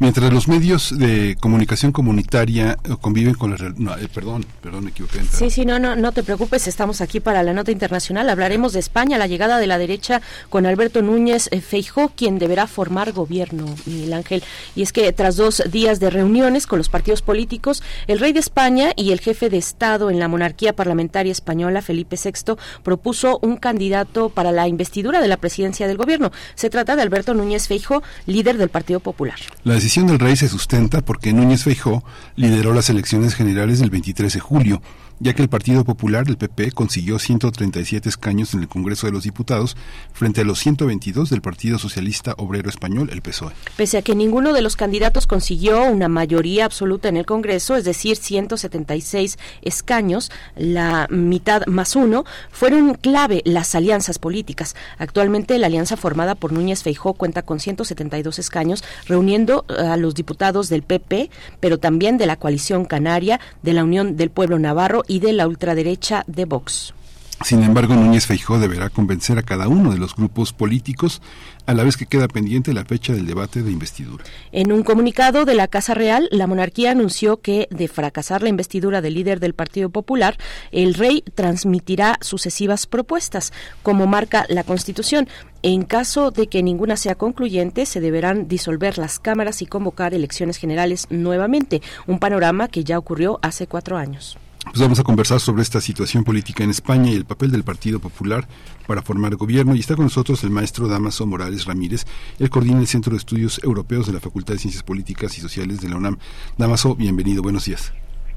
Mientras 0.00 0.32
los 0.32 0.48
medios 0.48 0.98
de 0.98 1.36
comunicación 1.38 1.92
comunitaria 1.92 2.78
eh, 2.84 2.94
conviven 2.98 3.34
con 3.34 3.50
la... 3.50 3.58
No, 3.76 3.94
eh, 3.98 4.08
perdón, 4.08 4.46
perdón, 4.62 4.84
me 4.84 4.90
equivoqué. 4.92 5.20
Sí, 5.30 5.50
sí, 5.50 5.66
no, 5.66 5.78
no, 5.78 5.94
no 5.94 6.12
te 6.12 6.22
preocupes, 6.22 6.66
estamos 6.68 7.02
aquí 7.02 7.20
para 7.20 7.42
la 7.42 7.52
nota 7.52 7.70
internacional. 7.70 8.30
Hablaremos 8.30 8.72
de 8.72 8.78
España, 8.78 9.18
la 9.18 9.26
llegada 9.26 9.58
de 9.58 9.66
la 9.66 9.76
derecha 9.76 10.22
con 10.48 10.64
Alberto 10.64 11.02
Núñez 11.02 11.50
eh, 11.52 11.60
Feijó, 11.60 12.12
quien 12.16 12.38
deberá 12.38 12.66
formar 12.66 13.12
gobierno, 13.12 13.66
Miguel 13.84 14.14
Ángel. 14.14 14.42
Y 14.74 14.80
es 14.80 14.94
que 14.94 15.12
tras 15.12 15.36
dos 15.36 15.62
días 15.70 16.00
de 16.00 16.08
reuniones 16.08 16.66
con 16.66 16.78
los 16.78 16.88
partidos 16.88 17.20
políticos, 17.20 17.82
el 18.06 18.20
rey 18.20 18.32
de 18.32 18.40
España 18.40 18.92
y 18.96 19.12
el 19.12 19.20
jefe 19.20 19.50
de 19.50 19.58
Estado 19.58 20.08
en 20.08 20.18
la 20.18 20.28
monarquía 20.28 20.74
parlamentaria 20.74 21.30
española, 21.30 21.82
Felipe 21.82 22.16
VI, 22.16 22.54
propuso 22.82 23.38
un 23.42 23.58
candidato 23.58 24.30
para 24.30 24.50
la 24.50 24.66
investidura 24.66 25.20
de 25.20 25.28
la 25.28 25.36
presidencia 25.36 25.86
del 25.86 25.98
gobierno. 25.98 26.32
Se 26.54 26.70
trata 26.70 26.96
de 26.96 27.02
Alberto 27.02 27.34
Núñez 27.34 27.68
Feijó, 27.68 28.02
líder 28.24 28.56
del 28.56 28.70
Partido 28.70 29.00
Popular. 29.00 29.36
La 29.62 29.74
decisión 29.90 30.06
del 30.06 30.20
rey 30.20 30.36
se 30.36 30.48
sustenta 30.48 31.00
porque 31.00 31.32
Núñez 31.32 31.64
Feijó 31.64 32.04
lideró 32.36 32.72
las 32.72 32.88
elecciones 32.90 33.34
generales 33.34 33.80
del 33.80 33.90
23 33.90 34.32
de 34.32 34.38
julio 34.38 34.82
ya 35.20 35.34
que 35.34 35.42
el 35.42 35.50
Partido 35.50 35.84
Popular, 35.84 36.24
el 36.28 36.38
PP, 36.38 36.72
consiguió 36.72 37.18
137 37.18 38.08
escaños 38.08 38.54
en 38.54 38.60
el 38.60 38.68
Congreso 38.68 39.06
de 39.06 39.12
los 39.12 39.24
Diputados 39.24 39.76
frente 40.14 40.40
a 40.40 40.44
los 40.44 40.58
122 40.60 41.28
del 41.28 41.42
Partido 41.42 41.78
Socialista 41.78 42.34
Obrero 42.38 42.70
Español, 42.70 43.10
el 43.12 43.20
PSOE. 43.20 43.52
Pese 43.76 43.98
a 43.98 44.02
que 44.02 44.14
ninguno 44.14 44.54
de 44.54 44.62
los 44.62 44.76
candidatos 44.76 45.26
consiguió 45.26 45.84
una 45.84 46.08
mayoría 46.08 46.64
absoluta 46.64 47.10
en 47.10 47.18
el 47.18 47.26
Congreso, 47.26 47.76
es 47.76 47.84
decir, 47.84 48.16
176 48.16 49.38
escaños, 49.60 50.30
la 50.56 51.06
mitad 51.10 51.66
más 51.66 51.96
uno, 51.96 52.24
fueron 52.50 52.94
clave 52.94 53.42
las 53.44 53.74
alianzas 53.74 54.18
políticas. 54.18 54.74
Actualmente 54.96 55.58
la 55.58 55.66
alianza 55.66 55.98
formada 55.98 56.34
por 56.34 56.52
Núñez 56.52 56.82
Feijó 56.82 57.12
cuenta 57.12 57.42
con 57.42 57.60
172 57.60 58.38
escaños, 58.38 58.82
reuniendo 59.06 59.66
a 59.68 59.98
los 59.98 60.14
diputados 60.14 60.70
del 60.70 60.82
PP, 60.82 61.28
pero 61.60 61.78
también 61.78 62.16
de 62.16 62.26
la 62.26 62.36
coalición 62.36 62.86
canaria, 62.86 63.38
de 63.62 63.74
la 63.74 63.84
Unión 63.84 64.16
del 64.16 64.30
Pueblo 64.30 64.58
Navarro 64.58 65.02
y 65.10 65.18
de 65.18 65.32
la 65.32 65.48
ultraderecha 65.48 66.22
de 66.28 66.44
Vox. 66.44 66.94
Sin 67.42 67.62
embargo, 67.62 67.94
Núñez 67.94 68.26
Feijó 68.26 68.60
deberá 68.60 68.90
convencer 68.90 69.38
a 69.38 69.42
cada 69.42 69.66
uno 69.66 69.90
de 69.90 69.98
los 69.98 70.14
grupos 70.14 70.52
políticos 70.52 71.22
a 71.66 71.72
la 71.72 71.82
vez 71.84 71.96
que 71.96 72.06
queda 72.06 72.28
pendiente 72.28 72.74
la 72.74 72.84
fecha 72.84 73.14
del 73.14 73.26
debate 73.26 73.62
de 73.62 73.72
investidura. 73.72 74.22
En 74.52 74.70
un 74.70 74.82
comunicado 74.82 75.46
de 75.46 75.54
la 75.54 75.66
Casa 75.66 75.94
Real, 75.94 76.28
la 76.30 76.46
monarquía 76.46 76.90
anunció 76.90 77.38
que, 77.38 77.66
de 77.70 77.88
fracasar 77.88 78.42
la 78.42 78.50
investidura 78.50 79.00
del 79.00 79.14
líder 79.14 79.40
del 79.40 79.54
Partido 79.54 79.88
Popular, 79.88 80.36
el 80.70 80.94
rey 80.94 81.24
transmitirá 81.34 82.18
sucesivas 82.20 82.86
propuestas, 82.86 83.52
como 83.82 84.06
marca 84.06 84.44
la 84.48 84.62
Constitución. 84.62 85.26
En 85.62 85.82
caso 85.82 86.30
de 86.30 86.46
que 86.46 86.62
ninguna 86.62 86.96
sea 86.96 87.14
concluyente, 87.14 87.86
se 87.86 88.00
deberán 88.00 88.48
disolver 88.48 88.98
las 88.98 89.18
cámaras 89.18 89.62
y 89.62 89.66
convocar 89.66 90.12
elecciones 90.12 90.58
generales 90.58 91.06
nuevamente, 91.08 91.80
un 92.06 92.20
panorama 92.20 92.68
que 92.68 92.84
ya 92.84 92.98
ocurrió 92.98 93.38
hace 93.42 93.66
cuatro 93.66 93.96
años. 93.96 94.36
Pues 94.64 94.78
vamos 94.78 95.00
a 95.00 95.04
conversar 95.04 95.40
sobre 95.40 95.62
esta 95.62 95.80
situación 95.80 96.22
política 96.22 96.62
en 96.62 96.70
España 96.70 97.10
y 97.10 97.16
el 97.16 97.24
papel 97.24 97.50
del 97.50 97.64
Partido 97.64 97.98
Popular 97.98 98.46
para 98.86 99.02
formar 99.02 99.34
gobierno. 99.36 99.74
Y 99.74 99.80
está 99.80 99.96
con 99.96 100.04
nosotros 100.04 100.44
el 100.44 100.50
maestro 100.50 100.86
Damaso 100.86 101.26
Morales 101.26 101.64
Ramírez. 101.64 102.04
Él 102.38 102.50
coordina 102.50 102.78
el 102.78 102.86
Centro 102.86 103.12
de 103.12 103.18
Estudios 103.18 103.60
Europeos 103.64 104.06
de 104.06 104.12
la 104.12 104.20
Facultad 104.20 104.54
de 104.54 104.60
Ciencias 104.60 104.82
Políticas 104.82 105.36
y 105.38 105.40
Sociales 105.40 105.80
de 105.80 105.88
la 105.88 105.96
UNAM. 105.96 106.18
Damaso, 106.56 106.94
bienvenido. 106.94 107.42
Buenos 107.42 107.64
días. 107.64 107.92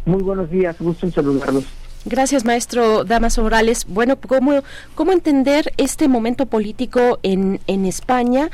Muy 0.05 0.23
buenos 0.23 0.49
días. 0.49 0.75
Gusto 0.79 1.05
en 1.05 1.11
saludarlos. 1.11 1.65
Gracias, 2.05 2.43
maestro 2.43 3.05
Damaso 3.05 3.43
Morales. 3.43 3.85
Bueno, 3.87 4.17
¿cómo, 4.17 4.61
cómo 4.95 5.11
entender 5.13 5.71
este 5.77 6.09
momento 6.09 6.47
político 6.47 7.19
en, 7.23 7.61
en 7.67 7.85
España? 7.85 8.49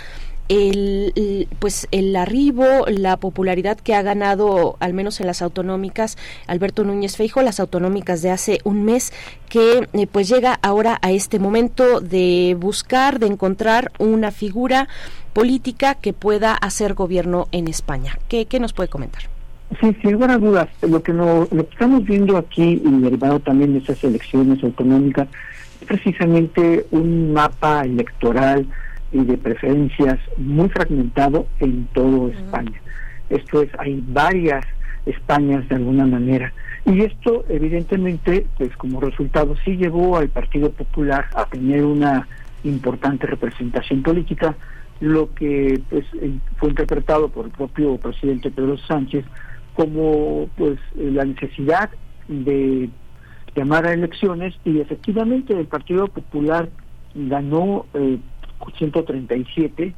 El, 0.49 1.47
pues 1.59 1.87
el 1.91 2.15
arribo, 2.15 2.65
la 2.87 3.17
popularidad 3.17 3.77
que 3.77 3.93
ha 3.93 4.01
ganado, 4.01 4.75
al 4.79 4.93
menos 4.93 5.21
en 5.21 5.27
las 5.27 5.41
autonómicas, 5.41 6.17
Alberto 6.47 6.83
Núñez 6.83 7.15
Feijo, 7.15 7.41
las 7.41 7.59
autonómicas 7.59 8.21
de 8.21 8.31
hace 8.31 8.59
un 8.63 8.83
mes, 8.83 9.13
que 9.47 9.87
eh, 9.93 10.07
pues 10.11 10.27
llega 10.27 10.59
ahora 10.61 10.97
a 11.01 11.11
este 11.11 11.39
momento 11.39 12.01
de 12.01 12.57
buscar, 12.59 13.19
de 13.19 13.27
encontrar 13.27 13.91
una 13.99 14.31
figura 14.31 14.89
política 15.33 15.95
que 15.95 16.13
pueda 16.13 16.53
hacer 16.53 16.95
gobierno 16.95 17.47
en 17.51 17.67
España. 17.67 18.17
¿Qué, 18.27 18.45
qué 18.45 18.59
nos 18.59 18.73
puede 18.73 18.89
comentar? 18.89 19.23
Sí, 19.79 19.95
sin 20.01 20.13
lugar 20.13 20.31
a 20.31 20.37
dudas, 20.39 20.67
lo 20.81 21.03
que, 21.03 21.13
no, 21.13 21.47
lo 21.51 21.67
que 21.67 21.73
estamos 21.73 22.03
viendo 22.03 22.37
aquí, 22.37 22.81
y 22.83 23.01
derivado 23.01 23.39
también 23.39 23.73
de 23.73 23.79
esas 23.79 24.03
elecciones 24.03 24.63
autonómicas, 24.63 25.27
es 25.79 25.87
precisamente 25.87 26.87
un 26.89 27.33
mapa 27.33 27.83
electoral 27.83 28.65
y 29.11 29.23
de 29.23 29.37
preferencias 29.37 30.19
muy 30.37 30.69
fragmentado 30.69 31.47
en 31.59 31.85
todo 31.93 32.29
España. 32.29 32.79
Esto 33.29 33.61
es, 33.61 33.69
hay 33.77 34.03
varias 34.07 34.65
Españas 35.05 35.67
de 35.69 35.75
alguna 35.75 36.05
manera. 36.05 36.53
Y 36.85 37.01
esto, 37.01 37.45
evidentemente, 37.49 38.45
pues 38.57 38.75
como 38.77 38.99
resultado 38.99 39.55
sí 39.63 39.75
llevó 39.75 40.17
al 40.17 40.29
Partido 40.29 40.71
Popular 40.71 41.25
a 41.35 41.45
tener 41.45 41.83
una 41.83 42.27
importante 42.63 43.27
representación 43.27 44.03
política, 44.03 44.55
lo 44.99 45.33
que 45.33 45.81
pues 45.89 46.05
fue 46.57 46.69
interpretado 46.69 47.29
por 47.29 47.45
el 47.45 47.51
propio 47.51 47.97
presidente 47.97 48.51
Pedro 48.51 48.77
Sánchez 48.77 49.25
como 49.75 50.49
pues 50.57 50.77
la 50.95 51.23
necesidad 51.23 51.89
de 52.27 52.89
llamar 53.55 53.87
a 53.87 53.93
elecciones 53.93 54.53
y 54.65 54.79
efectivamente 54.81 55.57
el 55.57 55.67
Partido 55.67 56.07
Popular 56.07 56.69
ganó 57.15 57.85
eh, 57.93 58.17
137 58.77 59.93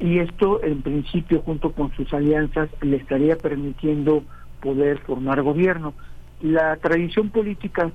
y 0.00 0.18
esto 0.18 0.62
en 0.62 0.82
principio 0.82 1.40
junto 1.40 1.72
con 1.72 1.92
sus 1.94 2.12
alianzas 2.12 2.68
le 2.82 2.96
estaría 2.96 3.36
permitiendo 3.36 4.24
poder 4.60 4.98
formar 4.98 5.42
gobierno. 5.42 5.94
La 6.40 6.76
tradición 6.76 7.30
política 7.30 7.90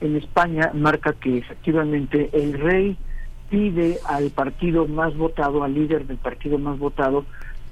en 0.00 0.16
España 0.16 0.70
marca 0.74 1.12
que 1.12 1.38
efectivamente 1.38 2.30
el 2.32 2.54
rey 2.54 2.96
pide 3.50 3.98
al 4.06 4.30
partido 4.30 4.86
más 4.88 5.16
votado, 5.16 5.62
al 5.62 5.74
líder 5.74 6.06
del 6.06 6.16
partido 6.16 6.58
más 6.58 6.78
votado, 6.78 7.24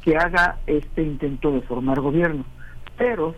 que 0.03 0.17
haga 0.17 0.59
este 0.67 1.03
intento 1.03 1.53
de 1.53 1.63
formar 1.63 2.01
gobierno. 2.01 2.45
Pero 2.99 3.35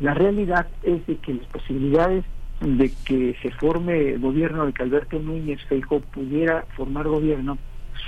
la 0.00 0.12
realidad 0.12 0.66
es 0.82 1.06
de 1.06 1.16
que 1.16 1.34
las 1.34 1.46
posibilidades 1.46 2.24
de 2.60 2.90
que 3.04 3.36
se 3.42 3.50
forme 3.50 4.16
gobierno, 4.16 4.66
de 4.66 4.72
que 4.72 4.82
Alberto 4.82 5.18
Núñez 5.18 5.62
Feijóo 5.68 6.00
pudiera 6.00 6.64
formar 6.76 7.06
gobierno, 7.08 7.58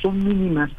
son 0.02 0.24
mínimas 0.24 0.70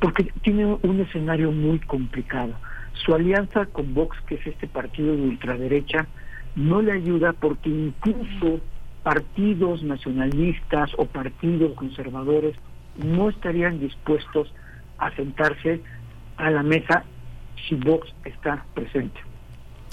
porque 0.00 0.24
tiene 0.42 0.78
un 0.82 1.00
escenario 1.00 1.50
muy 1.50 1.78
complicado. 1.80 2.54
Su 2.92 3.14
alianza 3.14 3.66
con 3.66 3.94
Vox, 3.94 4.16
que 4.26 4.36
es 4.36 4.46
este 4.46 4.66
partido 4.66 5.14
de 5.14 5.22
ultraderecha, 5.22 6.06
no 6.56 6.82
le 6.82 6.92
ayuda 6.92 7.32
porque 7.32 7.68
incluso 7.68 8.60
partidos 9.02 9.82
nacionalistas 9.82 10.90
o 10.96 11.06
partidos 11.06 11.74
conservadores 11.74 12.56
no 12.96 13.30
estarían 13.30 13.78
dispuestos 13.78 14.52
a 14.98 15.14
sentarse 15.14 15.80
a 16.36 16.50
la 16.50 16.62
mesa 16.62 17.04
si 17.68 17.74
Vox 17.76 18.12
está 18.24 18.64
presente. 18.74 19.20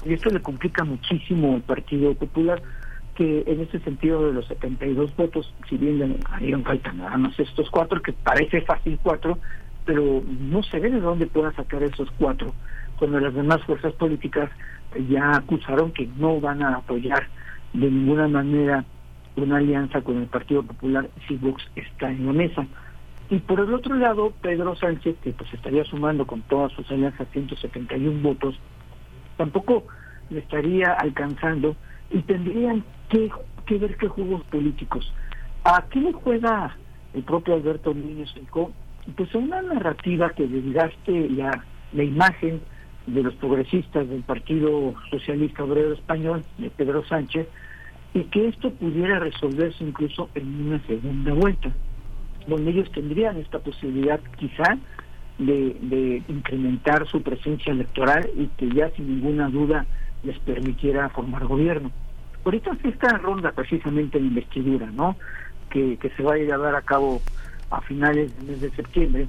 Y 0.05 0.13
esto 0.13 0.29
le 0.29 0.41
complica 0.41 0.83
muchísimo 0.83 1.55
al 1.55 1.61
Partido 1.61 2.13
Popular 2.13 2.61
que 3.15 3.43
en 3.47 3.61
ese 3.61 3.79
sentido 3.79 4.27
de 4.27 4.33
los 4.33 4.45
72 4.47 5.15
votos, 5.15 5.53
si 5.69 5.77
bien 5.77 5.99
le 5.99 6.17
harían 6.31 6.63
falta 6.63 6.91
nada 6.91 7.17
más 7.17 7.39
estos 7.39 7.69
cuatro, 7.69 8.01
que 8.01 8.13
parece 8.13 8.61
fácil 8.61 8.99
cuatro, 9.01 9.39
pero 9.85 10.21
no 10.27 10.61
se 10.63 10.79
ve 10.79 10.89
de 10.89 10.99
dónde 10.99 11.27
pueda 11.27 11.51
sacar 11.53 11.81
esos 11.83 12.09
cuatro, 12.17 12.53
cuando 12.97 13.19
las 13.19 13.33
demás 13.33 13.61
fuerzas 13.63 13.93
políticas 13.93 14.49
ya 15.09 15.37
acusaron 15.37 15.91
que 15.91 16.07
no 16.17 16.39
van 16.39 16.61
a 16.61 16.75
apoyar 16.75 17.27
de 17.73 17.89
ninguna 17.89 18.27
manera 18.27 18.85
una 19.35 19.57
alianza 19.57 20.01
con 20.01 20.17
el 20.17 20.27
Partido 20.27 20.63
Popular 20.63 21.09
si 21.27 21.35
Vox 21.35 21.63
está 21.75 22.09
en 22.09 22.25
la 22.25 22.33
mesa. 22.33 22.65
Y 23.29 23.39
por 23.39 23.59
el 23.59 23.73
otro 23.73 23.95
lado, 23.95 24.33
Pedro 24.41 24.75
Sánchez, 24.75 25.17
que 25.23 25.31
pues 25.31 25.53
estaría 25.53 25.83
sumando 25.83 26.25
con 26.25 26.41
todas 26.43 26.71
sus 26.73 26.89
alianzas 26.91 27.27
171 27.31 28.21
votos, 28.21 28.57
tampoco 29.35 29.83
le 30.29 30.39
estaría 30.39 30.93
alcanzando 30.93 31.75
y 32.11 32.21
tendrían 32.21 32.83
que, 33.09 33.29
que 33.65 33.77
ver 33.77 33.97
qué 33.97 34.07
juegos 34.07 34.43
políticos. 34.45 35.11
¿A 35.63 35.83
qué 35.89 35.99
le 35.99 36.13
juega 36.13 36.75
el 37.13 37.23
propio 37.23 37.55
Alberto 37.55 37.93
Núñez 37.93 38.31
Feijóo? 38.33 38.71
Pues 39.15 39.33
a 39.33 39.37
una 39.37 39.61
narrativa 39.61 40.31
que 40.31 40.47
desgaste 40.47 41.29
la, 41.29 41.63
la 41.93 42.03
imagen 42.03 42.61
de 43.07 43.23
los 43.23 43.35
progresistas 43.35 44.07
del 44.09 44.23
Partido 44.23 44.95
Socialista 45.11 45.63
Obrero 45.63 45.93
Español, 45.93 46.43
de 46.57 46.69
Pedro 46.69 47.05
Sánchez, 47.05 47.47
y 48.13 48.23
que 48.25 48.47
esto 48.47 48.71
pudiera 48.71 49.19
resolverse 49.19 49.83
incluso 49.83 50.29
en 50.35 50.67
una 50.67 50.79
segunda 50.87 51.33
vuelta, 51.33 51.71
donde 52.47 52.71
ellos 52.71 52.91
tendrían 52.91 53.37
esta 53.37 53.59
posibilidad 53.59 54.19
quizá 54.37 54.77
de, 55.37 55.75
de 55.81 56.23
incrementar 56.29 57.07
su 57.07 57.21
presencia 57.21 57.73
electoral 57.73 58.29
y 58.37 58.47
que 58.57 58.69
ya 58.73 58.89
sin 58.91 59.07
ninguna 59.07 59.49
duda 59.49 59.85
les 60.23 60.39
permitiera 60.39 61.09
formar 61.09 61.45
gobierno. 61.45 61.91
Ahorita 62.45 62.77
esta 62.83 63.17
ronda 63.17 63.51
precisamente 63.51 64.19
de 64.19 64.25
investidura, 64.25 64.85
¿no? 64.91 65.17
Que, 65.69 65.97
que 65.97 66.09
se 66.11 66.23
va 66.23 66.35
a 66.35 66.37
llevar 66.37 66.75
a 66.75 66.81
cabo 66.81 67.21
a 67.71 67.81
finales 67.81 68.35
del 68.37 68.47
mes 68.47 68.61
de 68.61 68.69
septiembre 68.71 69.27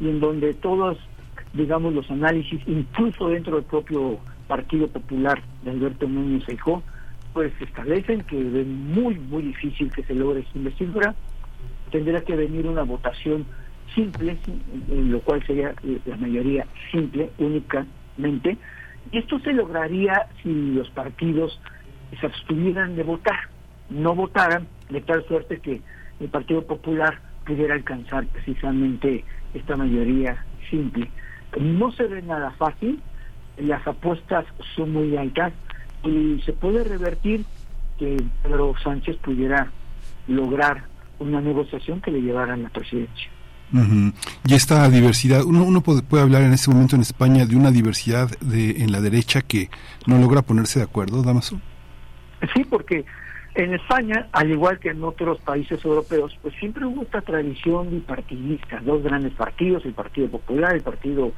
y 0.00 0.08
en 0.08 0.20
donde 0.20 0.52
todos 0.52 0.98
digamos, 1.56 1.94
los 1.94 2.10
análisis, 2.10 2.60
incluso 2.66 3.28
dentro 3.28 3.56
del 3.56 3.64
propio 3.64 4.18
Partido 4.46 4.88
Popular 4.88 5.42
de 5.62 5.70
Alberto 5.70 6.06
Núñez 6.06 6.44
Feijó, 6.44 6.82
pues 7.32 7.52
establecen 7.60 8.22
que 8.22 8.38
es 8.38 8.66
muy, 8.66 9.18
muy 9.18 9.42
difícil 9.42 9.90
que 9.92 10.02
se 10.04 10.14
logre 10.14 10.40
esta 10.40 10.58
investidura. 10.58 11.14
Tendrá 11.90 12.20
que 12.20 12.36
venir 12.36 12.66
una 12.66 12.82
votación 12.82 13.44
simple, 13.94 14.36
en 14.88 15.12
lo 15.12 15.20
cual 15.20 15.44
sería 15.46 15.74
la 16.04 16.16
mayoría 16.16 16.66
simple, 16.90 17.30
únicamente. 17.38 18.56
Y 19.12 19.18
esto 19.18 19.38
se 19.40 19.52
lograría 19.52 20.26
si 20.42 20.72
los 20.72 20.90
partidos 20.90 21.60
se 22.20 22.26
abstuvieran 22.26 22.96
de 22.96 23.02
votar, 23.02 23.48
no 23.90 24.14
votaran, 24.14 24.66
de 24.90 25.00
tal 25.00 25.24
suerte 25.26 25.60
que 25.60 25.80
el 26.20 26.28
Partido 26.28 26.66
Popular 26.66 27.20
pudiera 27.44 27.74
alcanzar 27.74 28.26
precisamente 28.26 29.24
esta 29.54 29.76
mayoría 29.76 30.44
simple. 30.70 31.10
No 31.60 31.92
se 31.92 32.04
ve 32.04 32.22
nada 32.22 32.50
fácil, 32.52 33.00
las 33.58 33.86
apuestas 33.86 34.44
son 34.74 34.92
muy 34.92 35.16
altas 35.16 35.52
y 36.04 36.40
se 36.44 36.52
puede 36.52 36.84
revertir 36.84 37.44
que 37.98 38.22
Pedro 38.42 38.74
Sánchez 38.82 39.16
pudiera 39.18 39.70
lograr 40.28 40.84
una 41.18 41.40
negociación 41.40 42.00
que 42.00 42.10
le 42.10 42.20
llevara 42.20 42.54
a 42.54 42.56
la 42.56 42.68
presidencia. 42.68 43.30
Y 44.46 44.54
esta 44.54 44.88
diversidad, 44.88 45.42
uno, 45.42 45.64
uno 45.64 45.80
puede, 45.80 46.02
puede, 46.02 46.22
hablar 46.22 46.42
en 46.42 46.52
este 46.52 46.70
momento 46.70 46.94
en 46.94 47.02
España 47.02 47.46
de 47.46 47.56
una 47.56 47.72
diversidad 47.72 48.30
de, 48.38 48.82
en 48.82 48.92
la 48.92 49.00
derecha 49.00 49.42
que 49.42 49.70
no 50.06 50.18
logra 50.18 50.42
ponerse 50.42 50.78
de 50.78 50.84
acuerdo, 50.84 51.22
Damaso. 51.22 51.60
Sí, 52.54 52.64
porque 52.64 53.04
en 53.54 53.74
España, 53.74 54.28
al 54.32 54.50
igual 54.50 54.78
que 54.78 54.90
en 54.90 55.02
otros 55.02 55.40
países 55.40 55.82
europeos, 55.84 56.36
pues 56.42 56.54
siempre 56.56 56.84
hubo 56.84 57.02
esta 57.02 57.22
tradición 57.22 57.90
bipartidista, 57.90 58.80
dos 58.80 59.02
grandes 59.02 59.32
partidos, 59.32 59.84
el 59.84 59.94
Partido 59.94 60.28
Popular, 60.28 60.74
el 60.74 60.82
Partido 60.82 61.32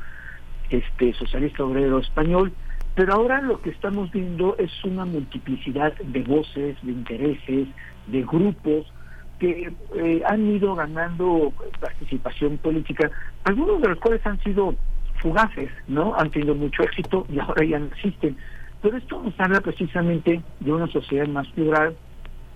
este 0.70 1.14
Socialista 1.14 1.64
Obrero 1.64 1.98
Español, 1.98 2.52
pero 2.94 3.14
ahora 3.14 3.40
lo 3.40 3.60
que 3.62 3.70
estamos 3.70 4.10
viendo 4.10 4.56
es 4.58 4.72
una 4.84 5.04
multiplicidad 5.04 5.94
de 5.96 6.22
voces, 6.22 6.76
de 6.82 6.90
intereses, 6.90 7.68
de 8.08 8.22
grupos 8.22 8.92
que 9.38 9.72
eh, 9.94 10.22
han 10.26 10.44
ido 10.50 10.74
ganando 10.74 11.52
participación 11.78 12.58
política, 12.58 13.10
algunos 13.44 13.80
de 13.80 13.90
los 13.90 13.98
cuales 14.00 14.26
han 14.26 14.42
sido 14.42 14.74
fugaces, 15.20 15.70
¿no? 15.86 16.14
Han 16.16 16.30
tenido 16.30 16.54
mucho 16.56 16.82
éxito 16.82 17.24
y 17.32 17.38
ahora 17.38 17.64
ya 17.64 17.78
no 17.78 17.86
existen. 17.86 18.36
Pero 18.82 18.96
esto 18.96 19.22
nos 19.22 19.38
habla 19.40 19.60
precisamente 19.60 20.40
de 20.60 20.72
una 20.72 20.86
sociedad 20.88 21.26
más 21.26 21.48
plural, 21.48 21.96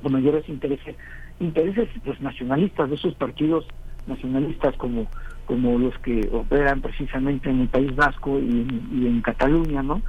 con 0.03 0.12
mayores 0.12 0.49
intereses, 0.49 0.97
intereses 1.40 1.89
pues, 2.05 2.20
nacionalistas, 2.20 2.89
de 2.89 2.97
esos 2.97 3.15
partidos 3.15 3.66
nacionalistas 4.07 4.77
como, 4.77 5.07
como 5.47 5.78
los 5.78 5.97
que 5.99 6.28
operan 6.32 6.81
precisamente 6.81 7.51
en 7.51 7.62
el 7.62 7.69
País 7.69 7.94
Vasco 7.94 8.39
y, 8.39 9.07
en 9.07 9.20
Cataluña, 9.23 9.82
¿no? 9.82 10.03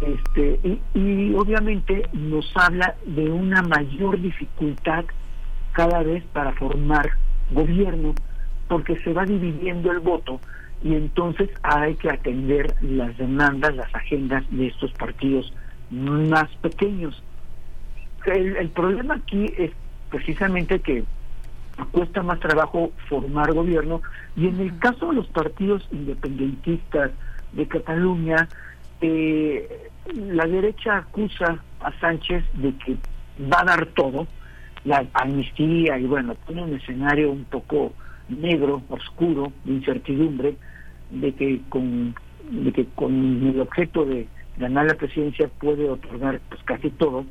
Este, 0.00 0.58
y, 0.62 0.98
y 0.98 1.34
obviamente 1.34 2.08
nos 2.12 2.50
habla 2.56 2.94
de 3.04 3.30
una 3.30 3.62
mayor 3.62 4.20
dificultad 4.20 5.04
cada 5.72 6.02
vez 6.02 6.24
para 6.32 6.52
formar 6.52 7.10
gobierno, 7.52 8.14
porque 8.68 8.96
se 9.00 9.12
va 9.12 9.24
dividiendo 9.24 9.90
el 9.90 10.00
voto 10.00 10.40
y 10.82 10.94
entonces 10.94 11.50
hay 11.62 11.94
que 11.96 12.10
atender 12.10 12.74
las 12.80 13.16
demandas, 13.18 13.74
las 13.76 13.94
agendas 13.94 14.44
de 14.50 14.68
estos 14.68 14.92
partidos 14.92 15.52
más 15.90 16.48
pequeños. 16.56 17.22
El, 18.26 18.68
problema 18.68 19.14
aquí 19.14 19.52
es 19.56 19.70
precisamente 20.10 20.80
que 20.80 21.04
cuesta 21.90 22.22
más 22.22 22.38
trabajo 22.40 22.92
formar 23.08 23.52
gobierno 23.54 24.02
y 24.36 24.48
en 24.48 24.60
el 24.60 24.78
caso 24.78 25.08
de 25.08 25.14
los 25.14 25.26
partidos 25.28 25.86
independentistas 25.90 27.12
de 27.52 27.66
Cataluña, 27.66 28.48
eh, 29.00 29.88
la 30.14 30.46
derecha 30.46 30.98
acusa 30.98 31.58
a 31.80 31.92
Sánchez 32.00 32.44
de 32.54 32.74
que 32.76 32.96
va 33.50 33.62
a 33.62 33.64
dar 33.64 33.86
todo, 33.86 34.26
la 34.84 35.06
amnistía 35.14 35.98
y 35.98 36.04
bueno, 36.04 36.34
pone 36.46 36.62
un 36.62 36.74
escenario 36.74 37.30
un 37.30 37.44
poco 37.44 37.92
negro, 38.28 38.82
oscuro, 38.88 39.52
de 39.64 39.72
incertidumbre, 39.72 40.56
de 41.10 41.32
que 41.34 41.60
con, 41.68 42.14
de 42.50 42.72
que 42.72 42.86
con 42.94 43.48
el 43.48 43.60
objeto 43.60 44.04
de 44.04 44.28
ganar 44.56 44.86
la 44.86 44.94
presidencia 44.94 45.48
puede 45.60 45.88
otorgar 45.88 46.40
pues 46.48 46.62
casi 46.64 46.90
todo. 46.90 47.24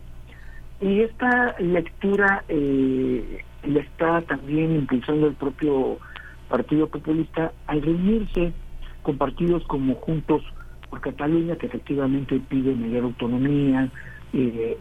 Y 0.82 1.02
esta 1.02 1.56
lectura 1.60 2.44
eh, 2.48 3.44
la 3.64 3.80
está 3.82 4.22
también 4.22 4.76
impulsando 4.76 5.28
el 5.28 5.34
propio 5.34 5.98
Partido 6.48 6.88
Populista 6.88 7.52
al 7.68 7.82
reunirse 7.82 8.54
con 9.04 9.18
partidos 9.18 9.64
como 9.66 9.96
Juntos 9.96 10.42
por 10.90 11.02
Cataluña, 11.02 11.56
que 11.58 11.68
efectivamente 11.68 12.40
pide 12.50 12.74
mayor 12.76 13.04
autonomía, 13.04 13.90
eh, 14.34 14.78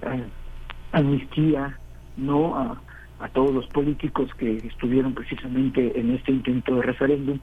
amnistía, 0.92 1.78
no 2.16 2.56
a, 2.56 2.80
a 3.20 3.28
todos 3.28 3.52
los 3.52 3.66
políticos 3.66 4.30
que 4.38 4.56
estuvieron 4.58 5.14
precisamente 5.14 5.98
en 5.98 6.14
este 6.14 6.32
intento 6.32 6.76
de 6.76 6.82
referéndum 6.82 7.38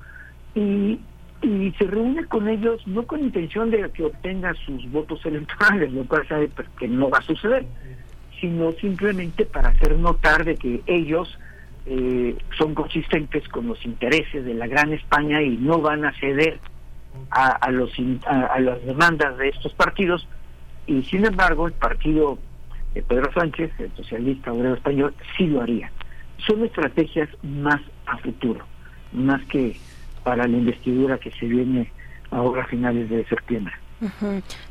y 0.56 1.00
y 1.42 1.72
se 1.78 1.86
reúne 1.86 2.26
con 2.26 2.48
ellos 2.48 2.86
no 2.88 3.04
con 3.06 3.20
intención 3.22 3.70
de 3.70 3.90
que 3.92 4.04
obtenga 4.04 4.54
sus 4.66 4.90
votos 4.92 5.26
electorales, 5.26 5.92
lo 5.92 6.06
cual 6.06 6.28
sabe 6.28 6.50
que 6.80 6.88
no 6.88 7.10
va 7.10 7.20
a 7.20 7.24
suceder, 7.24 7.66
sino 8.40 8.72
simplemente 8.74 9.46
para 9.46 9.70
hacer 9.70 9.98
notar 9.98 10.44
de 10.44 10.56
que 10.56 10.82
ellos 10.88 11.38
eh, 11.86 12.36
son 12.58 12.74
consistentes 12.74 13.48
con 13.50 13.68
los 13.68 13.84
intereses 13.86 14.44
de 14.44 14.54
la 14.54 14.68
gran 14.68 14.92
España 14.94 15.42
y 15.42 15.58
no 15.58 15.82
van 15.82 16.06
a 16.06 16.14
ceder 16.14 16.60
a, 17.30 17.48
a 17.48 17.72
los 17.72 17.92
a, 18.26 18.60
las 18.60 18.84
demandas 18.86 19.38
de 19.38 19.50
estos 19.50 19.74
partidos 19.74 20.28
y 20.88 21.04
sin 21.04 21.26
embargo 21.26 21.68
el 21.68 21.74
partido 21.74 22.38
de 22.94 23.04
Pedro 23.04 23.32
Sánchez, 23.34 23.72
el 23.80 23.92
socialista 23.96 24.54
obrero 24.54 24.76
español, 24.76 25.14
sí 25.38 25.48
lo 25.48 25.62
haría. 25.62 25.92
Son 26.48 26.64
estrategias 26.64 27.30
más 27.44 27.82
a 28.06 28.18
futuro, 28.18 28.66
más 29.12 29.44
que 29.46 29.76
para 30.26 30.48
la 30.48 30.58
investidura 30.58 31.20
que 31.20 31.30
se 31.30 31.46
viene 31.46 31.94
ahora 32.32 32.64
a 32.64 32.68
finales 32.68 33.08
de 33.12 33.24
septiembre. 33.26 33.72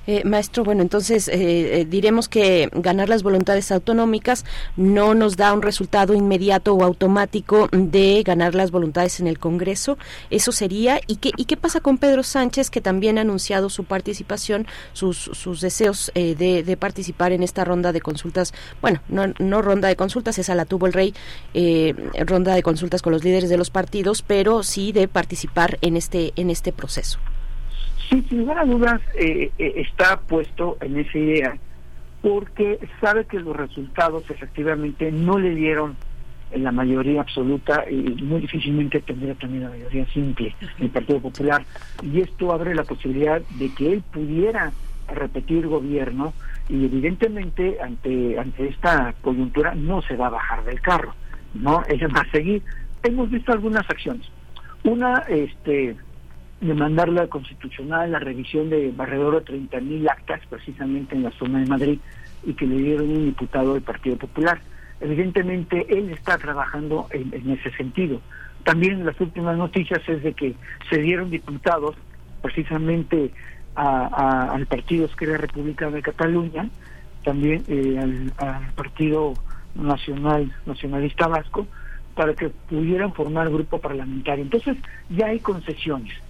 Eh, 0.07 0.23
maestro, 0.25 0.65
bueno, 0.65 0.83
entonces 0.83 1.29
eh, 1.29 1.81
eh, 1.81 1.85
diremos 1.87 2.29
que 2.29 2.69
ganar 2.73 3.09
las 3.09 3.23
voluntades 3.23 3.73
autonómicas 3.73 4.45
no 4.77 5.15
nos 5.15 5.37
da 5.37 5.53
un 5.53 5.63
resultado 5.63 6.13
inmediato 6.15 6.75
o 6.75 6.85
automático 6.85 7.69
de 7.73 8.23
ganar 8.23 8.55
las 8.55 8.71
voluntades 8.71 9.21
en 9.21 9.27
el 9.27 9.39
Congreso. 9.39 9.97
Eso 10.31 10.53
sería. 10.53 11.01
¿Y 11.07 11.17
qué, 11.17 11.31
y 11.37 11.47
qué 11.47 11.57
pasa 11.57 11.81
con 11.81 11.99
Pedro 11.99 12.23
Sánchez, 12.23 12.71
que 12.71 12.81
también 12.81 13.19
ha 13.19 13.23
anunciado 13.23 13.71
su 13.71 13.85
participación, 13.85 14.67
sus, 14.93 15.17
sus 15.17 15.61
deseos 15.61 16.13
de, 16.15 16.35
de, 16.35 16.77
participar 16.77 17.33
en 17.33 17.43
esta 17.43 17.65
ronda 17.65 17.93
de 17.93 18.01
consultas? 18.01 18.53
Bueno, 18.83 19.01
no, 19.09 19.63
ronda 19.63 19.89
de 19.89 19.97
consultas, 19.97 20.39
esa 20.39 20.55
la 20.55 20.67
tuvo 20.67 20.87
el 20.87 20.93
rey, 20.93 21.15
ronda 22.27 22.55
de 22.55 22.63
consultas 22.63 23.01
con 23.01 23.13
los 23.13 23.25
líderes 23.25 23.49
de 23.49 23.57
los 23.57 23.71
partidos, 23.71 24.23
pero 24.23 24.63
sí 24.63 24.93
de 24.93 25.09
participar 25.09 25.79
en 25.81 25.97
este, 25.97 26.33
en 26.37 26.51
este 26.51 26.73
proceso. 26.73 27.19
Sí, 28.15 28.25
sin 28.29 28.39
lugar 28.39 28.59
a 28.59 28.65
dudas 28.65 29.01
eh, 29.19 29.51
eh, 29.59 29.73
está 29.77 30.21
puesto 30.21 30.77
en 30.81 31.01
esa 31.01 31.19
idea 31.19 31.57
porque 32.23 32.79
sabe 33.01 33.25
que 33.25 33.41
los 33.41 33.57
resultados 33.57 34.23
efectivamente 34.31 35.11
no 35.11 35.37
le 35.37 35.53
dieron 35.53 35.97
la 36.55 36.71
mayoría 36.71 37.23
absoluta 37.23 37.85
y 37.91 37.97
muy 38.23 38.43
difícilmente 38.43 39.01
tendría 39.01 39.35
también 39.35 39.65
la 39.65 39.71
mayoría 39.71 40.07
simple 40.13 40.55
en 40.79 40.85
el 40.85 40.91
Partido 40.91 41.19
Popular. 41.19 41.65
Y 42.05 42.21
esto 42.21 42.53
abre 42.53 42.77
la 42.77 42.85
posibilidad 42.85 43.43
de 43.59 43.75
que 43.75 43.93
él 43.95 44.05
pudiera 44.13 44.71
repetir 45.13 45.67
gobierno 45.67 46.35
y 46.69 46.85
evidentemente 46.85 47.79
ante 47.83 48.39
ante 48.39 48.69
esta 48.69 49.13
coyuntura 49.23 49.75
no 49.75 50.03
se 50.03 50.15
va 50.15 50.29
a 50.29 50.31
bajar 50.31 50.65
del 50.65 50.81
carro, 50.81 51.17
¿no? 51.53 51.83
Ella 51.89 52.07
va 52.15 52.21
a 52.21 52.31
seguir. 52.31 52.63
Hemos 53.03 53.29
visto 53.29 53.51
algunas 53.51 53.91
acciones. 53.91 54.29
Una, 54.85 55.25
este, 55.29 55.97
demandar 56.67 57.09
la 57.09 57.27
constitucional 57.27 58.11
la 58.11 58.19
revisión 58.19 58.71
de 58.71 58.93
alrededor 58.97 59.45
de 59.45 59.53
30.000 59.53 60.11
actas 60.11 60.41
precisamente 60.49 61.15
en 61.15 61.23
la 61.23 61.31
zona 61.33 61.61
de 61.61 61.67
Madrid 61.67 61.99
y 62.43 62.55
que 62.55 62.67
le 62.67 62.77
dieron 62.77 63.11
un 63.11 63.27
diputado 63.27 63.75
del 63.75 63.83
Partido 63.83 64.17
Popular. 64.17 64.61
Evidentemente 65.01 65.87
él 65.91 66.11
está 66.11 66.39
trabajando 66.39 67.07
en, 67.11 67.51
ese 67.51 67.71
sentido. 67.73 68.21
También 68.65 69.05
las 69.05 69.21
últimas 69.21 69.59
noticias 69.59 70.01
es 70.09 70.23
de 70.23 70.33
que 70.33 70.55
se 70.89 70.99
dieron 70.99 71.31
diputados 71.31 71.97
precisamente 72.41 73.31
al 73.75 74.67
Partido 74.67 75.07
Esquerra 75.07 75.37
Republicana 75.37 75.97
de 75.97 76.03
Cataluña, 76.03 76.69
también 77.25 77.65
eh, 77.69 77.99
al, 77.99 78.33
al 78.39 78.73
Partido 78.73 79.35
Nacional 79.75 80.51
Nacionalista 80.65 81.27
Vasco, 81.27 81.67
para 82.15 82.35
que 82.35 82.49
pudieran 82.49 83.13
formar 83.13 83.51
grupo 83.51 83.79
parlamentario. 83.79 84.45
Entonces 84.45 84.77
ya 85.11 85.27
hay 85.27 85.41
concesiones 85.41 86.24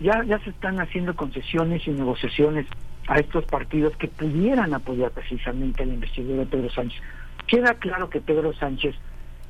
ya, 0.00 0.22
ya 0.24 0.38
se 0.40 0.50
están 0.50 0.80
haciendo 0.80 1.14
concesiones 1.14 1.86
y 1.86 1.90
negociaciones 1.90 2.66
a 3.06 3.18
estos 3.18 3.44
partidos 3.44 3.96
que 3.96 4.08
pudieran 4.08 4.72
apoyar 4.74 5.10
precisamente 5.10 5.84
la 5.84 5.94
investidura 5.94 6.40
de 6.40 6.46
Pedro 6.46 6.70
Sánchez. 6.70 7.00
Queda 7.46 7.74
claro 7.74 8.08
que 8.08 8.20
Pedro 8.20 8.52
Sánchez 8.54 8.94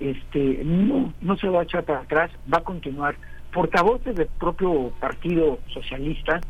este 0.00 0.62
no, 0.64 1.12
no 1.20 1.36
se 1.36 1.48
va 1.48 1.60
a 1.60 1.64
echar 1.64 1.84
para 1.84 2.00
atrás, 2.00 2.30
va 2.52 2.58
a 2.58 2.64
continuar 2.64 3.14
portavoces 3.52 4.16
del 4.16 4.26
propio 4.38 4.90
Partido 4.98 5.60
Socialista 5.72 6.40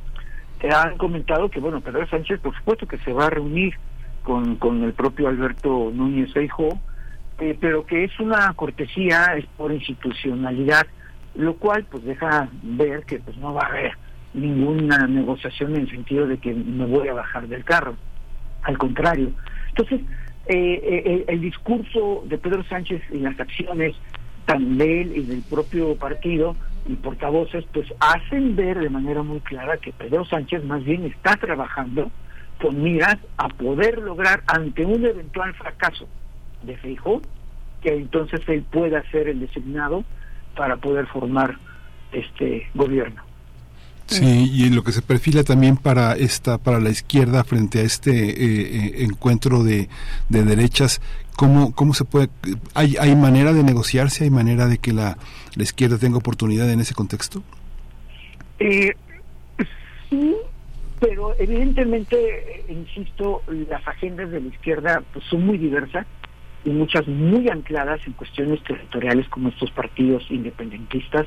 han 0.71 0.97
comentado 0.97 1.49
que, 1.51 1.61
bueno, 1.61 1.81
Pedro 1.81 2.07
Sánchez, 2.09 2.41
por 2.41 2.57
supuesto 2.57 2.87
que 2.87 2.99
se 2.99 3.13
va 3.13 3.27
a 3.27 3.31
reunir 3.31 3.75
con, 4.23 4.57
con 4.57 4.83
el 4.83 4.93
propio 4.93 5.29
Alberto 5.29 5.91
Núñez 5.93 6.33
Feijóo, 6.33 6.79
eh, 7.41 7.57
pero 7.61 7.85
que 7.85 8.05
es 8.05 8.19
una 8.21 8.53
cortesía, 8.55 9.37
es 9.37 9.45
por 9.57 9.73
institucionalidad, 9.73 10.87
lo 11.35 11.57
cual 11.57 11.85
pues 11.91 12.05
deja 12.05 12.49
ver 12.63 13.05
que 13.05 13.19
pues 13.19 13.37
no 13.37 13.55
va 13.55 13.63
a 13.63 13.69
haber 13.69 13.93
ninguna 14.35 15.07
negociación 15.07 15.75
en 15.75 15.83
el 15.83 15.91
sentido 15.91 16.27
de 16.27 16.39
que 16.39 16.53
me 16.53 16.87
voy 16.87 17.09
a 17.09 17.15
bajar 17.15 17.49
del 17.49 17.65
carro, 17.65 17.97
al 18.63 18.79
contrario. 18.79 19.31
Entonces, 19.69 20.01
eh, 20.47 20.81
eh, 20.83 21.25
el 21.29 21.41
discurso 21.41 22.25
de 22.27 22.39
Pedro 22.39 22.65
Sánchez 22.65 23.03
y 23.11 23.19
las 23.19 23.39
acciones 23.39 23.95
tan 24.45 24.77
de 24.77 25.03
él 25.03 25.17
y 25.17 25.23
del 25.23 25.43
propio 25.43 25.97
partido 25.97 26.57
y 26.87 26.95
portavoces, 26.95 27.65
pues 27.73 27.87
hacen 27.99 28.57
ver 28.57 28.79
de 28.79 28.91
manera 28.91 29.23
muy 29.23 29.41
clara 29.41 29.79
que 29.79 29.93
Pedro 29.93 30.25
Sánchez 30.27 30.65
más 30.65 30.85
bien 30.85 31.05
está 31.05 31.37
trabajando 31.37 32.11
con 32.61 32.83
miras 32.83 33.17
a 33.39 33.49
poder 33.49 33.99
lograr 33.99 34.43
ante 34.47 34.85
un 34.85 35.05
eventual 35.05 35.55
fracaso 35.55 36.07
de 36.63 36.77
Feijó, 36.77 37.23
que 37.83 37.95
entonces 37.95 38.41
él 38.49 38.65
pueda 38.71 39.03
ser 39.11 39.29
el 39.29 39.41
designado 39.41 40.05
para 40.55 40.77
poder 40.77 41.07
formar 41.07 41.59
este 42.13 42.69
gobierno. 42.75 43.23
Sí, 44.07 44.51
y 44.53 44.69
lo 44.69 44.85
que 44.85 44.93
se 44.93 45.01
perfila 45.01 45.45
también 45.45 45.79
para 45.79 46.13
esta, 46.13 46.59
para 46.59 46.79
la 46.79 46.91
izquierda 46.91 47.43
frente 47.43 47.81
a 47.81 47.83
este 47.83 48.11
eh, 48.11 48.35
eh, 48.37 49.05
encuentro 49.05 49.65
de, 49.65 49.89
de 50.29 50.45
derechas, 50.45 51.01
¿cómo, 51.37 51.75
cómo 51.75 51.95
se 51.95 52.05
puede, 52.05 52.29
hay, 52.75 52.97
hay 53.01 53.17
manera 53.17 53.55
de 53.55 53.63
negociarse, 53.63 54.25
hay 54.25 54.31
manera 54.31 54.67
de 54.67 54.77
que 54.77 54.93
la, 54.93 55.17
la 55.57 55.63
izquierda 55.63 55.97
tenga 55.97 56.19
oportunidad 56.19 56.71
en 56.71 56.81
ese 56.81 56.95
contexto? 56.95 57.43
Eh, 58.59 58.93
sí, 60.11 60.35
pero 61.01 61.35
evidentemente, 61.39 62.63
insisto, 62.69 63.43
las 63.49 63.87
agendas 63.89 64.31
de 64.31 64.41
la 64.41 64.49
izquierda 64.49 65.03
pues, 65.15 65.25
son 65.31 65.47
muy 65.47 65.57
diversas 65.57 66.07
y 66.65 66.71
muchas 66.71 67.07
muy 67.07 67.49
ancladas 67.49 68.01
en 68.07 68.15
cuestiones 68.15 68.63
territoriales 68.65 69.29
como 69.29 69.49
estos 69.49 69.71
partidos 69.71 70.25
independentistas. 70.31 71.27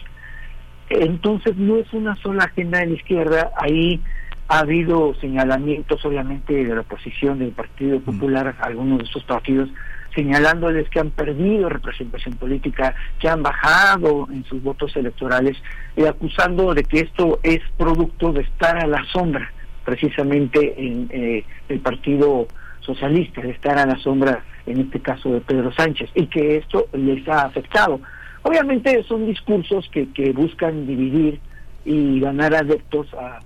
Entonces 0.89 1.55
no 1.57 1.77
es 1.77 1.91
una 1.93 2.15
sola 2.17 2.45
agenda 2.45 2.79
de 2.79 2.87
la 2.87 2.93
izquierda, 2.93 3.51
ahí 3.57 4.01
ha 4.47 4.59
habido 4.59 5.13
señalamientos 5.15 6.03
obviamente 6.05 6.53
de 6.63 6.73
la 6.73 6.81
oposición 6.81 7.39
del 7.39 7.51
Partido 7.51 7.99
Popular, 7.99 8.55
algunos 8.61 8.99
de 8.99 9.03
estos 9.03 9.23
partidos, 9.25 9.69
señalándoles 10.15 10.89
que 10.89 10.99
han 10.99 11.11
perdido 11.11 11.69
representación 11.69 12.35
política, 12.35 12.95
que 13.19 13.27
han 13.27 13.43
bajado 13.43 14.27
en 14.31 14.45
sus 14.45 14.63
votos 14.63 14.95
electorales 14.95 15.57
y 15.95 16.05
acusando 16.05 16.73
de 16.73 16.83
que 16.83 17.01
esto 17.01 17.39
es 17.43 17.59
producto 17.77 18.31
de 18.31 18.41
estar 18.41 18.77
a 18.77 18.87
la 18.87 19.03
sombra 19.11 19.51
precisamente 19.83 20.73
en 20.77 21.09
eh, 21.11 21.45
el 21.69 21.79
Partido 21.79 22.47
Socialista, 22.87 23.41
de 23.41 23.51
estar 23.51 23.77
a 23.77 23.85
la 23.85 23.97
sombra 23.97 24.43
en 24.65 24.79
este 24.81 24.99
caso 24.99 25.31
de 25.33 25.41
Pedro 25.41 25.71
Sánchez, 25.73 26.09
y 26.15 26.25
que 26.27 26.57
esto 26.57 26.87
les 26.93 27.27
ha 27.27 27.41
afectado. 27.41 27.99
Obviamente 28.43 29.03
son 29.03 29.27
discursos 29.27 29.87
que, 29.91 30.11
que 30.13 30.31
buscan 30.31 30.87
dividir 30.87 31.39
y 31.85 32.19
ganar 32.19 32.55
adeptos 32.55 33.07
a, 33.13 33.39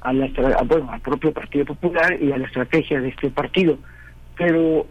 a 0.00 0.12
la, 0.12 0.26
bueno, 0.64 0.90
al 0.90 1.00
propio 1.00 1.32
Partido 1.32 1.64
Popular 1.64 2.18
y 2.20 2.32
a 2.32 2.38
la 2.38 2.46
estrategia 2.46 3.00
de 3.00 3.08
este 3.08 3.30
partido. 3.30 3.78
Pero 4.36 4.86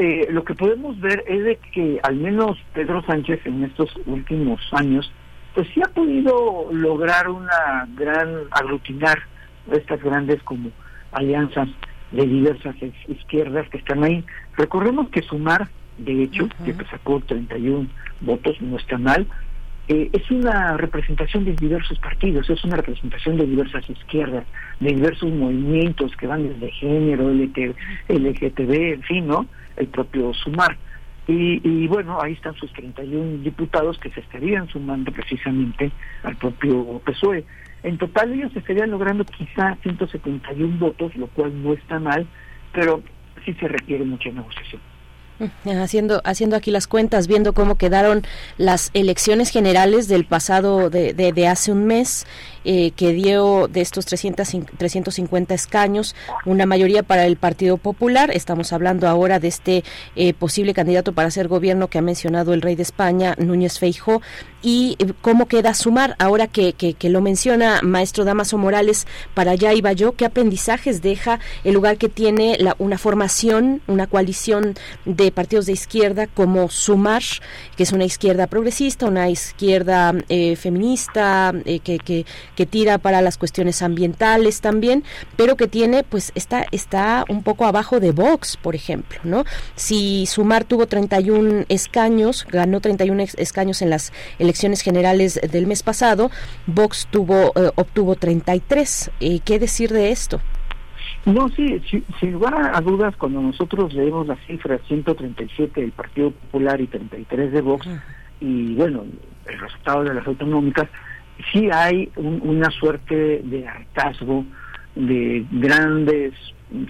eh, 0.00 0.26
lo 0.30 0.44
que 0.44 0.54
podemos 0.54 0.98
ver 1.00 1.24
es 1.26 1.44
de 1.44 1.56
que 1.72 2.00
al 2.02 2.16
menos 2.16 2.58
Pedro 2.74 3.02
Sánchez 3.04 3.40
en 3.44 3.64
estos 3.64 3.90
últimos 4.06 4.60
años, 4.72 5.12
pues 5.54 5.68
sí 5.74 5.80
ha 5.84 5.88
podido 5.92 6.68
lograr 6.72 7.28
una 7.28 7.88
gran 7.96 8.28
aglutinar 8.50 9.18
estas 9.70 10.02
grandes 10.02 10.42
como 10.44 10.70
alianzas 11.12 11.68
de 12.12 12.26
diversas 12.26 12.76
izquierdas 13.08 13.68
que 13.68 13.78
están 13.78 14.02
ahí. 14.04 14.24
Recordemos 14.56 15.08
que 15.10 15.22
Sumar, 15.22 15.68
de 15.98 16.24
hecho, 16.24 16.48
que 16.64 16.74
sacó 16.90 17.20
31 17.20 17.88
votos, 18.20 18.60
no 18.60 18.76
está 18.76 18.98
mal, 18.98 19.26
eh, 19.92 20.08
es 20.12 20.30
una 20.30 20.76
representación 20.76 21.44
de 21.44 21.56
diversos 21.56 21.98
partidos, 21.98 22.48
es 22.48 22.62
una 22.62 22.76
representación 22.76 23.36
de 23.36 23.44
diversas 23.44 23.90
izquierdas, 23.90 24.44
de 24.78 24.94
diversos 24.94 25.28
movimientos 25.32 26.14
que 26.16 26.28
van 26.28 26.48
desde 26.48 26.70
género, 26.70 27.28
LT, 27.28 27.74
LGTB, 28.08 28.72
en 28.94 29.02
fin, 29.02 29.26
¿no? 29.26 29.46
El 29.76 29.88
propio 29.88 30.32
Sumar. 30.32 30.76
Y, 31.26 31.60
y, 31.68 31.88
bueno, 31.88 32.20
ahí 32.20 32.34
están 32.34 32.54
sus 32.54 32.72
31 32.72 33.42
diputados 33.42 33.98
que 33.98 34.10
se 34.10 34.20
estarían 34.20 34.68
sumando 34.68 35.10
precisamente 35.10 35.90
al 36.22 36.36
propio 36.36 37.00
PSOE. 37.04 37.44
En 37.82 37.98
total 37.98 38.32
ellos 38.32 38.54
estarían 38.54 38.90
logrando 38.90 39.24
quizá 39.24 39.76
171 39.82 40.78
votos, 40.78 41.14
lo 41.16 41.26
cual 41.28 41.62
no 41.62 41.72
está 41.72 41.98
mal, 41.98 42.26
pero 42.72 43.02
sí 43.44 43.54
se 43.54 43.68
requiere 43.68 44.04
mucha 44.04 44.30
negociación. 44.30 44.80
Haciendo, 45.64 46.20
haciendo 46.24 46.54
aquí 46.54 46.70
las 46.70 46.86
cuentas, 46.86 47.26
viendo 47.26 47.54
cómo 47.54 47.76
quedaron 47.76 48.22
las 48.58 48.90
elecciones 48.92 49.50
generales 49.50 50.06
del 50.06 50.26
pasado 50.26 50.90
de, 50.90 51.14
de, 51.14 51.48
hace 51.48 51.72
un 51.72 51.86
mes, 51.86 52.26
eh, 52.64 52.90
que 52.90 53.14
dio 53.14 53.66
de 53.66 53.80
estos 53.80 54.04
300, 54.04 54.46
350 54.76 55.54
escaños 55.54 56.14
una 56.44 56.66
mayoría 56.66 57.02
para 57.02 57.24
el 57.24 57.36
Partido 57.36 57.78
Popular. 57.78 58.30
Estamos 58.34 58.74
hablando 58.74 59.08
ahora 59.08 59.38
de 59.38 59.48
este 59.48 59.82
eh, 60.14 60.34
posible 60.34 60.74
candidato 60.74 61.14
para 61.14 61.30
ser 61.30 61.48
gobierno 61.48 61.88
que 61.88 61.96
ha 61.96 62.02
mencionado 62.02 62.52
el 62.52 62.60
rey 62.60 62.76
de 62.76 62.82
España, 62.82 63.34
Núñez 63.38 63.78
Feijó, 63.78 64.20
y 64.62 64.96
eh, 64.98 65.12
cómo 65.20 65.46
queda 65.46 65.74
sumar 65.74 66.16
ahora 66.18 66.46
que, 66.46 66.72
que, 66.72 67.10
lo 67.10 67.20
menciona 67.20 67.80
maestro 67.82 68.24
Damaso 68.24 68.58
Morales, 68.58 69.06
para 69.34 69.52
allá 69.52 69.72
iba 69.72 69.92
yo, 69.92 70.12
qué 70.12 70.24
aprendizajes 70.24 71.02
deja 71.02 71.40
el 71.64 71.74
lugar 71.74 71.96
que 71.96 72.08
tiene 72.08 72.56
la, 72.58 72.76
una 72.78 72.98
formación, 72.98 73.80
una 73.86 74.06
coalición 74.06 74.74
de 75.04 75.32
partidos 75.32 75.66
de 75.66 75.72
izquierda 75.72 76.26
como 76.26 76.68
Sumar, 76.68 77.22
que 77.76 77.82
es 77.82 77.92
una 77.92 78.04
izquierda 78.04 78.46
progresista, 78.46 79.06
una 79.06 79.28
izquierda 79.28 80.14
eh, 80.28 80.56
feminista, 80.56 81.52
eh, 81.64 81.80
que, 81.80 81.98
que, 81.98 82.26
que, 82.54 82.66
tira 82.66 82.98
para 82.98 83.20
las 83.22 83.36
cuestiones 83.36 83.82
ambientales 83.82 84.60
también, 84.60 85.02
pero 85.36 85.56
que 85.56 85.66
tiene, 85.66 86.04
pues 86.04 86.30
está, 86.34 86.66
está 86.70 87.24
un 87.28 87.42
poco 87.42 87.64
abajo 87.64 87.98
de 87.98 88.12
Vox, 88.12 88.56
por 88.56 88.74
ejemplo, 88.74 89.18
¿no? 89.24 89.44
Si 89.74 90.26
Sumar 90.26 90.64
tuvo 90.64 90.86
31 90.86 91.64
escaños, 91.68 92.46
ganó 92.48 92.80
31 92.80 93.24
escaños 93.36 93.82
en 93.82 93.90
las 93.90 94.12
elecciones 94.38 94.49
generales 94.82 95.40
del 95.50 95.66
mes 95.66 95.82
pasado, 95.82 96.30
Vox 96.66 97.06
tuvo, 97.10 97.52
eh, 97.56 97.70
obtuvo 97.76 98.16
33. 98.16 99.10
¿Qué 99.44 99.58
decir 99.58 99.90
de 99.90 100.10
esto? 100.10 100.40
No, 101.26 101.48
sí, 101.50 101.82
sin 102.18 102.32
lugar 102.32 102.54
a 102.74 102.80
dudas, 102.80 103.14
cuando 103.16 103.42
nosotros 103.42 103.92
leemos 103.92 104.26
las 104.26 104.38
cifras 104.46 104.80
137 104.88 105.80
del 105.80 105.92
Partido 105.92 106.30
Popular 106.30 106.80
y 106.80 106.86
33 106.86 107.52
de 107.52 107.60
Vox, 107.60 107.86
y 108.40 108.74
bueno, 108.74 109.04
el 109.46 109.58
resultado 109.58 110.04
de 110.04 110.14
las 110.14 110.26
autonómicas, 110.26 110.88
sí 111.52 111.68
hay 111.70 112.10
una 112.16 112.70
suerte 112.70 113.42
de 113.44 113.68
hartazgo 113.68 114.44
de 114.94 115.44
grandes 115.50 116.32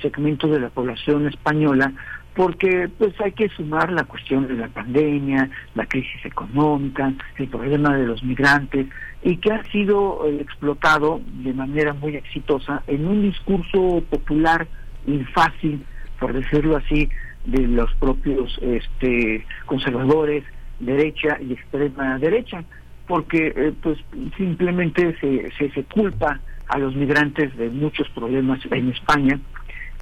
segmentos 0.01 0.51
de 0.51 0.61
la 0.61 0.69
población 0.69 1.27
española 1.27 1.93
porque 2.35 2.89
pues 2.99 3.13
hay 3.21 3.33
que 3.33 3.49
sumar 3.49 3.91
la 3.91 4.05
cuestión 4.05 4.47
de 4.47 4.55
la 4.55 4.69
pandemia, 4.69 5.51
la 5.75 5.87
crisis 5.87 6.25
económica, 6.25 7.13
el 7.37 7.49
problema 7.49 7.97
de 7.97 8.07
los 8.07 8.23
migrantes 8.23 8.87
y 9.23 9.37
que 9.37 9.53
ha 9.53 9.63
sido 9.65 10.27
eh, 10.27 10.39
explotado 10.41 11.21
de 11.43 11.53
manera 11.53 11.93
muy 11.93 12.17
exitosa 12.17 12.83
en 12.87 13.07
un 13.07 13.23
discurso 13.23 14.03
popular 14.09 14.67
y 15.07 15.19
fácil, 15.25 15.85
por 16.19 16.33
decirlo 16.33 16.77
así, 16.77 17.09
de 17.45 17.67
los 17.67 17.93
propios 17.95 18.59
este, 18.63 19.45
conservadores, 19.67 20.45
derecha 20.79 21.39
y 21.41 21.53
extrema 21.55 22.19
derecha, 22.19 22.65
porque 23.07 23.53
eh, 23.57 23.73
pues 23.83 23.99
simplemente 24.37 25.17
se, 25.21 25.51
se, 25.59 25.71
se 25.73 25.85
culpa 25.85 26.41
a 26.69 26.79
los 26.79 26.95
migrantes 26.95 27.55
de 27.57 27.69
muchos 27.71 28.09
problemas 28.11 28.61
en 28.71 28.91
España 28.91 29.41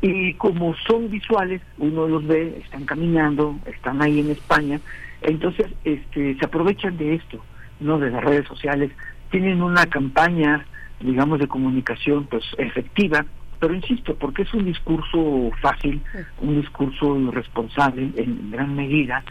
y 0.00 0.34
como 0.34 0.74
son 0.86 1.10
visuales, 1.10 1.60
uno 1.78 2.06
los 2.06 2.26
ve, 2.26 2.60
están 2.62 2.84
caminando, 2.84 3.58
están 3.66 4.00
ahí 4.02 4.20
en 4.20 4.30
España, 4.30 4.80
entonces 5.22 5.66
este, 5.84 6.36
se 6.38 6.44
aprovechan 6.44 6.96
de 6.96 7.16
esto, 7.16 7.44
no 7.80 7.98
de 7.98 8.10
las 8.10 8.22
redes 8.22 8.46
sociales, 8.46 8.90
tienen 9.30 9.62
una 9.62 9.86
campaña, 9.86 10.64
digamos, 11.00 11.40
de 11.40 11.48
comunicación 11.48 12.26
pues 12.26 12.44
efectiva, 12.58 13.24
pero 13.58 13.74
insisto, 13.74 14.14
porque 14.14 14.42
es 14.42 14.54
un 14.54 14.64
discurso 14.64 15.50
fácil, 15.60 16.00
un 16.40 16.60
discurso 16.60 17.18
irresponsable 17.18 18.10
en 18.16 18.50
gran 18.52 18.74
medida, 18.76 19.24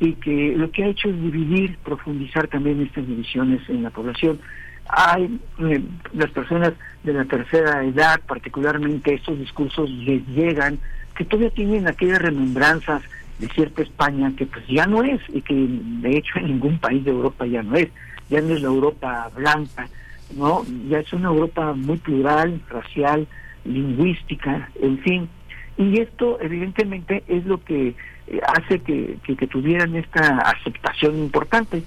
y 0.00 0.12
que 0.14 0.54
lo 0.56 0.70
que 0.70 0.84
ha 0.84 0.88
hecho 0.88 1.08
es 1.08 1.20
dividir, 1.20 1.76
profundizar 1.78 2.48
también 2.48 2.80
estas 2.80 3.06
divisiones 3.06 3.60
en 3.68 3.82
la 3.82 3.90
población 3.90 4.40
hay 4.88 5.40
eh, 5.60 5.82
las 6.14 6.30
personas 6.30 6.72
de 7.04 7.12
la 7.12 7.24
tercera 7.24 7.84
edad, 7.84 8.20
particularmente 8.26 9.14
estos 9.14 9.38
discursos 9.38 9.90
les 9.90 10.26
llegan, 10.28 10.78
que 11.14 11.24
todavía 11.24 11.50
tienen 11.50 11.88
aquellas 11.88 12.20
remembranzas 12.20 13.02
de 13.38 13.48
cierta 13.48 13.82
España 13.82 14.32
que 14.36 14.46
pues 14.46 14.66
ya 14.66 14.86
no 14.86 15.02
es 15.02 15.20
y 15.28 15.42
que 15.42 15.54
de 15.54 16.16
hecho 16.16 16.38
en 16.38 16.46
ningún 16.46 16.78
país 16.78 17.04
de 17.04 17.10
Europa 17.10 17.46
ya 17.46 17.62
no 17.62 17.76
es. 17.76 17.88
ya 18.30 18.40
no 18.40 18.54
es 18.54 18.60
la 18.60 18.68
Europa 18.68 19.30
blanca, 19.34 19.88
no, 20.36 20.64
ya 20.88 20.98
es 20.98 21.12
una 21.12 21.28
Europa 21.28 21.72
muy 21.74 21.96
plural, 21.98 22.60
racial, 22.68 23.26
lingüística, 23.64 24.70
en 24.80 24.98
fin. 24.98 25.28
Y 25.76 26.00
esto 26.00 26.38
evidentemente 26.40 27.22
es 27.28 27.46
lo 27.46 27.62
que 27.62 27.94
eh, 28.26 28.40
hace 28.56 28.80
que, 28.80 29.16
que, 29.24 29.46
tuvieran 29.46 29.96
esta 29.96 30.38
aceptación 30.38 31.16
importante, 31.18 31.82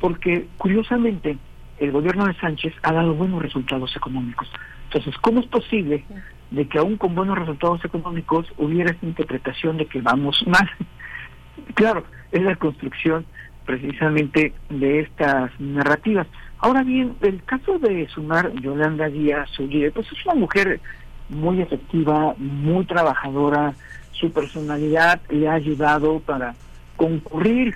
porque 0.00 0.46
curiosamente 0.56 1.36
el 1.78 1.92
gobierno 1.92 2.26
de 2.26 2.34
Sánchez 2.34 2.74
ha 2.82 2.92
dado 2.92 3.14
buenos 3.14 3.42
resultados 3.42 3.94
económicos. 3.96 4.48
Entonces, 4.84 5.14
¿cómo 5.20 5.40
es 5.40 5.46
posible 5.46 6.04
de 6.50 6.68
que 6.68 6.78
aún 6.78 6.96
con 6.96 7.14
buenos 7.14 7.38
resultados 7.38 7.84
económicos 7.84 8.46
hubiera 8.58 8.92
esta 8.92 9.06
interpretación 9.06 9.76
de 9.76 9.86
que 9.86 10.00
vamos 10.00 10.44
mal? 10.46 10.70
claro, 11.74 12.04
es 12.30 12.42
la 12.42 12.56
construcción 12.56 13.26
precisamente 13.64 14.52
de 14.68 15.00
estas 15.00 15.50
narrativas. 15.58 16.26
Ahora 16.58 16.82
bien, 16.82 17.14
el 17.22 17.42
caso 17.44 17.78
de 17.78 18.06
Sumar 18.08 18.52
Yolanda 18.60 19.08
Díaz 19.08 19.58
Uribe, 19.58 19.90
pues 19.90 20.06
es 20.12 20.26
una 20.26 20.34
mujer 20.34 20.80
muy 21.28 21.60
efectiva, 21.60 22.34
muy 22.38 22.84
trabajadora, 22.84 23.74
su 24.12 24.30
personalidad 24.32 25.20
le 25.30 25.48
ha 25.48 25.54
ayudado 25.54 26.20
para 26.20 26.54
concurrir 26.96 27.74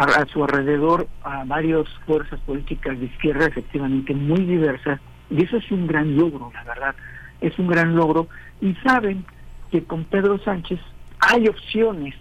a, 0.00 0.26
su 0.32 0.42
alrededor 0.42 1.08
a 1.22 1.44
varias 1.44 1.86
fuerzas 2.06 2.40
políticas 2.40 2.98
de 2.98 3.06
izquierda 3.06 3.46
efectivamente 3.46 4.14
muy 4.14 4.44
diversas 4.44 4.98
y 5.30 5.44
eso 5.44 5.58
es 5.58 5.70
un 5.70 5.86
gran 5.86 6.16
logro, 6.16 6.50
la 6.54 6.64
verdad, 6.64 6.94
es 7.40 7.56
un 7.58 7.68
gran 7.68 7.94
logro 7.94 8.26
y 8.60 8.74
saben 8.76 9.24
que 9.70 9.84
con 9.84 10.04
Pedro 10.04 10.38
Sánchez 10.38 10.80
hay 11.20 11.46
opciones 11.48 12.14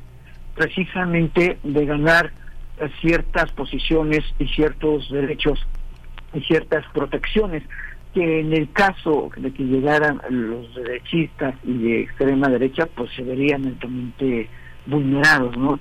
precisamente 0.55 1.57
de 1.63 1.85
ganar 1.85 2.31
ciertas 3.01 3.51
posiciones 3.53 4.23
y 4.39 4.47
ciertos 4.47 5.09
derechos 5.09 5.65
y 6.33 6.41
ciertas 6.41 6.85
protecciones 6.93 7.63
que 8.13 8.41
en 8.41 8.53
el 8.53 8.71
caso 8.71 9.29
de 9.37 9.51
que 9.51 9.63
llegaran 9.63 10.21
los 10.29 10.73
derechistas 10.75 11.55
y 11.63 11.77
de 11.77 12.01
extrema 12.01 12.49
derecha, 12.49 12.87
pues 12.87 13.09
se 13.15 13.23
verían 13.23 13.65
altamente 13.65 14.49
vulnerados, 14.89 15.57
¿no? 15.57 15.79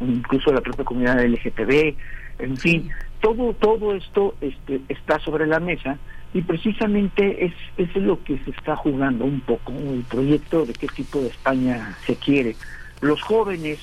Incluso 0.00 0.52
la 0.52 0.60
propia 0.60 0.84
comunidad 0.84 1.24
LGTB, 1.24 1.94
en 2.40 2.56
fin, 2.56 2.90
todo 3.20 3.52
todo 3.54 3.94
esto 3.94 4.34
este, 4.40 4.80
está 4.88 5.18
sobre 5.20 5.46
la 5.46 5.60
mesa 5.60 5.98
y 6.34 6.42
precisamente 6.42 7.46
es, 7.46 7.54
es 7.76 7.94
lo 7.96 8.22
que 8.22 8.38
se 8.38 8.50
está 8.50 8.76
jugando 8.76 9.24
un 9.24 9.40
poco, 9.40 9.72
el 9.72 10.04
proyecto 10.08 10.66
de 10.66 10.74
qué 10.74 10.86
tipo 10.88 11.20
de 11.20 11.28
España 11.28 11.96
se 12.06 12.16
quiere. 12.16 12.54
Los 13.00 13.22
jóvenes, 13.22 13.78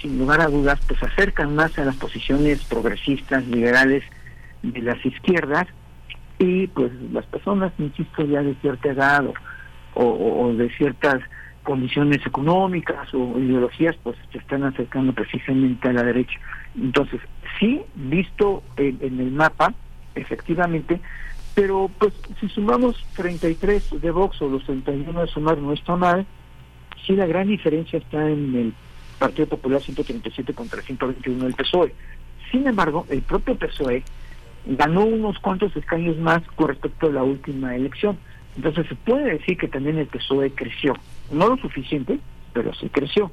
sin 0.00 0.18
lugar 0.18 0.40
a 0.40 0.48
dudas, 0.48 0.80
pues 0.86 1.02
acercan 1.02 1.54
más 1.54 1.78
a 1.78 1.84
las 1.84 1.96
posiciones 1.96 2.62
progresistas, 2.64 3.46
liberales 3.46 4.04
de 4.62 4.82
las 4.82 5.04
izquierdas, 5.04 5.66
y 6.38 6.66
pues 6.68 6.92
las 7.12 7.26
personas, 7.26 7.72
insisto, 7.78 8.24
ya 8.24 8.42
de 8.42 8.54
cierta 8.56 8.90
edad 8.90 9.24
o, 9.94 10.52
de 10.56 10.70
ciertas 10.76 11.20
condiciones 11.68 12.24
económicas 12.24 13.12
o 13.12 13.38
ideologías, 13.38 13.94
pues 14.02 14.16
se 14.32 14.38
están 14.38 14.64
acercando 14.64 15.12
precisamente 15.12 15.86
a 15.86 15.92
la 15.92 16.02
derecha. 16.02 16.40
Entonces, 16.74 17.20
sí, 17.60 17.82
visto 17.94 18.62
en, 18.78 19.20
el 19.20 19.30
mapa, 19.32 19.74
efectivamente, 20.14 20.98
pero 21.54 21.90
pues 21.98 22.14
si 22.40 22.48
sumamos 22.48 23.04
33 23.16 24.00
de 24.00 24.10
Vox 24.10 24.40
o 24.40 24.48
los 24.48 24.64
31 24.64 25.20
de 25.20 25.26
Sumar 25.26 25.58
no 25.58 25.74
está 25.74 25.94
mal, 25.94 26.24
sí 27.06 27.14
la 27.14 27.26
gran 27.26 27.48
diferencia 27.48 27.98
está 27.98 28.26
en 28.26 28.54
el 28.54 28.74
Partido 29.18 29.48
Popular 29.48 29.82
137 29.82 30.54
contra 30.54 30.80
121 30.80 31.44
del 31.44 31.52
PSOE. 31.52 31.92
Sin 32.50 32.66
embargo, 32.66 33.04
el 33.10 33.20
propio 33.20 33.56
PSOE 33.56 34.04
ganó 34.64 35.04
unos 35.04 35.38
cuantos 35.40 35.76
escaños 35.76 36.16
más 36.16 36.40
con 36.56 36.68
respecto 36.68 37.08
a 37.08 37.12
la 37.12 37.24
última 37.24 37.76
elección. 37.76 38.16
Entonces 38.56 38.86
se 38.88 38.94
puede 38.94 39.32
decir 39.32 39.58
que 39.58 39.68
también 39.68 39.98
el 39.98 40.06
PSOE 40.06 40.50
creció, 40.52 40.94
no 41.30 41.48
lo 41.48 41.56
suficiente, 41.56 42.18
pero 42.52 42.72
sí 42.74 42.88
creció. 42.88 43.30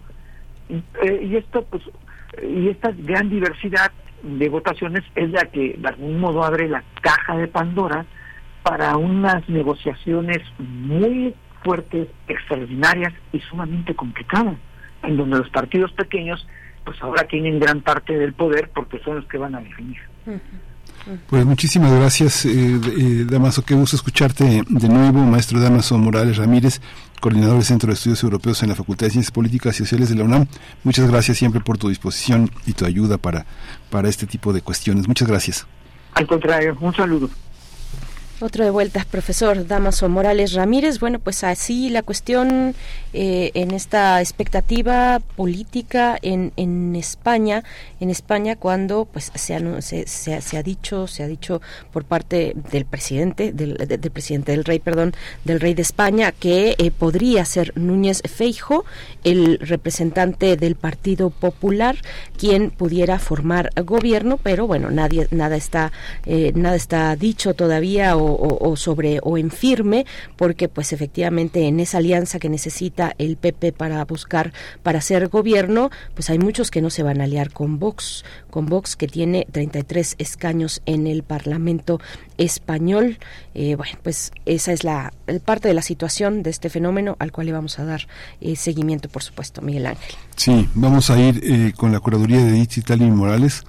Y, 0.69 0.75
eh, 1.03 1.37
esto 1.37 1.63
pues 1.63 1.83
y 2.41 2.69
esta 2.69 2.91
gran 2.91 3.29
diversidad 3.29 3.91
de 4.23 4.49
votaciones 4.49 5.03
es 5.15 5.29
la 5.29 5.45
que 5.45 5.75
de 5.77 5.87
algún 5.87 6.19
modo 6.19 6.43
abre 6.43 6.67
la 6.67 6.83
caja 7.01 7.37
de 7.37 7.47
Pandora 7.47 8.05
para 8.63 8.97
unas 8.97 9.47
negociaciones 9.47 10.41
muy 10.57 11.35
fuertes, 11.63 12.07
extraordinarias 12.27 13.13
y 13.31 13.39
sumamente 13.39 13.95
complicadas, 13.95 14.55
en 15.03 15.17
donde 15.17 15.37
los 15.37 15.49
partidos 15.49 15.91
pequeños 15.93 16.47
pues 16.83 17.01
ahora 17.01 17.23
tienen 17.27 17.59
gran 17.59 17.81
parte 17.81 18.17
del 18.17 18.33
poder 18.33 18.69
porque 18.73 18.99
son 18.99 19.17
los 19.17 19.25
que 19.25 19.37
van 19.37 19.55
a 19.55 19.61
definir. 19.61 19.99
Pues 21.27 21.45
muchísimas 21.45 21.91
gracias, 21.91 22.45
eh, 22.45 22.49
eh, 22.51 23.25
Damaso. 23.29 23.63
Qué 23.63 23.75
gusto 23.75 23.95
escucharte 23.95 24.63
de 24.67 24.89
nuevo, 24.89 25.19
maestro 25.19 25.59
Damaso 25.59 25.97
Morales 25.97 26.37
Ramírez, 26.37 26.81
coordinador 27.21 27.55
del 27.55 27.65
Centro 27.65 27.87
de 27.87 27.93
Estudios 27.93 28.23
Europeos 28.23 28.63
en 28.63 28.69
la 28.69 28.75
Facultad 28.75 29.07
de 29.07 29.11
Ciencias 29.11 29.31
Políticas 29.31 29.75
y 29.75 29.77
Sociales 29.79 30.09
de 30.09 30.15
la 30.15 30.23
UNAM. 30.23 30.47
Muchas 30.83 31.09
gracias 31.09 31.37
siempre 31.37 31.61
por 31.61 31.77
tu 31.77 31.89
disposición 31.89 32.49
y 32.65 32.73
tu 32.73 32.85
ayuda 32.85 33.17
para, 33.17 33.45
para 33.89 34.09
este 34.09 34.25
tipo 34.25 34.51
de 34.51 34.61
cuestiones. 34.61 35.07
Muchas 35.07 35.27
gracias. 35.27 35.67
Al 36.15 36.25
contrario, 36.25 36.75
un 36.79 36.95
saludo. 36.95 37.29
Otro 38.41 38.65
de 38.65 38.69
vuelta, 38.69 39.05
profesor 39.09 39.65
Damaso 39.65 40.09
Morales 40.09 40.51
Ramírez. 40.51 40.99
Bueno, 40.99 41.19
pues 41.19 41.45
así 41.45 41.89
la 41.89 42.03
cuestión 42.03 42.75
eh, 43.13 43.51
en 43.53 43.71
esta 43.71 44.19
expectativa 44.19 45.21
política 45.37 46.17
en, 46.21 46.51
en 46.57 46.97
España, 46.97 47.63
en 48.01 48.09
España 48.09 48.57
cuando 48.57 49.05
pues 49.05 49.31
se 49.33 49.55
ha, 49.55 49.81
se, 49.81 50.05
se, 50.05 50.57
ha 50.57 50.63
dicho, 50.63 51.07
se 51.07 51.23
ha 51.23 51.27
dicho 51.27 51.61
por 51.93 52.03
parte 52.03 52.51
del 52.71 52.83
presidente, 52.83 53.53
del, 53.53 53.77
del, 53.77 54.11
presidente 54.11 54.51
del 54.51 54.65
rey, 54.65 54.79
perdón, 54.79 55.13
del 55.45 55.61
rey 55.61 55.73
de 55.73 55.83
España, 55.83 56.33
que 56.33 56.75
eh, 56.77 56.91
podría 56.91 57.45
ser 57.45 57.71
Núñez 57.77 58.21
Feijo, 58.29 58.83
el 59.23 59.59
representante 59.59 60.57
del 60.57 60.75
Partido 60.75 61.29
Popular, 61.29 61.95
quien 62.37 62.69
pudiera 62.69 63.17
formar 63.17 63.69
gobierno, 63.85 64.37
pero 64.43 64.67
bueno, 64.67 64.91
nadie, 64.91 65.29
nada 65.31 65.55
está, 65.55 65.93
eh, 66.25 66.51
nada 66.53 66.75
está 66.75 67.15
dicho 67.15 67.53
todavía 67.53 68.17
o, 68.17 68.24
sobre 68.75 69.19
o 69.23 69.37
en 69.37 69.51
firme 69.51 70.05
porque 70.35 70.67
pues 70.67 70.93
efectivamente 70.93 71.67
en 71.67 71.79
esa 71.79 71.97
alianza 71.97 72.39
que 72.39 72.49
necesita 72.49 73.13
el 73.17 73.37
PP 73.37 73.71
para 73.71 74.03
buscar 74.05 74.53
para 74.83 74.99
hacer 74.99 75.27
gobierno 75.27 75.89
pues 76.13 76.29
hay 76.29 76.39
muchos 76.39 76.71
que 76.71 76.81
no 76.81 76.89
se 76.89 77.03
van 77.03 77.21
a 77.21 77.25
aliar 77.25 77.51
con 77.51 77.79
Vox 77.79 78.23
con 78.49 78.65
Vox 78.67 78.95
que 78.95 79.07
tiene 79.07 79.47
33 79.51 80.15
escaños 80.17 80.81
en 80.85 81.07
el 81.07 81.23
Parlamento 81.23 81.99
español. 82.37 83.17
Eh, 83.53 83.75
bueno 83.75 83.97
pues 84.03 84.31
esa 84.45 84.71
es 84.73 84.83
la 84.83 85.13
parte 85.45 85.67
de 85.67 85.73
la 85.73 85.81
situación 85.81 86.43
de 86.43 86.49
este 86.49 86.69
fenómeno 86.69 87.15
al 87.19 87.31
cual 87.31 87.47
le 87.47 87.53
vamos 87.53 87.79
a 87.79 87.85
dar 87.85 88.07
eh, 88.41 88.55
seguimiento 88.55 89.09
por 89.09 89.23
supuesto 89.23 89.61
Miguel 89.61 89.87
Ángel. 89.87 90.15
Sí 90.35 90.67
vamos 90.73 91.09
a 91.09 91.19
ir 91.19 91.41
eh, 91.43 91.73
con 91.75 91.91
la 91.91 91.99
curaduría 91.99 92.43
de 92.43 92.65
y 92.65 93.01
Morales. 93.11 93.63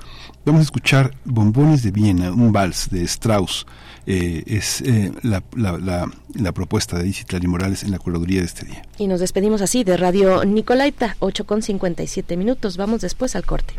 Vamos 0.45 0.61
a 0.61 0.65
escuchar 0.65 1.15
Bombones 1.25 1.83
de 1.83 1.91
Viena 1.91 2.33
un 2.33 2.53
vals 2.53 2.89
de 2.91 3.03
Strauss 3.05 3.67
eh, 4.07 4.45
es 4.47 4.81
eh, 4.83 5.13
la, 5.23 5.43
la, 5.57 6.09
la, 6.35 6.53
propuesta 6.53 6.97
de 6.97 7.05
Digital 7.05 7.43
y 7.43 7.47
Morales 7.49 7.83
en 7.83 7.91
la 7.91 7.99
curaduría 7.99 8.41
de 8.41 8.47
este 8.47 8.65
día. 8.65 8.83
Y 8.99 9.09
nos 9.09 9.21
despedimos 9.21 9.63
así 9.63 9.83
de 9.83 9.97
Radio 9.97 10.45
Nicolaita, 10.45 11.17
8 11.19 11.45
con 11.45 11.63
57 11.63 12.37
minutos. 12.37 12.77
Vamos 12.77 13.01
después 13.01 13.35
al 13.35 13.45
corte. 13.45 13.75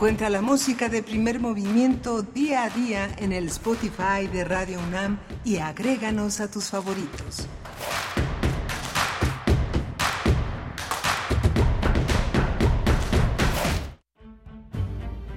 Encuentra 0.00 0.30
la 0.30 0.40
música 0.40 0.88
de 0.88 1.02
primer 1.02 1.40
movimiento 1.40 2.22
día 2.22 2.64
a 2.64 2.70
día 2.70 3.14
en 3.18 3.32
el 3.32 3.48
Spotify 3.48 4.28
de 4.32 4.44
Radio 4.44 4.78
UNAM 4.88 5.18
y 5.44 5.58
agréganos 5.58 6.40
a 6.40 6.50
tus 6.50 6.70
favoritos. 6.70 7.46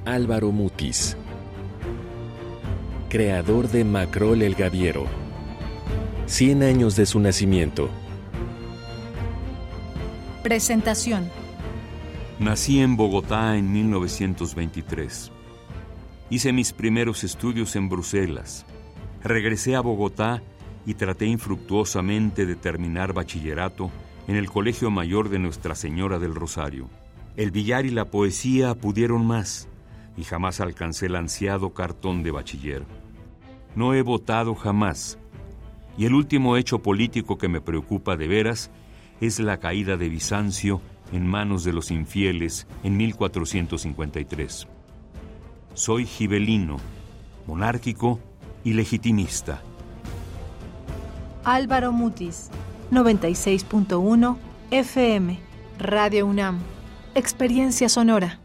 Álvaro 0.05 0.53
Mutis, 0.53 1.17
creador 3.09 3.67
de 3.67 3.83
Macrol 3.83 4.43
el 4.43 4.55
Gaviero. 4.55 5.07
100 6.27 6.63
años 6.63 6.95
de 6.95 7.05
su 7.05 7.19
nacimiento. 7.19 7.89
Presentación. 10.41 11.42
Nací 12.43 12.81
en 12.81 12.97
Bogotá 12.97 13.55
en 13.55 13.71
1923. 13.71 15.31
Hice 16.29 16.51
mis 16.51 16.73
primeros 16.73 17.23
estudios 17.23 17.77
en 17.77 17.87
Bruselas. 17.87 18.65
Regresé 19.23 19.77
a 19.77 19.79
Bogotá 19.79 20.43
y 20.85 20.95
traté 20.95 21.25
infructuosamente 21.25 22.45
de 22.45 22.57
terminar 22.57 23.13
bachillerato 23.13 23.91
en 24.27 24.35
el 24.35 24.49
Colegio 24.49 24.91
Mayor 24.91 25.29
de 25.29 25.39
Nuestra 25.39 25.73
Señora 25.73 26.19
del 26.19 26.35
Rosario. 26.35 26.89
El 27.37 27.51
billar 27.51 27.85
y 27.85 27.91
la 27.91 28.11
poesía 28.11 28.75
pudieron 28.75 29.25
más 29.25 29.69
y 30.17 30.25
jamás 30.25 30.59
alcancé 30.59 31.05
el 31.05 31.15
ansiado 31.15 31.73
cartón 31.73 32.23
de 32.23 32.31
bachiller. 32.31 32.83
No 33.73 33.93
he 33.93 34.01
votado 34.01 34.53
jamás 34.53 35.17
y 35.97 36.03
el 36.07 36.13
último 36.13 36.57
hecho 36.57 36.79
político 36.79 37.37
que 37.37 37.47
me 37.47 37.61
preocupa 37.61 38.17
de 38.17 38.27
veras 38.27 38.69
es 39.21 39.39
la 39.39 39.61
caída 39.61 39.95
de 39.95 40.09
Bizancio 40.09 40.81
en 41.13 41.27
manos 41.27 41.63
de 41.63 41.71
los 41.71 41.91
infieles 41.91 42.67
en 42.83 42.97
1453. 42.97 44.67
Soy 45.73 46.05
gibelino, 46.05 46.77
monárquico 47.47 48.19
y 48.63 48.73
legitimista. 48.73 49.61
Álvaro 51.43 51.91
Mutis, 51.91 52.49
96.1 52.91 54.37
FM, 54.71 55.39
Radio 55.79 56.25
UNAM. 56.25 56.59
Experiencia 57.15 57.89
sonora. 57.89 58.39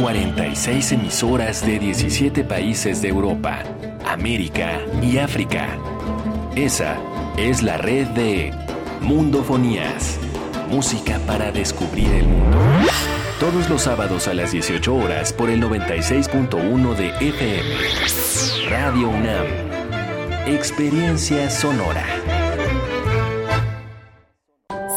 46 0.00 0.92
emisoras 0.92 1.64
de 1.64 1.78
17 1.78 2.44
países 2.44 3.00
de 3.00 3.08
Europa, 3.08 3.62
América 4.06 4.80
y 5.02 5.16
África. 5.16 5.78
Esa 6.54 6.98
es 7.38 7.62
la 7.62 7.78
red 7.78 8.06
de 8.08 8.65
Mundofonías. 9.00 10.18
Música 10.68 11.20
para 11.26 11.52
descubrir 11.52 12.08
el 12.08 12.26
mundo. 12.26 12.58
Todos 13.38 13.68
los 13.68 13.82
sábados 13.82 14.28
a 14.28 14.34
las 14.34 14.52
18 14.52 14.94
horas 14.94 15.32
por 15.32 15.50
el 15.50 15.62
96.1 15.62 16.94
de 16.96 17.08
FM. 17.28 18.70
Radio 18.70 19.08
UNAM. 19.08 19.46
Experiencia 20.46 21.50
sonora. 21.50 22.04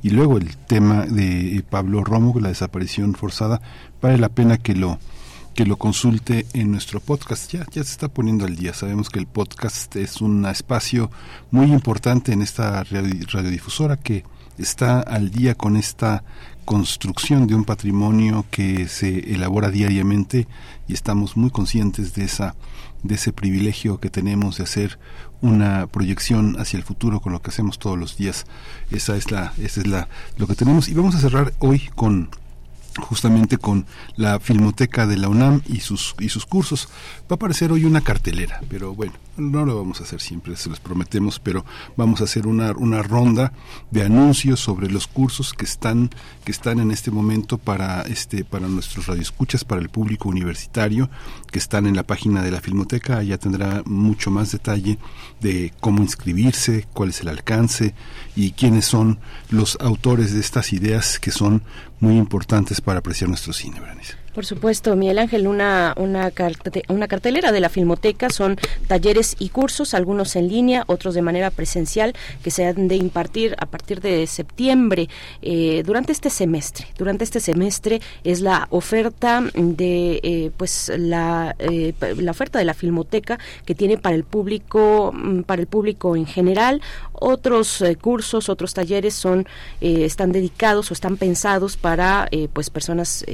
y 0.02 0.10
luego 0.10 0.38
el 0.38 0.56
tema 0.56 1.06
de 1.06 1.64
Pablo 1.68 2.04
Romo, 2.04 2.38
la 2.40 2.48
desaparición 2.48 3.14
forzada, 3.14 3.60
vale 4.00 4.18
la 4.18 4.28
pena 4.28 4.56
que 4.58 4.74
lo 4.74 4.98
que 5.54 5.66
lo 5.66 5.76
consulte 5.76 6.46
en 6.52 6.70
nuestro 6.70 7.00
podcast. 7.00 7.52
Ya, 7.52 7.66
ya 7.70 7.84
se 7.84 7.90
está 7.92 8.08
poniendo 8.08 8.44
al 8.44 8.56
día. 8.56 8.72
Sabemos 8.72 9.10
que 9.10 9.18
el 9.18 9.26
podcast 9.26 9.94
es 9.96 10.20
un 10.20 10.46
espacio 10.46 11.10
muy 11.50 11.72
importante 11.72 12.32
en 12.32 12.40
esta 12.40 12.82
radiodifusora 12.84 13.96
que 13.96 14.24
está 14.58 15.00
al 15.00 15.30
día 15.30 15.54
con 15.54 15.76
esta 15.76 16.22
construcción 16.64 17.46
de 17.46 17.54
un 17.54 17.64
patrimonio 17.64 18.44
que 18.50 18.86
se 18.86 19.34
elabora 19.34 19.70
diariamente 19.70 20.46
y 20.86 20.92
estamos 20.92 21.36
muy 21.36 21.50
conscientes 21.50 22.14
de 22.14 22.24
esa 22.24 22.54
de 23.02 23.14
ese 23.14 23.32
privilegio 23.32 23.98
que 23.98 24.10
tenemos 24.10 24.58
de 24.58 24.64
hacer 24.64 24.98
una 25.40 25.86
proyección 25.86 26.56
hacia 26.58 26.76
el 26.76 26.82
futuro 26.82 27.20
con 27.20 27.32
lo 27.32 27.40
que 27.40 27.50
hacemos 27.50 27.78
todos 27.78 27.98
los 27.98 28.16
días. 28.16 28.46
Esa 28.90 29.16
es 29.16 29.30
la 29.30 29.52
esa 29.58 29.80
es 29.80 29.86
la 29.86 30.08
lo 30.36 30.46
que 30.46 30.54
tenemos 30.54 30.88
y 30.88 30.94
vamos 30.94 31.14
a 31.14 31.20
cerrar 31.20 31.52
hoy 31.58 31.90
con 31.94 32.30
justamente 32.98 33.58
con 33.58 33.86
la 34.16 34.40
Filmoteca 34.40 35.06
de 35.06 35.16
la 35.16 35.28
UNAM 35.28 35.62
y 35.66 35.80
sus 35.80 36.14
y 36.18 36.28
sus 36.28 36.46
cursos. 36.46 36.88
Va 37.22 37.32
a 37.32 37.34
aparecer 37.34 37.72
hoy 37.72 37.84
una 37.84 38.00
cartelera, 38.00 38.60
pero 38.68 38.94
bueno, 38.94 39.12
no 39.36 39.64
lo 39.64 39.76
vamos 39.76 40.00
a 40.00 40.04
hacer 40.04 40.20
siempre, 40.20 40.56
se 40.56 40.68
los 40.68 40.80
prometemos, 40.80 41.38
pero 41.38 41.64
vamos 41.96 42.20
a 42.20 42.24
hacer 42.24 42.46
una, 42.46 42.72
una 42.72 43.02
ronda 43.02 43.52
de 43.90 44.02
anuncios 44.02 44.60
sobre 44.60 44.90
los 44.90 45.06
cursos 45.06 45.52
que 45.52 45.64
están 45.64 46.10
que 46.44 46.52
están 46.52 46.80
en 46.80 46.90
este 46.90 47.10
momento 47.10 47.58
para 47.58 48.02
este 48.02 48.44
para 48.44 48.68
nuestros 48.68 49.06
radioescuchas, 49.06 49.64
para 49.64 49.80
el 49.80 49.88
público 49.88 50.28
universitario, 50.28 51.10
que 51.50 51.58
están 51.58 51.86
en 51.86 51.96
la 51.96 52.02
página 52.02 52.42
de 52.42 52.50
la 52.50 52.60
Filmoteca, 52.60 53.18
allá 53.18 53.38
tendrá 53.38 53.82
mucho 53.84 54.30
más 54.30 54.52
detalle 54.52 54.98
de 55.40 55.72
cómo 55.80 56.02
inscribirse, 56.02 56.86
cuál 56.92 57.10
es 57.10 57.20
el 57.20 57.28
alcance 57.28 57.94
y 58.36 58.52
quiénes 58.52 58.84
son 58.84 59.18
los 59.50 59.78
autores 59.80 60.32
de 60.34 60.40
estas 60.40 60.72
ideas 60.72 61.18
que 61.18 61.30
son 61.30 61.62
muy 62.00 62.16
importantes 62.16 62.80
para 62.80 62.98
apreciar 62.98 63.28
nuestro 63.28 63.52
cine, 63.52 63.80
Berenice. 63.80 64.19
Por 64.34 64.46
supuesto, 64.46 64.94
Miguel 64.94 65.18
Ángel, 65.18 65.48
una, 65.48 65.92
una, 65.96 66.32
una 66.88 67.08
cartelera 67.08 67.50
de 67.50 67.58
la 67.58 67.68
Filmoteca 67.68 68.30
son 68.30 68.58
talleres 68.86 69.34
y 69.40 69.48
cursos, 69.48 69.92
algunos 69.92 70.36
en 70.36 70.46
línea, 70.46 70.84
otros 70.86 71.14
de 71.14 71.22
manera 71.22 71.50
presencial, 71.50 72.14
que 72.44 72.52
se 72.52 72.64
han 72.64 72.86
de 72.86 72.94
impartir 72.94 73.56
a 73.58 73.66
partir 73.66 74.00
de 74.00 74.28
septiembre 74.28 75.08
eh, 75.42 75.82
durante 75.84 76.12
este 76.12 76.30
semestre. 76.30 76.86
Durante 76.96 77.24
este 77.24 77.40
semestre 77.40 78.00
es 78.22 78.40
la 78.40 78.68
oferta 78.70 79.42
de, 79.52 80.20
eh, 80.22 80.52
pues, 80.56 80.92
la, 80.96 81.56
eh, 81.58 81.92
la 82.16 82.30
oferta 82.30 82.60
de 82.60 82.64
la 82.64 82.74
Filmoteca 82.74 83.40
que 83.64 83.74
tiene 83.74 83.98
para 83.98 84.14
el 84.14 84.22
público, 84.22 85.10
mm, 85.12 85.40
para 85.40 85.60
el 85.60 85.66
público 85.66 86.14
en 86.14 86.26
general. 86.26 86.82
Otros 87.12 87.82
cursos, 88.00 88.48
otros 88.48 88.74
talleres 88.74 89.12
son, 89.12 89.46
están 89.80 90.32
dedicados 90.32 90.90
o 90.90 90.94
están 90.94 91.18
pensados 91.18 91.76
para, 91.76 92.30
pues, 92.54 92.70
personas 92.70 93.26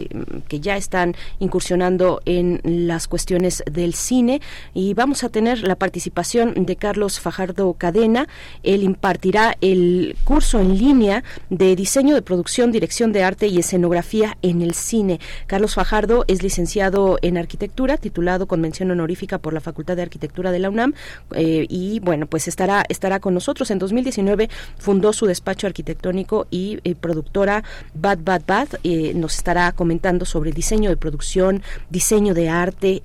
que 0.48 0.58
ya 0.58 0.76
están 0.76 0.85
están 0.86 1.14
incursionando 1.40 2.20
en 2.24 2.60
las 2.64 3.08
cuestiones 3.08 3.62
del 3.70 3.94
cine 3.94 4.40
y 4.72 4.94
vamos 4.94 5.24
a 5.24 5.28
tener 5.28 5.62
la 5.66 5.74
participación 5.74 6.54
de 6.66 6.76
Carlos 6.76 7.18
Fajardo 7.18 7.72
Cadena. 7.74 8.28
Él 8.62 8.82
impartirá 8.82 9.56
el 9.60 10.16
curso 10.24 10.60
en 10.60 10.78
línea 10.78 11.24
de 11.50 11.74
diseño 11.74 12.14
de 12.14 12.22
producción, 12.22 12.70
dirección 12.70 13.12
de 13.12 13.24
arte 13.24 13.48
y 13.48 13.58
escenografía 13.58 14.38
en 14.42 14.62
el 14.62 14.74
cine. 14.74 15.18
Carlos 15.46 15.74
Fajardo 15.74 16.24
es 16.28 16.42
licenciado 16.42 17.18
en 17.22 17.36
arquitectura, 17.36 17.96
titulado 17.96 18.46
con 18.46 18.60
mención 18.60 18.90
honorífica 18.90 19.38
por 19.38 19.52
la 19.52 19.60
Facultad 19.60 19.96
de 19.96 20.02
Arquitectura 20.02 20.52
de 20.52 20.60
la 20.60 20.70
UNAM 20.70 20.94
eh, 21.34 21.66
y 21.68 22.00
bueno, 22.00 22.26
pues 22.26 22.46
estará 22.46 22.84
estará 22.88 23.18
con 23.18 23.34
nosotros. 23.34 23.70
En 23.70 23.78
2019 23.78 24.48
fundó 24.78 25.12
su 25.12 25.26
despacho 25.26 25.66
arquitectónico 25.66 26.46
y 26.50 26.78
eh, 26.84 26.94
productora 26.94 27.64
Bad 27.94 28.18
Bad 28.22 28.42
Bad. 28.46 28.68
Eh, 28.84 29.12
nos 29.14 29.36
estará 29.36 29.72
comentando 29.72 30.24
sobre 30.24 30.50
el 30.50 30.54
diseño 30.54 30.75
de 30.84 30.96
producción, 30.96 31.62
diseño 31.90 32.34
de 32.34 32.48
arte, 32.48 33.02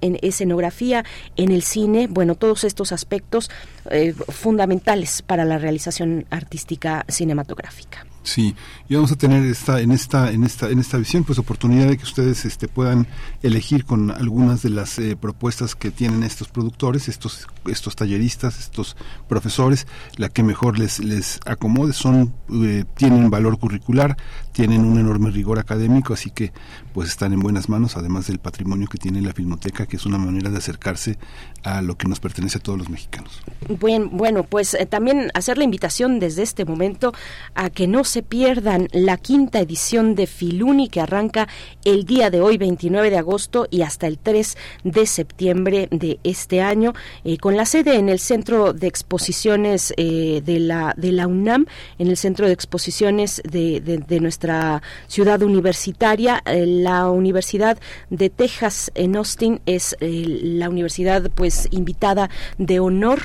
en 0.00 0.18
escenografía, 0.22 1.04
en 1.36 1.52
el 1.52 1.62
cine, 1.62 2.08
bueno, 2.08 2.34
todos 2.34 2.64
estos 2.64 2.92
aspectos 2.92 3.50
eh, 3.90 4.14
fundamentales 4.28 5.22
para 5.22 5.44
la 5.44 5.58
realización 5.58 6.26
artística 6.30 7.04
cinematográfica. 7.08 8.06
Sí, 8.24 8.54
y 8.88 8.94
vamos 8.94 9.10
a 9.10 9.16
tener 9.16 9.44
esta, 9.44 9.80
en 9.80 9.90
esta, 9.90 10.30
en 10.30 10.44
esta, 10.44 10.70
en 10.70 10.78
esta 10.78 10.96
visión, 10.96 11.24
pues 11.24 11.40
oportunidad 11.40 11.88
de 11.88 11.96
que 11.96 12.04
ustedes 12.04 12.44
este, 12.44 12.68
puedan 12.68 13.08
elegir 13.42 13.84
con 13.84 14.12
algunas 14.12 14.62
de 14.62 14.70
las 14.70 14.96
eh, 15.00 15.16
propuestas 15.16 15.74
que 15.74 15.90
tienen 15.90 16.22
estos 16.22 16.46
productores, 16.46 17.08
estos, 17.08 17.48
estos 17.66 17.96
talleristas, 17.96 18.60
estos 18.60 18.96
profesores, 19.28 19.88
la 20.16 20.28
que 20.28 20.44
mejor 20.44 20.78
les, 20.78 21.00
les 21.00 21.40
acomode, 21.46 21.92
son, 21.92 22.32
eh, 22.62 22.84
tienen 22.96 23.28
valor 23.28 23.58
curricular, 23.58 24.16
tienen 24.52 24.84
un 24.84 25.00
enorme 25.00 25.30
rigor 25.30 25.58
académico, 25.58 26.14
así 26.14 26.30
que 26.30 26.52
pues 26.92 27.08
están 27.08 27.32
en 27.32 27.40
buenas 27.40 27.68
manos, 27.68 27.96
además 27.96 28.26
del 28.26 28.38
patrimonio 28.38 28.88
que 28.88 28.98
tiene 28.98 29.20
la 29.20 29.32
filmoteca, 29.32 29.86
que 29.86 29.96
es 29.96 30.06
una 30.06 30.18
manera 30.18 30.50
de 30.50 30.58
acercarse 30.58 31.18
a 31.62 31.82
lo 31.82 31.96
que 31.96 32.08
nos 32.08 32.20
pertenece 32.20 32.58
a 32.58 32.60
todos 32.60 32.78
los 32.78 32.88
mexicanos. 32.88 33.40
Bueno, 33.80 34.08
bueno 34.10 34.42
pues 34.42 34.74
eh, 34.74 34.86
también 34.86 35.30
hacer 35.34 35.58
la 35.58 35.64
invitación 35.64 36.18
desde 36.18 36.42
este 36.42 36.64
momento 36.64 37.12
a 37.54 37.70
que 37.70 37.86
no 37.86 38.04
se 38.04 38.22
pierdan 38.22 38.88
la 38.92 39.16
quinta 39.16 39.60
edición 39.60 40.14
de 40.14 40.26
Filuni 40.26 40.88
que 40.88 41.00
arranca 41.00 41.48
el 41.84 42.04
día 42.04 42.30
de 42.30 42.40
hoy, 42.40 42.58
29 42.58 43.10
de 43.10 43.18
agosto, 43.18 43.66
y 43.70 43.82
hasta 43.82 44.06
el 44.06 44.18
3 44.18 44.56
de 44.84 45.06
septiembre 45.06 45.88
de 45.90 46.18
este 46.24 46.60
año, 46.60 46.94
eh, 47.24 47.38
con 47.38 47.56
la 47.56 47.64
sede 47.64 47.96
en 47.96 48.08
el 48.08 48.18
Centro 48.18 48.72
de 48.72 48.86
Exposiciones 48.86 49.92
eh, 49.96 50.42
de, 50.44 50.58
la, 50.58 50.94
de 50.96 51.12
la 51.12 51.26
UNAM, 51.26 51.66
en 51.98 52.08
el 52.08 52.16
Centro 52.16 52.46
de 52.46 52.52
Exposiciones 52.52 53.42
de, 53.44 53.80
de, 53.80 54.20
nuestra 54.20 54.82
ciudad 55.08 55.42
universitaria. 55.42 56.42
La 56.82 57.10
Universidad 57.10 57.78
de 58.10 58.30
Texas 58.30 58.90
en 58.94 59.16
Austin 59.16 59.60
es 59.66 59.96
la 60.00 60.68
universidad 60.68 61.30
pues 61.34 61.68
invitada 61.70 62.30
de 62.58 62.80
honor. 62.80 63.20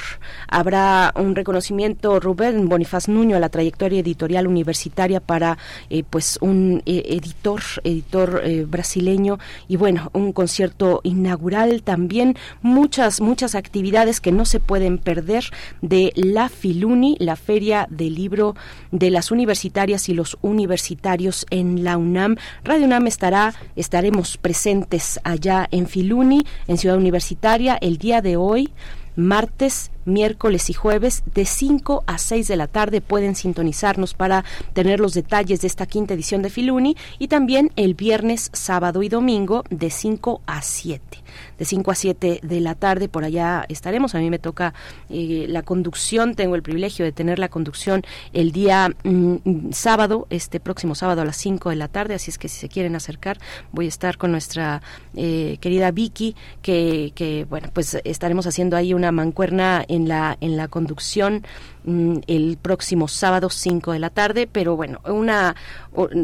Habrá 0.47 1.13
un 1.15 1.35
reconocimiento, 1.35 2.19
Rubén 2.19 2.69
Bonifaz 2.69 3.07
Nuño, 3.07 3.37
a 3.37 3.39
la 3.39 3.49
trayectoria 3.49 3.99
editorial 3.99 4.47
universitaria 4.47 4.67
universitaria 4.67 5.19
para 5.19 5.57
eh, 5.89 6.03
pues 6.07 6.37
un 6.41 6.81
eh, 6.85 7.03
editor, 7.07 7.61
editor 7.83 8.41
eh, 8.43 8.65
brasileño 8.67 9.39
y 9.67 9.77
bueno, 9.77 10.09
un 10.13 10.33
concierto 10.33 10.99
inaugural 11.03 11.83
también, 11.83 12.35
muchas, 12.61 13.21
muchas 13.21 13.55
actividades 13.55 14.19
que 14.19 14.31
no 14.31 14.45
se 14.45 14.59
pueden 14.59 14.97
perder 14.97 15.45
de 15.81 16.11
la 16.15 16.49
Filuni, 16.49 17.15
la 17.19 17.35
Feria 17.35 17.87
del 17.89 18.15
Libro 18.15 18.55
de 18.91 19.09
las 19.09 19.31
Universitarias 19.31 20.09
y 20.09 20.13
los 20.13 20.37
Universitarios 20.41 21.45
en 21.49 21.83
la 21.83 21.97
UNAM. 21.97 22.35
Radio 22.63 22.85
UNAM 22.85 23.07
estará, 23.07 23.46
estaremos 23.75 24.37
presentes 24.37 25.19
allá 25.23 25.67
en 25.71 25.87
Filuni, 25.87 26.45
en 26.67 26.77
Ciudad 26.77 26.97
Universitaria, 26.97 27.77
el 27.81 27.97
día 27.97 28.21
de 28.21 28.37
hoy 28.37 28.73
martes, 29.15 29.91
miércoles 30.07 30.69
y 30.69 30.73
jueves 30.73 31.23
de 31.33 31.45
5 31.45 32.03
a 32.07 32.17
6 32.17 32.47
de 32.47 32.55
la 32.55 32.67
tarde. 32.67 33.01
Pueden 33.01 33.35
sintonizarnos 33.35 34.13
para 34.13 34.43
tener 34.73 34.99
los 34.99 35.13
detalles 35.13 35.61
de 35.61 35.67
esta 35.67 35.85
quinta 35.85 36.13
edición 36.13 36.41
de 36.41 36.49
Filuni 36.49 36.95
y 37.19 37.27
también 37.27 37.71
el 37.75 37.93
viernes, 37.93 38.49
sábado 38.53 39.03
y 39.03 39.09
domingo 39.09 39.63
de 39.69 39.89
5 39.89 40.41
a 40.45 40.61
7 40.61 41.23
de 41.57 41.65
5 41.65 41.91
a 41.91 41.95
7 41.95 42.39
de 42.43 42.59
la 42.61 42.75
tarde. 42.75 43.09
Por 43.09 43.23
allá 43.23 43.65
estaremos. 43.69 44.15
A 44.15 44.19
mí 44.19 44.29
me 44.29 44.39
toca 44.39 44.73
eh, 45.09 45.45
la 45.49 45.63
conducción. 45.63 46.35
Tengo 46.35 46.55
el 46.55 46.61
privilegio 46.61 47.05
de 47.05 47.11
tener 47.11 47.39
la 47.39 47.49
conducción 47.49 48.03
el 48.33 48.51
día 48.51 48.89
mm, 49.03 49.71
sábado, 49.71 50.27
este 50.29 50.59
próximo 50.59 50.95
sábado 50.95 51.21
a 51.21 51.25
las 51.25 51.37
5 51.37 51.69
de 51.69 51.75
la 51.75 51.87
tarde. 51.87 52.15
Así 52.15 52.31
es 52.31 52.37
que 52.37 52.49
si 52.49 52.59
se 52.59 52.69
quieren 52.69 52.95
acercar, 52.95 53.37
voy 53.71 53.85
a 53.85 53.89
estar 53.89 54.17
con 54.17 54.31
nuestra 54.31 54.81
eh, 55.15 55.57
querida 55.61 55.91
Vicky, 55.91 56.35
que, 56.61 57.11
que, 57.15 57.45
bueno, 57.49 57.69
pues 57.73 57.97
estaremos 58.03 58.47
haciendo 58.47 58.77
ahí 58.77 58.93
una 58.93 59.11
mancuerna 59.11 59.83
en 59.87 59.96
la, 60.05 60.37
en 60.41 60.57
la 60.57 60.67
conducción 60.67 61.43
Mm, 61.87 62.17
el 62.27 62.57
próximo 62.61 63.07
sábado 63.07 63.49
5 63.49 63.93
de 63.93 63.99
la 63.99 64.09
tarde, 64.09 64.45
pero 64.51 64.75
bueno, 64.75 64.99
una 65.05 65.55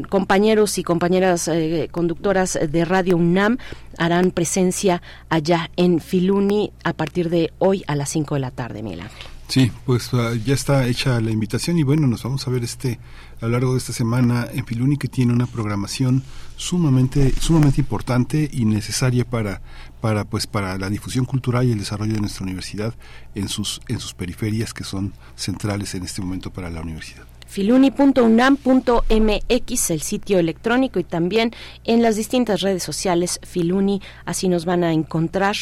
compañeros 0.09 0.77
y 0.77 0.83
compañeras 0.83 1.47
eh, 1.47 1.87
conductoras 1.89 2.59
de 2.69 2.83
Radio 2.83 3.15
UNAM 3.15 3.57
harán 3.97 4.31
presencia 4.31 5.01
allá 5.29 5.71
en 5.77 6.01
Filuni 6.01 6.73
a 6.83 6.91
partir 6.91 7.29
de 7.29 7.53
hoy 7.59 7.81
a 7.87 7.95
las 7.95 8.09
5 8.09 8.35
de 8.35 8.41
la 8.41 8.51
tarde, 8.51 8.83
Miguel 8.83 8.99
Ángel. 8.99 9.25
Sí, 9.47 9.71
pues 9.85 10.11
uh, 10.11 10.35
ya 10.35 10.53
está 10.53 10.85
hecha 10.85 11.21
la 11.21 11.31
invitación 11.31 11.77
y 11.77 11.83
bueno, 11.83 12.07
nos 12.07 12.23
vamos 12.23 12.45
a 12.45 12.51
ver 12.51 12.65
este 12.65 12.99
a 13.43 13.47
lo 13.47 13.51
largo 13.51 13.73
de 13.73 13.79
esta 13.79 13.91
semana 13.91 14.47
en 14.53 14.65
Filuni 14.65 14.95
que 14.95 15.09
tiene 15.09 15.33
una 15.33 15.47
programación 15.47 16.23
sumamente 16.55 17.33
sumamente 17.41 17.81
importante 17.81 18.49
y 18.49 18.63
necesaria 18.63 19.25
para 19.25 19.61
para 19.99 20.23
pues 20.23 20.47
para 20.47 20.77
la 20.77 20.89
difusión 20.89 21.25
cultural 21.25 21.67
y 21.67 21.73
el 21.73 21.79
desarrollo 21.79 22.13
de 22.13 22.21
nuestra 22.21 22.45
universidad 22.45 22.93
en 23.35 23.49
sus 23.49 23.81
en 23.89 23.99
sus 23.99 24.13
periferias 24.13 24.73
que 24.73 24.85
son 24.85 25.11
centrales 25.35 25.93
en 25.93 26.03
este 26.03 26.21
momento 26.21 26.53
para 26.53 26.69
la 26.69 26.81
universidad 26.81 27.25
filuni.unam.mx, 27.53 29.91
el 29.91 30.01
sitio 30.01 30.39
electrónico 30.39 30.99
y 30.99 31.03
también 31.03 31.51
en 31.83 32.01
las 32.01 32.15
distintas 32.15 32.61
redes 32.61 32.81
sociales 32.81 33.39
Filuni, 33.43 34.01
así 34.25 34.47
nos 34.47 34.65
van 34.65 34.83
a 34.83 34.91
encontrar. 34.91 35.55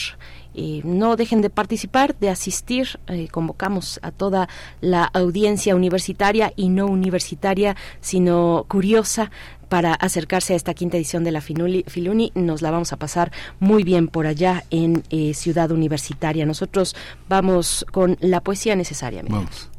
No 0.53 1.15
dejen 1.15 1.41
de 1.41 1.49
participar, 1.49 2.17
de 2.19 2.29
asistir. 2.29 2.99
Eh, 3.07 3.27
convocamos 3.29 3.99
a 4.01 4.11
toda 4.11 4.49
la 4.81 5.05
audiencia 5.05 5.75
universitaria 5.75 6.53
y 6.55 6.69
no 6.69 6.87
universitaria, 6.87 7.75
sino 7.99 8.65
curiosa 8.67 9.31
para 9.69 9.93
acercarse 9.93 10.53
a 10.53 10.57
esta 10.57 10.73
quinta 10.73 10.97
edición 10.97 11.23
de 11.23 11.31
la 11.31 11.39
Filuni. 11.39 12.31
Nos 12.35 12.61
la 12.61 12.71
vamos 12.71 12.91
a 12.91 12.97
pasar 12.97 13.31
muy 13.59 13.83
bien 13.83 14.09
por 14.09 14.27
allá 14.27 14.65
en 14.69 15.03
eh, 15.09 15.33
Ciudad 15.33 15.71
Universitaria. 15.71 16.45
Nosotros 16.45 16.95
vamos 17.29 17.85
con 17.91 18.17
la 18.19 18.41
poesía 18.41 18.75
necesaria. 18.75 19.23
Vamos. 19.27 19.69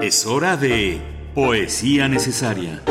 Es 0.00 0.24
hora 0.24 0.56
de 0.56 0.98
Poesía 1.34 2.08
Necesaria. 2.08 2.82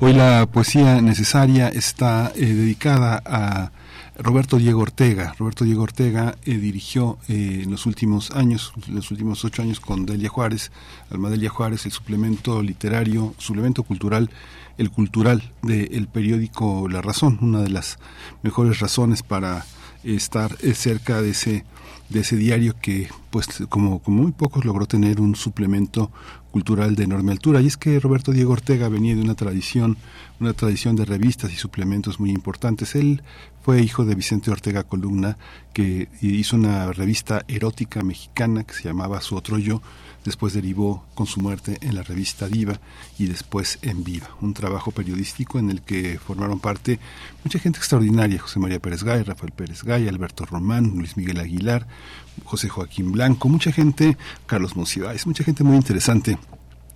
Hoy 0.00 0.12
la 0.12 0.46
poesía 0.46 1.00
necesaria 1.00 1.68
está 1.68 2.32
eh, 2.34 2.46
dedicada 2.46 3.22
a 3.24 3.70
Roberto 4.18 4.58
Diego 4.58 4.82
Ortega. 4.82 5.34
Roberto 5.38 5.64
Diego 5.64 5.82
Ortega 5.82 6.36
eh, 6.44 6.56
dirigió 6.56 7.18
eh, 7.28 7.60
en 7.62 7.70
los 7.70 7.86
últimos 7.86 8.32
años, 8.32 8.72
los 8.88 9.10
últimos 9.10 9.44
ocho 9.44 9.62
años 9.62 9.80
con 9.80 10.04
Delia 10.04 10.28
Juárez, 10.28 10.72
Alma 11.10 11.30
Delia 11.30 11.48
Juárez, 11.48 11.86
el 11.86 11.92
suplemento 11.92 12.60
literario, 12.60 13.34
suplemento 13.38 13.84
cultural, 13.84 14.30
el 14.78 14.90
cultural 14.90 15.52
del 15.62 16.08
periódico 16.08 16.88
La 16.88 17.00
Razón, 17.00 17.38
una 17.40 17.62
de 17.62 17.70
las 17.70 17.98
mejores 18.42 18.80
razones 18.80 19.22
para 19.22 19.64
estar 20.02 20.56
cerca 20.74 21.22
de 21.22 21.30
ese 21.30 21.64
de 22.08 22.20
ese 22.20 22.36
diario 22.36 22.74
que 22.80 23.08
pues 23.30 23.48
como, 23.68 23.98
como 24.00 24.22
muy 24.22 24.32
pocos 24.32 24.64
logró 24.64 24.86
tener 24.86 25.20
un 25.20 25.34
suplemento 25.34 26.10
cultural 26.54 26.94
de 26.94 27.02
enorme 27.02 27.32
altura. 27.32 27.60
Y 27.60 27.66
es 27.66 27.76
que 27.76 27.98
Roberto 27.98 28.30
Diego 28.30 28.52
Ortega 28.52 28.88
venía 28.88 29.16
de 29.16 29.22
una 29.22 29.34
tradición 29.34 29.96
una 30.38 30.52
tradición 30.52 30.94
de 30.94 31.04
revistas 31.04 31.52
y 31.52 31.56
suplementos 31.56 32.20
muy 32.20 32.30
importantes. 32.30 32.94
Él 32.94 33.24
fue 33.64 33.82
hijo 33.82 34.04
de 34.04 34.14
Vicente 34.14 34.52
Ortega 34.52 34.84
Columna 34.84 35.36
que 35.72 36.08
hizo 36.22 36.54
una 36.54 36.92
revista 36.92 37.44
erótica 37.48 38.04
mexicana 38.04 38.62
que 38.62 38.74
se 38.74 38.84
llamaba 38.84 39.20
Su 39.20 39.34
otro 39.34 39.58
después 40.24 40.52
derivó 40.54 41.04
con 41.14 41.26
su 41.26 41.40
muerte 41.40 41.78
en 41.82 41.94
la 41.94 42.02
revista 42.02 42.48
Diva 42.48 42.80
y 43.18 43.26
después 43.26 43.78
en 43.82 44.04
Viva, 44.04 44.28
un 44.40 44.54
trabajo 44.54 44.90
periodístico 44.90 45.58
en 45.58 45.70
el 45.70 45.82
que 45.82 46.18
formaron 46.18 46.60
parte 46.60 46.98
mucha 47.44 47.58
gente 47.58 47.78
extraordinaria, 47.78 48.40
José 48.40 48.58
María 48.58 48.80
Pérez 48.80 49.04
Gay, 49.04 49.22
Rafael 49.22 49.52
Pérez 49.52 49.82
Gay, 49.82 50.08
Alberto 50.08 50.44
Román, 50.46 50.92
Luis 50.96 51.16
Miguel 51.16 51.40
Aguilar, 51.40 51.86
José 52.44 52.68
Joaquín 52.68 53.12
Blanco, 53.12 53.48
mucha 53.48 53.72
gente, 53.72 54.16
Carlos 54.46 54.76
Monsiváis, 54.76 55.26
mucha 55.26 55.44
gente 55.44 55.64
muy 55.64 55.76
interesante. 55.76 56.38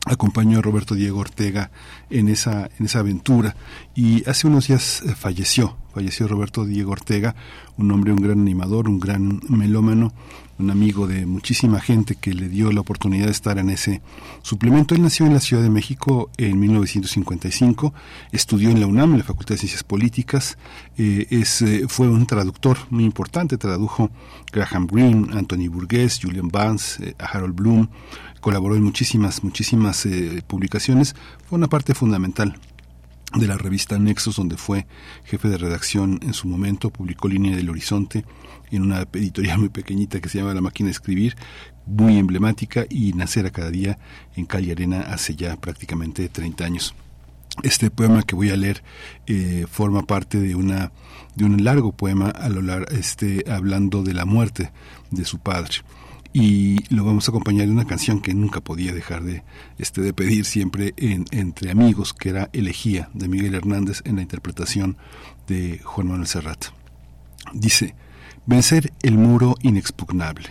Acompañó 0.06 0.60
a 0.60 0.62
Roberto 0.62 0.94
Diego 0.94 1.18
Ortega 1.18 1.70
en 2.08 2.28
esa, 2.28 2.70
en 2.78 2.86
esa 2.86 3.00
aventura 3.00 3.56
y 3.94 4.26
hace 4.28 4.46
unos 4.46 4.68
días 4.68 5.02
eh, 5.02 5.14
falleció, 5.14 5.76
falleció 5.92 6.26
Roberto 6.28 6.64
Diego 6.64 6.92
Ortega, 6.92 7.34
un 7.76 7.90
hombre, 7.90 8.12
un 8.12 8.22
gran 8.22 8.40
animador, 8.40 8.88
un 8.88 9.00
gran 9.00 9.40
melómano, 9.48 10.14
un 10.58 10.70
amigo 10.70 11.06
de 11.06 11.24
muchísima 11.24 11.80
gente 11.80 12.16
que 12.16 12.34
le 12.34 12.48
dio 12.48 12.72
la 12.72 12.80
oportunidad 12.80 13.26
de 13.26 13.32
estar 13.32 13.58
en 13.58 13.70
ese 13.70 14.02
suplemento. 14.42 14.94
Él 14.94 15.02
nació 15.02 15.26
en 15.26 15.34
la 15.34 15.40
Ciudad 15.40 15.62
de 15.62 15.70
México 15.70 16.30
en 16.36 16.58
1955, 16.58 17.94
estudió 18.32 18.70
en 18.70 18.80
la 18.80 18.86
UNAM, 18.86 19.12
en 19.12 19.18
la 19.18 19.24
Facultad 19.24 19.54
de 19.54 19.58
Ciencias 19.58 19.84
Políticas, 19.84 20.58
eh, 20.96 21.26
es, 21.30 21.62
eh, 21.62 21.86
fue 21.88 22.08
un 22.08 22.26
traductor 22.26 22.78
muy 22.90 23.04
importante, 23.04 23.56
tradujo 23.56 24.10
Graham 24.52 24.86
Greene, 24.86 25.28
Anthony 25.32 25.68
Burgess, 25.68 26.18
Julian 26.20 26.48
Barnes, 26.48 26.98
eh, 27.00 27.14
Harold 27.18 27.54
Bloom, 27.54 27.88
colaboró 28.40 28.74
en 28.74 28.82
muchísimas, 28.82 29.42
muchísimas 29.44 30.06
publicaciones, 30.46 31.14
fue 31.48 31.58
una 31.58 31.66
parte 31.66 31.92
fundamental 31.94 32.56
de 33.34 33.46
la 33.46 33.58
revista 33.58 33.98
Nexos, 33.98 34.36
donde 34.36 34.56
fue 34.56 34.86
jefe 35.24 35.48
de 35.48 35.58
redacción 35.58 36.18
en 36.22 36.34
su 36.34 36.48
momento, 36.48 36.90
publicó 36.90 37.28
Línea 37.28 37.56
del 37.56 37.68
Horizonte, 37.68 38.24
en 38.70 38.82
una 38.82 39.02
editorial 39.12 39.58
muy 39.58 39.68
pequeñita 39.68 40.20
que 40.20 40.28
se 40.28 40.38
llama 40.38 40.54
La 40.54 40.60
Máquina 40.60 40.88
de 40.88 40.92
Escribir, 40.92 41.36
muy 41.86 42.18
emblemática, 42.18 42.86
y 42.88 43.12
Nacer 43.12 43.46
a 43.46 43.50
cada 43.50 43.70
día 43.70 43.98
en 44.36 44.46
Cali 44.46 44.70
Arena 44.70 45.00
hace 45.00 45.36
ya 45.36 45.56
prácticamente 45.56 46.28
30 46.28 46.64
años. 46.64 46.94
Este 47.62 47.90
poema 47.90 48.22
que 48.22 48.36
voy 48.36 48.50
a 48.50 48.56
leer 48.56 48.82
eh, 49.26 49.66
forma 49.68 50.02
parte 50.02 50.38
de 50.38 50.54
una 50.54 50.92
de 51.34 51.44
un 51.44 51.62
largo 51.64 51.92
poema 51.92 52.30
a 52.30 52.48
lo 52.48 52.62
largo, 52.62 52.86
este, 52.90 53.44
hablando 53.50 54.02
de 54.02 54.12
la 54.12 54.24
muerte 54.24 54.72
de 55.10 55.24
su 55.24 55.38
padre 55.38 55.76
y 56.32 56.94
lo 56.94 57.04
vamos 57.04 57.26
a 57.26 57.30
acompañar 57.30 57.66
de 57.66 57.72
una 57.72 57.86
canción 57.86 58.20
que 58.20 58.34
nunca 58.34 58.60
podía 58.60 58.92
dejar 58.92 59.24
de 59.24 59.42
este 59.78 60.02
de 60.02 60.12
pedir 60.12 60.44
siempre 60.44 60.94
en, 60.96 61.24
entre 61.30 61.70
amigos 61.70 62.12
que 62.12 62.28
era 62.28 62.50
Elegía 62.52 63.08
de 63.14 63.28
Miguel 63.28 63.54
Hernández 63.54 64.02
en 64.04 64.16
la 64.16 64.22
interpretación 64.22 64.96
de 65.46 65.80
Juan 65.82 66.08
Manuel 66.08 66.26
Serrat. 66.26 66.66
Dice 67.54 67.94
Vencer 68.48 68.94
el 69.02 69.18
muro 69.18 69.56
inexpugnable, 69.60 70.48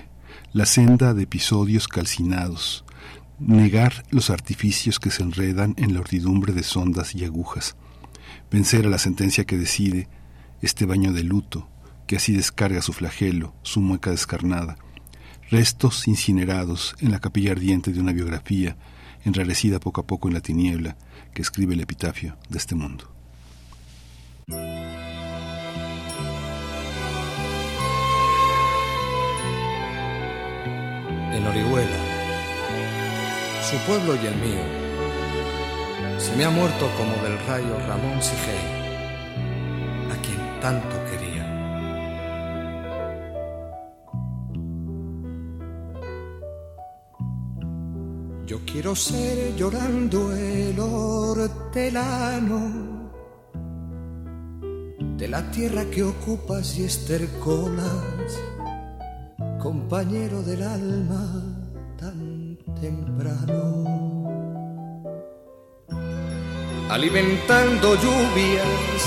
la 0.53 0.68
senda 0.68 1.15
de 1.15 1.24
episodios 1.24 1.88
calcinados, 1.88 2.86
negar 3.40 4.06
los 4.11 4.30
artificios 4.30 4.99
que 4.99 5.10
se 5.10 5.24
enredan 5.24 5.74
en 5.78 5.95
la 5.95 6.02
urdidumbre 6.02 6.53
de 6.53 6.61
sondas 6.61 7.15
y 7.15 7.26
agujas, 7.26 7.76
vencer 8.52 8.86
a 8.86 8.90
la 8.90 8.99
sentencia 8.99 9.45
que 9.45 9.57
decide 9.57 10.10
este 10.61 10.86
baño 10.86 11.11
de 11.11 11.24
luto, 11.24 11.68
que 12.06 12.18
así 12.18 12.34
descarga 12.34 12.84
su 12.84 12.94
flagelo, 12.94 13.56
su 13.64 13.82
mueca 13.82 14.11
descarnada, 14.11 14.78
restos 15.49 16.07
incinerados 16.07 16.95
en 16.99 17.10
la 17.10 17.19
capilla 17.19 17.53
ardiente 17.53 17.91
de 17.94 17.99
una 17.99 18.14
biografía, 18.14 18.78
enrarecida 19.26 19.80
poco 19.80 20.02
a 20.02 20.06
poco 20.06 20.28
en 20.28 20.36
la 20.36 20.41
tiniebla, 20.41 20.98
que 21.34 21.41
escribe 21.41 21.74
el 21.74 21.82
epitafio 21.82 22.38
de 22.48 22.60
este 22.60 22.76
mundo. 22.76 23.11
En 31.38 31.45
Orihuela, 31.45 31.99
su 33.61 33.77
pueblo 33.85 34.15
y 34.15 34.26
el 34.26 34.35
mío. 34.35 34.64
Se 36.18 36.35
me 36.35 36.45
ha 36.45 36.49
muerto 36.49 36.89
como 36.97 37.15
del 37.23 37.38
rayo 37.45 37.77
Ramón 37.88 38.22
Sigey, 38.23 38.65
a 40.11 40.15
quien 40.23 40.59
tanto 40.59 40.95
quería. 41.09 41.45
Yo 48.47 48.59
quiero 48.65 48.95
ser 48.95 49.55
llorando 49.55 50.34
el 50.35 50.80
hortelano 50.80 52.61
de 55.18 55.27
la 55.27 55.51
tierra 55.51 55.85
que 55.85 56.01
ocupas 56.03 56.77
y 56.80 56.85
estercolas 56.85 58.39
compañero 59.60 60.42
del 60.44 60.64
alma 60.64 61.44
tan 62.00 62.58
temprano. 62.80 63.84
Alimentando 66.90 67.96
lluvias, 67.96 69.02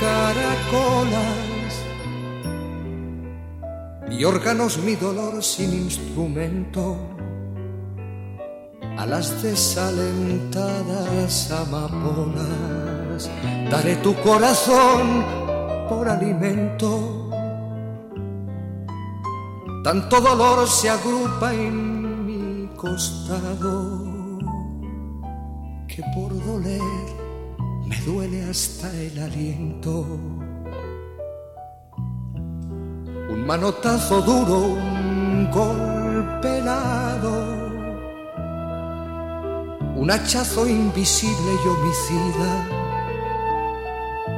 caracolas 0.00 1.46
y 4.10 4.24
órganos 4.24 4.78
mi 4.78 4.96
dolor 4.96 5.42
sin 5.42 5.72
instrumento 5.72 6.96
a 8.98 9.06
las 9.06 9.42
desalentadas 9.42 11.50
amapolas. 11.50 13.30
Daré 13.70 13.96
tu 13.96 14.14
corazón 14.16 15.24
por 15.88 16.06
alimento 16.08 17.15
tanto 19.86 20.20
dolor 20.20 20.66
se 20.66 20.90
agrupa 20.90 21.54
en 21.54 22.26
mi 22.26 22.66
costado 22.74 24.02
que 25.86 26.02
por 26.12 26.30
doler 26.44 27.06
me 27.86 27.96
duele 28.00 28.50
hasta 28.50 28.90
el 28.92 29.16
aliento. 29.16 30.04
Un 33.30 33.46
manotazo 33.46 34.22
duro, 34.22 34.58
un 34.58 35.48
golpe 35.52 36.62
un 39.94 40.10
hachazo 40.10 40.66
invisible 40.66 41.50
y 41.64 41.68
homicida, 41.68 42.52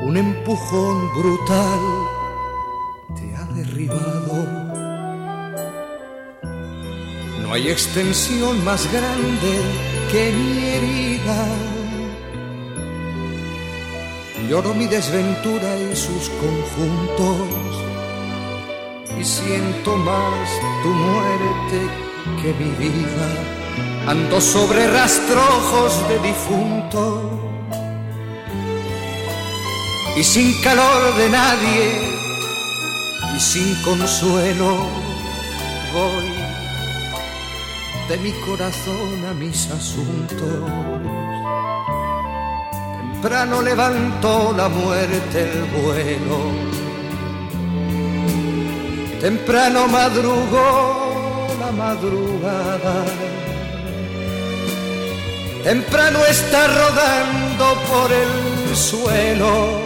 un 0.09 0.15
empujón 0.15 0.97
brutal 1.15 1.81
te 3.17 3.35
ha 3.35 3.45
derribado 3.55 4.18
no 7.49 7.55
hay 7.55 7.69
extensión 7.69 8.63
más 8.63 8.91
grande 8.93 9.53
que 10.13 10.33
mi 10.33 10.65
herida. 10.65 11.47
Lloro 14.49 14.75
mi 14.75 14.87
desventura 14.87 15.77
y 15.79 15.97
sus 15.97 16.31
conjuntos 16.43 17.49
y 19.19 19.25
siento 19.25 19.97
más 19.97 20.49
tu 20.83 20.89
muerte 20.89 21.79
que 22.43 22.53
mi 22.53 22.71
vida. 22.87 23.29
Ando 24.07 24.41
sobre 24.41 24.87
rastrojos 24.87 26.09
de 26.09 26.19
difunto 26.19 27.31
y 30.17 30.23
sin 30.23 30.61
calor 30.63 31.15
de 31.17 31.29
nadie 31.31 32.19
y 33.37 33.41
sin 33.41 33.75
consuelo 33.83 34.87
voy 35.93 36.38
de 38.09 38.17
mi 38.19 38.33
corazón 38.33 39.25
a 39.31 39.35
mis 39.35 39.71
asuntos. 39.71 40.71
Temprano 43.13 43.61
levantó 43.61 44.55
la 44.57 44.69
muerte 44.69 45.43
el 45.43 45.65
vuelo, 45.83 46.39
temprano 49.21 49.89
madrugó 49.89 51.49
la 51.61 51.71
madrugada. 51.73 53.05
Temprano 55.65 56.21
está 56.25 56.67
rodando 56.67 57.67
por 57.91 58.11
el 58.11 58.77
suelo. 58.77 59.81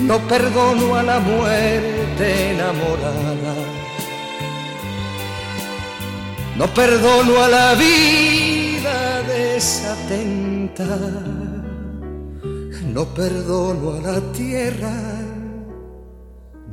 No 0.00 0.18
perdono 0.20 0.94
a 0.94 1.02
la 1.02 1.18
muerte 1.18 2.52
enamorada. 2.52 3.87
No 6.58 6.66
perdono 6.74 7.40
a 7.40 7.48
la 7.48 7.74
vida 7.74 9.22
desatenta. 9.22 10.86
No 12.94 13.04
perdono 13.14 13.92
a 13.96 14.00
la 14.00 14.20
tierra 14.32 14.96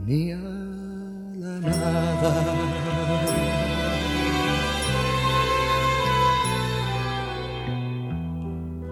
ni 0.05 0.31
a 0.31 0.37
la 0.37 1.59
nada. 1.69 2.33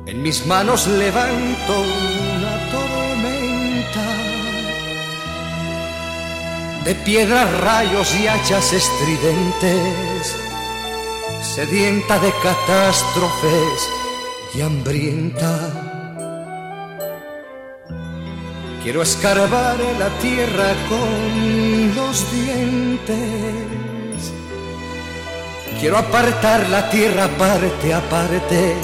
En 0.06 0.22
mis 0.22 0.46
manos 0.46 0.86
levanto 0.88 1.74
una 2.36 2.54
tormenta 2.72 4.08
de 6.86 6.94
piedras, 6.96 7.52
rayos 7.62 8.14
y 8.16 8.28
hachas 8.28 8.74
estridentes, 8.74 10.36
sedienta 11.44 12.18
de 12.20 12.32
catástrofes 12.42 13.90
y 14.56 14.62
hambrienta. 14.62 15.60
Quiero 18.82 19.02
escarbar 19.02 19.78
la 20.00 20.10
tierra 20.20 20.74
con 20.90 21.96
los 21.96 22.32
dientes. 22.32 23.14
Quiero 25.80 25.98
apartar 25.98 26.70
la 26.70 26.90
tierra 26.90 27.28
parte 27.38 27.94
a 27.94 28.02
parte 28.10 28.76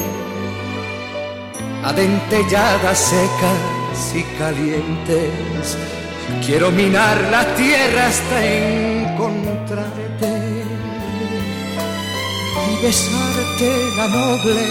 adentelladas, 1.83 2.97
secas 2.97 4.15
y 4.15 4.23
calientes. 4.37 5.77
Quiero 6.45 6.71
minar 6.71 7.17
la 7.31 7.55
tierra 7.55 8.07
hasta 8.07 8.45
encontrarte 8.45 10.38
besarte 12.81 13.91
la 13.97 14.07
noble 14.07 14.65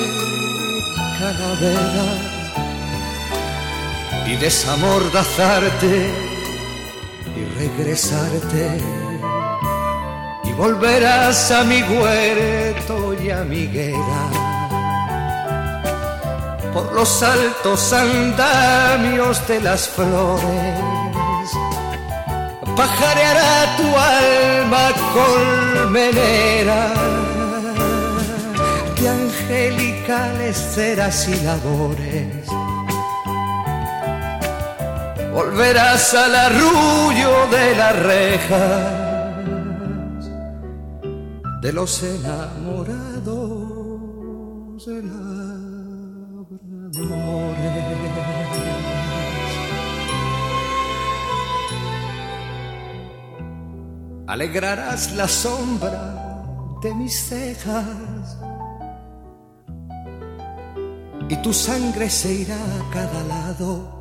calavera 1.19 2.09
y 4.27 4.37
desamordazarte 4.37 6.11
y 7.37 7.45
regresarte 7.59 8.81
y 10.45 10.53
volverás 10.53 11.51
a 11.51 11.65
mi 11.65 11.83
huerto 11.83 13.15
y 13.23 13.31
a 13.31 13.45
mi 13.45 13.67
guerra 13.67 14.31
por 16.73 16.91
los 16.93 17.23
altos 17.23 17.93
andamios 17.93 19.47
de 19.49 19.61
las 19.61 19.89
flores. 19.89 20.79
Pajareará 22.77 23.77
tu 23.77 23.97
alma 23.97 24.93
colmenera 25.13 27.28
angelicales 29.49 30.57
ceras 30.57 31.29
y 31.29 31.41
labores. 31.43 32.47
Volverás 35.33 36.15
al 36.15 36.35
arrullo 36.35 37.47
de 37.51 37.77
las 37.77 37.97
rejas 38.03 39.09
de 41.63 41.73
los 41.73 42.03
enamorados 42.03 43.27
de 44.87 45.03
la 45.03 45.39
Alegrarás 54.27 55.13
la 55.13 55.27
sombra 55.27 56.37
de 56.83 56.95
mis 56.95 57.19
cejas 57.19 58.18
y 61.29 61.37
tu 61.43 61.53
sangre 61.53 62.09
se 62.09 62.33
irá 62.33 62.57
a 62.57 62.91
cada 62.91 63.23
lado 63.25 63.99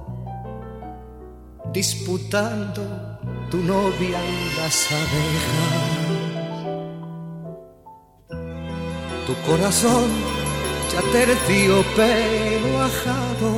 disputando 1.74 2.82
tu 3.52 3.58
novia 3.58 4.20
y 4.26 4.58
las 4.58 4.91
abejas. 4.91 5.98
Tu 9.26 9.34
corazón 9.45 10.10
ya 10.91 11.02
tercio 11.12 11.84
pero 11.95 12.82
ajado 12.82 13.52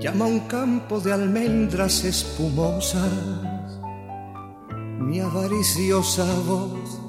llama 0.00 0.24
un 0.24 0.40
campo 0.40 0.98
de 0.98 1.12
almendras 1.12 2.04
espumosas 2.04 3.12
mi 4.98 5.20
avariciosa 5.20 6.24
voz 6.46 7.00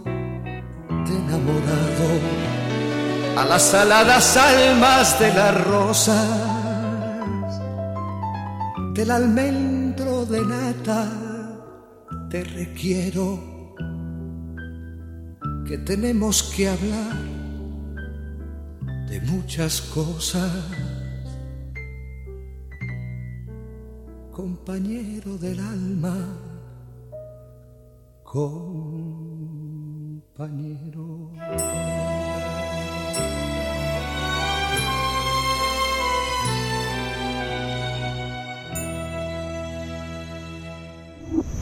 de 1.06 1.16
enamorado 1.16 2.60
a 3.38 3.45
las 3.45 3.74
aladas 3.74 4.38
almas 4.38 5.20
de 5.20 5.34
las 5.34 5.64
rosas 5.66 6.28
del 8.94 9.12
almendro 9.12 10.26
de 10.26 10.45
nata 10.45 11.10
te 12.30 12.44
requiero 12.44 13.76
que 15.66 15.78
tenemos 15.80 16.44
que 16.56 16.70
hablar 16.70 17.16
de 19.08 19.22
muchas 19.22 19.82
cosas 19.82 20.52
compañero 24.32 25.38
del 25.38 25.60
alma 25.60 26.18
compañero. 28.32 28.72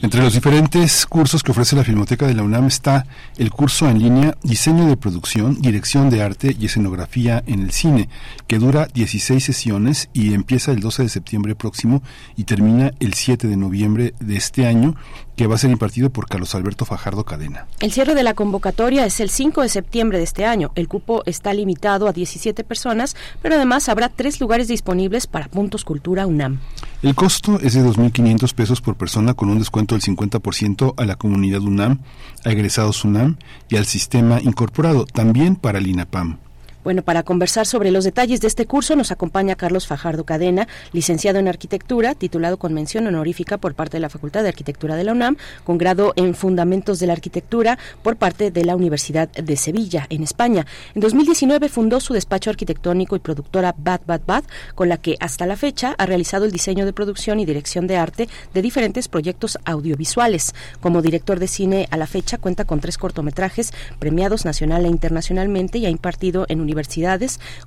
Entre 0.00 0.22
los 0.22 0.32
diferentes 0.32 1.06
cursos 1.06 1.42
que 1.42 1.50
ofrece 1.50 1.74
la 1.74 1.82
Filmoteca 1.82 2.24
de 2.24 2.34
la 2.34 2.44
UNAM 2.44 2.68
está 2.68 3.04
el 3.36 3.50
curso 3.50 3.88
en 3.88 3.98
línea 3.98 4.36
Diseño 4.44 4.86
de 4.86 4.96
Producción, 4.96 5.60
Dirección 5.60 6.08
de 6.08 6.22
Arte 6.22 6.54
y 6.56 6.66
Escenografía 6.66 7.42
en 7.48 7.62
el 7.62 7.72
Cine, 7.72 8.08
que 8.46 8.60
dura 8.60 8.86
16 8.94 9.42
sesiones 9.42 10.08
y 10.12 10.34
empieza 10.34 10.70
el 10.70 10.78
12 10.78 11.02
de 11.02 11.08
septiembre 11.08 11.56
próximo 11.56 12.00
y 12.36 12.44
termina 12.44 12.92
el 13.00 13.14
7 13.14 13.48
de 13.48 13.56
noviembre 13.56 14.14
de 14.20 14.36
este 14.36 14.68
año 14.68 14.94
que 15.38 15.46
va 15.46 15.54
a 15.54 15.58
ser 15.58 15.70
impartido 15.70 16.10
por 16.10 16.28
Carlos 16.28 16.56
Alberto 16.56 16.84
Fajardo 16.84 17.24
Cadena. 17.24 17.68
El 17.78 17.92
cierre 17.92 18.16
de 18.16 18.24
la 18.24 18.34
convocatoria 18.34 19.06
es 19.06 19.20
el 19.20 19.30
5 19.30 19.62
de 19.62 19.68
septiembre 19.68 20.18
de 20.18 20.24
este 20.24 20.44
año. 20.44 20.72
El 20.74 20.88
cupo 20.88 21.22
está 21.26 21.54
limitado 21.54 22.08
a 22.08 22.12
17 22.12 22.64
personas, 22.64 23.14
pero 23.40 23.54
además 23.54 23.88
habrá 23.88 24.08
tres 24.08 24.40
lugares 24.40 24.66
disponibles 24.66 25.28
para 25.28 25.46
Puntos 25.46 25.84
Cultura 25.84 26.26
UNAM. 26.26 26.58
El 27.02 27.14
costo 27.14 27.60
es 27.60 27.74
de 27.74 27.84
2.500 27.84 28.52
pesos 28.52 28.80
por 28.80 28.96
persona 28.96 29.34
con 29.34 29.48
un 29.48 29.60
descuento 29.60 29.94
del 29.94 30.02
50% 30.02 30.94
a 30.96 31.04
la 31.04 31.14
comunidad 31.14 31.60
UNAM, 31.60 32.00
a 32.44 32.50
egresados 32.50 33.04
UNAM 33.04 33.36
y 33.68 33.76
al 33.76 33.86
sistema 33.86 34.40
incorporado, 34.42 35.04
también 35.04 35.54
para 35.54 35.78
el 35.78 35.86
INAPAM. 35.86 36.40
Bueno, 36.84 37.02
para 37.02 37.24
conversar 37.24 37.66
sobre 37.66 37.90
los 37.90 38.04
detalles 38.04 38.40
de 38.40 38.46
este 38.46 38.64
curso 38.64 38.94
nos 38.94 39.10
acompaña 39.10 39.56
Carlos 39.56 39.88
Fajardo 39.88 40.24
Cadena, 40.24 40.68
licenciado 40.92 41.40
en 41.40 41.48
Arquitectura, 41.48 42.14
titulado 42.14 42.56
con 42.56 42.72
mención 42.72 43.06
honorífica 43.08 43.58
por 43.58 43.74
parte 43.74 43.96
de 43.96 44.00
la 44.00 44.08
Facultad 44.08 44.44
de 44.44 44.48
Arquitectura 44.48 44.94
de 44.94 45.02
la 45.02 45.12
UNAM, 45.12 45.36
con 45.64 45.76
grado 45.76 46.12
en 46.14 46.36
Fundamentos 46.36 47.00
de 47.00 47.08
la 47.08 47.14
Arquitectura 47.14 47.78
por 48.02 48.16
parte 48.16 48.52
de 48.52 48.64
la 48.64 48.76
Universidad 48.76 49.28
de 49.28 49.56
Sevilla, 49.56 50.06
en 50.08 50.22
España. 50.22 50.66
En 50.94 51.00
2019 51.00 51.68
fundó 51.68 51.98
su 51.98 52.14
despacho 52.14 52.48
arquitectónico 52.48 53.16
y 53.16 53.18
productora 53.18 53.74
Bad 53.76 54.02
Bad 54.06 54.22
Bad, 54.24 54.44
con 54.76 54.88
la 54.88 54.98
que 54.98 55.16
hasta 55.18 55.46
la 55.46 55.56
fecha 55.56 55.96
ha 55.98 56.06
realizado 56.06 56.44
el 56.44 56.52
diseño 56.52 56.86
de 56.86 56.92
producción 56.92 57.40
y 57.40 57.44
dirección 57.44 57.88
de 57.88 57.96
arte 57.96 58.28
de 58.54 58.62
diferentes 58.62 59.08
proyectos 59.08 59.58
audiovisuales. 59.64 60.54
Como 60.80 61.02
director 61.02 61.40
de 61.40 61.48
cine 61.48 61.88
a 61.90 61.96
la 61.96 62.06
fecha 62.06 62.38
cuenta 62.38 62.64
con 62.64 62.78
tres 62.78 62.98
cortometrajes 62.98 63.72
premiados 63.98 64.44
nacional 64.44 64.84
e 64.84 64.88
internacionalmente 64.88 65.78
y 65.78 65.86
ha 65.86 65.90
impartido 65.90 66.46
en 66.48 66.60
universidades, 66.60 66.77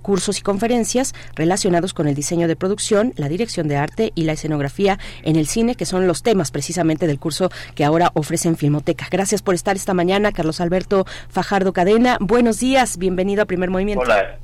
cursos 0.02 0.40
y 0.40 0.42
conferencias 0.42 1.14
relacionados 1.36 1.94
con 1.94 2.08
el 2.08 2.16
diseño 2.16 2.48
de 2.48 2.56
producción, 2.56 3.14
la 3.18 3.30
dirección 3.30 3.68
de 3.68 3.78
arte 3.78 4.12
y 4.16 4.24
la 4.24 4.34
escenografía 4.34 5.00
en 5.24 5.36
el 5.36 5.48
cine, 5.48 5.76
que 5.76 5.86
son 5.86 6.08
los 6.08 6.24
temas 6.24 6.52
precisamente 6.52 7.08
del 7.08 7.20
curso 7.20 7.52
que 7.76 7.84
ahora 7.84 8.12
ofrecen 8.14 8.58
Filmoteca. 8.58 9.08
Gracias 9.10 9.42
por 9.42 9.56
estar 9.56 9.76
esta 9.76 9.94
mañana, 9.94 10.32
Carlos 10.32 10.62
Alberto 10.62 11.06
Fajardo 11.30 11.74
Cadena. 11.74 12.18
Buenos 12.20 12.60
días, 12.60 12.98
bienvenido 12.98 13.44
a 13.44 13.46
Primer 13.46 13.70
Movimiento. 13.70 14.04
Hola, 14.04 14.38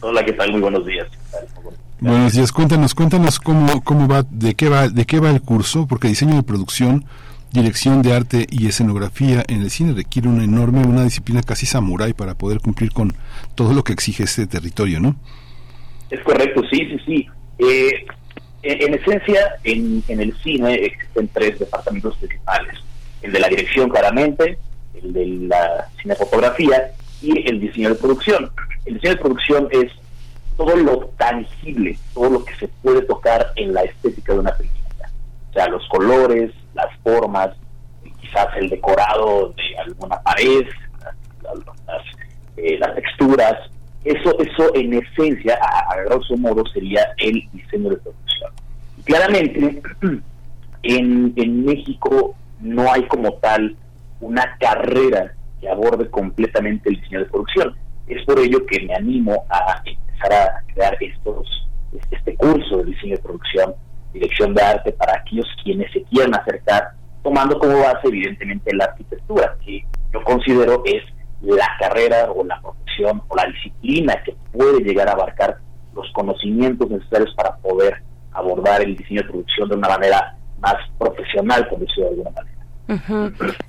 hola, 0.00 0.24
¿qué 0.24 0.32
tal? 0.32 0.52
Muy 0.52 0.60
buenos 0.60 0.86
días. 0.86 1.08
Buenos 2.00 2.32
días, 2.32 2.50
cuéntanos, 2.50 2.94
cuéntanos 2.94 3.38
cómo, 3.38 3.82
cómo 3.84 4.08
va, 4.08 4.24
de 4.28 4.54
qué 4.54 4.68
va, 4.68 4.88
de 4.88 5.04
qué 5.04 5.20
va 5.20 5.30
el 5.30 5.40
curso, 5.40 5.86
porque 5.86 6.08
diseño 6.08 6.34
de 6.34 6.42
producción 6.42 7.04
dirección 7.52 8.02
de 8.02 8.14
arte 8.14 8.46
y 8.50 8.66
escenografía 8.66 9.44
en 9.48 9.62
el 9.62 9.70
cine 9.70 9.92
requiere 9.92 10.28
una 10.28 10.44
enorme, 10.44 10.84
una 10.86 11.04
disciplina 11.04 11.42
casi 11.42 11.66
samurái 11.66 12.14
para 12.14 12.34
poder 12.34 12.60
cumplir 12.60 12.92
con 12.92 13.12
todo 13.54 13.74
lo 13.74 13.84
que 13.84 13.92
exige 13.92 14.24
este 14.24 14.46
territorio, 14.46 15.00
¿no? 15.00 15.16
Es 16.10 16.20
correcto, 16.20 16.62
sí, 16.70 16.78
sí, 16.86 16.98
sí. 17.06 17.28
Eh, 17.58 18.06
en, 18.62 18.94
esencia, 18.94 19.56
en, 19.64 20.02
el 20.08 20.36
cine 20.42 20.74
existen 20.74 21.28
tres 21.32 21.58
departamentos 21.58 22.16
principales. 22.16 22.78
El 23.20 23.32
de 23.32 23.40
la 23.40 23.48
dirección, 23.48 23.90
claramente, 23.90 24.58
el 24.94 25.12
de 25.12 25.26
la 25.48 25.88
cinefotografía 26.00 26.92
y 27.20 27.48
el 27.48 27.60
diseño 27.60 27.90
de 27.90 27.94
producción. 27.96 28.50
El 28.84 28.94
diseño 28.94 29.14
de 29.14 29.20
producción 29.20 29.68
es 29.70 29.92
todo 30.56 30.76
lo 30.76 31.10
tangible, 31.18 31.98
todo 32.14 32.30
lo 32.30 32.44
que 32.44 32.54
se 32.56 32.68
puede 32.68 33.02
tocar 33.02 33.52
en 33.56 33.74
la 33.74 33.82
estética 33.82 34.32
de 34.32 34.38
una 34.38 34.56
película. 34.56 35.10
O 35.50 35.52
sea, 35.52 35.68
los 35.68 35.86
colores, 35.88 36.52
las 36.74 36.88
formas, 37.02 37.50
quizás 38.20 38.48
el 38.56 38.70
decorado 38.70 39.54
de 39.56 39.78
alguna 39.78 40.20
pared, 40.22 40.66
las, 41.42 42.02
eh, 42.56 42.78
texturas. 42.94 43.54
Eso, 44.04 44.36
eso 44.40 44.74
en 44.74 44.94
esencia, 44.94 45.58
a, 45.88 45.96
grosso 46.04 46.36
modo, 46.36 46.64
sería 46.72 47.06
el 47.18 47.48
diseño 47.52 47.90
de 47.90 47.96
producción. 47.96 48.52
Claramente, 49.04 49.82
en, 50.82 51.32
en 51.36 51.64
México 51.64 52.34
no 52.60 52.92
hay 52.92 53.02
como 53.06 53.32
tal 53.34 53.76
una 54.20 54.56
carrera 54.58 55.34
que 55.60 55.68
aborde 55.68 56.08
completamente 56.10 56.88
el 56.88 57.00
diseño 57.00 57.20
de 57.20 57.26
producción. 57.26 57.76
Es 58.08 58.24
por 58.24 58.38
ello 58.40 58.66
que 58.66 58.84
me 58.84 58.94
animo 58.94 59.44
a 59.48 59.82
empezar 59.84 60.32
a 60.32 60.62
crear 60.72 60.96
estos 61.00 61.62
este 62.10 62.36
curso 62.36 62.78
de 62.78 62.84
diseño 62.84 63.16
de 63.16 63.22
producción 63.22 63.74
dirección 64.12 64.54
de 64.54 64.62
arte 64.62 64.92
para 64.92 65.18
aquellos 65.18 65.46
quienes 65.62 65.90
se 65.92 66.02
quieran 66.04 66.34
acercar, 66.34 66.92
tomando 67.22 67.58
como 67.58 67.78
base 67.78 68.08
evidentemente 68.08 68.74
la 68.74 68.84
arquitectura, 68.84 69.56
que 69.64 69.84
yo 70.12 70.22
considero 70.24 70.82
es 70.84 71.02
la 71.42 71.68
carrera 71.78 72.30
o 72.30 72.44
la 72.44 72.60
profesión 72.60 73.22
o 73.28 73.36
la 73.36 73.46
disciplina 73.46 74.14
que 74.24 74.36
puede 74.52 74.82
llegar 74.82 75.08
a 75.08 75.12
abarcar 75.12 75.58
los 75.94 76.10
conocimientos 76.12 76.88
necesarios 76.90 77.34
para 77.34 77.56
poder 77.56 78.02
abordar 78.32 78.82
el 78.82 78.96
diseño 78.96 79.22
de 79.22 79.28
producción 79.28 79.68
de 79.68 79.76
una 79.76 79.88
manera 79.88 80.36
más 80.60 80.76
profesional, 80.98 81.66
por 81.68 81.80
decirlo 81.80 82.04
de 82.04 82.10
alguna 82.10 82.30
manera. 82.30 82.61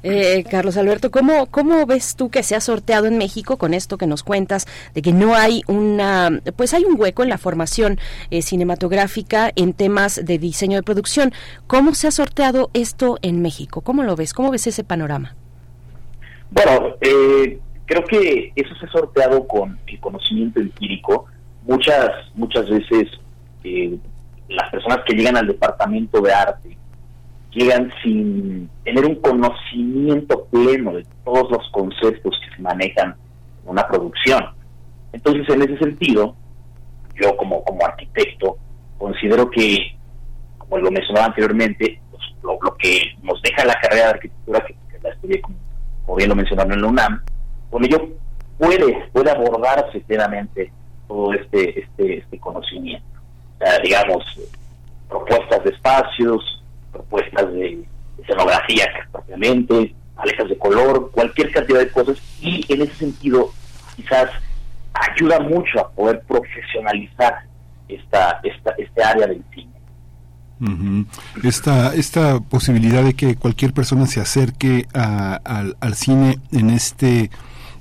Eh, 0.03 0.43
Carlos 0.49 0.77
Alberto, 0.77 1.11
¿cómo, 1.11 1.47
¿cómo 1.47 1.85
ves 1.85 2.15
tú 2.15 2.29
que 2.29 2.43
se 2.43 2.55
ha 2.55 2.61
sorteado 2.61 3.05
en 3.05 3.17
México 3.17 3.57
con 3.57 3.73
esto 3.73 3.97
que 3.97 4.07
nos 4.07 4.23
cuentas 4.23 4.67
de 4.93 5.01
que 5.01 5.13
no 5.13 5.35
hay 5.35 5.61
una, 5.67 6.41
pues 6.55 6.73
hay 6.73 6.83
un 6.85 6.99
hueco 6.99 7.23
en 7.23 7.29
la 7.29 7.37
formación 7.37 7.99
eh, 8.31 8.41
cinematográfica 8.41 9.51
en 9.55 9.73
temas 9.73 10.23
de 10.23 10.37
diseño 10.37 10.77
de 10.77 10.83
producción? 10.83 11.31
¿Cómo 11.67 11.93
se 11.93 12.07
ha 12.07 12.11
sorteado 12.11 12.69
esto 12.73 13.17
en 13.21 13.41
México? 13.41 13.81
¿Cómo 13.81 14.03
lo 14.03 14.15
ves? 14.15 14.33
¿Cómo 14.33 14.51
ves 14.51 14.67
ese 14.67 14.83
panorama? 14.83 15.35
Bueno, 16.51 16.95
eh, 17.01 17.59
creo 17.85 18.03
que 18.05 18.51
eso 18.55 18.75
se 18.75 18.85
ha 18.85 18.91
sorteado 18.91 19.47
con 19.47 19.79
el 19.87 19.99
conocimiento 19.99 20.59
empírico. 20.59 21.25
Muchas, 21.63 22.09
muchas 22.35 22.69
veces 22.69 23.07
las 24.49 24.69
personas 24.69 24.99
que 25.05 25.15
llegan 25.15 25.37
al 25.37 25.47
departamento 25.47 26.21
de 26.21 26.33
arte 26.33 26.77
llegan 27.53 27.91
sin 28.01 28.69
tener 28.83 29.05
un 29.05 29.15
conocimiento 29.15 30.45
pleno 30.45 30.93
de 30.93 31.05
todos 31.23 31.51
los 31.51 31.69
conceptos 31.71 32.39
que 32.43 32.55
se 32.55 32.61
manejan 32.61 33.15
en 33.63 33.69
una 33.69 33.87
producción. 33.87 34.43
Entonces, 35.11 35.47
en 35.49 35.61
ese 35.61 35.77
sentido, 35.77 36.35
yo 37.15 37.35
como, 37.37 37.63
como 37.63 37.85
arquitecto 37.85 38.57
considero 38.97 39.49
que, 39.49 39.95
como 40.57 40.77
lo 40.77 40.91
mencionaba 40.91 41.27
anteriormente, 41.27 42.01
pues, 42.09 42.23
lo, 42.41 42.57
que 42.77 43.01
nos 43.21 43.41
deja 43.41 43.65
la 43.65 43.75
carrera 43.75 44.05
de 44.05 44.11
arquitectura, 44.11 44.65
que, 44.65 44.75
la 45.01 45.09
estudié 45.09 45.41
como, 45.41 46.15
bien 46.15 46.29
lo 46.29 46.35
mencionaron 46.35 46.73
en 46.73 46.81
la 46.81 46.87
UNAM, 46.87 47.21
con 47.69 47.83
ello 47.83 48.09
puede, 48.57 49.09
puede 49.11 49.31
abordarse 49.31 49.99
plenamente 50.01 50.71
todo 51.07 51.33
este, 51.33 51.81
este, 51.81 52.19
este 52.19 52.39
conocimiento. 52.39 53.05
O 53.55 53.65
sea, 53.65 53.79
digamos, 53.79 54.23
propuestas 55.09 55.63
de 55.63 55.71
espacios, 55.71 56.62
propuestas 56.93 57.51
de 57.53 57.83
escenografía 58.21 58.85
propiamente, 59.11 59.93
paletas 60.15 60.47
de 60.49 60.57
color, 60.57 61.11
cualquier 61.11 61.51
cantidad 61.51 61.79
de 61.79 61.89
cosas 61.89 62.17
y 62.41 62.63
en 62.71 62.83
ese 62.83 62.93
sentido 62.95 63.51
quizás 63.95 64.29
ayuda 64.93 65.39
mucho 65.39 65.79
a 65.79 65.89
poder 65.91 66.21
profesionalizar 66.27 67.45
esta, 67.87 68.39
esta 68.43 68.71
este 68.77 69.03
área 69.03 69.27
del 69.27 69.43
cine. 69.53 69.73
esta, 71.43 71.93
esta 71.93 72.39
posibilidad 72.39 73.03
de 73.03 73.15
que 73.15 73.35
cualquier 73.35 73.73
persona 73.73 74.05
se 74.05 74.21
acerque 74.21 74.85
al, 74.93 75.75
al, 75.79 75.93
cine 75.95 76.37
en 76.51 76.69
este 76.69 77.29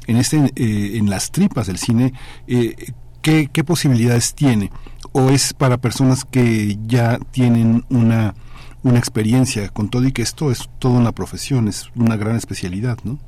en 0.06 0.16
este 0.16 0.36
eh, 0.56 0.96
en 0.96 1.08
las 1.08 1.30
tripas 1.30 1.66
del 1.66 1.78
cine 1.78 2.12
eh, 2.48 2.74
¿qué, 3.20 3.48
¿qué 3.52 3.62
posibilidades 3.62 4.34
tiene 4.34 4.70
o 5.12 5.30
es 5.30 5.52
para 5.52 5.76
personas 5.76 6.24
que 6.24 6.76
ya 6.86 7.18
tienen 7.30 7.84
una 7.88 8.34
una 8.82 8.98
experiencia 8.98 9.68
con 9.68 9.88
todo 9.88 10.06
y 10.06 10.12
que 10.12 10.22
esto 10.22 10.50
es 10.50 10.68
toda 10.78 10.98
una 10.98 11.12
profesión, 11.12 11.68
es 11.68 11.90
una 11.94 12.16
gran 12.16 12.36
especialidad, 12.36 12.98
¿no? 13.04 13.18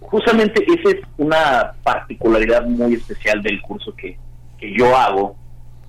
Justamente 0.00 0.64
esa 0.66 0.96
es 0.96 1.04
una 1.16 1.72
particularidad 1.82 2.66
muy 2.66 2.94
especial 2.94 3.42
del 3.42 3.60
curso 3.60 3.94
que, 3.94 4.18
que 4.58 4.74
yo 4.76 4.96
hago, 4.96 5.36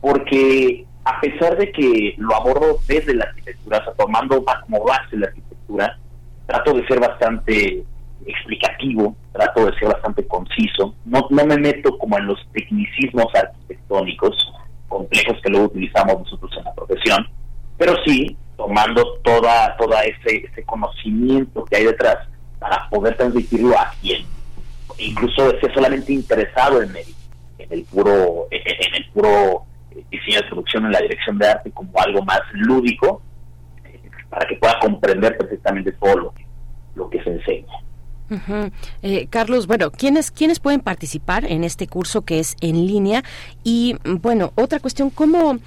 porque 0.02 0.86
a 1.06 1.20
pesar 1.22 1.58
de 1.58 1.72
que 1.72 2.16
lo 2.18 2.36
abordo 2.36 2.80
desde 2.88 3.16
la 3.16 3.26
arquitectura, 3.26 3.80
o 3.80 3.84
sea, 3.84 3.94
tomando 3.94 4.44
como 4.66 4.84
base 4.84 5.18
la 5.18 5.28
arquitectura, 5.28 5.98
trato 6.48 6.74
de 6.74 6.86
ser 6.88 7.00
bastante 7.00 7.84
explicativo, 8.26 9.16
trato 9.32 9.66
de 9.66 9.78
ser 9.80 9.88
bastante 9.88 10.26
conciso, 10.28 10.94
no, 11.06 11.26
no 11.30 11.46
me 11.46 11.58
meto 11.58 11.98
como 11.98 12.18
en 12.18 12.28
los 12.28 12.40
tecnicismos 12.52 13.28
arquitectónicos 13.34 14.36
complejos 14.88 15.38
que 15.42 15.50
luego 15.50 15.68
utilizamos 15.68 16.20
nosotros 16.20 16.52
en 16.58 16.64
la 16.64 16.74
profesión, 16.74 17.28
pero 17.80 17.96
sí 18.06 18.38
tomando 18.56 19.18
toda 19.24 19.76
toda 19.78 20.04
ese, 20.04 20.46
ese 20.46 20.64
conocimiento 20.66 21.66
que 21.66 21.78
hay 21.78 21.86
detrás 21.86 22.28
para 22.60 22.88
poder 22.90 23.18
transmitirlo 23.18 23.76
a 23.76 23.92
quien 24.02 24.24
incluso 25.00 25.50
esté 25.52 25.74
solamente 25.74 26.12
interesado 26.14 26.82
en 26.84 26.90
el, 26.96 27.06
en 27.58 27.74
el 27.74 27.84
puro 27.86 28.48
en, 28.52 28.94
el 28.96 29.10
puro 29.12 29.64
diseño 30.12 30.42
de 30.42 30.48
producción 30.50 30.86
en 30.86 30.92
la 30.92 31.00
dirección 31.00 31.38
de 31.40 31.48
arte 31.48 31.72
como 31.72 31.92
algo 32.00 32.22
más 32.24 32.42
lúdico 32.52 33.22
eh, 33.86 34.00
para 34.30 34.46
que 34.46 34.58
pueda 34.58 34.78
comprender 34.80 35.38
perfectamente 35.38 35.94
todo 35.94 36.16
lo 36.18 36.34
que, 36.34 36.46
lo 36.96 37.10
que 37.10 37.24
se 37.24 37.32
enseña. 37.32 37.74
Eh, 39.02 39.28
Carlos, 39.30 39.66
bueno, 39.66 39.90
¿quiénes, 39.92 40.30
¿quiénes 40.30 40.60
pueden 40.60 40.82
participar 40.82 41.46
en 41.46 41.64
este 41.64 41.88
curso 41.88 42.22
que 42.22 42.40
es 42.40 42.56
en 42.62 42.86
línea? 42.86 43.24
Y 43.64 43.96
bueno, 44.04 44.52
otra 44.56 44.80
cuestión, 44.80 45.10
¿cómo, 45.10 45.58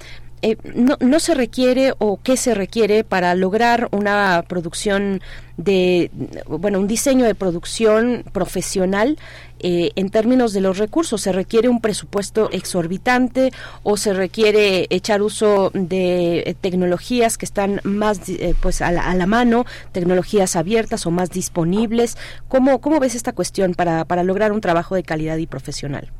eh, 0.45 0.57
no, 0.75 0.97
no, 0.99 1.21
se 1.21 1.35
requiere 1.35 1.93
o 1.99 2.19
qué 2.21 2.35
se 2.35 2.53
requiere 2.53 3.05
para 3.05 3.33
lograr 3.33 3.87
una 3.91 4.43
producción 4.45 5.21
de, 5.55 6.11
bueno, 6.47 6.81
un 6.81 6.87
diseño 6.87 7.25
de 7.25 7.33
producción 7.33 8.25
profesional 8.33 9.17
eh, 9.59 9.91
en 9.95 10.09
términos 10.09 10.51
de 10.51 10.59
los 10.59 10.79
recursos? 10.79 11.21
¿Se 11.21 11.31
requiere 11.31 11.69
un 11.69 11.79
presupuesto 11.79 12.49
exorbitante 12.51 13.53
o 13.83 13.95
se 13.95 14.13
requiere 14.13 14.87
echar 14.89 15.21
uso 15.21 15.71
de 15.73 16.39
eh, 16.39 16.55
tecnologías 16.59 17.37
que 17.37 17.45
están 17.45 17.79
más 17.85 18.19
pues 18.59 18.81
a 18.81 18.91
la, 18.91 19.09
a 19.09 19.15
la, 19.15 19.25
mano, 19.25 19.65
tecnologías 19.93 20.57
abiertas 20.57 21.05
o 21.05 21.11
más 21.11 21.29
disponibles? 21.29 22.17
¿Cómo, 22.49 22.81
cómo 22.81 22.99
ves 22.99 23.15
esta 23.15 23.31
cuestión 23.31 23.75
para, 23.75 24.03
para 24.03 24.23
lograr 24.23 24.51
un 24.51 24.59
trabajo 24.59 24.95
de 24.95 25.03
calidad 25.03 25.37
y 25.37 25.47
profesional? 25.47 26.11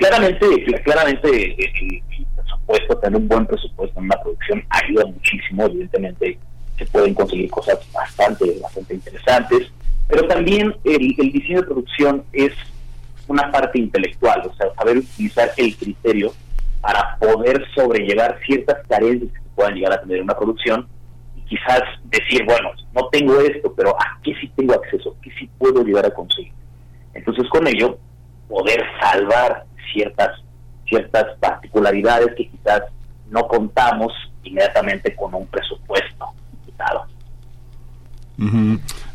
Claramente, 0.00 0.46
claramente 0.82 1.28
el, 1.28 2.02
presupuesto, 2.70 2.98
tener 2.98 3.20
un 3.20 3.28
buen 3.28 3.46
presupuesto 3.46 3.98
en 3.98 4.04
una 4.06 4.16
producción 4.22 4.64
ayuda 4.70 5.06
muchísimo, 5.06 5.64
evidentemente 5.66 6.38
se 6.78 6.86
pueden 6.86 7.14
conseguir 7.14 7.50
cosas 7.50 7.78
bastante, 7.92 8.58
bastante 8.62 8.94
interesantes, 8.94 9.70
pero 10.08 10.26
también 10.26 10.74
el, 10.84 11.14
el 11.18 11.32
diseño 11.32 11.60
de 11.60 11.66
producción 11.66 12.24
es 12.32 12.52
una 13.28 13.50
parte 13.50 13.78
intelectual, 13.78 14.42
o 14.46 14.54
sea, 14.54 14.72
saber 14.74 14.98
utilizar 14.98 15.50
el 15.56 15.76
criterio 15.76 16.32
para 16.80 17.16
poder 17.18 17.64
sobrellevar 17.74 18.38
ciertas 18.46 18.86
carencias 18.88 19.30
que 19.32 19.40
puedan 19.54 19.74
llegar 19.74 19.92
a 19.92 20.00
tener 20.00 20.18
en 20.18 20.24
una 20.24 20.36
producción 20.36 20.88
y 21.36 21.42
quizás 21.42 21.82
decir, 22.04 22.44
bueno, 22.46 22.70
no 22.94 23.08
tengo 23.08 23.38
esto, 23.40 23.72
pero 23.76 23.90
¿a 23.90 24.18
qué 24.22 24.34
sí 24.40 24.50
tengo 24.56 24.74
acceso? 24.74 25.16
¿Qué 25.22 25.30
sí 25.38 25.48
puedo 25.58 25.84
llegar 25.84 26.06
a 26.06 26.10
conseguir? 26.10 26.52
Entonces 27.12 27.46
con 27.50 27.66
ello 27.68 27.98
poder 28.48 28.82
salvar 29.00 29.64
ciertas 29.92 30.30
ciertas 30.90 31.24
particularidades 31.40 32.34
que 32.36 32.50
quizás 32.50 32.82
no 33.30 33.48
contamos 33.48 34.12
inmediatamente 34.42 35.16
con 35.16 35.34
un 35.34 35.46
presupuesto. 35.46 36.26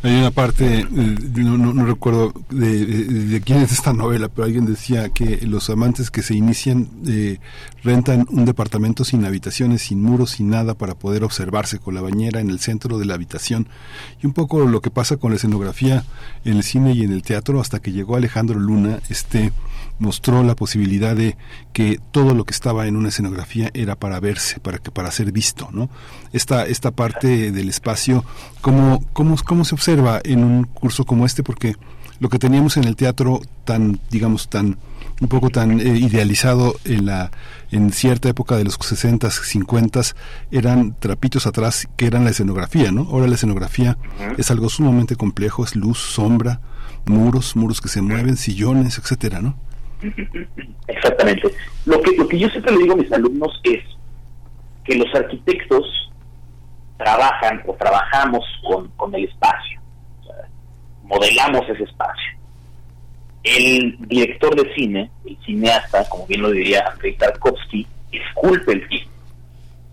Hay 0.04 0.16
una 0.20 0.30
parte, 0.30 0.82
eh, 0.82 0.86
no, 0.88 1.86
recuerdo 1.86 2.32
de, 2.52 3.42
quién 3.44 3.60
es 3.60 3.72
esta 3.72 3.92
novela, 3.92 4.30
pero 4.30 4.46
alguien 4.46 4.68
decía 4.68 5.10
que 5.10 5.40
los 5.48 5.68
amantes 5.72 6.12
que 6.12 6.22
se 6.22 6.36
inician 6.36 6.90
eh, 7.08 7.40
rentan 7.84 8.28
un 8.30 8.46
departamento 8.46 9.04
sin 9.04 9.26
habitaciones, 9.26 9.82
sin 9.82 10.04
muros, 10.04 10.32
sin 10.32 10.52
nada 10.52 10.76
para 10.76 10.94
poder 10.94 11.24
observarse 11.24 11.80
con 11.80 11.96
la 11.96 12.02
bañera 12.02 12.40
en 12.40 12.52
el 12.52 12.60
centro 12.60 13.00
de 13.00 13.06
la 13.06 13.16
habitación. 13.16 13.68
Y 14.22 14.28
un 14.28 14.34
poco 14.34 14.60
lo 14.68 14.80
que 14.82 14.92
pasa 14.92 15.18
con 15.18 15.32
la 15.32 15.38
escenografía 15.38 16.04
en 16.44 16.58
el 16.58 16.64
cine 16.64 16.94
y 16.94 17.04
en 17.04 17.12
el 17.12 17.24
teatro 17.24 17.60
hasta 17.60 17.80
que 17.80 17.92
llegó 17.92 18.16
Alejandro 18.16 18.60
Luna, 18.60 19.00
este 19.10 19.52
mostró 20.00 20.44
la 20.44 20.56
posibilidad 20.56 21.16
de 21.16 21.38
que 21.74 22.00
todo 22.12 22.34
lo 22.34 22.46
que 22.46 22.54
estaba 22.54 22.88
en 22.88 22.96
una 22.96 23.10
escenografía 23.10 23.70
era 23.74 23.96
para 23.96 24.20
verse, 24.20 24.60
para 24.60 24.78
que 24.78 24.92
para 24.92 25.12
ser 25.12 25.32
visto, 25.32 25.70
¿no? 25.72 25.90
Esta 26.34 26.66
esta 26.66 26.92
parte 26.92 27.52
del 27.52 27.70
espacio, 27.70 28.26
cómo 28.62 29.04
cómo 29.14 29.36
cómo 29.46 29.66
se 29.66 29.76
observa 29.76 30.22
en 30.24 30.44
un 30.44 30.64
curso 30.66 31.06
como 31.06 31.26
este 31.26 31.44
porque 31.44 31.76
lo 32.20 32.30
que 32.30 32.40
teníamos 32.40 32.78
en 32.78 32.86
el 32.86 32.96
teatro 32.96 33.42
tan 33.66 34.00
digamos 34.10 34.50
tan 34.50 34.78
un 35.22 35.28
poco 35.28 35.50
tan 35.50 35.80
eh, 35.80 35.98
idealizado 35.98 36.76
en 36.84 37.06
la 37.06 37.32
en 37.72 37.92
cierta 37.92 38.30
época 38.30 38.58
de 38.58 38.64
los 38.64 38.76
60 38.76 39.30
50 39.32 40.02
eran 40.52 40.96
trapitos 41.00 41.48
atrás 41.48 41.88
que 41.96 42.06
eran 42.06 42.24
la 42.24 42.32
escenografía 42.32 42.92
no 42.92 43.04
ahora 43.04 43.28
la 43.28 43.36
escenografía 43.36 43.98
es 44.38 44.52
algo 44.52 44.70
sumamente 44.70 45.16
complejo 45.16 45.64
es 45.64 45.76
luz 45.76 46.00
sombra 46.00 46.62
muros 47.06 47.56
muros 47.56 47.82
que 47.82 47.90
se 47.90 48.02
mueven 48.02 48.38
sillones 48.38 48.98
etcétera 48.98 49.42
no 49.42 49.58
Exactamente. 50.88 51.50
Lo 51.86 52.02
que, 52.02 52.16
lo 52.18 52.28
que 52.28 52.40
yo 52.40 52.50
siempre 52.50 52.74
le 52.74 52.84
digo 52.84 52.94
a 52.94 52.98
mis 52.98 53.12
alumnos 53.12 53.60
es 53.64 53.84
que 54.84 54.96
los 54.96 55.14
arquitectos 55.16 56.12
trabajan 56.98 57.62
o 57.66 57.74
trabajamos 57.74 58.44
con, 58.68 58.88
con 58.90 59.14
el 59.16 59.26
espacio, 59.26 59.80
modelamos 61.04 61.68
ese 61.70 61.84
espacio. 61.84 62.32
El 63.44 63.98
director 64.08 64.56
de 64.56 64.74
cine, 64.74 65.12
el 65.26 65.38
cineasta, 65.46 66.08
como 66.10 66.26
bien 66.26 66.42
lo 66.42 66.52
diría 66.52 66.84
Andrei 66.92 67.16
Tarkovsky, 67.16 67.86
esculpe 68.12 68.74
el 68.74 68.88
cine. 68.88 69.08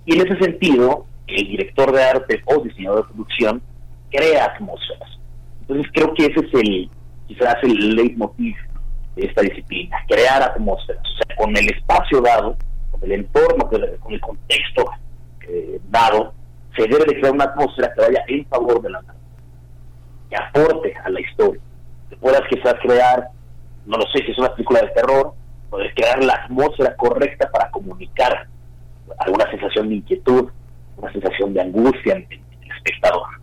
Y 0.07 0.15
en 0.15 0.27
ese 0.27 0.39
sentido, 0.39 1.07
el 1.27 1.49
director 1.49 1.93
de 1.93 2.03
arte 2.03 2.43
o 2.47 2.63
diseñador 2.63 3.07
de 3.07 3.15
producción 3.15 3.63
crea 4.11 4.45
atmósferas. 4.47 5.19
Entonces 5.63 5.93
creo 5.93 6.15
que 6.15 6.27
ese 6.27 6.41
es 6.41 6.55
el, 6.55 6.91
quizás 7.29 7.57
el 7.63 7.97
leitmotiv 7.97 8.57
esta 9.17 9.43
disciplina, 9.43 9.97
crear 10.09 10.43
atmósferas, 10.43 11.03
o 11.03 11.17
sea, 11.17 11.37
con 11.37 11.57
el 11.57 11.69
espacio 11.71 12.21
dado, 12.21 12.57
con 12.91 13.03
el 13.05 13.13
entorno, 13.13 13.69
con 13.69 14.13
el 14.13 14.21
contexto 14.21 14.91
eh, 15.49 15.81
dado, 15.91 16.33
se 16.77 16.83
debe 16.83 17.05
de 17.05 17.21
crear 17.21 17.33
una 17.33 17.45
atmósfera 17.45 17.93
que 17.93 18.01
vaya 18.01 18.25
en 18.29 18.47
favor 18.47 18.81
de 18.81 18.91
la 18.91 19.03
narrativa, 19.03 19.29
que 20.31 20.37
aporte 20.37 20.95
a 21.05 21.11
la 21.11 21.21
historia, 21.21 21.61
que 22.09 22.17
puedas 22.17 22.43
quizás 22.49 22.75
crear, 22.83 23.29
no 23.87 23.99
lo 23.99 24.05
sé 24.07 24.25
si 24.25 24.33
es 24.33 24.39
una 24.39 24.55
película 24.55 24.81
de 24.81 24.89
terror, 24.89 25.35
puedes 25.69 25.95
crear 25.95 26.23
la 26.25 26.35
atmósfera 26.35 26.97
correcta 26.97 27.51
para 27.51 27.71
comunicar 27.71 28.47
alguna 29.19 29.51
sensación 29.51 29.89
de 29.89 29.97
inquietud, 29.97 30.51
una 30.97 31.13
sensación 31.13 31.53
de 31.53 31.61
angustia 31.61 32.15
en 32.15 32.27
el 32.31 32.71
espectador. 32.77 33.42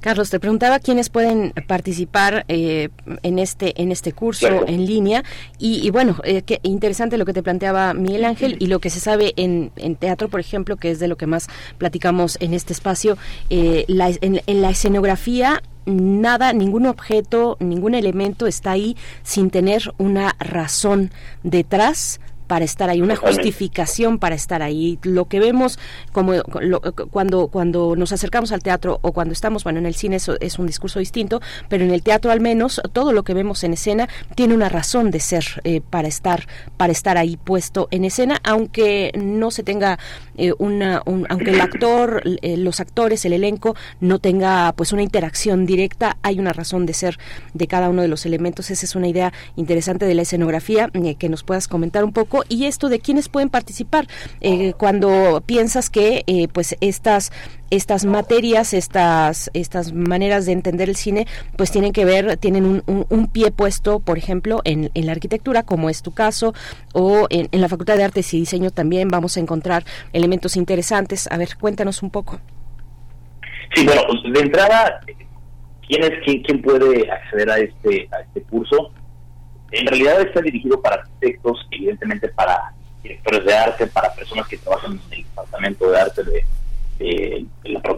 Carlos, 0.00 0.30
te 0.30 0.40
preguntaba 0.40 0.78
quiénes 0.78 1.10
pueden 1.10 1.52
participar 1.66 2.44
eh, 2.48 2.88
en 3.22 3.38
este 3.38 3.80
en 3.80 3.92
este 3.92 4.12
curso 4.12 4.66
en 4.66 4.86
línea. 4.86 5.22
Y, 5.58 5.90
bueno, 5.90 6.16
eh, 6.24 6.42
qué 6.42 6.60
interesante 6.62 7.18
lo 7.18 7.24
que 7.24 7.32
te 7.32 7.42
planteaba 7.42 7.94
Miguel 7.94 8.24
Ángel 8.24 8.56
y 8.58 8.66
lo 8.66 8.78
que 8.78 8.90
se 8.90 9.00
sabe 9.00 9.34
en, 9.36 9.70
teatro, 9.96 10.28
por 10.28 10.40
ejemplo, 10.40 10.76
que 10.76 10.90
es 10.90 10.98
de 10.98 11.08
lo 11.08 11.16
que 11.16 11.26
más 11.26 11.48
platicamos 11.76 12.38
en 12.40 12.54
este 12.54 12.72
espacio, 12.72 13.18
eh, 13.50 13.84
en, 13.88 14.40
en 14.46 14.62
la 14.62 14.70
escenografía 14.70 15.62
nada, 15.86 16.52
ningún 16.52 16.86
objeto, 16.86 17.56
ningún 17.60 17.94
elemento 17.94 18.46
está 18.46 18.72
ahí 18.72 18.96
sin 19.22 19.50
tener 19.50 19.94
una 19.96 20.36
razón 20.38 21.10
detrás 21.42 22.20
para 22.48 22.64
estar 22.64 22.90
ahí, 22.90 23.00
una 23.00 23.14
justificación 23.14 24.18
para 24.18 24.34
estar 24.34 24.62
ahí. 24.62 24.98
Lo 25.02 25.26
que 25.26 25.38
vemos 25.38 25.78
como 26.12 26.32
cuando 27.10 27.48
cuando 27.48 27.94
nos 27.94 28.10
acercamos 28.12 28.50
al 28.50 28.62
teatro 28.62 28.98
o 29.02 29.12
cuando 29.12 29.32
estamos, 29.32 29.62
bueno, 29.62 29.78
en 29.78 29.86
el 29.86 29.94
cine 29.94 30.16
eso 30.16 30.36
es 30.40 30.58
un 30.58 30.66
discurso 30.66 30.98
distinto, 30.98 31.40
pero 31.68 31.84
en 31.84 31.92
el 31.92 32.02
teatro 32.02 32.32
al 32.32 32.40
menos 32.40 32.80
todo 32.92 33.12
lo 33.12 33.22
que 33.22 33.34
vemos 33.34 33.62
en 33.62 33.74
escena 33.74 34.08
tiene 34.34 34.54
una 34.54 34.68
razón 34.68 35.10
de 35.10 35.20
ser 35.20 35.44
eh, 35.62 35.80
para 35.80 36.08
estar 36.08 36.46
para 36.76 36.92
estar 36.92 37.18
ahí 37.18 37.36
puesto 37.36 37.86
en 37.90 38.04
escena, 38.04 38.40
aunque 38.42 39.12
no 39.14 39.50
se 39.50 39.62
tenga 39.62 39.98
eh, 40.36 40.52
una 40.58 41.02
aunque 41.04 41.50
el 41.50 41.60
actor, 41.60 42.22
eh, 42.42 42.56
los 42.56 42.80
actores, 42.80 43.24
el 43.26 43.34
elenco 43.34 43.76
no 44.00 44.18
tenga 44.18 44.72
pues 44.74 44.92
una 44.92 45.02
interacción 45.02 45.66
directa, 45.66 46.16
hay 46.22 46.40
una 46.40 46.54
razón 46.54 46.86
de 46.86 46.94
ser 46.94 47.18
de 47.52 47.66
cada 47.66 47.90
uno 47.90 48.02
de 48.02 48.08
los 48.08 48.24
elementos. 48.24 48.70
Esa 48.70 48.86
es 48.86 48.94
una 48.96 49.08
idea 49.08 49.32
interesante 49.56 50.06
de 50.06 50.14
la 50.14 50.22
escenografía 50.22 50.90
que 51.18 51.28
nos 51.28 51.42
puedas 51.42 51.68
comentar 51.68 52.04
un 52.04 52.12
poco 52.12 52.37
y 52.48 52.66
esto 52.66 52.88
de 52.88 53.00
quiénes 53.00 53.28
pueden 53.28 53.48
participar 53.48 54.06
eh, 54.40 54.72
cuando 54.74 55.42
piensas 55.44 55.90
que 55.90 56.24
eh, 56.26 56.48
pues 56.48 56.76
estas 56.80 57.32
estas 57.70 58.04
materias, 58.04 58.72
estas, 58.72 59.50
estas 59.52 59.92
maneras 59.92 60.46
de 60.46 60.52
entender 60.52 60.88
el 60.88 60.96
cine, 60.96 61.26
pues 61.56 61.70
tienen 61.70 61.92
que 61.92 62.04
ver, 62.04 62.36
tienen 62.38 62.82
un, 62.86 63.30
pie 63.30 63.50
puesto, 63.50 64.00
por 64.00 64.16
ejemplo, 64.16 64.62
en, 64.64 64.90
en, 64.94 65.06
la 65.06 65.12
arquitectura, 65.12 65.62
como 65.64 65.90
es 65.90 66.02
tu 66.02 66.12
caso, 66.12 66.54
o 66.94 67.26
en, 67.30 67.48
la 67.52 67.68
Facultad 67.68 67.96
de 67.96 68.04
Artes 68.04 68.32
y 68.32 68.40
Diseño 68.40 68.70
también 68.70 69.08
vamos 69.08 69.36
a 69.36 69.40
encontrar 69.40 69.84
elementos 70.12 70.56
interesantes. 70.56 71.28
A 71.30 71.36
ver, 71.36 71.56
cuéntanos 71.60 72.02
un 72.02 72.10
poco. 72.10 72.40
Sí, 73.74 73.84
bueno, 73.84 74.02
de 74.32 74.40
entrada, 74.40 75.00
¿quién 75.86 76.04
es 76.04 76.12
quién, 76.24 76.42
quién 76.42 76.62
puede 76.62 77.10
acceder 77.10 77.50
a 77.50 77.58
este, 77.58 78.08
a 78.12 78.20
este 78.20 78.42
curso? 78.42 78.92
En 79.70 79.86
realidad 79.86 80.20
está 80.20 80.40
dirigido 80.40 80.80
para 80.80 80.96
arquitectos, 80.96 81.66
evidentemente 81.70 82.28
para 82.28 82.72
directores 83.02 83.44
de 83.44 83.54
arte, 83.54 83.86
para 83.86 84.12
personas 84.14 84.48
que 84.48 84.56
trabajan 84.58 84.92
en 84.92 85.18
el 85.18 85.24
departamento 85.24 85.90
de 85.90 86.00
arte 86.00 86.22
de, 86.24 87.46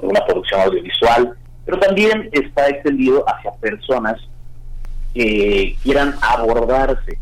una 0.02 0.24
producción 0.26 0.60
audiovisual, 0.60 1.34
pero 1.64 1.78
también 1.78 2.28
está 2.32 2.68
extendido 2.68 3.24
hacia 3.26 3.52
personas 3.52 4.20
que 5.14 5.76
quieran 5.82 6.14
abordarse 6.20 7.18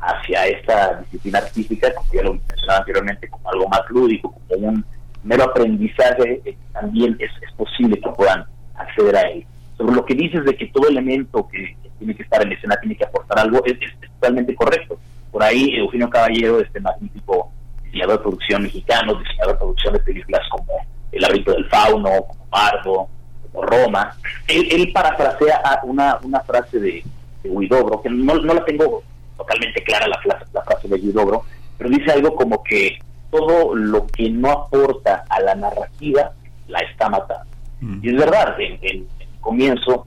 hacia 0.00 0.46
esta 0.46 1.00
disciplina 1.00 1.38
artística, 1.38 1.94
como 1.94 2.12
ya 2.12 2.22
lo 2.22 2.34
mencionaba 2.34 2.78
anteriormente, 2.80 3.28
como 3.28 3.50
algo 3.50 3.68
más 3.68 3.82
lúdico, 3.88 4.34
como 4.48 4.68
un 4.68 4.84
mero 5.22 5.44
aprendizaje, 5.44 6.40
eh, 6.44 6.56
también 6.72 7.16
es 7.18 7.30
posible 7.54 8.00
que 8.00 8.10
puedan 8.10 8.44
acceder 8.74 9.16
a 9.16 9.22
él. 9.22 9.46
Sobre 9.80 9.94
lo 9.94 10.04
que 10.04 10.14
dices 10.14 10.44
de 10.44 10.54
que 10.54 10.66
todo 10.66 10.90
elemento 10.90 11.48
que, 11.48 11.74
tiene 11.98 12.14
que 12.14 12.22
estar 12.22 12.42
en 12.42 12.52
escena, 12.52 12.76
tiene 12.80 12.96
que 12.96 13.04
aportar 13.06 13.38
algo, 13.38 13.64
es, 13.64 13.78
totalmente 14.14 14.54
correcto. 14.54 14.98
Por 15.32 15.42
ahí 15.42 15.70
Eugenio 15.74 16.10
Caballero, 16.10 16.60
este 16.60 16.80
magnífico 16.80 17.50
diseñador 17.84 18.18
de 18.18 18.22
producción 18.22 18.62
mexicano, 18.64 19.14
diseñador 19.14 19.52
de 19.52 19.58
producción 19.58 19.94
de 19.94 20.00
películas 20.00 20.42
como 20.50 20.74
El 21.10 21.24
hábito 21.24 21.52
del 21.52 21.66
fauno, 21.70 22.10
como 22.28 22.46
Pardo, 22.50 23.08
como 23.50 23.62
Roma, 23.64 24.14
él, 24.48 24.68
él 24.70 24.92
parafrasea 24.92 25.80
una, 25.84 26.18
una 26.24 26.40
frase 26.40 26.78
de, 26.78 27.02
de 27.42 27.48
Huidobro, 27.48 28.02
que 28.02 28.10
no, 28.10 28.34
no 28.34 28.52
la 28.52 28.64
tengo 28.66 29.02
totalmente 29.38 29.82
clara 29.82 30.06
la, 30.06 30.20
la 30.52 30.62
frase 30.62 30.88
de 30.88 30.94
Huidobro, 30.96 31.44
pero 31.78 31.88
dice 31.88 32.12
algo 32.12 32.34
como 32.34 32.62
que 32.62 32.98
todo 33.30 33.74
lo 33.74 34.06
que 34.08 34.28
no 34.28 34.50
aporta 34.50 35.24
a 35.30 35.40
la 35.40 35.54
narrativa 35.54 36.32
la 36.68 36.80
está 36.80 37.08
matando. 37.08 37.50
Mm. 37.80 38.00
Y 38.02 38.08
es 38.10 38.16
verdad, 38.16 38.60
en, 38.60 38.78
en, 38.82 39.08
comienzo, 39.40 40.06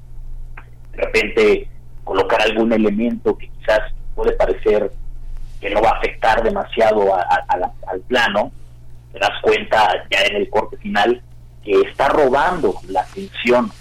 de 0.92 1.04
repente 1.04 1.68
colocar 2.04 2.42
algún 2.42 2.72
elemento 2.74 3.38
que 3.38 3.50
quizás 3.50 3.80
puede 4.16 4.34
parecer 4.34 4.92
que 5.60 5.70
no 5.70 5.82
va 5.82 5.92
a 5.92 5.98
afectar 5.98 6.44
demasiado 6.44 7.16
al 7.16 8.00
plano, 8.08 8.52
te 9.14 9.20
das 9.20 9.32
cuenta 9.42 9.88
ya 10.12 10.20
en 10.30 10.36
el 10.36 10.50
corte 10.50 10.78
final 10.78 11.22
que 11.64 11.72
está 11.90 12.10
robando 12.10 12.76
la 12.90 13.02
atención, 13.02 13.72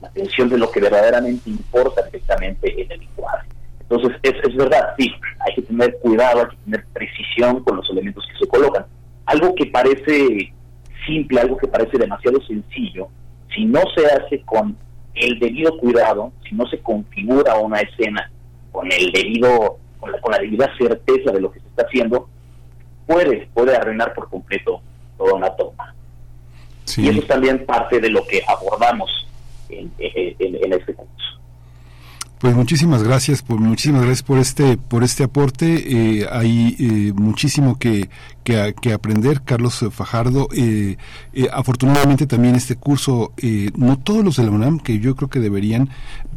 la 0.00 0.08
atención 0.08 0.48
de 0.48 0.58
lo 0.58 0.70
que 0.70 0.80
verdaderamente 0.80 1.50
importa 1.50 2.02
directamente 2.02 2.80
en 2.80 2.92
el 2.92 3.08
cuadro. 3.16 3.44
Entonces, 3.80 4.18
es, 4.22 4.34
es 4.48 4.56
verdad, 4.56 4.94
sí, 4.96 5.12
hay 5.40 5.54
que 5.54 5.62
tener 5.62 5.98
cuidado, 5.98 6.40
hay 6.40 6.50
que 6.50 6.62
tener 6.64 6.86
precisión 6.92 7.64
con 7.64 7.76
los 7.76 7.90
elementos 7.90 8.24
que 8.30 8.38
se 8.38 8.48
colocan. 8.48 8.86
Algo 9.26 9.54
que 9.54 9.66
parece 9.66 10.52
simple, 11.06 11.40
algo 11.40 11.56
que 11.56 11.66
parece 11.66 11.98
demasiado 11.98 12.40
sencillo, 12.46 13.08
si 13.54 13.64
no 13.64 13.80
se 13.94 14.06
hace 14.06 14.40
con 14.42 14.76
el 15.14 15.38
debido 15.38 15.76
cuidado, 15.78 16.32
si 16.48 16.54
no 16.54 16.66
se 16.66 16.80
configura 16.80 17.56
una 17.56 17.80
escena 17.80 18.30
con 18.72 18.90
el 18.90 19.12
debido, 19.12 19.78
con 20.00 20.12
la, 20.12 20.20
con 20.20 20.32
la 20.32 20.38
debida 20.38 20.70
certeza 20.76 21.32
de 21.32 21.40
lo 21.40 21.50
que 21.52 21.60
se 21.60 21.68
está 21.68 21.84
haciendo, 21.84 22.28
puede, 23.06 23.48
puede 23.54 23.76
arruinar 23.76 24.14
por 24.14 24.28
completo 24.28 24.80
toda 25.16 25.34
una 25.34 25.50
toma. 25.54 25.94
Y 26.96 27.08
eso 27.08 27.20
es 27.20 27.26
también 27.26 27.64
parte 27.64 28.00
de 28.00 28.10
lo 28.10 28.26
que 28.26 28.42
abordamos 28.46 29.10
en, 29.68 29.90
en 29.98 30.72
este 30.72 30.94
curso. 30.94 31.40
Pues 32.44 32.54
muchísimas 32.54 33.02
gracias, 33.02 33.40
por, 33.40 33.58
muchísimas 33.58 34.02
gracias 34.02 34.22
por 34.22 34.38
este, 34.38 34.76
por 34.76 35.02
este 35.02 35.24
aporte. 35.24 36.20
Eh, 36.20 36.26
hay 36.30 36.76
eh, 36.78 37.12
muchísimo 37.14 37.78
que, 37.78 38.10
que, 38.42 38.92
aprender, 38.92 39.40
Carlos 39.40 39.82
Fajardo. 39.90 40.48
Eh, 40.54 40.98
afortunadamente 41.50 42.26
también 42.26 42.54
este 42.54 42.76
curso, 42.76 43.32
no 43.78 43.98
todos 43.98 44.22
los 44.22 44.36
de 44.36 44.44
la 44.44 44.50
UNAM, 44.50 44.78
que 44.78 44.98
yo 44.98 45.16
creo 45.16 45.30
que 45.30 45.40
deberían, 45.40 45.88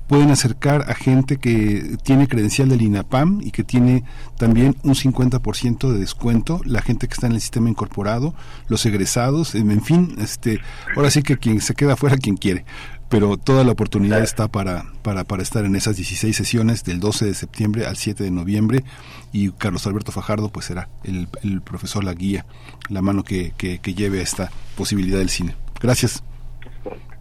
pueden 0.07 0.31
acercar 0.31 0.89
a 0.89 0.95
gente 0.95 1.39
que 1.39 1.97
tiene 2.03 2.29
credencial 2.29 2.69
del 2.69 2.83
INAPAM 2.83 3.41
y 3.41 3.51
que 3.51 3.65
tiene 3.65 4.05
también 4.37 4.77
un 4.83 4.95
50% 4.95 5.91
de 5.91 5.99
descuento, 5.99 6.61
la 6.63 6.81
gente 6.81 7.09
que 7.09 7.15
está 7.15 7.27
en 7.27 7.33
el 7.33 7.41
sistema 7.41 7.69
incorporado, 7.69 8.33
los 8.69 8.85
egresados, 8.85 9.55
en 9.55 9.81
fin, 9.81 10.15
este, 10.19 10.61
ahora 10.95 11.11
sí 11.11 11.21
que 11.21 11.35
quien 11.35 11.59
se 11.59 11.73
queda 11.73 11.93
afuera, 11.93 12.15
quien 12.15 12.37
quiere 12.37 12.63
pero 13.09 13.37
toda 13.37 13.63
la 13.63 13.71
oportunidad 13.71 14.21
está 14.21 14.47
para, 14.47 14.85
para, 15.01 15.23
para 15.23 15.43
estar 15.43 15.65
en 15.65 15.75
esas 15.75 15.95
16 15.95 16.35
sesiones 16.35 16.83
del 16.83 16.99
12 16.99 17.25
de 17.25 17.33
septiembre 17.33 17.85
al 17.85 17.97
7 17.97 18.23
de 18.23 18.31
noviembre 18.31 18.83
y 19.31 19.51
Carlos 19.51 19.87
Alberto 19.87 20.11
Fajardo 20.11 20.49
pues 20.49 20.65
será 20.65 20.89
el, 21.03 21.27
el 21.43 21.61
profesor, 21.61 22.03
la 22.03 22.13
guía, 22.13 22.45
la 22.89 23.01
mano 23.01 23.23
que, 23.23 23.53
que, 23.57 23.79
que 23.79 23.93
lleve 23.93 24.19
a 24.19 24.23
esta 24.23 24.51
posibilidad 24.75 25.19
del 25.19 25.29
cine. 25.29 25.55
Gracias. 25.79 26.23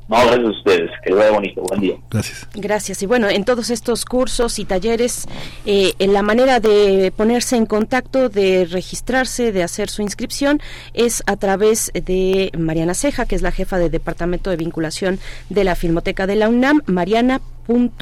No, 0.09 0.17
gracias 0.19 0.47
a 0.47 0.51
ustedes. 0.51 0.91
Que 1.05 1.13
vaya 1.13 1.31
bonito. 1.33 1.63
Buen 1.63 1.81
día. 1.81 1.97
Gracias. 2.11 2.49
Gracias. 2.55 3.03
Y 3.03 3.07
bueno, 3.07 3.29
en 3.29 3.45
todos 3.45 3.71
estos 3.71 4.05
cursos 4.05 4.59
y 4.59 4.65
talleres, 4.65 5.27
eh, 5.65 5.95
en 5.99 6.13
la 6.13 6.23
manera 6.23 6.61
de 6.61 7.13
ponerse 7.17 7.57
en 7.57 7.67
contacto, 7.67 8.29
de 8.29 8.67
registrarse, 8.71 9.53
de 9.53 9.63
hacer 9.63 9.89
su 9.91 10.03
inscripción, 10.03 10.61
es 10.95 11.23
a 11.27 11.37
través 11.37 11.91
de 11.93 12.53
Mariana 12.57 12.95
Ceja, 12.95 13.27
que 13.27 13.35
es 13.35 13.43
la 13.43 13.53
jefa 13.53 13.79
de 13.79 13.91
Departamento 13.91 14.51
de 14.51 14.57
Vinculación 14.57 15.19
de 15.51 15.65
la 15.65 15.75
Filmoteca 15.75 16.27
de 16.27 16.37
la 16.37 16.49
UNAM. 16.49 16.83
Mariana 16.87 17.41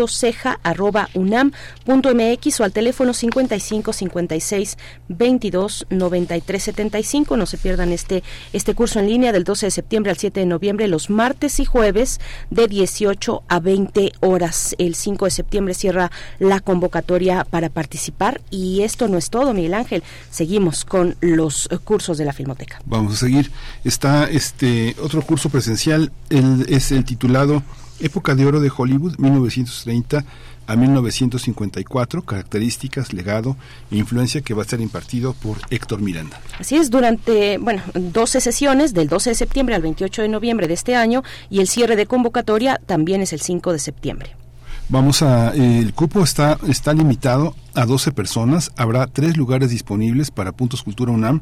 ceja.unam.mx 0.09 2.60
o 2.60 2.65
al 2.65 2.73
teléfono 2.73 3.15
55 3.15 3.93
56 3.93 4.78
22 5.09 5.86
93 5.91 6.62
75. 6.62 7.36
No 7.36 7.47
se 7.47 7.59
pierdan 7.59 7.93
este, 7.93 8.23
este 8.52 8.75
curso 8.75 9.01
en 9.01 9.09
línea 9.09 9.33
del 9.33 9.44
12 9.44 9.67
de 9.67 9.70
septiembre 9.70 10.10
al 10.10 10.18
7 10.18 10.41
de 10.41 10.47
noviembre, 10.47 10.89
los 10.89 11.10
martes 11.10 11.60
y 11.60 11.65
jueves 11.65 12.20
de 12.51 12.68
18 12.68 13.43
a 13.49 13.60
20 13.60 14.12
horas. 14.20 14.75
El 14.78 14.94
5 14.94 15.26
de 15.26 15.31
septiembre 15.31 15.75
cierra 15.75 16.10
la 16.39 16.60
convocatoria 16.60 17.44
para 17.44 17.68
participar 17.68 18.41
y 18.51 18.83
esto 18.83 19.09
no 19.09 19.18
es 19.18 19.31
todo, 19.31 19.55
Miguel 19.55 19.75
Ángel. 19.75 20.02
Seguimos 20.31 20.84
con 20.84 21.17
los 21.20 21.68
cursos 21.84 22.18
de 22.18 22.25
la 22.25 22.33
Filmoteca. 22.33 22.81
Vamos 22.84 23.15
a 23.15 23.17
seguir. 23.17 23.51
Está 23.84 24.25
este 24.25 24.97
otro 25.02 25.23
curso 25.23 25.49
presencial, 25.49 26.12
el, 26.31 26.67
es 26.68 26.93
el 26.93 27.05
titulado 27.05 27.62
Época 28.05 28.34
de 28.34 28.44
oro 28.44 28.60
de 28.60 28.70
Hollywood, 28.74 29.16
1930 29.18 30.24
a 30.66 30.76
1954, 30.76 32.23
características, 32.23 33.12
legado 33.12 33.57
e 33.91 33.97
influencia 33.97 34.42
que 34.42 34.55
va 34.55 34.62
a 34.62 34.66
ser 34.66 34.81
impartido 34.81 35.33
por 35.34 35.58
Héctor 35.70 36.00
Miranda. 36.00 36.41
Así 36.58 36.76
es, 36.76 36.91
durante, 36.91 37.58
bueno, 37.58 37.83
12 37.94 38.41
sesiones, 38.41 38.94
del 38.94 39.08
12 39.08 39.31
de 39.31 39.36
septiembre 39.36 39.74
al 39.74 39.83
28 39.83 40.23
de 40.23 40.28
noviembre 40.28 40.68
de 40.68 40.74
este 40.74 40.97
año, 40.97 41.23
y 41.50 41.60
el 41.60 41.68
cierre 41.68 41.97
de 41.97 42.07
convocatoria 42.07 42.81
también 42.84 43.23
es 43.23 43.33
el 43.33 43.41
5 43.41 43.73
de 43.73 43.78
septiembre. 43.78 44.36
Vamos 44.91 45.23
a, 45.23 45.55
el 45.55 45.94
cupo 45.94 46.23
está, 46.23 46.58
está 46.68 46.92
limitado 46.92 47.55
a 47.74 47.86
12 47.86 48.12
personas, 48.12 48.70
habrá 48.76 49.07
tres 49.07 49.36
lugares 49.36 49.70
disponibles 49.70 50.31
para 50.31 50.52
Puntos 50.52 50.83
Cultura 50.83 51.10
UNAM 51.10 51.41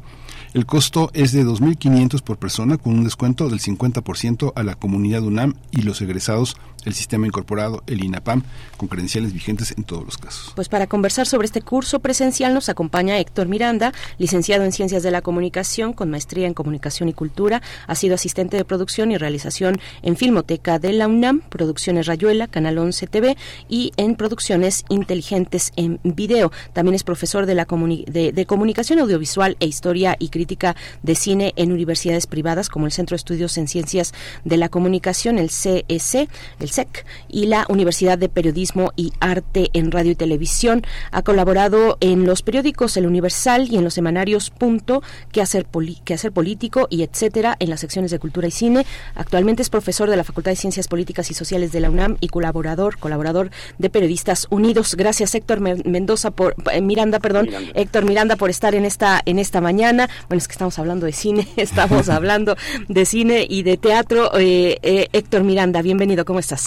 el 0.53 0.65
costo 0.65 1.09
es 1.13 1.31
de 1.31 1.43
2.500 1.43 2.21
por 2.21 2.37
persona 2.37 2.77
con 2.77 2.93
un 2.93 3.03
descuento 3.03 3.49
del 3.49 3.59
50% 3.59 4.53
a 4.55 4.63
la 4.63 4.75
comunidad 4.75 5.23
UNAM 5.23 5.55
y 5.71 5.81
los 5.81 6.01
egresados 6.01 6.57
el 6.85 6.93
sistema 6.93 7.27
incorporado, 7.27 7.83
el 7.87 8.03
INAPAM, 8.03 8.43
con 8.77 8.87
credenciales 8.87 9.33
vigentes 9.33 9.73
en 9.77 9.83
todos 9.83 10.03
los 10.03 10.17
casos. 10.17 10.51
Pues 10.55 10.69
para 10.69 10.87
conversar 10.87 11.27
sobre 11.27 11.45
este 11.45 11.61
curso 11.61 11.99
presencial 11.99 12.53
nos 12.53 12.69
acompaña 12.69 13.17
Héctor 13.19 13.47
Miranda, 13.47 13.93
licenciado 14.17 14.63
en 14.63 14.71
Ciencias 14.71 15.03
de 15.03 15.11
la 15.11 15.21
Comunicación 15.21 15.93
con 15.93 16.09
maestría 16.09 16.47
en 16.47 16.53
Comunicación 16.53 17.09
y 17.09 17.13
Cultura, 17.13 17.61
ha 17.87 17.95
sido 17.95 18.15
asistente 18.15 18.57
de 18.57 18.65
producción 18.65 19.11
y 19.11 19.17
realización 19.17 19.79
en 20.01 20.17
Filmoteca 20.17 20.79
de 20.79 20.93
la 20.93 21.07
UNAM, 21.07 21.41
Producciones 21.41 22.07
Rayuela, 22.07 22.47
Canal 22.47 22.77
11 22.77 23.07
TV 23.07 23.37
y 23.69 23.91
en 23.97 24.15
Producciones 24.15 24.85
Inteligentes 24.89 25.71
en 25.75 25.99
Video. 26.03 26.51
También 26.73 26.95
es 26.95 27.03
profesor 27.03 27.45
de, 27.45 27.55
la 27.55 27.65
de, 27.65 28.45
Comunicación 28.47 28.99
Audiovisual 28.99 29.57
e 29.59 29.65
Historia 29.65 30.15
y 30.19 30.29
Crítica 30.29 30.75
de 31.01 31.15
cine 31.15 31.53
en 31.55 31.71
universidades 31.71 32.27
privadas 32.27 32.69
como 32.69 32.85
el 32.85 32.91
Centro 32.91 33.15
de 33.15 33.17
Estudios 33.17 33.57
en 33.57 33.67
Ciencias 33.67 34.13
de 34.43 34.57
la 34.57 34.69
Comunicación, 34.69 35.37
el 35.37 35.49
CEC, 35.49 35.85
e 35.87 36.72
SEC, 36.73 37.05
y 37.29 37.45
la 37.45 37.65
Universidad 37.69 38.17
de 38.17 38.29
Periodismo 38.29 38.91
y 38.95 39.13
Arte 39.19 39.69
en 39.73 39.91
Radio 39.91 40.11
y 40.11 40.15
Televisión. 40.15 40.83
Ha 41.11 41.21
colaborado 41.21 41.97
en 41.99 42.25
los 42.25 42.41
periódicos 42.41 42.97
El 42.97 43.05
Universal 43.05 43.67
y 43.71 43.77
en 43.77 43.83
los 43.83 43.93
semanarios 43.93 44.49
Punto, 44.49 45.03
que 45.31 45.41
hacer, 45.41 45.67
hacer 46.13 46.31
político 46.31 46.87
y 46.89 47.03
etcétera 47.03 47.55
en 47.59 47.69
las 47.69 47.81
secciones 47.81 48.11
de 48.11 48.19
cultura 48.19 48.47
y 48.47 48.51
cine. 48.51 48.85
Actualmente 49.15 49.61
es 49.61 49.69
profesor 49.69 50.09
de 50.09 50.17
la 50.17 50.23
Facultad 50.23 50.51
de 50.51 50.55
Ciencias 50.55 50.87
Políticas 50.87 51.29
y 51.31 51.33
Sociales 51.33 51.71
de 51.71 51.79
la 51.79 51.89
UNAM 51.89 52.17
y 52.19 52.27
colaborador, 52.27 52.97
colaborador 52.97 53.51
de 53.77 53.89
Periodistas 53.89 54.47
Unidos. 54.49 54.95
Gracias 54.95 55.35
Héctor 55.35 55.59
Mendoza 55.59 56.31
por 56.31 56.55
eh, 56.71 56.81
Miranda, 56.81 57.19
perdón, 57.19 57.49
Héctor 57.73 58.05
Miranda 58.05 58.35
por 58.35 58.49
estar 58.49 58.75
en 58.75 58.85
esta 58.85 59.21
en 59.25 59.39
esta 59.39 59.61
mañana. 59.61 60.09
Bueno, 60.27 60.39
es 60.39 60.47
que 60.47 60.53
estamos 60.53 60.79
hablando 60.79 61.05
de 61.05 61.13
cine, 61.13 61.47
estamos 61.57 62.09
hablando 62.09 62.55
de 62.87 63.05
cine 63.05 63.45
y 63.47 63.63
de 63.63 63.77
teatro. 63.77 64.31
Eh, 64.37 64.79
eh, 64.81 65.07
Héctor 65.13 65.43
Miranda, 65.43 65.81
bienvenido, 65.81 66.25
¿cómo 66.25 66.39
estás? 66.39 66.62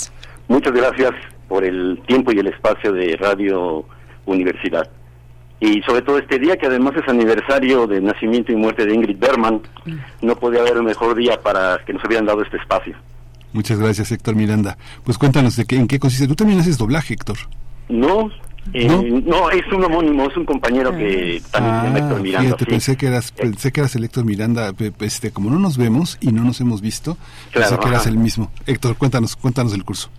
Muchas 0.49 0.73
gracias 0.73 1.13
por 1.49 1.65
el 1.65 2.01
tiempo 2.07 2.33
y 2.33 2.39
el 2.39 2.49
espacio 2.49 2.93
de 2.93 3.17
Radio 3.17 3.85
Universidad. 4.27 4.89
Y 5.59 5.81
sobre 5.83 6.03
todo 6.03 6.19
este 6.19 6.39
día, 6.39 6.57
que 6.57 6.67
además 6.67 6.93
es 6.97 7.09
aniversario 7.09 7.87
de 7.87 8.01
nacimiento 8.01 8.53
y 8.53 8.57
muerte 8.57 8.85
de 8.85 8.95
Ingrid 8.95 9.19
Berman, 9.19 9.63
no 10.21 10.37
podía 10.37 10.61
haber 10.61 10.79
un 10.79 10.85
mejor 10.85 11.17
día 11.17 11.41
para 11.41 11.79
que 11.87 11.95
nos 11.95 12.05
hubieran 12.05 12.27
dado 12.27 12.43
este 12.43 12.59
espacio. 12.59 12.95
Muchas 13.53 13.79
gracias, 13.79 14.13
Héctor 14.13 14.35
Miranda. 14.35 14.77
Pues 15.03 15.17
cuéntanos 15.17 15.57
de 15.57 15.65
qué, 15.65 15.77
en 15.77 15.89
qué 15.89 15.99
consiste. 15.99 16.29
Tú 16.29 16.35
también 16.35 16.61
haces 16.61 16.77
doblaje, 16.77 17.15
Héctor. 17.15 17.39
No, 17.89 18.31
eh, 18.73 19.23
¿No? 19.25 19.51
es 19.51 19.67
un 19.73 19.85
homónimo, 19.85 20.29
es 20.29 20.37
un 20.37 20.45
compañero 20.45 20.91
que 20.91 21.41
también 21.51 21.81
se 21.81 21.87
llama 21.87 21.99
Héctor 21.99 22.21
Miranda. 22.21 22.45
Fíjate, 22.49 22.67
pensé 22.67 22.97
que 22.97 23.07
eras, 23.07 23.33
pensé 23.33 23.73
que 23.73 23.81
eras 23.81 23.95
el 23.97 24.05
Héctor 24.05 24.25
Miranda, 24.25 24.73
este, 25.01 25.31
como 25.31 25.51
no 25.51 25.59
nos 25.59 25.79
vemos 25.79 26.19
y 26.21 26.33
no 26.33 26.43
nos 26.43 26.61
hemos 26.61 26.81
visto, 26.81 27.17
pensé 27.53 27.79
que 27.79 27.89
eras 27.89 28.07
el 28.07 28.17
mismo. 28.17 28.51
Héctor, 28.67 28.97
cuéntanos, 28.97 29.37
cuéntanos 29.37 29.75
el 29.75 29.85
curso. 29.85 30.11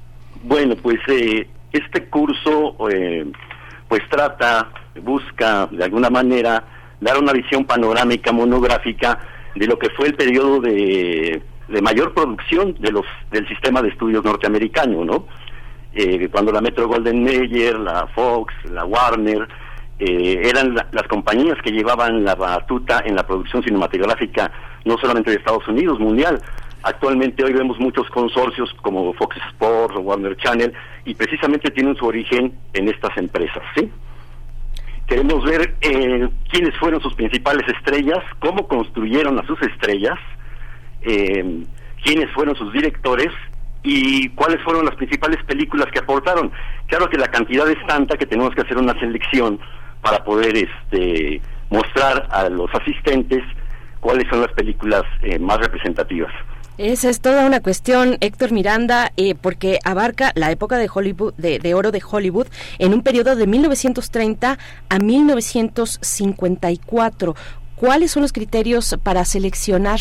Bueno, 0.43 0.75
pues 0.75 0.99
eh, 1.07 1.47
este 1.71 2.05
curso, 2.05 2.75
eh, 2.89 3.25
pues 3.87 4.01
trata, 4.09 4.71
busca 5.01 5.67
de 5.67 5.83
alguna 5.83 6.09
manera 6.09 6.63
dar 6.99 7.17
una 7.17 7.33
visión 7.33 7.65
panorámica, 7.65 8.31
monográfica 8.31 9.19
de 9.55 9.67
lo 9.67 9.77
que 9.77 9.89
fue 9.89 10.07
el 10.07 10.15
periodo 10.15 10.61
de, 10.61 11.41
de 11.67 11.81
mayor 11.81 12.13
producción 12.13 12.75
de 12.79 12.91
los 12.91 13.05
del 13.31 13.47
sistema 13.47 13.81
de 13.81 13.89
estudios 13.89 14.23
norteamericano, 14.23 15.03
¿no? 15.03 15.25
Eh, 15.93 16.29
cuando 16.31 16.51
la 16.51 16.61
Metro 16.61 16.87
Golden 16.87 17.23
Mayer, 17.23 17.77
la 17.79 18.07
Fox, 18.07 18.53
la 18.71 18.85
Warner, 18.85 19.47
eh, 19.99 20.41
eran 20.45 20.75
las 20.75 21.07
compañías 21.07 21.57
que 21.63 21.71
llevaban 21.71 22.23
la 22.23 22.35
batuta 22.35 23.01
en 23.05 23.15
la 23.15 23.25
producción 23.25 23.63
cinematográfica, 23.63 24.51
no 24.85 24.97
solamente 24.97 25.31
de 25.31 25.37
Estados 25.37 25.67
Unidos, 25.67 25.99
mundial. 25.99 26.39
Actualmente 26.83 27.43
hoy 27.43 27.53
vemos 27.53 27.79
muchos 27.79 28.07
consorcios 28.11 28.71
como 28.81 29.11
Fox 29.13 29.37
Sports 29.49 29.95
o 29.97 30.01
Warner 30.01 30.37
Channel 30.37 30.71
y 31.05 31.15
precisamente 31.15 31.71
tienen 31.71 31.95
su 31.95 32.05
origen 32.05 32.53
en 32.73 32.87
estas 32.87 33.17
empresas, 33.17 33.63
¿sí? 33.75 33.89
Queremos 35.07 35.43
ver 35.45 35.75
eh, 35.81 36.29
quiénes 36.51 36.75
fueron 36.77 37.01
sus 37.01 37.15
principales 37.15 37.67
estrellas, 37.69 38.23
cómo 38.39 38.67
construyeron 38.67 39.39
a 39.39 39.47
sus 39.47 39.59
estrellas, 39.63 40.19
quiénes 42.03 42.29
fueron 42.33 42.55
sus 42.55 42.73
directores 42.73 43.31
y 43.87 44.29
cuáles 44.29 44.61
fueron 44.63 44.85
las 44.85 44.95
principales 44.95 45.37
películas 45.45 45.87
que 45.93 45.99
aportaron. 45.99 46.51
Claro 46.87 47.09
que 47.09 47.17
la 47.17 47.29
cantidad 47.29 47.69
es 47.69 47.77
tanta 47.87 48.17
que 48.17 48.25
tenemos 48.25 48.53
que 48.53 48.61
hacer 48.61 48.77
una 48.77 48.99
selección 48.99 49.59
para 50.01 50.25
poder 50.25 50.57
este, 50.57 51.41
mostrar 51.69 52.27
a 52.31 52.49
los 52.49 52.69
asistentes 52.75 53.41
cuáles 54.01 54.27
son 54.29 54.41
las 54.41 54.51
películas 54.51 55.03
eh, 55.21 55.39
más 55.39 55.59
representativas. 55.59 56.33
Esa 56.77 57.09
es 57.09 57.21
toda 57.21 57.47
una 57.47 57.61
cuestión, 57.61 58.17
Héctor 58.19 58.51
Miranda, 58.51 59.13
eh, 59.17 59.33
porque 59.33 59.79
abarca 59.85 60.31
la 60.35 60.51
época 60.51 60.77
de 60.77 60.87
Hollywood, 60.93 61.33
de, 61.35 61.73
oro 61.73 61.91
de 61.91 62.03
Hollywood, 62.07 62.45
en 62.77 62.93
un 62.93 63.01
periodo 63.01 63.35
de 63.35 63.47
1930 63.47 64.59
a 64.89 64.99
1954. 64.99 67.35
¿Cuáles 67.77 68.09
son 68.09 68.23
los 68.23 68.33
criterios 68.33 68.97
para 69.03 69.23
seleccionar 69.23 69.99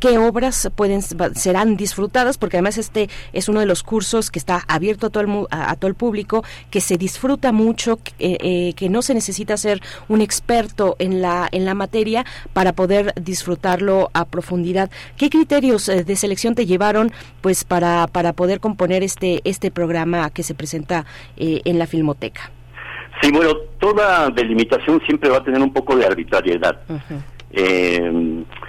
qué 0.00 0.16
obras 0.16 0.70
pueden 0.74 1.02
serán 1.02 1.76
disfrutadas? 1.76 2.38
Porque 2.38 2.56
además 2.56 2.78
este 2.78 3.10
es 3.34 3.50
uno 3.50 3.60
de 3.60 3.66
los 3.66 3.82
cursos 3.82 4.30
que 4.30 4.38
está 4.38 4.64
abierto 4.66 5.08
a 5.08 5.10
todo 5.10 5.24
el, 5.24 5.46
a, 5.50 5.76
todo 5.76 5.90
el 5.90 5.94
público, 5.94 6.42
que 6.70 6.80
se 6.80 6.96
disfruta 6.96 7.52
mucho, 7.52 7.98
eh, 8.18 8.38
eh, 8.40 8.72
que 8.76 8.88
no 8.88 9.02
se 9.02 9.12
necesita 9.12 9.58
ser 9.58 9.82
un 10.08 10.22
experto 10.22 10.96
en 10.98 11.20
la 11.20 11.46
en 11.52 11.66
la 11.66 11.74
materia 11.74 12.24
para 12.54 12.72
poder 12.72 13.12
disfrutarlo 13.20 14.08
a 14.14 14.24
profundidad. 14.24 14.90
¿Qué 15.18 15.28
criterios 15.28 15.90
eh, 15.90 16.04
de 16.04 16.16
selección 16.16 16.54
te 16.54 16.64
llevaron, 16.64 17.12
pues, 17.42 17.64
para 17.64 18.06
para 18.06 18.32
poder 18.32 18.58
componer 18.58 19.02
este 19.02 19.42
este 19.44 19.70
programa 19.70 20.30
que 20.30 20.42
se 20.42 20.54
presenta 20.54 21.04
en 21.36 21.78
la 21.78 21.86
Filmoteca? 21.86 22.52
Sí, 23.20 23.32
bueno, 23.32 23.54
toda 23.78 24.30
delimitación 24.30 25.00
siempre 25.06 25.28
va 25.28 25.38
a 25.38 25.44
tener 25.44 25.60
un 25.60 25.72
poco 25.72 25.96
de 25.96 26.06
arbitrariedad. 26.06 26.80
eh, 27.50 27.96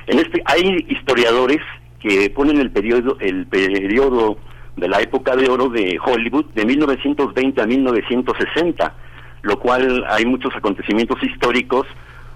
en 0.07 0.19
este 0.19 0.41
hay 0.45 0.85
historiadores 0.89 1.59
que 1.99 2.29
ponen 2.29 2.59
el 2.59 2.71
periodo 2.71 3.17
el 3.19 3.45
periodo 3.47 4.37
de 4.77 4.87
la 4.87 5.01
época 5.01 5.35
de 5.35 5.49
oro 5.49 5.69
de 5.69 5.99
Hollywood 6.03 6.45
de 6.55 6.65
1920 6.65 7.61
a 7.61 7.65
1960, 7.65 8.93
lo 9.41 9.59
cual 9.59 10.05
hay 10.09 10.25
muchos 10.25 10.55
acontecimientos 10.55 11.21
históricos 11.21 11.85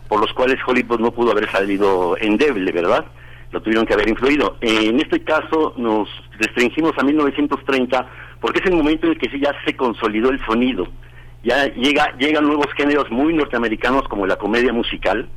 por 0.08 0.20
los 0.20 0.34
cuales 0.34 0.58
Hollywood 0.66 1.00
no 1.00 1.12
pudo 1.12 1.32
haber 1.32 1.50
salido 1.50 2.18
endeble, 2.20 2.72
¿verdad? 2.72 3.06
Lo 3.52 3.62
tuvieron 3.62 3.86
que 3.86 3.94
haber 3.94 4.10
influido. 4.10 4.58
En 4.62 5.00
este 5.00 5.24
caso 5.24 5.74
nos 5.78 6.10
restringimos 6.38 6.92
a 6.98 7.04
1930 7.04 8.08
porque 8.42 8.60
es 8.60 8.66
el 8.66 8.76
momento 8.76 9.08
en 9.08 9.14
el 9.14 9.20
que 9.20 9.40
ya 9.40 9.54
se 9.66 9.76
consolidó 9.76 10.30
el 10.30 10.44
sonido 10.46 10.88
ya 11.44 11.66
llega, 11.74 12.16
llegan 12.18 12.46
nuevos 12.46 12.68
géneros 12.76 13.10
muy 13.12 13.34
norteamericanos 13.34 14.08
como 14.08 14.26
la 14.26 14.38
comedia 14.38 14.74
musical, 14.74 15.28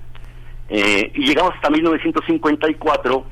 eh, 0.69 1.13
y 1.15 1.27
llegamos 1.27 1.55
hasta 1.55 1.71
1954 1.71 3.25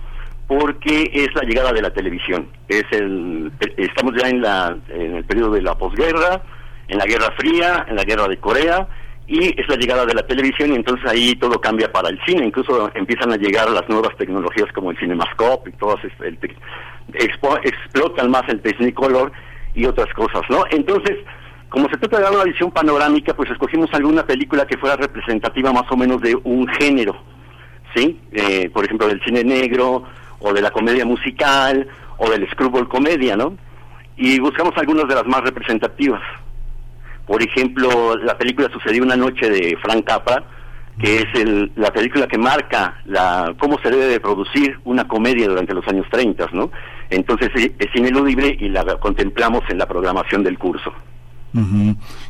porque 0.47 1.11
es 1.13 1.35
la 1.35 1.43
llegada 1.43 1.73
de 1.73 1.83
la 1.83 1.91
televisión. 1.91 2.49
Es 2.69 2.85
el, 2.91 3.51
estamos 3.77 4.13
ya 4.21 4.29
en, 4.29 4.43
la, 4.43 4.77
en 4.89 5.17
el 5.17 5.25
periodo 5.25 5.53
de 5.53 5.63
la 5.63 5.75
posguerra, 5.77 6.43
en 6.89 6.99
la 6.99 7.07
Guerra 7.07 7.33
Fría, 7.37 7.87
en 7.89 7.97
la 7.97 8.05
Guerra 8.05 8.29
de 8.29 8.37
Corea, 8.39 8.87
y 9.27 9.59
es 9.59 9.67
la 9.69 9.77
llegada 9.77 10.05
de 10.05 10.15
la 10.15 10.27
televisión 10.27 10.73
y 10.73 10.77
entonces 10.77 11.11
ahí 11.11 11.35
todo 11.37 11.59
cambia 11.59 11.91
para 11.91 12.11
el 12.11 12.21
cine, 12.27 12.47
incluso 12.47 12.91
empiezan 12.95 13.33
a 13.33 13.37
llegar 13.37 13.71
las 13.71 13.89
nuevas 13.89 14.15
tecnologías 14.19 14.71
como 14.73 14.91
el 14.91 14.99
cinemascope 14.99 15.71
y 15.71 15.73
todas, 15.75 16.01
explotan 17.63 18.31
más 18.31 18.43
el 18.49 18.61
Technicolor 18.61 19.33
y 19.75 19.87
otras 19.87 20.13
cosas, 20.13 20.43
¿no? 20.51 20.65
Entonces, 20.71 21.17
como 21.75 21.89
se 21.89 21.97
trata 21.97 22.19
de 22.19 22.23
dar 22.23 22.33
una 22.33 22.45
visión 22.45 22.71
panorámica, 22.71 23.35
pues 23.35 23.51
escogimos 23.51 23.93
alguna 23.95 24.25
película 24.25 24.65
que 24.65 24.79
fuera 24.79 24.95
representativa 24.95 25.73
más 25.73 25.91
o 25.91 25.97
menos 25.97 26.21
de 26.23 26.39
un 26.45 26.69
género, 26.69 27.17
¿sí? 27.97 28.21
Eh, 28.31 28.71
por 28.73 28.85
ejemplo, 28.85 29.09
del 29.09 29.21
cine 29.25 29.43
negro, 29.43 30.05
o 30.39 30.53
de 30.53 30.63
la 30.63 30.71
comedia 30.71 31.05
musical, 31.05 31.89
o 32.19 32.31
del 32.31 32.49
screwball 32.53 32.89
comedia, 32.89 33.37
¿no? 33.37 33.57
Y 34.17 34.39
buscamos 34.39 34.73
algunas 34.77 35.09
de 35.09 35.17
las 35.17 35.27
más 35.27 35.41
representativas. 35.41 36.23
Por 37.27 37.43
ejemplo, 37.43 38.17
la 38.19 38.39
película 38.39 38.71
Sucedió 38.73 39.03
una 39.03 39.17
noche 39.17 39.51
de 39.51 39.77
Frank 39.83 40.05
Capra, 40.05 40.45
que 41.03 41.17
es 41.17 41.27
el, 41.35 41.73
la 41.75 41.93
película 41.93 42.29
que 42.29 42.39
marca 42.39 43.01
la 43.05 43.53
cómo 43.59 43.81
se 43.83 43.91
debe 43.91 44.07
de 44.07 44.21
producir 44.21 44.79
una 44.85 45.09
comedia 45.09 45.49
durante 45.49 45.75
los 45.75 45.89
años 45.89 46.07
30, 46.09 46.51
¿no? 46.53 46.71
Entonces 47.11 47.51
es 47.57 47.97
ineludible 47.97 48.57
y 48.61 48.69
la 48.69 48.85
contemplamos 49.01 49.63
en 49.71 49.79
la 49.79 49.87
programación 49.87 50.45
del 50.45 50.57
curso. 50.57 50.93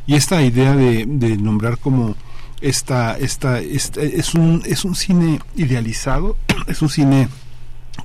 Y 0.05 0.15
esta 0.15 0.41
idea 0.41 0.75
de, 0.75 1.37
nombrar 1.37 1.77
como 1.79 2.15
esta, 2.61 3.17
esta, 3.17 3.59
esta, 3.59 4.01
es 4.01 4.33
un 4.35 4.61
es 4.65 4.85
un 4.85 4.95
cine 4.95 5.39
idealizado, 5.55 6.37
es 6.67 6.81
un 6.81 6.89
cine 6.89 7.27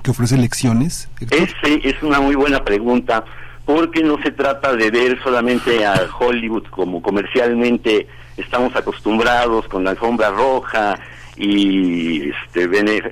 que 0.03 0.11
ofrece 0.11 0.37
lecciones. 0.37 1.09
Es, 1.29 2.01
una 2.01 2.19
muy 2.19 2.35
buena 2.35 2.63
pregunta, 2.63 3.23
porque 3.65 4.03
no 4.03 4.21
se 4.23 4.31
trata 4.31 4.73
de 4.75 4.89
ver 4.89 5.21
solamente 5.23 5.85
a 5.85 6.07
Hollywood 6.19 6.65
como 6.69 7.01
comercialmente 7.01 8.07
estamos 8.37 8.75
acostumbrados 8.75 9.67
con 9.67 9.83
la 9.83 9.91
alfombra 9.91 10.31
roja 10.31 10.97
y 11.37 12.29
este, 12.29 12.63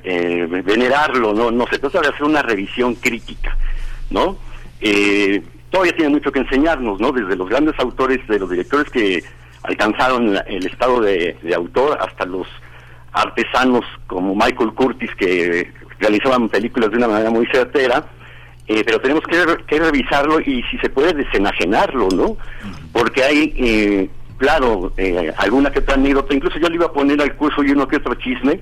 eh, 0.04 0.46
venerarlo, 0.66 1.34
no, 1.34 1.52
no 1.52 1.68
se 1.68 1.78
trata 1.78 2.02
de 2.02 2.08
hacer 2.08 2.24
una 2.24 2.42
revisión 2.42 2.96
crítica, 2.96 3.56
¿no? 4.10 4.38
Eh, 4.82 5.42
todavía 5.70 5.96
tiene 5.96 6.12
mucho 6.12 6.32
que 6.32 6.40
enseñarnos, 6.40 7.00
¿no? 7.00 7.12
Desde 7.12 7.36
los 7.36 7.50
grandes 7.50 7.78
autores, 7.80 8.26
de 8.28 8.40
los 8.40 8.50
directores 8.50 8.90
que 8.92 9.24
alcanzaron 9.64 10.38
el 10.48 10.66
estado 10.66 11.02
de, 11.02 11.36
autor 11.56 11.98
hasta 12.02 12.26
los 12.26 12.48
artesanos 13.12 13.86
como 14.08 14.36
Michael 14.36 14.74
Curtis 14.74 15.10
que 15.16 15.72
realizaban 16.00 16.48
películas 16.50 16.92
de 16.92 16.98
una 16.98 17.08
manera 17.08 17.30
muy 17.30 17.46
certera, 17.48 18.06
eh, 18.68 18.84
pero 18.86 19.02
tenemos 19.02 19.24
que, 19.24 19.80
revisarlo 19.80 20.40
y 20.40 20.64
si 20.70 20.78
se 20.78 20.90
puede 20.90 21.14
desenajenarlo, 21.14 22.08
¿no? 22.16 22.38
Porque 22.94 23.24
hay, 23.24 23.54
eh, 23.58 24.10
claro, 24.38 24.94
eh, 24.96 25.34
alguna 25.38 25.72
que 25.72 25.80
otra 25.80 25.96
anécdota, 25.96 26.36
incluso 26.36 26.60
yo 26.60 26.70
le 26.70 26.76
iba 26.76 26.86
a 26.86 26.94
poner 26.94 27.22
al 27.22 27.36
curso 27.36 27.64
y 27.64 27.72
uno 27.72 27.88
que 27.88 27.98
otro 27.98 28.14
chisme, 28.16 28.62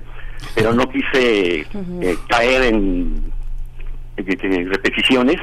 pero 0.54 0.72
no 0.72 0.88
quise 0.88 1.66
caer 2.28 2.62
en 2.62 3.32
repeticiones 4.16 5.38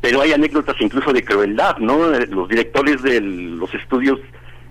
pero 0.00 0.20
hay 0.20 0.32
anécdotas 0.32 0.76
incluso 0.80 1.12
de 1.12 1.24
crueldad, 1.24 1.78
¿no? 1.78 2.08
Los 2.08 2.48
directores 2.48 3.02
de 3.02 3.20
los 3.20 3.72
estudios 3.74 4.18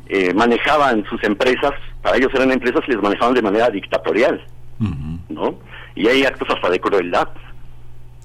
eh, 0.08 0.34
manejaban 0.34 1.04
sus 1.06 1.24
empresas, 1.24 1.74
para 2.02 2.18
ellos 2.18 2.32
eran 2.34 2.52
empresas 2.52 2.82
y 2.88 2.92
les 2.92 3.02
manejaban 3.02 3.34
de 3.34 3.42
manera 3.42 3.70
dictatorial, 3.70 4.46
¿no? 5.30 5.56
Y 5.96 6.08
hay 6.08 6.24
actos 6.26 6.50
hasta 6.50 6.70
de 6.70 6.80
crueldad. 6.80 7.30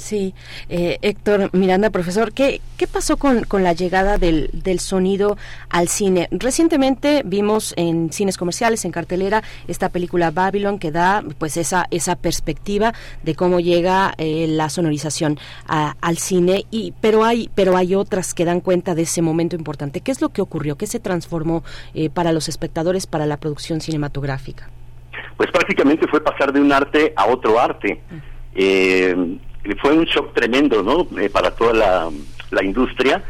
Sí, 0.01 0.35
eh, 0.70 0.99
Héctor 1.03 1.51
Miranda, 1.53 1.91
profesor, 1.91 2.33
¿qué, 2.33 2.62
qué 2.79 2.87
pasó 2.87 3.19
con, 3.19 3.45
con 3.45 3.62
la 3.62 3.75
llegada 3.75 4.17
del, 4.17 4.51
del, 4.53 4.81
sonido 4.81 5.37
al 5.69 5.89
cine? 5.89 6.27
Recientemente 6.31 7.23
vimos 7.25 7.75
en 7.77 8.11
cines 8.11 8.39
comerciales, 8.39 8.85
en 8.87 8.93
cartelera, 8.93 9.43
esta 9.69 9.91
película 9.91 10.31
Babylon 10.31 10.79
que 10.79 10.91
da 10.91 11.23
pues 11.39 11.59
esa, 11.59 11.87
esa 11.91 12.17
perspectiva 12.17 12.95
de 13.23 13.35
cómo 13.35 13.61
llega 13.61 14.15
eh, 14.17 14.47
la 14.49 14.70
sonorización 14.70 15.39
al 15.67 16.17
cine, 16.17 16.65
y, 16.70 16.95
pero, 17.01 17.25
hay, 17.25 17.51
pero 17.55 17.77
hay 17.77 17.95
otras 17.95 18.33
que 18.33 18.45
dan 18.45 18.61
cuenta 18.61 18.95
de 18.95 19.03
ese 19.03 19.20
momento 19.20 19.55
importante. 19.55 20.01
¿Qué 20.01 20.11
es 20.11 20.20
lo 20.23 20.31
que 20.31 20.41
ocurrió? 20.41 20.77
¿Qué 20.77 20.87
se 20.87 20.99
transformó 20.99 21.62
eh, 21.95 22.09
para 22.09 22.33
los 22.33 22.49
espectadores, 22.49 23.07
para 23.07 23.27
la 23.27 23.37
producción 23.37 23.81
cinematográfica? 23.81 24.70
Pues 25.37 25.51
prácticamente 25.51 26.09
fue 26.09 26.23
pasar 26.23 26.53
de 26.53 26.61
un 26.61 26.73
arte 26.73 27.12
a 27.17 27.27
otro 27.27 27.61
arte. 27.61 28.01
Eh, 28.55 29.39
fue 29.81 29.93
un 29.93 30.05
shock 30.05 30.33
tremendo, 30.35 30.83
¿no? 30.83 31.07
Eh, 31.21 31.29
para 31.31 31.51
toda 31.51 32.11
la, 32.51 32.63
industria. 32.65 33.23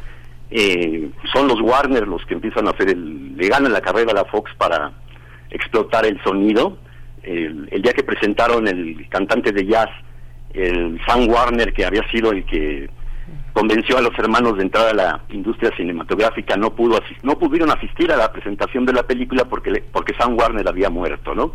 Eh, 0.50 1.10
son 1.32 1.46
los 1.46 1.60
Warner 1.60 2.08
los 2.08 2.24
que 2.26 2.34
empiezan 2.34 2.66
a 2.66 2.70
hacer 2.70 2.90
el, 2.90 3.36
le 3.36 3.48
ganan 3.48 3.72
la 3.72 3.80
carrera 3.80 4.10
a 4.10 4.14
la 4.14 4.24
Fox 4.24 4.50
para 4.56 4.92
explotar 5.50 6.06
el 6.06 6.20
sonido. 6.22 6.78
El, 7.22 7.68
día 7.82 7.92
que 7.92 8.02
presentaron 8.02 8.66
el 8.66 9.08
cantante 9.08 9.52
de 9.52 9.66
jazz, 9.66 9.90
el 10.54 11.00
Sam 11.06 11.28
Warner, 11.28 11.72
que 11.72 11.84
había 11.84 12.08
sido 12.10 12.32
el 12.32 12.44
que 12.44 12.88
convenció 13.52 13.98
a 13.98 14.00
los 14.00 14.18
hermanos 14.18 14.56
de 14.56 14.62
entrar 14.62 14.88
a 14.88 14.94
la 14.94 15.20
industria 15.28 15.70
cinematográfica, 15.76 16.56
no 16.56 16.74
pudo 16.74 16.98
no 17.22 17.38
pudieron 17.38 17.70
asistir 17.70 18.10
a 18.10 18.16
la 18.16 18.32
presentación 18.32 18.84
de 18.86 18.92
la 18.92 19.02
película 19.02 19.44
porque 19.44 19.84
porque 19.92 20.14
Sam 20.14 20.36
Warner 20.36 20.66
había 20.66 20.90
muerto, 20.90 21.34
¿no? 21.34 21.52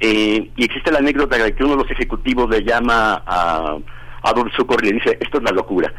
Eh, 0.00 0.50
y 0.56 0.64
existe 0.64 0.92
la 0.92 0.98
anécdota 0.98 1.36
de 1.38 1.54
que 1.54 1.64
uno 1.64 1.76
de 1.76 1.82
los 1.82 1.90
ejecutivos 1.90 2.50
le 2.50 2.62
llama 2.62 3.22
a 3.26 3.78
Adolf 4.24 4.52
Zucker 4.56 4.78
y 4.82 4.88
le 4.88 4.92
dice, 4.94 5.18
esto 5.20 5.38
es 5.38 5.44
la 5.44 5.52
locura. 5.52 5.92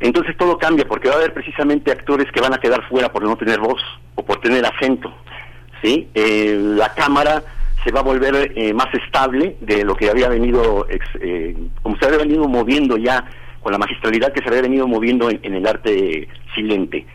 Entonces 0.00 0.36
todo 0.36 0.58
cambia 0.58 0.86
porque 0.86 1.08
va 1.08 1.14
a 1.14 1.18
haber 1.18 1.32
precisamente 1.32 1.90
actores 1.90 2.30
que 2.32 2.40
van 2.40 2.52
a 2.52 2.58
quedar 2.58 2.86
fuera 2.88 3.10
por 3.10 3.22
no 3.22 3.36
tener 3.36 3.60
voz 3.60 3.80
o 4.14 4.24
por 4.24 4.40
tener 4.40 4.64
acento. 4.66 5.12
¿sí? 5.82 6.08
Eh, 6.14 6.58
la 6.60 6.92
cámara 6.94 7.42
se 7.84 7.92
va 7.92 8.00
a 8.00 8.04
volver 8.04 8.52
eh, 8.56 8.74
más 8.74 8.92
estable 8.94 9.56
de 9.60 9.84
lo 9.84 9.94
que 9.94 10.10
había 10.10 10.28
venido, 10.28 10.86
como 11.82 11.96
se 11.98 12.06
había 12.06 12.18
venido 12.18 12.48
moviendo 12.48 12.96
ya, 12.96 13.24
con 13.62 13.72
la 13.72 13.78
magistralidad 13.78 14.32
que 14.32 14.42
se 14.42 14.48
había 14.48 14.62
venido 14.62 14.86
moviendo 14.86 15.30
en, 15.30 15.54
el 15.54 15.66
arte 15.66 16.28
silente. 16.54 17.06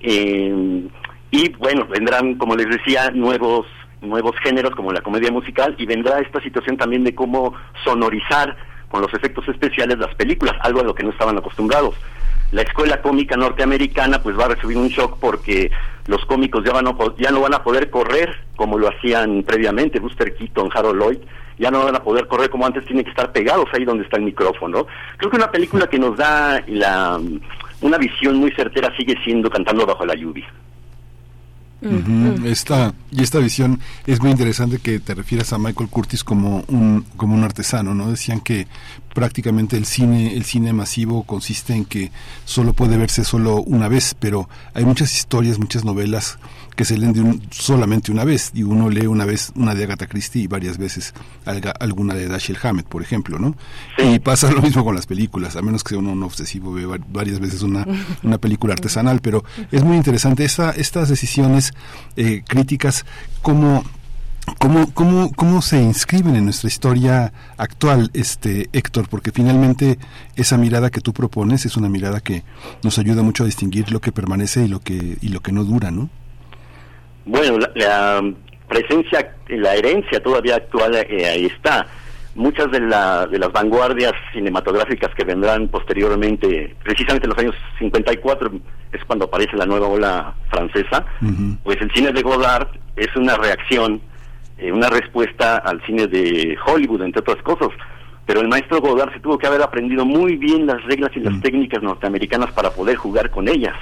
y 0.00 1.48
bueno, 1.58 1.86
vendrán, 1.86 2.34
como 2.36 2.56
les 2.56 2.68
decía, 2.68 3.10
nuevos 3.10 3.66
nuevos 4.00 4.36
géneros 4.42 4.74
como 4.74 4.92
la 4.92 5.00
comedia 5.00 5.30
musical 5.30 5.74
y 5.78 5.86
vendrá 5.86 6.20
esta 6.20 6.40
situación 6.42 6.76
también 6.76 7.04
de 7.04 7.14
cómo 7.14 7.54
sonorizar 7.84 8.56
con 8.90 9.02
los 9.02 9.12
efectos 9.14 9.46
especiales 9.48 9.98
las 9.98 10.14
películas, 10.14 10.56
algo 10.60 10.80
a 10.80 10.84
lo 10.84 10.94
que 10.94 11.02
no 11.02 11.10
estaban 11.10 11.36
acostumbrados. 11.36 11.94
La 12.52 12.62
escuela 12.62 13.02
cómica 13.02 13.36
norteamericana 13.36 14.22
pues 14.22 14.38
va 14.38 14.44
a 14.44 14.48
recibir 14.48 14.76
un 14.76 14.88
shock 14.88 15.18
porque 15.20 15.70
los 16.06 16.24
cómicos 16.26 16.64
ya, 16.64 16.72
van 16.72 16.86
a, 16.86 16.94
ya 17.18 17.30
no 17.30 17.40
van 17.40 17.54
a 17.54 17.62
poder 17.62 17.90
correr 17.90 18.36
como 18.54 18.78
lo 18.78 18.88
hacían 18.88 19.42
previamente, 19.42 19.98
Buster 19.98 20.34
Keaton, 20.34 20.70
Harold 20.72 21.00
Lloyd, 21.00 21.18
ya 21.58 21.70
no 21.70 21.84
van 21.84 21.96
a 21.96 22.02
poder 22.02 22.26
correr 22.28 22.50
como 22.50 22.66
antes, 22.66 22.84
tienen 22.84 23.04
que 23.04 23.10
estar 23.10 23.32
pegados 23.32 23.68
ahí 23.72 23.84
donde 23.84 24.04
está 24.04 24.16
el 24.16 24.24
micrófono. 24.24 24.86
Creo 25.16 25.30
que 25.30 25.36
una 25.36 25.50
película 25.50 25.86
que 25.86 25.98
nos 25.98 26.16
da 26.16 26.62
la, 26.68 27.20
una 27.80 27.98
visión 27.98 28.36
muy 28.36 28.52
certera 28.52 28.94
sigue 28.96 29.14
siendo 29.24 29.50
Cantando 29.50 29.86
bajo 29.86 30.04
la 30.04 30.14
lluvia. 30.14 30.46
Esta, 32.44 32.94
y 33.10 33.22
esta 33.22 33.38
visión 33.38 33.80
es 34.06 34.20
muy 34.20 34.30
interesante 34.30 34.78
que 34.78 35.00
te 35.00 35.14
refieras 35.14 35.52
a 35.52 35.58
Michael 35.58 35.88
Curtis 35.88 36.24
como 36.24 36.64
un, 36.68 37.04
como 37.16 37.34
un 37.34 37.44
artesano, 37.44 37.94
¿no? 37.94 38.10
Decían 38.10 38.40
que 38.40 38.66
prácticamente 39.14 39.76
el 39.76 39.86
cine, 39.86 40.34
el 40.34 40.44
cine 40.44 40.72
masivo 40.72 41.22
consiste 41.24 41.74
en 41.74 41.84
que 41.84 42.12
solo 42.44 42.74
puede 42.74 42.96
verse 42.98 43.24
solo 43.24 43.62
una 43.62 43.88
vez, 43.88 44.14
pero 44.18 44.48
hay 44.74 44.84
muchas 44.84 45.14
historias, 45.14 45.58
muchas 45.58 45.84
novelas 45.84 46.38
que 46.76 46.84
se 46.84 46.96
leen 46.98 47.14
de 47.14 47.22
un, 47.22 47.42
solamente 47.50 48.12
una 48.12 48.24
vez 48.24 48.52
y 48.54 48.62
uno 48.62 48.90
lee 48.90 49.06
una 49.06 49.24
vez 49.24 49.50
una 49.56 49.74
de 49.74 49.84
Agatha 49.84 50.06
Christie 50.06 50.42
y 50.42 50.46
varias 50.46 50.78
veces 50.78 51.14
alguna 51.80 52.14
de 52.14 52.28
Dashiell 52.28 52.58
Hammett, 52.62 52.86
por 52.86 53.02
ejemplo, 53.02 53.38
¿no? 53.38 53.56
Y 53.98 54.18
pasa 54.18 54.52
lo 54.52 54.62
mismo 54.62 54.84
con 54.84 54.94
las 54.94 55.06
películas, 55.06 55.56
a 55.56 55.62
menos 55.62 55.82
que 55.82 55.90
sea 55.90 55.98
uno 55.98 56.12
un 56.12 56.22
obsesivo 56.22 56.72
ve 56.72 56.86
varias 57.08 57.40
veces 57.40 57.62
una, 57.62 57.86
una 58.22 58.38
película 58.38 58.74
artesanal, 58.74 59.20
pero 59.20 59.42
es 59.72 59.82
muy 59.82 59.96
interesante 59.96 60.44
esta, 60.44 60.70
estas 60.70 61.08
decisiones 61.08 61.72
eh, 62.16 62.42
críticas 62.46 63.06
como 63.42 63.82
¿Cómo, 64.58 64.92
cómo, 64.94 65.32
¿Cómo 65.32 65.60
se 65.60 65.82
inscriben 65.82 66.36
en 66.36 66.44
nuestra 66.44 66.68
historia 66.68 67.32
actual, 67.56 68.10
este 68.14 68.70
Héctor? 68.72 69.08
Porque 69.08 69.32
finalmente 69.32 69.98
esa 70.36 70.56
mirada 70.56 70.90
que 70.90 71.00
tú 71.00 71.12
propones 71.12 71.66
es 71.66 71.76
una 71.76 71.88
mirada 71.88 72.20
que 72.20 72.44
nos 72.84 72.96
ayuda 72.98 73.24
mucho 73.24 73.42
a 73.42 73.46
distinguir 73.46 73.90
lo 73.90 74.00
que 74.00 74.12
permanece 74.12 74.64
y 74.64 74.68
lo 74.68 74.78
que 74.78 75.18
y 75.20 75.30
lo 75.30 75.40
que 75.40 75.50
no 75.50 75.64
dura, 75.64 75.90
¿no? 75.90 76.08
Bueno, 77.26 77.58
la, 77.74 78.22
presencia, 78.68 79.34
la 79.48 79.74
herencia 79.74 80.22
todavía 80.22 80.56
actual 80.56 80.94
eh, 80.94 81.26
ahí 81.26 81.46
está. 81.46 81.86
Muchas 82.36 82.70
de, 82.70 82.80
la, 82.80 83.26
de 83.26 83.38
las 83.38 83.50
vanguardias 83.50 84.12
cinematográficas 84.32 85.14
que 85.14 85.24
vendrán 85.24 85.68
posteriormente, 85.68 86.74
precisamente 86.84 87.26
en 87.26 87.30
los 87.30 87.38
años 87.38 87.54
54 87.78 88.52
es 88.92 89.04
cuando 89.04 89.24
aparece 89.24 89.56
la 89.56 89.66
nueva 89.66 89.88
ola 89.88 90.34
francesa, 90.50 91.04
pues 91.64 91.80
el 91.80 91.90
cine 91.92 92.12
de 92.12 92.22
Godard 92.22 92.68
es 92.94 93.08
una 93.16 93.36
reacción, 93.36 94.00
eh, 94.58 94.70
una 94.70 94.88
respuesta 94.90 95.56
al 95.56 95.82
cine 95.86 96.06
de 96.06 96.56
Hollywood, 96.64 97.02
entre 97.02 97.20
otras 97.20 97.42
cosas. 97.42 97.70
Pero 98.26 98.40
el 98.40 98.48
maestro 98.48 98.80
Godard 98.80 99.12
se 99.12 99.20
tuvo 99.20 99.38
que 99.38 99.46
haber 99.46 99.62
aprendido 99.62 100.04
muy 100.04 100.36
bien 100.36 100.66
las 100.66 100.82
reglas 100.84 101.12
y 101.14 101.20
las 101.20 101.40
técnicas 101.40 101.82
norteamericanas 101.82 102.50
para 102.52 102.70
poder 102.70 102.96
jugar 102.96 103.30
con 103.30 103.48
ellas. 103.48 103.76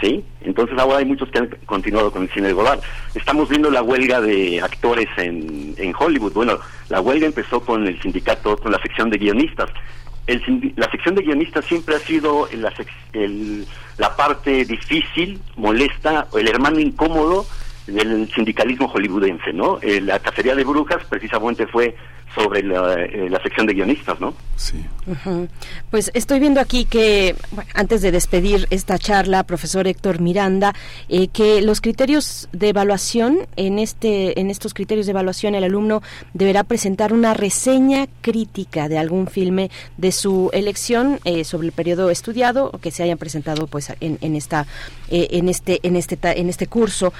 ¿sí? 0.00 0.24
Entonces 0.40 0.78
ahora 0.78 0.98
hay 0.98 1.04
muchos 1.04 1.28
que 1.30 1.38
han 1.38 1.48
continuado 1.66 2.10
con 2.10 2.22
el 2.22 2.30
cine 2.30 2.48
de 2.48 2.54
Godard. 2.54 2.80
Estamos 3.14 3.48
viendo 3.48 3.70
la 3.70 3.82
huelga 3.82 4.20
de 4.20 4.60
actores 4.60 5.08
en, 5.16 5.74
en 5.76 5.92
Hollywood. 5.98 6.32
Bueno, 6.32 6.58
la 6.88 7.00
huelga 7.00 7.26
empezó 7.26 7.60
con 7.60 7.86
el 7.86 8.00
sindicato, 8.00 8.56
con 8.56 8.72
la 8.72 8.78
sección 8.78 9.10
de 9.10 9.18
guionistas. 9.18 9.70
El, 10.26 10.72
la 10.76 10.90
sección 10.90 11.14
de 11.14 11.22
guionistas 11.22 11.64
siempre 11.64 11.96
ha 11.96 12.00
sido 12.00 12.48
la, 12.54 12.72
el, 13.12 13.66
la 13.96 14.14
parte 14.16 14.64
difícil, 14.64 15.40
molesta, 15.56 16.26
el 16.38 16.48
hermano 16.48 16.78
incómodo 16.80 17.46
del 17.86 18.30
sindicalismo 18.34 18.88
hollywoodense, 18.88 19.52
¿no? 19.54 19.78
Eh, 19.80 20.00
la 20.02 20.18
cacería 20.18 20.54
de 20.54 20.64
brujas 20.64 21.02
precisamente 21.08 21.66
fue 21.66 21.96
sobre 22.34 22.60
eh, 22.60 23.30
la, 23.30 23.42
sección 23.42 23.66
de 23.66 23.74
guionistas, 23.74 24.20
¿no? 24.20 24.34
Sí. 24.56 24.84
Pues 25.90 26.10
estoy 26.14 26.40
viendo 26.40 26.60
aquí 26.60 26.84
que, 26.84 27.34
antes 27.74 28.02
de 28.02 28.10
despedir 28.12 28.66
esta 28.70 28.98
charla, 28.98 29.44
profesor 29.44 29.86
Héctor 29.86 30.20
Miranda, 30.20 30.74
eh, 31.08 31.28
que 31.28 31.62
los 31.62 31.80
criterios 31.80 32.48
de 32.52 32.68
evaluación, 32.68 33.38
en, 33.56 33.78
este, 33.78 34.38
en 34.40 34.50
estos 34.50 34.74
criterios 34.74 35.06
de 35.06 35.12
evaluación, 35.12 35.54
el 35.54 35.64
alumno 35.64 36.02
deberá 36.34 36.64
presentar 36.64 37.12
una 37.12 37.34
reseña 37.34 38.06
crítica 38.20 38.88
de 38.88 38.98
algún 38.98 39.28
filme 39.28 39.70
de 39.96 40.12
su 40.12 40.50
elección 40.52 41.20
eh, 41.24 41.44
sobre 41.44 41.68
el 41.68 41.72
periodo 41.72 42.10
estudiado 42.10 42.70
o 42.72 42.78
que 42.78 42.90
se 42.90 43.02
hayan 43.02 43.18
presentado 43.18 43.66
pues 43.66 43.92
en, 44.00 44.18
en 44.20 44.36
esta 44.36 44.66
en 45.10 45.48
este 45.48 45.80
en 45.82 45.96
este 45.96 46.18
en 46.22 46.48
este 46.48 46.66
curso 46.66 47.12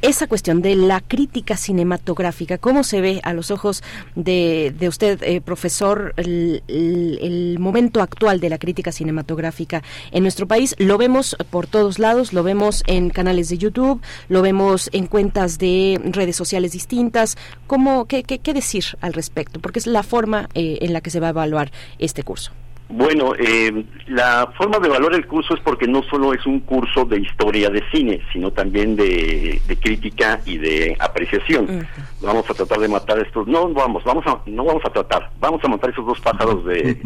esa 0.00 0.26
cuestión 0.26 0.62
de 0.62 0.76
la 0.76 1.00
crítica 1.00 1.56
cinematográfica, 1.56 2.58
¿cómo 2.58 2.84
se 2.84 3.00
ve 3.00 3.20
a 3.22 3.32
los 3.32 3.50
ojos 3.50 3.82
de, 4.14 4.74
de 4.78 4.88
usted, 4.88 5.22
eh, 5.22 5.40
profesor, 5.40 6.14
el, 6.16 7.56
momento 7.58 8.02
actual 8.02 8.40
de 8.40 8.48
la 8.48 8.58
crítica 8.58 8.92
cinematográfica 8.92 9.82
en 10.10 10.22
nuestro 10.22 10.46
país? 10.46 10.74
Lo 10.78 10.98
vemos 10.98 11.36
por 11.50 11.66
todos 11.66 11.98
lados, 11.98 12.32
lo 12.32 12.42
vemos 12.42 12.82
en 12.86 13.10
canales 13.10 13.48
de 13.48 13.58
YouTube, 13.58 14.00
lo 14.28 14.42
vemos 14.42 14.90
en 14.92 15.06
cuentas 15.06 15.58
de 15.58 16.00
redes 16.04 16.36
sociales 16.36 16.72
distintas. 16.72 17.36
¿Cómo, 17.66 18.06
qué, 18.06 18.22
qué, 18.22 18.38
qué 18.38 18.54
decir 18.54 18.84
al 19.00 19.12
respecto? 19.12 19.60
Porque 19.60 19.78
es 19.78 19.86
la 19.86 20.02
forma 20.02 20.48
eh, 20.54 20.78
en 20.82 20.92
la 20.92 21.00
que 21.00 21.10
se 21.10 21.20
va 21.20 21.28
a 21.28 21.30
evaluar 21.30 21.72
este 21.98 22.22
curso. 22.22 22.52
Bueno, 22.94 23.32
eh, 23.38 23.86
la 24.08 24.52
forma 24.54 24.78
de 24.78 24.86
evaluar 24.86 25.14
el 25.14 25.26
curso 25.26 25.54
es 25.54 25.60
porque 25.60 25.86
no 25.86 26.02
solo 26.02 26.34
es 26.34 26.44
un 26.44 26.60
curso 26.60 27.06
de 27.06 27.20
historia 27.20 27.70
de 27.70 27.82
cine, 27.90 28.20
sino 28.34 28.50
también 28.50 28.96
de, 28.96 29.62
crítica 29.80 30.38
y 30.44 30.58
de 30.58 30.94
apreciación. 31.00 31.88
Vamos 32.20 32.48
a 32.50 32.52
tratar 32.52 32.80
de 32.80 32.88
matar 32.88 33.18
estos, 33.18 33.48
no 33.48 33.72
vamos, 33.72 34.04
vamos 34.04 34.26
a, 34.26 34.38
no 34.44 34.64
vamos 34.66 34.82
a 34.84 34.90
tratar, 34.90 35.30
vamos 35.40 35.64
a 35.64 35.68
matar 35.68 35.88
esos 35.88 36.04
dos 36.04 36.20
pájaros 36.20 36.66
de, 36.66 37.00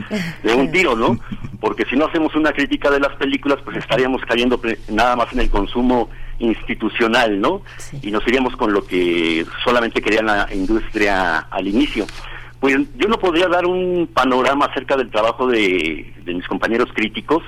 un 0.56 0.72
tiro, 0.72 0.96
¿no? 0.96 1.20
Porque 1.60 1.84
si 1.84 1.94
no 1.94 2.06
hacemos 2.06 2.34
una 2.34 2.52
crítica 2.52 2.90
de 2.90 2.98
las 2.98 3.14
películas, 3.14 3.58
pues 3.64 3.76
estaríamos 3.76 4.22
cayendo 4.22 4.60
nada 4.88 5.14
más 5.14 5.32
en 5.32 5.38
el 5.38 5.50
consumo 5.50 6.10
institucional, 6.40 7.40
¿no? 7.40 7.62
Y 8.02 8.10
nos 8.10 8.26
iríamos 8.26 8.56
con 8.56 8.72
lo 8.72 8.84
que 8.84 9.46
solamente 9.62 10.02
quería 10.02 10.22
la 10.22 10.48
industria 10.52 11.46
al 11.48 11.68
inicio. 11.68 12.06
Yo 12.68 13.08
no 13.08 13.18
podría 13.18 13.48
dar 13.48 13.66
un 13.66 14.08
panorama 14.12 14.66
acerca 14.66 14.96
del 14.96 15.10
trabajo 15.10 15.46
de, 15.46 16.12
mis 16.24 16.46
compañeros 16.46 16.88
críticos. 16.94 17.42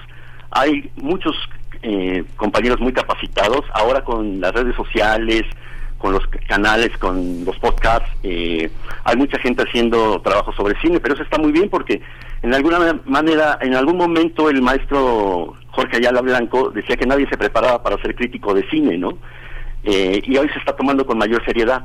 Hay 0.50 0.90
muchos 0.96 1.34
eh, 1.82 2.24
compañeros 2.36 2.80
muy 2.80 2.92
capacitados. 2.92 3.64
Ahora 3.72 4.02
con 4.04 4.40
las 4.40 4.52
redes 4.52 4.74
sociales, 4.76 5.44
con 5.98 6.12
los 6.12 6.26
canales, 6.48 6.96
con 6.98 7.44
los 7.44 7.58
podcasts, 7.58 8.08
eh, 8.22 8.70
hay 9.04 9.16
mucha 9.16 9.38
gente 9.40 9.64
haciendo 9.64 10.20
trabajo 10.22 10.52
sobre 10.52 10.80
cine, 10.80 11.00
pero 11.00 11.14
eso 11.14 11.24
está 11.24 11.38
muy 11.38 11.52
bien 11.52 11.68
porque 11.68 12.00
en 12.42 12.54
alguna 12.54 13.00
manera, 13.04 13.58
en 13.60 13.74
algún 13.74 13.96
momento 13.96 14.48
el 14.48 14.62
maestro 14.62 15.56
Jorge 15.70 15.96
Ayala 15.96 16.20
Blanco 16.20 16.70
decía 16.70 16.96
que 16.96 17.06
nadie 17.06 17.28
se 17.28 17.36
preparaba 17.36 17.82
para 17.82 18.00
ser 18.00 18.14
crítico 18.14 18.54
de 18.54 18.68
cine, 18.70 18.96
¿no? 18.96 19.18
Eh, 19.84 20.22
y 20.24 20.36
hoy 20.36 20.48
se 20.50 20.58
está 20.58 20.76
tomando 20.76 21.04
con 21.04 21.18
mayor 21.18 21.44
seriedad. 21.44 21.84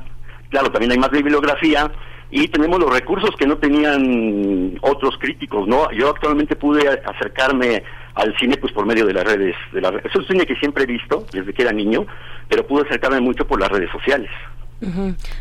Claro, 0.50 0.70
también 0.70 0.92
hay 0.92 0.98
más 0.98 1.10
bibliografía, 1.10 1.90
y 2.30 2.48
tenemos 2.48 2.80
los 2.80 2.92
recursos 2.92 3.30
que 3.36 3.46
no 3.46 3.58
tenían 3.58 4.78
otros 4.80 5.16
críticos, 5.18 5.68
¿no? 5.68 5.90
Yo 5.92 6.08
actualmente 6.10 6.56
pude 6.56 6.88
acercarme 6.88 7.82
al 8.14 8.36
cine 8.38 8.56
pues 8.56 8.72
por 8.72 8.86
medio 8.86 9.06
de 9.06 9.12
las 9.12 9.24
redes, 9.24 9.56
de 9.72 9.80
la, 9.80 9.90
es 10.02 10.16
un 10.16 10.26
cine 10.26 10.46
que 10.46 10.56
siempre 10.56 10.84
he 10.84 10.86
visto 10.86 11.26
desde 11.32 11.52
que 11.52 11.62
era 11.62 11.72
niño, 11.72 12.06
pero 12.48 12.66
pude 12.66 12.82
acercarme 12.86 13.20
mucho 13.20 13.46
por 13.46 13.60
las 13.60 13.70
redes 13.70 13.90
sociales. 13.90 14.30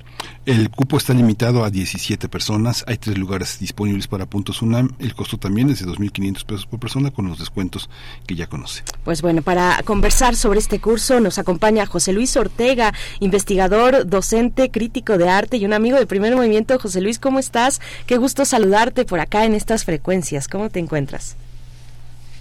El 0.46 0.70
cupo 0.70 0.96
está 0.96 1.12
limitado 1.12 1.64
a 1.64 1.70
17 1.70 2.28
personas. 2.28 2.84
Hay 2.86 2.98
tres 2.98 3.18
lugares 3.18 3.58
disponibles 3.58 4.06
para 4.06 4.26
puntos 4.26 4.62
UNAM. 4.62 4.90
El 5.00 5.12
costo 5.12 5.38
también 5.38 5.70
es 5.70 5.84
de 5.84 5.86
2.500 5.90 6.44
pesos 6.46 6.66
por 6.66 6.78
persona 6.78 7.10
con 7.10 7.26
los 7.26 7.40
descuentos 7.40 7.90
que 8.28 8.36
ya 8.36 8.46
conoce. 8.46 8.84
Pues 9.02 9.22
bueno, 9.22 9.42
para 9.42 9.82
conversar 9.82 10.36
sobre 10.36 10.60
este 10.60 10.78
curso 10.78 11.18
nos 11.18 11.40
acompaña 11.40 11.84
José 11.84 12.12
Luis 12.12 12.36
Ortega, 12.36 12.94
investigador, 13.18 14.06
docente, 14.08 14.70
crítico 14.70 15.18
de 15.18 15.28
arte 15.28 15.56
y 15.56 15.64
un 15.64 15.72
amigo 15.72 15.96
del 15.96 16.06
primer 16.06 16.36
movimiento. 16.36 16.78
José 16.78 17.00
Luis, 17.00 17.18
¿cómo 17.18 17.40
estás? 17.40 17.80
Qué 18.06 18.16
gusto 18.16 18.44
saludarte 18.44 19.04
por 19.04 19.18
acá 19.18 19.46
en 19.46 19.54
estas 19.54 19.84
frecuencias. 19.84 20.46
¿Cómo 20.46 20.70
te 20.70 20.78
encuentras? 20.78 21.34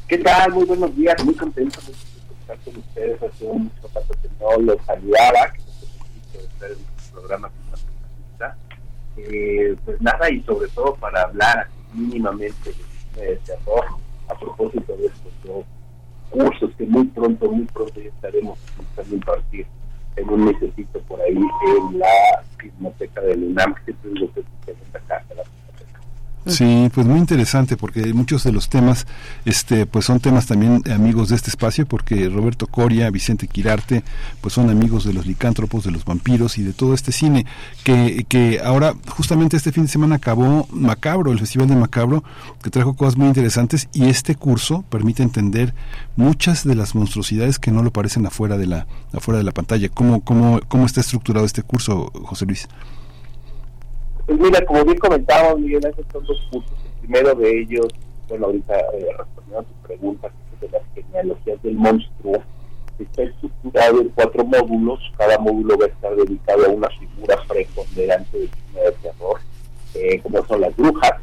¿Qué 0.08 0.20
tal? 0.20 0.54
Muy 0.54 0.66
buenos 0.66 0.96
días. 0.96 1.16
Muy 1.26 1.34
contento 1.34 1.80
de 1.82 1.92
estar 1.92 2.58
con 2.60 2.78
ustedes. 2.78 3.18
Hace 3.24 3.46
mucho 3.46 3.90
rato 3.96 4.14
que 4.22 4.30
no 4.40 4.62
los 4.62 4.78
saludaba, 4.86 5.52
que 5.54 5.58
no 5.58 6.40
se 6.40 6.46
estar 6.46 6.70
en 6.70 6.78
el 6.78 7.12
programa 7.12 7.50
eh, 9.18 9.76
pues 9.86 10.02
nada, 10.02 10.30
y 10.30 10.42
sobre 10.44 10.68
todo 10.70 10.96
para 10.96 11.24
hablar 11.24 11.68
mínimamente 11.94 12.74
de 13.16 13.36
terror 13.46 13.86
a 14.28 14.38
propósito 14.38 14.96
de 14.98 15.08
estos 15.08 15.34
dos 15.44 15.66
cursos 16.30 16.72
que 16.78 16.86
muy 16.86 17.06
pronto, 17.06 17.50
muy 17.50 17.66
pronto 17.66 18.00
ya 18.00 18.10
estaremos 18.10 18.60
a 18.98 19.14
impartir 19.14 19.66
en 20.16 20.30
un 20.30 20.46
mesecito 20.46 21.00
por 21.02 21.22
ahí 21.22 21.36
en 21.36 22.00
la 22.00 22.44
biblioteca 22.62 23.22
del 23.22 23.44
UNAM, 23.44 23.76
que 23.86 23.92
es 23.92 23.98
lo 24.04 24.34
que 24.34 24.44
se 24.66 24.98
acá, 24.98 25.24
Sí, 26.48 26.92
pues 26.94 27.08
muy 27.08 27.20
interesante 27.20 27.76
porque 27.76 28.14
muchos 28.14 28.44
de 28.44 28.52
los 28.52 28.70
temas, 28.70 29.08
este, 29.46 29.86
pues 29.86 30.06
son 30.06 30.20
temas 30.20 30.46
también 30.46 30.84
amigos 30.94 31.30
de 31.30 31.36
este 31.36 31.50
espacio 31.50 31.86
porque 31.86 32.30
Roberto 32.30 32.68
Coria, 32.68 33.10
Vicente 33.10 33.48
Quirarte, 33.48 34.04
pues 34.42 34.54
son 34.54 34.70
amigos 34.70 35.06
de 35.06 35.14
los 35.14 35.26
licántropos, 35.26 35.84
de 35.84 35.92
los 35.92 36.06
vampiros 36.06 36.58
y 36.58 36.64
de 36.64 36.74
todo 36.74 36.94
este 36.94 37.12
cine 37.12 37.46
que, 37.84 38.26
que 38.30 38.62
ahora 38.64 38.94
justamente 39.08 39.58
este 39.58 39.72
fin 39.72 39.84
de 39.84 39.90
semana 39.90 40.16
acabó 40.16 40.68
Macabro, 40.72 41.32
el 41.32 41.40
Festival 41.40 41.68
de 41.68 41.76
Macabro, 41.76 42.24
que 42.62 42.70
trajo 42.70 42.94
cosas 42.94 43.18
muy 43.18 43.28
interesantes 43.28 43.90
y 43.94 44.06
este 44.06 44.36
curso 44.36 44.84
permite 44.90 45.24
entender 45.24 45.74
muchas 46.16 46.64
de 46.64 46.76
las 46.76 46.96
monstruosidades 46.96 47.60
que 47.60 47.72
no 47.72 47.82
lo 47.82 47.92
parecen 47.92 48.26
afuera 48.26 48.58
de 48.58 48.68
la 48.68 48.88
afuera 49.14 49.40
de 49.40 49.44
la 49.44 49.52
pantalla. 49.52 49.90
¿Cómo, 49.90 50.22
cómo, 50.22 50.60
cómo 50.68 50.86
está 50.86 51.02
estructurado 51.02 51.46
este 51.46 51.64
curso, 51.64 52.12
José 52.24 52.46
Luis? 52.46 52.68
Pues 54.26 54.40
mira, 54.40 54.66
como 54.66 54.84
bien 54.84 54.98
comentábamos, 54.98 55.60
Miguel 55.60 55.86
Ángel, 55.86 56.06
son 56.12 56.26
dos 56.26 56.48
cursos. 56.52 56.74
El 56.86 57.00
primero 57.02 57.36
de 57.36 57.62
ellos, 57.62 57.88
bueno, 58.28 58.48
ahorita 58.48 58.76
eh, 58.76 59.08
respondiendo 59.18 59.60
a 59.60 59.64
tu 59.64 59.88
pregunta, 59.88 60.32
de 60.60 60.70
las 60.70 60.82
genealogías 60.94 61.62
del 61.62 61.76
monstruo, 61.76 62.42
está 62.98 63.24
estructurado 63.24 64.02
en 64.02 64.10
cuatro 64.10 64.46
módulos. 64.46 65.00
Cada 65.18 65.38
módulo 65.38 65.78
va 65.78 65.86
a 65.86 65.90
estar 65.90 66.16
dedicado 66.16 66.66
a 66.66 66.70
una 66.70 66.90
figura 66.90 67.38
preponderante 67.48 68.40
del 68.40 68.50
cine 68.50 68.82
de 68.82 68.92
terror, 68.94 69.40
eh, 69.94 70.20
como 70.22 70.46
son 70.46 70.62
las 70.62 70.76
brujas, 70.76 71.14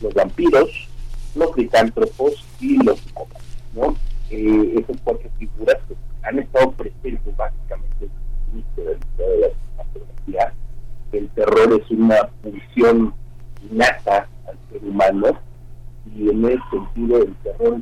los 0.00 0.14
vampiros, 0.14 0.88
los 1.34 1.56
licántropos 1.56 2.44
y 2.60 2.82
los 2.82 2.98
psicópatas. 2.98 3.42
¿no? 3.74 3.96
Eh, 4.30 4.74
esas 4.80 4.96
cuatro 5.04 5.28
figuras 5.38 5.76
que 5.86 5.94
han 6.22 6.38
estado 6.38 6.72
presentes 6.72 7.36
básicamente 7.36 7.94
desde 8.00 8.12
el 8.14 8.58
inicio 8.58 8.84
de 8.84 8.90
la 8.90 8.98
historia 8.98 9.28
de 9.28 10.32
la 10.32 10.54
el 11.18 11.28
terror 11.30 11.80
es 11.80 11.90
una 11.90 12.28
pulsión 12.42 13.14
innata 13.70 14.28
al 14.46 14.58
ser 14.70 14.88
humano 14.88 15.38
y 16.16 16.28
en 16.28 16.44
ese 16.44 16.60
sentido 16.70 17.22
el 17.22 17.34
terror 17.36 17.80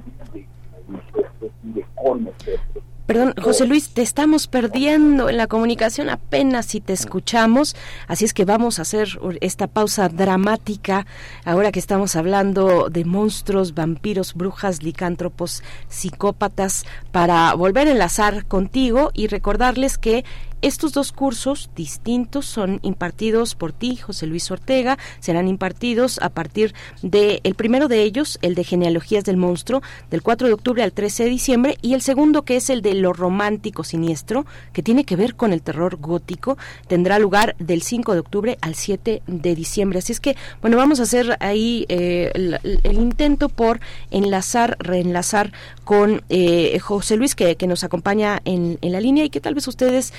de 1.62 1.84
con 1.94 2.24
nosotros. 2.24 2.84
Perdón, 3.06 3.34
José 3.42 3.66
Luis, 3.66 3.92
te 3.92 4.00
estamos 4.00 4.46
perdiendo 4.46 5.28
en 5.28 5.36
la 5.36 5.48
comunicación 5.48 6.08
apenas 6.08 6.66
si 6.66 6.80
te 6.80 6.92
escuchamos, 6.92 7.74
así 8.06 8.24
es 8.24 8.32
que 8.32 8.44
vamos 8.44 8.78
a 8.78 8.82
hacer 8.82 9.18
esta 9.40 9.66
pausa 9.66 10.08
dramática 10.08 11.04
ahora 11.44 11.72
que 11.72 11.80
estamos 11.80 12.14
hablando 12.14 12.90
de 12.90 13.04
monstruos, 13.04 13.74
vampiros, 13.74 14.34
brujas, 14.34 14.84
licántropos, 14.84 15.64
psicópatas, 15.88 16.86
para 17.10 17.52
volver 17.54 17.88
a 17.88 17.90
enlazar 17.90 18.46
contigo 18.46 19.10
y 19.14 19.26
recordarles 19.26 19.98
que 19.98 20.24
estos 20.62 20.92
dos 20.92 21.12
cursos 21.12 21.70
distintos 21.74 22.46
son 22.46 22.78
impartidos 22.82 23.56
por 23.56 23.72
ti, 23.72 23.96
José 23.96 24.26
Luis 24.26 24.50
Ortega, 24.50 24.96
serán 25.20 25.48
impartidos 25.48 26.18
a 26.22 26.28
partir 26.28 26.74
del 27.02 27.40
el 27.42 27.54
primero 27.54 27.88
de 27.88 28.02
ellos, 28.02 28.38
el 28.42 28.54
de 28.54 28.64
Genealogías 28.64 29.24
del 29.24 29.36
Monstruo, 29.36 29.82
del 30.10 30.22
4 30.22 30.46
de 30.46 30.54
octubre 30.54 30.82
al 30.82 30.92
13 30.92 31.24
de 31.24 31.30
diciembre, 31.30 31.78
y 31.82 31.94
el 31.94 32.02
segundo, 32.02 32.42
que 32.42 32.56
es 32.56 32.70
el 32.70 32.80
de 32.80 32.94
Lo 32.94 33.12
Romántico 33.12 33.84
Siniestro, 33.84 34.46
que 34.72 34.82
tiene 34.82 35.04
que 35.04 35.16
ver 35.16 35.34
con 35.34 35.52
el 35.52 35.62
terror 35.62 35.96
gótico, 35.96 36.56
tendrá 36.86 37.18
lugar 37.18 37.56
del 37.58 37.82
5 37.82 38.12
de 38.14 38.20
octubre 38.20 38.58
al 38.60 38.74
7 38.74 39.22
de 39.26 39.54
diciembre. 39.54 39.98
Así 39.98 40.12
es 40.12 40.20
que, 40.20 40.36
bueno, 40.60 40.76
vamos 40.76 41.00
a 41.00 41.04
hacer 41.04 41.36
ahí 41.40 41.86
eh, 41.88 42.30
el, 42.34 42.80
intento 42.92 43.48
por 43.48 43.80
enlazar, 44.10 44.76
reenlazar 44.78 45.52
con 45.84 46.22
eh, 46.28 46.78
José 46.78 47.16
Luis, 47.16 47.34
que, 47.34 47.56
que 47.56 47.66
nos 47.66 47.84
acompaña 47.84 48.40
en, 48.44 48.78
en, 48.80 48.92
la 48.92 49.00
línea 49.00 49.24
y 49.24 49.30
que 49.30 49.40
tal 49.40 49.54
vez 49.54 49.66
ustedes 49.66 50.12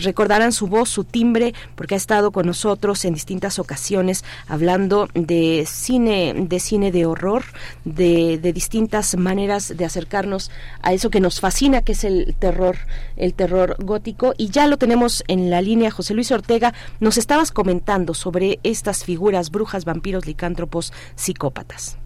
recordarán 0.00 0.52
su 0.52 0.66
voz, 0.66 0.88
su 0.88 1.04
timbre, 1.04 1.54
porque 1.74 1.94
ha 1.94 1.96
estado 1.96 2.30
con 2.30 2.46
nosotros 2.46 3.04
en 3.04 3.14
distintas 3.14 3.58
ocasiones 3.58 4.24
hablando 4.48 5.08
de 5.14 5.64
cine, 5.66 6.34
de 6.36 6.60
cine 6.60 6.92
de 6.92 7.06
horror, 7.06 7.44
de, 7.84 8.38
de 8.38 8.52
distintas 8.52 9.16
maneras 9.16 9.76
de 9.76 9.84
acercarnos 9.84 10.50
a 10.82 10.92
eso 10.92 11.10
que 11.10 11.20
nos 11.20 11.40
fascina, 11.40 11.82
que 11.82 11.92
es 11.92 12.04
el 12.04 12.34
terror, 12.38 12.76
el 13.16 13.34
terror 13.34 13.76
gótico. 13.78 14.34
Y 14.36 14.48
ya 14.48 14.66
lo 14.66 14.76
tenemos 14.76 15.24
en 15.28 15.50
la 15.50 15.62
línea, 15.62 15.90
José 15.90 16.14
Luis 16.14 16.30
Ortega. 16.32 16.74
Nos 17.00 17.18
estabas 17.18 17.50
comentando 17.50 18.14
sobre 18.14 18.58
estas 18.62 19.04
figuras, 19.04 19.50
brujas, 19.50 19.84
vampiros, 19.84 20.26
licántropos, 20.26 20.92
psicópatas. 21.14 21.98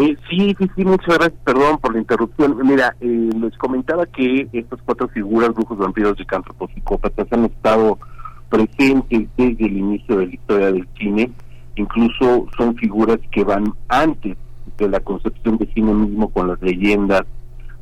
Eh, 0.00 0.16
sí, 0.30 0.54
sí, 0.56 0.70
sí, 0.76 0.84
muchas 0.84 1.18
gracias, 1.18 1.40
perdón 1.42 1.78
por 1.78 1.92
la 1.92 1.98
interrupción. 1.98 2.56
Mira, 2.62 2.94
eh, 3.00 3.30
les 3.40 3.58
comentaba 3.58 4.06
que 4.06 4.48
estas 4.52 4.80
cuatro 4.84 5.08
figuras, 5.08 5.52
brujos, 5.52 5.76
vampiros, 5.76 6.16
licántropos, 6.16 6.70
psicópatas, 6.72 7.26
han 7.32 7.46
estado 7.46 7.98
presentes 8.48 9.26
desde 9.36 9.66
el 9.66 9.76
inicio 9.76 10.18
de 10.18 10.28
la 10.28 10.34
historia 10.34 10.70
del 10.70 10.88
cine. 10.96 11.32
Incluso 11.74 12.46
son 12.56 12.76
figuras 12.76 13.18
que 13.32 13.42
van 13.42 13.74
antes 13.88 14.36
de 14.76 14.88
la 14.88 15.00
concepción 15.00 15.58
de 15.58 15.66
cine 15.74 15.92
mismo 15.92 16.28
con 16.28 16.46
las 16.46 16.62
leyendas, 16.62 17.24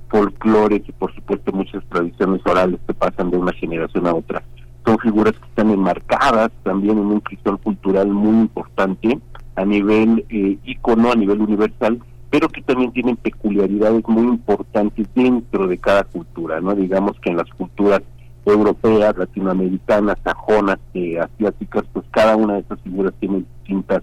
folclores 0.09 0.89
y 0.89 0.93
por 0.93 1.15
supuesto 1.15 1.53
muchas 1.53 1.85
tradiciones 1.91 2.41
orales 2.47 2.81
que 2.87 2.95
pasan 2.95 3.31
de 3.31 3.37
una 3.37 3.53
generación 3.53 4.07
a 4.07 4.15
otra. 4.15 4.43
Son 4.87 4.99
figuras 5.01 5.35
que 5.35 5.49
están 5.49 5.71
enmarcadas 5.71 6.51
también 6.63 6.97
en 6.97 7.09
un 7.09 7.21
cristal 7.21 7.59
cultural 7.59 8.09
muy 8.09 8.39
importante 8.41 9.21
a 9.57 9.65
nivel 9.65 10.25
eh, 10.29 10.59
icono, 10.65 11.13
a 11.13 11.17
nivel 11.17 11.41
universal, 11.41 12.01
pero 12.31 12.49
que 12.49 12.63
también 12.63 12.93
tienen 12.93 13.17
peculiaridades 13.17 14.07
muy 14.07 14.25
importantes 14.25 15.07
dentro 15.15 15.67
de 15.67 15.79
cada 15.79 16.05
cultura, 16.05 16.61
¿no? 16.61 16.75
Digamos 16.75 17.19
que 17.21 17.31
en 17.31 17.39
las 17.39 17.51
culturas 17.51 18.03
europeas, 18.45 19.17
latinoamericanas, 19.17 20.19
sajonas, 20.23 20.79
eh, 20.95 21.19
asiáticas, 21.19 21.85
pues 21.93 22.07
cada 22.11 22.37
una 22.37 22.55
de 22.55 22.61
estas 22.61 22.81
figuras 22.81 23.13
tiene 23.19 23.39
distintas 23.39 24.03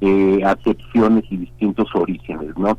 eh, 0.00 0.40
acepciones 0.44 1.24
y 1.30 1.36
distintos 1.36 1.88
orígenes, 1.94 2.56
¿no? 2.56 2.78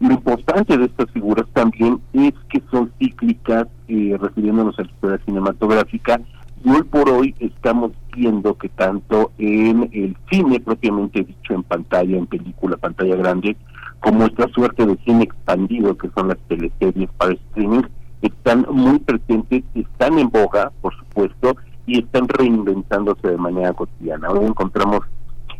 Lo 0.00 0.12
importante 0.12 0.76
de 0.76 0.86
estas 0.86 1.10
figuras 1.12 1.46
también 1.52 2.00
es 2.12 2.32
que 2.48 2.60
son 2.70 2.92
cíclicas, 2.98 3.66
eh, 3.88 4.16
refiriéndonos 4.20 4.78
a 4.78 4.82
la 4.82 4.90
historia 4.90 5.20
cinematográfica, 5.24 6.20
y 6.64 6.70
hoy 6.70 6.82
por 6.84 7.08
hoy 7.10 7.34
estamos 7.40 7.92
viendo 8.16 8.56
que 8.56 8.70
tanto 8.70 9.32
en 9.36 9.90
el 9.92 10.16
cine 10.30 10.58
propiamente 10.60 11.22
dicho, 11.22 11.52
en 11.52 11.62
pantalla, 11.62 12.16
en 12.16 12.26
película, 12.26 12.78
pantalla 12.78 13.16
grande, 13.16 13.54
como 14.00 14.24
esta 14.24 14.48
suerte 14.48 14.86
de 14.86 14.96
cine 15.04 15.24
expandido 15.24 15.96
que 15.96 16.08
son 16.16 16.28
las 16.28 16.38
teleseries 16.48 17.10
para 17.18 17.34
streaming, 17.34 17.82
están 18.22 18.66
muy 18.70 18.98
presentes, 18.98 19.62
están 19.74 20.18
en 20.18 20.30
boga, 20.30 20.72
por 20.80 20.96
supuesto, 20.96 21.54
y 21.86 21.98
están 21.98 22.28
reinventándose 22.28 23.28
de 23.28 23.36
manera 23.36 23.74
cotidiana. 23.74 24.30
Hoy 24.30 24.46
encontramos 24.46 25.00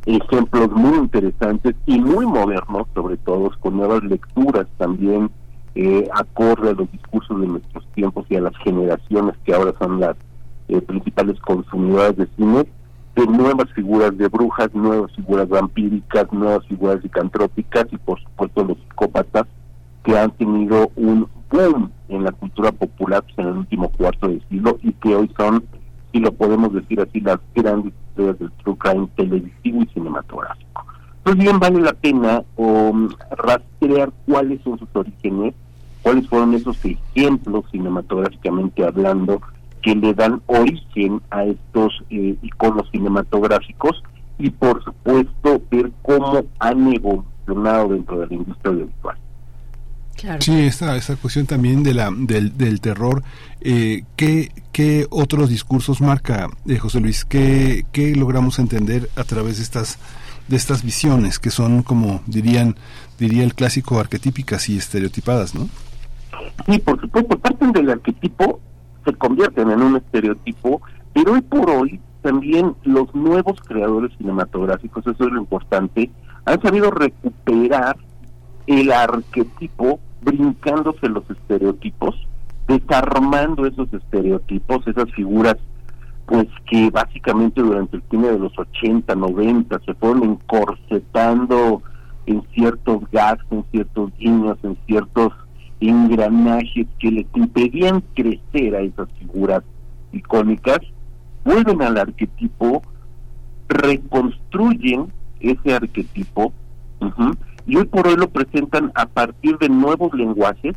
ejemplos 0.07 0.70
muy 0.70 0.97
interesantes 0.99 1.74
y 1.84 2.00
muy 2.00 2.24
modernos, 2.24 2.86
sobre 2.94 3.18
todo, 3.18 3.50
con 3.60 3.76
nuevas 3.76 4.02
lecturas 4.05 4.66
también 4.78 5.31
eh, 5.74 6.08
acorde 6.15 6.70
a 6.70 6.74
los 6.74 6.91
discursos 6.91 7.39
de 7.39 7.47
nuestros 7.47 7.86
tiempos 7.92 8.24
y 8.31 8.36
a 8.36 8.41
las 8.41 8.57
generaciones 8.58 9.34
que 9.44 9.55
ahora 9.55 9.74
son 9.78 10.00
las 10.00 10.16
eh, 10.68 10.81
principales 10.81 11.39
consumidoras 11.41 12.17
de 12.17 12.26
cine, 12.36 12.67
de 13.17 13.26
nuevas 13.26 13.70
figuras 13.75 14.17
de 14.17 14.28
brujas, 14.28 14.75
nuevas 14.75 15.12
figuras 15.15 15.49
vampíricas, 15.49 16.33
nuevas 16.33 16.67
figuras 16.67 17.02
licantrópicas 17.02 17.86
y 17.93 17.97
por 17.99 18.20
supuesto 18.20 18.65
los 18.65 18.78
psicópatas 18.78 19.44
que 20.02 20.18
han 20.18 20.31
tenido 20.33 20.91
un 20.97 21.28
boom 21.51 21.91
en 22.09 22.25
la 22.25 22.33
cultura 22.33 22.73
popular 22.73 23.23
pues, 23.23 23.39
en 23.39 23.52
el 23.52 23.59
último 23.59 23.91
cuarto 23.91 24.28
de 24.28 24.41
siglo 24.49 24.78
y 24.83 24.93
que 24.94 25.15
hoy 25.15 25.31
son, 25.36 25.65
si 26.12 26.18
lo 26.18 26.33
podemos 26.33 26.73
decir 26.73 27.01
así, 27.01 27.20
las 27.20 27.39
grandes 27.55 27.93
historias 28.09 28.39
del 28.39 28.51
true 28.62 28.76
crime 28.78 29.09
televisivo 29.17 29.83
y 29.83 29.86
cinematográfico. 29.86 30.86
Pues 31.23 31.36
bien 31.36 31.59
vale 31.59 31.81
la 31.81 31.93
pena 31.94 32.43
um, 32.57 33.09
rastrear 33.31 34.12
cuáles 34.26 34.60
son 34.62 34.78
sus 34.78 34.89
orígenes, 34.93 35.55
cuáles 36.02 36.28
fueron 36.28 36.52
esos 36.52 36.78
ejemplos 36.84 37.65
cinematográficamente 37.70 38.84
hablando 38.84 39.41
que 39.85 39.95
le 39.95 40.15
dan 40.15 40.41
origen 40.47 41.21
a 41.31 41.45
estos 41.45 41.93
eh, 42.09 42.37
iconos 42.43 42.89
cinematográficos 42.91 44.03
y 44.39 44.49
por 44.49 44.83
supuesto 44.83 45.63
ver 45.71 45.93
cómo 46.03 46.43
han 46.59 46.95
evolucionado 46.95 47.91
dentro 47.91 48.21
de 48.21 48.27
la 48.29 48.35
industria 48.35 48.73
audiovisual. 48.73 49.17
Sí, 50.41 50.53
esta, 50.63 50.97
esta 50.97 51.17
cuestión 51.17 51.45
también 51.45 51.83
de 51.83 51.93
la, 51.93 52.11
del, 52.11 52.57
del 52.57 52.81
terror, 52.81 53.23
eh, 53.61 54.05
¿qué, 54.17 54.51
¿qué, 54.73 55.07
otros 55.11 55.51
discursos 55.51 56.01
marca 56.01 56.49
eh, 56.67 56.79
José 56.79 57.01
Luis? 57.01 57.27
¿Qué, 57.27 57.85
¿Qué 57.93 58.17
logramos 58.17 58.59
entender 58.59 59.11
a 59.17 59.25
través 59.25 59.59
de 59.59 59.65
estas, 59.65 59.99
de 60.49 60.57
estas 60.57 60.83
visiones 60.83 61.39
que 61.39 61.51
son 61.51 61.83
como 61.83 62.23
dirían, 62.27 62.77
diría 63.19 63.45
el 63.45 63.55
clásico, 63.55 64.01
arquetípicas 64.01 64.71
y 64.71 64.79
estereotipadas, 64.79 65.55
¿no? 65.55 65.69
Sí, 66.67 66.79
por 66.79 66.99
supuesto, 67.01 67.39
parten 67.39 67.73
del 67.73 67.91
arquetipo 67.91 68.61
se 69.05 69.12
convierten 69.15 69.70
en 69.70 69.83
un 69.83 69.97
estereotipo, 69.97 70.81
pero 71.12 71.33
hoy 71.33 71.42
por 71.42 71.70
hoy 71.70 72.00
también 72.23 72.74
los 72.84 73.15
nuevos 73.15 73.60
creadores 73.66 74.10
cinematográficos, 74.16 75.07
eso 75.07 75.24
es 75.24 75.33
lo 75.33 75.41
importante, 75.41 76.10
han 76.47 76.60
sabido 76.62 76.91
recuperar 76.91 77.97
el 78.66 78.91
arquetipo 78.92 80.00
brincándose 80.23 81.08
los 81.08 81.28
estereotipos, 81.31 82.16
desarmando 82.66 83.66
esos 83.66 83.92
estereotipos, 83.92 84.86
esas 84.86 85.10
figuras 85.12 85.57
pues 86.26 86.47
que 86.70 86.91
básicamente 86.91 87.60
durante 87.60 87.99
el 87.99 88.02
cine 88.10 88.28
de 88.28 88.39
los 88.39 88.58
80, 88.58 89.15
90 89.15 89.78
se 89.84 89.94
fueron 89.94 90.23
encorsetando 90.24 91.83
en 92.26 92.42
ciertos 92.55 93.02
gags, 93.12 93.44
en 93.50 93.65
ciertos 93.70 94.10
guiños, 94.16 94.57
en 94.62 94.78
ciertos 94.86 95.33
engranajes 95.81 96.86
que 96.99 97.11
les 97.11 97.27
impedían 97.35 98.03
crecer 98.15 98.75
a 98.77 98.81
esas 98.81 99.09
figuras 99.19 99.62
icónicas, 100.12 100.78
vuelven 101.44 101.83
al 101.83 101.99
arquetipo, 101.99 102.83
reconstruyen 103.69 105.12
ese 105.41 105.75
arquetipo 105.75 106.53
y 107.67 107.77
hoy 107.77 107.85
por 107.86 108.07
hoy 108.07 108.17
lo 108.17 108.28
presentan 108.28 108.93
a 108.94 109.07
partir 109.07 109.59
de 109.59 109.69
nuevos 109.69 110.12
lenguajes, 110.15 110.75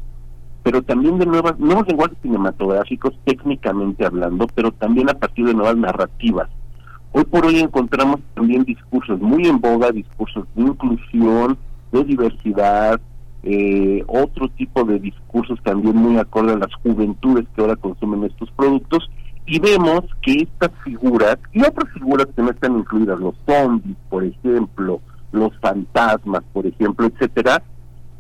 pero 0.64 0.82
también 0.82 1.18
de 1.18 1.26
nuevas, 1.26 1.60
nuevos 1.60 1.88
lenguajes 1.88 2.18
cinematográficos 2.22 3.14
técnicamente 3.26 4.06
hablando, 4.06 4.48
pero 4.56 4.72
también 4.72 5.10
a 5.10 5.14
partir 5.14 5.46
de 5.46 5.54
nuevas 5.54 5.78
narrativas. 5.78 6.50
Hoy 7.12 7.24
por 7.26 7.46
hoy 7.46 7.60
encontramos 7.60 8.20
también 8.36 8.64
discursos 8.64 9.20
muy 9.20 9.48
en 9.48 9.60
boga, 9.60 9.92
discursos 9.92 10.46
de 10.56 10.64
inclusión, 10.64 11.58
de 11.92 12.04
diversidad, 12.04 13.00
eh, 13.50 14.04
otro 14.08 14.50
tipo 14.50 14.84
de 14.84 15.00
discursos 15.00 15.58
también 15.64 15.96
muy 15.96 16.18
acorde 16.18 16.52
a 16.52 16.58
las 16.58 16.74
juventudes 16.84 17.46
que 17.56 17.62
ahora 17.62 17.78
consumen 17.78 18.26
estos 18.26 18.52
productos 18.52 19.10
y 19.46 19.58
vemos 19.60 20.02
que 20.22 20.34
estas 20.42 20.72
figuras 20.84 21.38
y 21.54 21.62
otras 21.62 21.90
figuras 21.94 22.28
que 22.36 22.42
no 22.42 22.50
están 22.50 22.78
incluidas, 22.78 23.18
los 23.22 23.36
zombies, 23.46 23.96
por 24.10 24.26
ejemplo, 24.26 25.00
los 25.32 25.58
fantasmas, 25.62 26.44
por 26.52 26.68
ejemplo, 26.68 27.08
etcétera, 27.08 27.64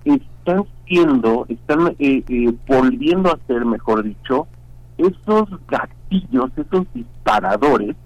están 0.05 0.63
siendo, 0.87 1.45
están 1.49 1.89
eh, 1.99 2.23
eh, 2.25 2.53
volviendo 2.65 3.29
a 3.29 3.39
ser, 3.47 3.65
mejor 3.65 4.03
dicho, 4.03 4.47
esos 4.97 5.49
gatillos, 5.67 6.51
esos 6.55 6.85
disparadores 6.93 7.97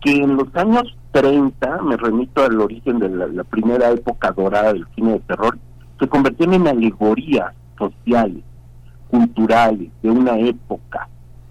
que 0.00 0.12
en 0.12 0.36
los 0.36 0.48
años 0.56 0.96
30, 1.12 1.82
me 1.82 1.98
remito 1.98 2.42
al 2.42 2.58
origen 2.62 2.98
de 2.98 3.10
la 3.10 3.44
primera 3.44 3.90
época 3.90 4.32
dorada 4.32 4.72
del 4.72 4.86
cine 4.94 5.12
de 5.12 5.20
terror, 5.20 5.58
se 5.98 6.08
convirtieron 6.08 6.54
en 6.54 6.68
alegorías 6.68 7.52
sociales, 7.78 8.42
culturales, 9.08 9.90
de 10.02 10.10
una 10.10 10.38
época. 10.38 11.08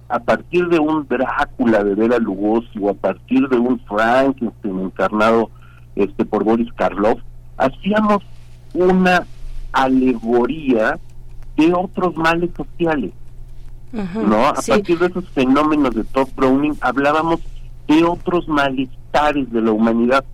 A 0.08 0.20
partir 0.20 0.68
de 0.68 0.80
un 0.80 1.08
Drácula 1.08 1.84
de 1.84 1.96
Vera 1.96 2.20
Lugosi 2.20 2.80
o 2.80 2.90
a 2.90 2.94
partir 2.94 3.48
de 3.50 3.58
un 3.58 3.80
Frankenstein 3.82 4.80
encarnado 4.80 5.50
este 5.96 6.26
por 6.26 6.44
Boris 6.44 6.72
Karloff, 6.74 7.20
hacíamos 7.58 8.22
una 8.74 9.26
alegoría 9.72 11.00
de 11.58 11.74
otros 11.74 12.16
males 12.16 12.52
sociales. 12.56 13.12
¿No? 13.92 14.48
A 14.48 14.54
partir 14.54 15.00
de 15.00 15.06
esos 15.08 15.28
fenómenos 15.30 15.96
de 15.96 16.04
Todd 16.04 16.28
Browning 16.36 16.76
hablábamos 16.82 17.40
de 17.88 18.04
otros 18.04 18.48
malestares 18.50 19.50
de 19.52 19.62
la 19.62 19.72
humanidad 19.72 20.26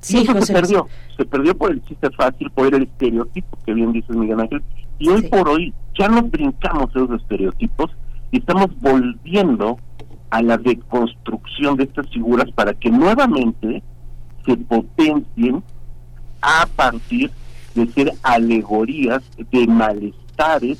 Sí, 0.00 0.18
eso 0.18 0.40
se 0.40 0.52
perdió, 0.52 0.88
se 1.16 1.24
perdió 1.24 1.56
por 1.56 1.72
el 1.72 1.84
chiste 1.84 2.10
fácil, 2.10 2.50
por 2.50 2.74
el 2.74 2.84
estereotipo 2.84 3.58
que 3.64 3.74
bien 3.74 3.92
dices 3.92 4.16
Miguel 4.16 4.40
Ángel, 4.40 4.62
y 4.98 5.08
hoy 5.08 5.22
por 5.28 5.48
hoy 5.48 5.74
ya 5.98 6.08
nos 6.08 6.30
brincamos 6.30 6.90
esos 6.90 7.20
estereotipos 7.20 7.90
y 8.30 8.38
estamos 8.38 8.68
volviendo 8.80 9.78
a 10.30 10.42
la 10.42 10.56
deconstrucción 10.56 11.76
de 11.76 11.84
estas 11.84 12.08
figuras 12.10 12.50
para 12.52 12.72
que 12.74 12.90
nuevamente 12.90 13.82
se 14.46 14.56
potencien 14.56 15.62
a 16.40 16.66
partir 16.74 17.30
de 17.74 17.86
ser 17.88 18.12
alegorías 18.22 19.22
de 19.36 19.66
malestares 19.66 20.78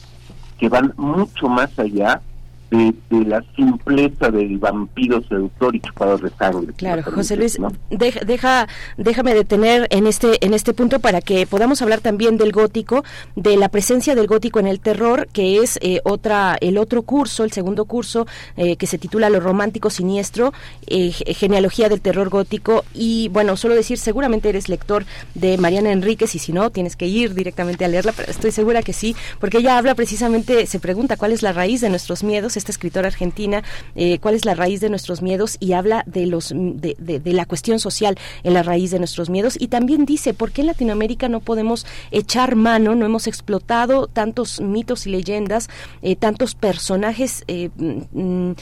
que 0.59 0.69
van 0.69 0.95
mucho 0.97 1.49
más 1.49 1.77
allá 1.79 2.23
de, 2.71 2.95
la 3.11 3.45
simpleza 3.57 4.31
del 4.31 4.59
vampiro 4.59 5.23
seductor 5.29 5.75
y 5.75 5.81
chupador 5.81 6.23
de 6.23 6.31
sangre. 6.37 6.73
Claro, 6.75 7.03
José 7.03 7.37
Luis, 7.37 7.59
deja, 7.91 8.69
déjame 8.97 9.35
detener 9.35 9.89
en 9.91 10.07
este, 10.07 10.45
en 10.45 10.55
este 10.55 10.73
punto 10.73 11.01
para 11.01 11.21
que 11.21 11.47
podamos 11.47 11.83
hablar 11.83 12.01
también 12.01 12.37
del 12.37 12.53
gótico, 12.53 13.05
de 13.35 13.57
la 13.57 13.69
presencia 13.69 14.15
del 14.15 14.27
gótico 14.27 14.61
en 14.61 14.67
el 14.67 14.81
terror, 14.81 15.29
que 15.33 15.59
es 15.59 15.79
eh, 15.83 16.01
otra, 16.05 16.57
el 16.61 16.79
otro 16.79 17.03
curso, 17.03 17.45
el 17.45 17.53
segundo 17.53 17.85
curso, 17.85 18.27
eh, 18.57 18.77
que 18.77 18.87
se 18.87 18.99
titula 18.99 19.31
Lo 19.31 19.41
romántico 19.41 19.91
siniestro, 19.91 20.53
eh, 20.87 21.11
genealogía 21.11 21.89
del 21.89 22.01
terror 22.01 22.29
gótico. 22.29 22.85
Y 22.95 23.29
bueno, 23.29 23.57
solo 23.57 23.75
decir, 23.75 23.99
seguramente 23.99 24.49
eres 24.49 24.69
lector 24.69 25.05
de 25.35 25.59
Mariana 25.59 25.91
Enríquez, 25.91 26.35
y 26.35 26.39
si 26.39 26.53
no, 26.53 26.71
tienes 26.71 26.97
que 26.97 27.07
ir 27.07 27.35
directamente 27.35 27.85
a 27.85 27.89
leerla, 27.89 28.13
pero 28.17 28.31
estoy 28.31 28.53
segura 28.53 28.83
que 28.83 28.93
sí, 28.93 29.17
porque 29.41 29.59
ella 29.59 29.77
habla 29.77 29.95
precisamente, 29.95 30.67
se 30.67 30.79
pregunta 30.79 31.17
cuál 31.17 31.33
es 31.33 31.43
la 31.43 31.53
raíz 31.53 31.81
de 31.81 31.91
nuestros 31.91 32.23
miedos 32.23 32.57
esta 32.61 32.73
escritora 32.73 33.09
argentina, 33.09 33.63
eh, 33.95 34.19
cuál 34.19 34.35
es 34.35 34.45
la 34.45 34.55
raíz 34.55 34.81
de 34.81 34.91
nuestros 34.91 35.23
miedos 35.23 35.57
y 35.61 35.73
habla 35.73 36.05
de, 36.07 36.27
los, 36.27 36.53
de, 36.55 36.95
de, 36.99 37.33
la 37.33 37.47
cuestión 37.47 37.81
social 37.81 38.17
en 38.45 38.55
la 38.55 38.63
raíz 38.63 38.91
de 38.91 38.99
nuestros 38.99 39.31
miedos. 39.31 39.57
Y 39.59 39.69
también 39.69 40.07
dice 40.07 40.35
por 40.35 40.53
qué 40.53 40.61
en 40.61 40.69
Latinoamérica 40.69 41.29
no 41.29 41.41
podemos 41.41 41.87
echar 42.11 42.55
mano, 42.55 42.95
no 42.95 43.07
hemos 43.07 43.27
explotado 43.27 44.07
tantos 44.07 44.61
mitos 44.61 45.07
y 45.07 45.11
leyendas, 45.11 45.69
eh, 46.03 46.17
tantos 46.17 46.55
personajes 46.55 47.45
eh, 47.49 47.71
mm, 47.77 48.53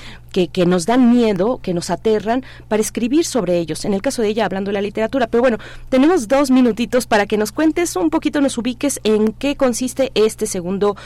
que, 0.46 0.66
nos 0.66 0.86
dan 0.86 1.10
miedo, 1.10 1.58
que 1.60 1.74
nos 1.74 1.90
aterran, 1.90 2.44
para 2.68 2.80
escribir 2.80 3.24
sobre 3.24 3.58
ellos. 3.58 3.84
En 3.84 3.94
el 3.94 4.02
caso 4.02 4.22
de 4.22 4.28
ella, 4.28 4.44
hablando 4.44 4.68
de 4.68 4.74
la 4.74 4.80
literatura. 4.80 5.26
Pero 5.26 5.42
bueno, 5.42 5.58
tenemos 5.88 6.28
dos 6.28 6.52
minutitos 6.52 7.06
para 7.08 7.26
que 7.26 7.36
nos 7.36 7.50
cuentes 7.50 7.96
un 7.96 8.10
poquito, 8.10 8.40
nos 8.40 8.56
ubiques 8.58 9.00
en 9.02 9.32
qué 9.32 9.56
consiste 9.56 10.12
este 10.14 10.46
segundo 10.46 10.96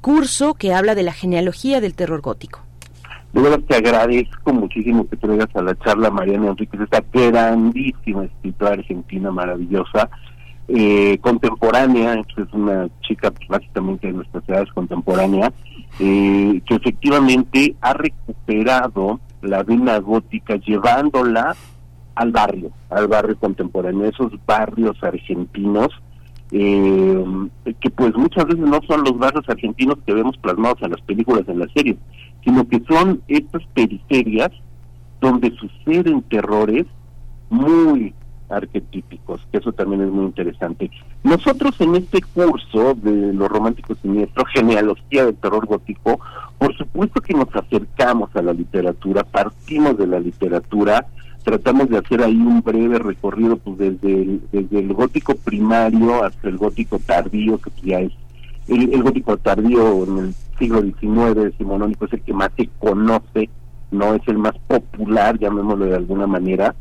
curso 0.00 0.54
que 0.54 0.74
habla 0.74 0.96
de 0.96 1.04
la 1.04 1.12
genealogía 1.12 1.80
del 1.80 1.94
terror 1.94 2.20
gótico. 2.20 2.66
De 3.36 3.42
verdad 3.42 3.60
te 3.68 3.76
agradezco 3.76 4.52
muchísimo 4.54 5.06
que 5.06 5.16
traigas 5.16 5.54
a 5.54 5.62
la 5.62 5.74
charla 5.76 6.10
Mariana 6.10 6.48
Enríquez, 6.48 6.80
esta 6.80 7.04
grandísima 7.12 8.24
escritora 8.24 8.72
argentina 8.72 9.30
maravillosa, 9.30 10.08
eh, 10.68 11.18
contemporánea, 11.20 12.14
es 12.14 12.52
una 12.52 12.88
chica 13.02 13.32
básicamente 13.48 14.08
de 14.08 14.14
nuestras 14.14 14.48
edades 14.48 14.72
contemporánea, 14.72 15.52
eh, 16.00 16.60
que 16.66 16.74
efectivamente 16.74 17.76
ha 17.80 17.92
recuperado 17.92 19.20
la 19.42 19.62
vena 19.62 19.98
gótica 19.98 20.56
llevándola 20.56 21.54
al 22.14 22.32
barrio, 22.32 22.70
al 22.90 23.06
barrio 23.08 23.38
contemporáneo, 23.38 24.06
esos 24.06 24.32
barrios 24.46 24.96
argentinos 25.02 25.90
eh, 26.52 27.24
que 27.80 27.90
pues 27.90 28.14
muchas 28.14 28.44
veces 28.46 28.60
no 28.60 28.80
son 28.86 29.02
los 29.02 29.18
barrios 29.18 29.48
argentinos 29.48 29.96
que 30.06 30.14
vemos 30.14 30.36
plasmados 30.38 30.80
en 30.82 30.92
las 30.92 31.00
películas, 31.02 31.42
en 31.48 31.58
las 31.58 31.70
series, 31.72 31.96
sino 32.44 32.66
que 32.68 32.80
son 32.88 33.20
estas 33.26 33.62
periferias 33.74 34.50
donde 35.20 35.52
suceden 35.56 36.22
terrores 36.22 36.86
muy 37.50 38.14
arquetípicos, 38.48 39.46
que 39.50 39.58
eso 39.58 39.72
también 39.72 40.02
es 40.02 40.10
muy 40.10 40.26
interesante. 40.26 40.90
Nosotros 41.22 41.80
en 41.80 41.96
este 41.96 42.20
curso 42.22 42.94
de 42.94 43.32
los 43.32 43.48
románticos 43.48 43.98
siniestros, 44.02 44.48
genealogía 44.54 45.26
del 45.26 45.36
terror 45.36 45.66
gótico, 45.66 46.20
por 46.58 46.76
supuesto 46.76 47.20
que 47.20 47.34
nos 47.34 47.54
acercamos 47.54 48.34
a 48.34 48.42
la 48.42 48.52
literatura, 48.52 49.24
partimos 49.24 49.98
de 49.98 50.06
la 50.06 50.20
literatura, 50.20 51.06
tratamos 51.44 51.88
de 51.88 51.98
hacer 51.98 52.22
ahí 52.22 52.36
un 52.36 52.62
breve 52.62 52.98
recorrido 52.98 53.56
pues 53.56 53.78
desde 53.78 54.22
el, 54.22 54.42
desde 54.50 54.80
el 54.80 54.92
gótico 54.92 55.34
primario 55.36 56.24
hasta 56.24 56.48
el 56.48 56.56
gótico 56.56 56.98
tardío, 56.98 57.58
que 57.58 57.70
ya 57.82 58.00
es 58.00 58.12
el, 58.68 59.02
gótico 59.02 59.36
tardío 59.36 60.04
en 60.04 60.18
el 60.18 60.34
siglo 60.58 60.82
XIX 60.82 61.34
decimonónico 61.34 62.06
es 62.06 62.14
el 62.14 62.22
que 62.22 62.32
más 62.32 62.50
se 62.56 62.68
conoce, 62.78 63.48
no 63.90 64.14
es 64.14 64.22
el 64.26 64.38
más 64.38 64.56
popular, 64.66 65.38
llamémoslo 65.38 65.86
de 65.86 65.96
alguna 65.96 66.26
manera, 66.26 66.74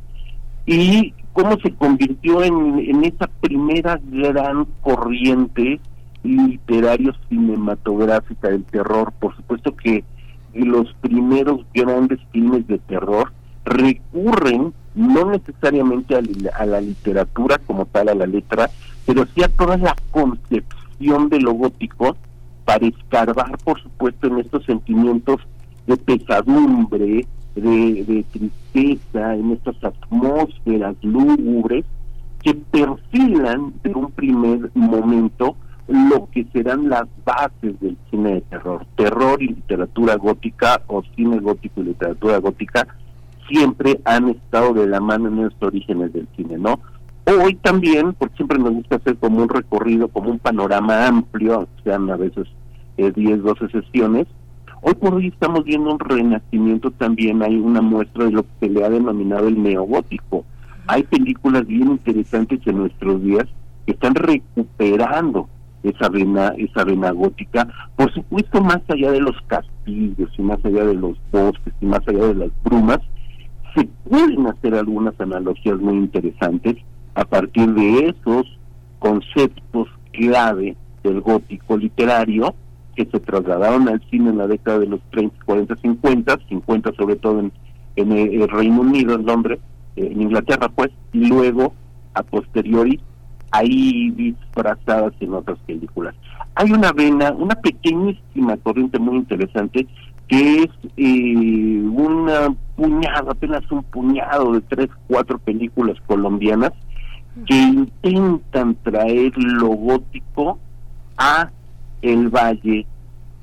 y 0.66 1.14
cómo 1.36 1.60
se 1.60 1.74
convirtió 1.74 2.42
en, 2.44 2.80
en 2.80 3.04
esa 3.04 3.28
primera 3.42 4.00
gran 4.10 4.66
corriente 4.80 5.82
literario 6.24 7.14
cinematográfica 7.28 8.48
del 8.50 8.64
terror. 8.64 9.12
Por 9.20 9.36
supuesto 9.36 9.76
que 9.76 10.06
los 10.54 10.94
primeros 11.02 11.66
grandes 11.74 12.22
filmes 12.32 12.66
de 12.68 12.78
terror 12.80 13.34
recurren 13.66 14.74
no 14.96 15.30
necesariamente 15.30 16.16
a, 16.16 16.66
la 16.66 16.80
literatura 16.80 17.58
como 17.58 17.86
tal, 17.86 18.08
a 18.08 18.16
la 18.16 18.26
letra, 18.26 18.70
pero 19.06 19.26
sí 19.36 19.44
a 19.44 19.50
toda 19.50 19.76
la 19.76 19.94
concepción 20.12 21.28
de 21.28 21.42
lo 21.42 21.52
gótico 21.52 22.16
para 22.64 22.88
escarbar, 22.88 23.58
por 23.66 23.82
supuesto, 23.84 24.28
en 24.28 24.40
estos 24.40 24.64
sentimientos 24.64 25.42
de 25.86 25.98
pesadumbre, 25.98 27.28
de, 27.56 28.25
tristeza, 28.32 29.35
en 29.35 29.51
estas 29.51 29.84
atmósferas 29.84 30.95
lúgubres 31.01 31.85
que 32.43 32.53
perfilan 32.53 33.74
en 33.84 33.95
un 33.95 34.11
primer 34.11 34.69
momento 34.74 35.56
lo 35.88 36.27
que 36.32 36.45
serán 36.51 36.90
las 36.90 37.06
bases 37.24 37.80
del 37.80 37.98
cine 38.09 38.35
de 38.35 38.42
terror. 38.42 38.85
Terror 38.95 39.42
y 39.42 39.48
literatura 39.48 40.16
gótica 40.16 40.82
o 40.88 41.03
cine 41.16 41.40
gótico 41.40 41.82
y 41.82 41.85
literatura 41.85 42.38
gótica 42.38 42.88
siempre 43.48 44.00
han 44.06 44.30
estado 44.30 44.74
de 44.74 44.88
la 44.88 45.00
mano 45.00 45.30
en 45.30 45.45
estos 45.45 45.67
orígenes 45.67 46.11
del 46.14 46.27
cine, 46.35 46.58
¿no? 46.58 46.80
Hoy 47.25 47.56
también, 47.56 48.14
porque 48.14 48.35
siempre 48.35 48.59
nos 48.59 48.74
gusta 48.74 48.98
hacer 48.98 49.17
como 49.17 49.42
un 49.42 49.50
recorrido, 49.50 50.08
como 50.08 50.30
un 50.30 50.40
panorama 50.40 51.08
amplio, 51.08 51.67
sean 51.84 52.09
a 52.11 52.17
veces 52.17 52.48
eh, 52.98 53.11
10, 53.16 53.42
12 53.42 53.69
sesiones, 53.69 54.27
hoy 54.82 54.94
por 54.95 55.16
hoy 55.16 55.28
estamos 55.28 55.64
viendo 55.64 55.92
un 55.92 56.00
renacimiento 56.00 56.92
también, 56.92 57.42
hay 57.44 57.56
una 57.56 57.82
muestra 57.82 58.26
de 58.26 58.32
lo 58.32 58.44
que 58.44 58.50
se 58.62 58.70
le 58.70 58.84
ha 58.84 58.90
denominado 58.90 59.48
el 59.48 59.62
neogótico. 59.62 60.45
Hay 60.88 61.04
películas 61.04 61.66
bien 61.66 61.92
interesantes 61.92 62.60
en 62.66 62.78
nuestros 62.78 63.24
días 63.24 63.45
que 63.86 63.94
están 63.94 64.16
recuperando 64.16 65.50
esa 65.84 66.10
vena, 66.10 66.54
esa 66.58 66.84
vena 66.84 67.12
gótica, 67.12 67.68
por 67.95 68.12
supuesto 68.14 68.62
más 68.62 68.82
allá 68.88 69.12
de 69.12 69.22
los 69.22 69.36
castillos 69.48 70.30
y 70.38 70.42
más 70.42 70.64
allá 70.64 70.84
de 70.84 70.95
los 70.95 71.18
bosques 71.32 71.74
y 71.82 71.86
más 71.86 72.02
allá 72.08 72.28
de 72.28 72.36
las 72.36 72.50
brumas, 72.64 73.00
se 73.76 73.88
pueden 74.10 74.48
hacer 74.48 74.76
algunas 74.76 75.20
analogías 75.20 75.80
muy 75.80 75.95
interesantes 75.95 76.78
a 77.14 77.26
partir 77.26 77.74
de 77.74 78.08
esos 78.08 78.45
conceptos 79.00 79.88
clave 80.12 80.76
del 81.04 81.22
gótico 81.22 81.78
literario 81.78 82.56
que 82.95 83.06
se 83.06 83.19
trasladaron 83.19 83.88
al 83.90 84.01
cine 84.09 84.30
en 84.30 84.38
la 84.38 84.48
década 84.48 84.80
de 84.80 84.88
los 84.88 85.01
30, 85.11 85.35
40, 85.45 85.75
50, 85.75 86.40
50 86.49 86.93
sobre 86.93 87.15
todo 87.17 87.40
en, 87.40 87.51
en 87.95 88.11
el 88.11 88.48
Reino 88.49 88.82
Unido, 88.82 89.15
en 89.15 89.25
Londres, 89.25 89.59
eh, 89.95 90.09
en 90.11 90.22
Inglaterra 90.22 90.69
pues, 90.69 90.91
y 91.14 91.27
luego 91.27 91.74
a 92.14 92.24
posteriori 92.24 92.99
ahí 93.51 94.11
disfrazadas 94.11 95.14
en 95.19 95.33
otras 95.33 95.57
películas. 95.65 96.15
Hay 96.56 96.72
una 96.72 96.91
vena, 96.91 97.32
una 97.32 97.56
pequeñísima 97.56 98.57
corriente 98.57 98.99
muy 98.99 99.17
interesante 99.17 99.88
que 100.27 100.64
es 100.64 100.69
eh, 100.98 101.82
un 101.83 102.57
puñado, 102.75 103.32
apenas 103.32 103.69
un 103.72 103.83
puñado 103.83 104.53
de 104.53 104.61
tres, 104.61 104.90
cuatro 105.07 105.38
películas 105.38 105.98
colombianas 106.07 106.72
que 107.45 107.56
intentan 107.56 108.75
traer 108.83 109.33
lo 109.38 109.67
gótico 109.67 110.57
a 111.17 111.51
el 112.06 112.30
valle 112.30 112.85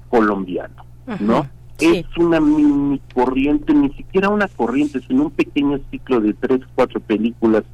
colombiano, 0.08 0.84
¿no? 1.20 1.46
Es 1.80 2.04
una 2.16 2.40
mini 2.40 3.00
corriente, 3.14 3.74
ni 3.74 3.90
siquiera 3.94 4.28
una 4.28 4.46
corriente, 4.46 5.00
sino 5.00 5.24
un 5.24 5.30
pequeño 5.30 5.80
ciclo 5.90 6.20
de 6.20 6.32
tres, 6.34 6.60
cuatro 6.74 7.00
películas, 7.00 7.64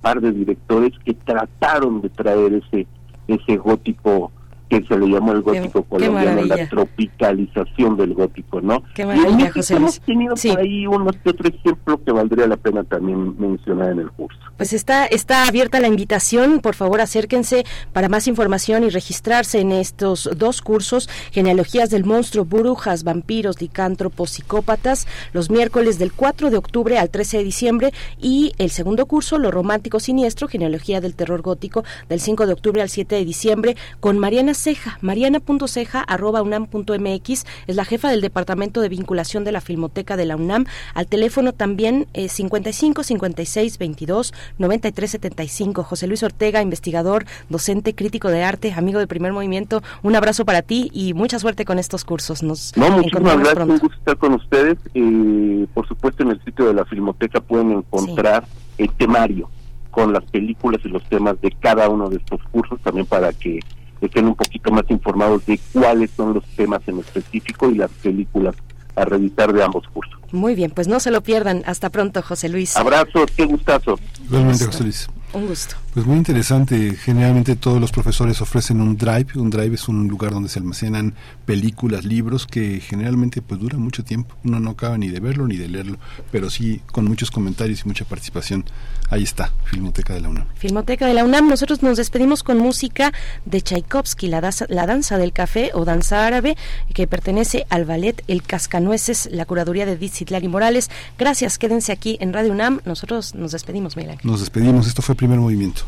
par 0.00 0.20
de 0.20 0.32
directores 0.32 0.92
que 1.04 1.12
trataron 1.12 2.00
de 2.00 2.08
traer 2.08 2.54
ese 2.54 2.86
ese 3.28 3.56
gótico 3.58 4.32
que 4.68 4.84
se 4.86 4.98
le 4.98 5.06
llamó 5.06 5.32
el 5.32 5.42
gótico 5.42 5.82
colombiano, 5.84 6.42
la 6.44 6.68
tropicalización 6.68 7.96
del 7.96 8.14
gótico, 8.14 8.60
¿no? 8.60 8.82
Qué 8.94 9.06
maravilla, 9.06 9.50
José 9.52 9.76
Hemos 9.76 10.00
tenido 10.00 10.34
por 10.34 10.58
ahí 10.58 10.86
unos 10.86 11.16
que 11.16 11.30
otro 11.30 11.48
ejemplo 11.48 12.02
que 12.04 12.12
valdría 12.12 12.46
la 12.46 12.56
pena 12.56 12.84
también 12.84 13.38
mencionar 13.38 13.92
en 13.92 14.00
el 14.00 14.10
curso. 14.10 14.38
Pues 14.56 14.72
está, 14.72 15.06
está 15.06 15.46
abierta 15.46 15.80
la 15.80 15.88
invitación, 15.88 16.60
por 16.60 16.74
favor 16.74 17.00
acérquense 17.00 17.64
para 17.92 18.08
más 18.08 18.28
información 18.28 18.84
y 18.84 18.90
registrarse 18.90 19.60
en 19.60 19.72
estos 19.72 20.28
dos 20.36 20.62
cursos, 20.62 21.08
Genealogías 21.32 21.90
del 21.90 22.04
Monstruo, 22.04 22.44
Brujas, 22.44 23.04
Vampiros, 23.04 23.60
Licántropos, 23.60 24.30
Psicópatas, 24.30 25.06
los 25.32 25.50
miércoles 25.50 25.98
del 25.98 26.12
4 26.12 26.50
de 26.50 26.56
octubre 26.56 26.98
al 26.98 27.10
13 27.10 27.38
de 27.38 27.44
diciembre 27.44 27.92
y 28.20 28.52
el 28.58 28.70
segundo 28.70 29.06
curso, 29.06 29.38
Lo 29.38 29.50
Romántico 29.50 30.00
Siniestro, 30.00 30.48
Genealogía 30.48 31.00
del 31.00 31.14
Terror 31.14 31.42
Gótico, 31.42 31.84
del 32.08 32.20
5 32.20 32.46
de 32.46 32.52
octubre 32.52 32.82
al 32.82 32.90
7 32.90 33.14
de 33.14 33.24
diciembre, 33.24 33.76
con 34.00 34.18
Mariana 34.18 34.54
Ceja, 34.58 34.98
mariana.ceja 35.00 36.00
arroba 36.00 36.42
unam.mx, 36.42 37.44
es 37.66 37.76
la 37.76 37.84
jefa 37.84 38.10
del 38.10 38.20
Departamento 38.20 38.80
de 38.80 38.88
Vinculación 38.88 39.44
de 39.44 39.52
la 39.52 39.60
Filmoteca 39.60 40.16
de 40.16 40.24
la 40.24 40.36
UNAM, 40.36 40.66
al 40.94 41.06
teléfono 41.06 41.52
también 41.52 42.08
eh, 42.12 42.28
55 42.28 43.04
56 43.04 43.78
22 43.78 44.34
93 44.58 45.10
75. 45.12 45.84
José 45.84 46.08
Luis 46.08 46.22
Ortega, 46.24 46.60
investigador, 46.60 47.24
docente, 47.48 47.94
crítico 47.94 48.28
de 48.28 48.42
arte, 48.42 48.72
amigo 48.76 48.98
de 48.98 49.06
Primer 49.06 49.32
Movimiento, 49.32 49.82
un 50.02 50.16
abrazo 50.16 50.44
para 50.44 50.62
ti 50.62 50.90
y 50.92 51.14
mucha 51.14 51.38
suerte 51.38 51.64
con 51.64 51.78
estos 51.78 52.04
cursos. 52.04 52.42
Nos 52.42 52.76
no, 52.76 52.90
muchísimas 52.90 53.38
gracias, 53.38 53.68
un 53.68 53.78
gusto 53.78 53.96
estar 53.96 54.16
con 54.16 54.34
ustedes. 54.34 54.78
Eh, 54.94 55.66
por 55.72 55.86
supuesto, 55.86 56.24
en 56.24 56.30
el 56.30 56.44
sitio 56.44 56.66
de 56.66 56.74
la 56.74 56.84
Filmoteca 56.84 57.40
pueden 57.40 57.70
encontrar 57.70 58.44
el 58.76 58.90
temario 58.94 59.48
con 59.90 60.12
las 60.12 60.24
películas 60.24 60.80
y 60.84 60.88
los 60.88 61.02
temas 61.04 61.40
de 61.40 61.50
cada 61.52 61.88
uno 61.88 62.08
de 62.08 62.16
estos 62.16 62.40
cursos 62.50 62.80
también 62.82 63.06
para 63.06 63.32
que 63.32 63.60
estén 64.00 64.26
un 64.26 64.34
poquito 64.34 64.70
más 64.70 64.84
informados 64.88 65.44
de 65.46 65.58
cuáles 65.72 66.10
son 66.16 66.34
los 66.34 66.44
temas 66.56 66.80
en 66.86 66.98
específico 66.98 67.70
y 67.70 67.74
las 67.76 67.90
películas 67.90 68.54
a 68.96 69.04
revisar 69.04 69.52
de 69.52 69.62
ambos 69.62 69.84
cursos. 69.92 70.18
Muy 70.32 70.54
bien, 70.54 70.70
pues 70.70 70.88
no 70.88 71.00
se 71.00 71.10
lo 71.10 71.22
pierdan. 71.22 71.62
Hasta 71.66 71.88
pronto, 71.90 72.20
José 72.22 72.48
Luis. 72.48 72.76
Abrazo, 72.76 73.24
qué 73.36 73.44
gustazo. 73.44 73.98
Realmente, 74.28 74.66
José 74.66 74.82
Luis. 74.82 75.08
Un 75.32 75.46
gusto. 75.46 75.76
Pues 75.98 76.06
muy 76.06 76.18
interesante. 76.18 76.94
Generalmente 76.94 77.56
todos 77.56 77.80
los 77.80 77.90
profesores 77.90 78.40
ofrecen 78.40 78.80
un 78.80 78.96
drive. 78.96 79.26
Un 79.34 79.50
drive 79.50 79.74
es 79.74 79.88
un 79.88 80.06
lugar 80.06 80.30
donde 80.30 80.48
se 80.48 80.60
almacenan 80.60 81.14
películas, 81.44 82.04
libros 82.04 82.46
que 82.46 82.78
generalmente 82.78 83.42
pues 83.42 83.58
duran 83.58 83.80
mucho 83.80 84.04
tiempo. 84.04 84.36
Uno 84.44 84.60
no 84.60 84.70
acaba 84.70 84.96
ni 84.96 85.08
de 85.08 85.18
verlo 85.18 85.48
ni 85.48 85.56
de 85.56 85.66
leerlo, 85.66 85.98
pero 86.30 86.50
sí 86.50 86.82
con 86.92 87.06
muchos 87.06 87.32
comentarios 87.32 87.82
y 87.84 87.88
mucha 87.88 88.04
participación. 88.04 88.64
Ahí 89.10 89.24
está, 89.24 89.50
Filmoteca 89.64 90.14
de 90.14 90.20
la 90.20 90.28
UNAM. 90.28 90.46
Filmoteca 90.54 91.04
de 91.04 91.14
la 91.14 91.24
UNAM. 91.24 91.48
Nosotros 91.48 91.82
nos 91.82 91.96
despedimos 91.96 92.44
con 92.44 92.58
música 92.58 93.12
de 93.44 93.60
Tchaikovsky, 93.60 94.28
la, 94.28 94.40
danza, 94.40 94.66
la 94.68 94.86
danza 94.86 95.18
del 95.18 95.32
café 95.32 95.72
o 95.74 95.84
danza 95.84 96.24
árabe, 96.24 96.56
que 96.94 97.08
pertenece 97.08 97.66
al 97.70 97.86
ballet 97.86 98.22
El 98.28 98.44
Cascanueces, 98.44 99.28
la 99.32 99.46
curaduría 99.46 99.84
de 99.84 99.96
Dizitlari 99.96 100.46
Morales. 100.46 100.90
Gracias, 101.18 101.58
quédense 101.58 101.90
aquí 101.90 102.18
en 102.20 102.32
Radio 102.32 102.52
UNAM. 102.52 102.82
Nosotros 102.84 103.34
nos 103.34 103.50
despedimos, 103.50 103.96
Miguel 103.96 104.18
Nos 104.22 104.38
despedimos. 104.38 104.86
Esto 104.86 105.02
fue 105.02 105.16
Primer 105.16 105.40
Movimiento. 105.40 105.87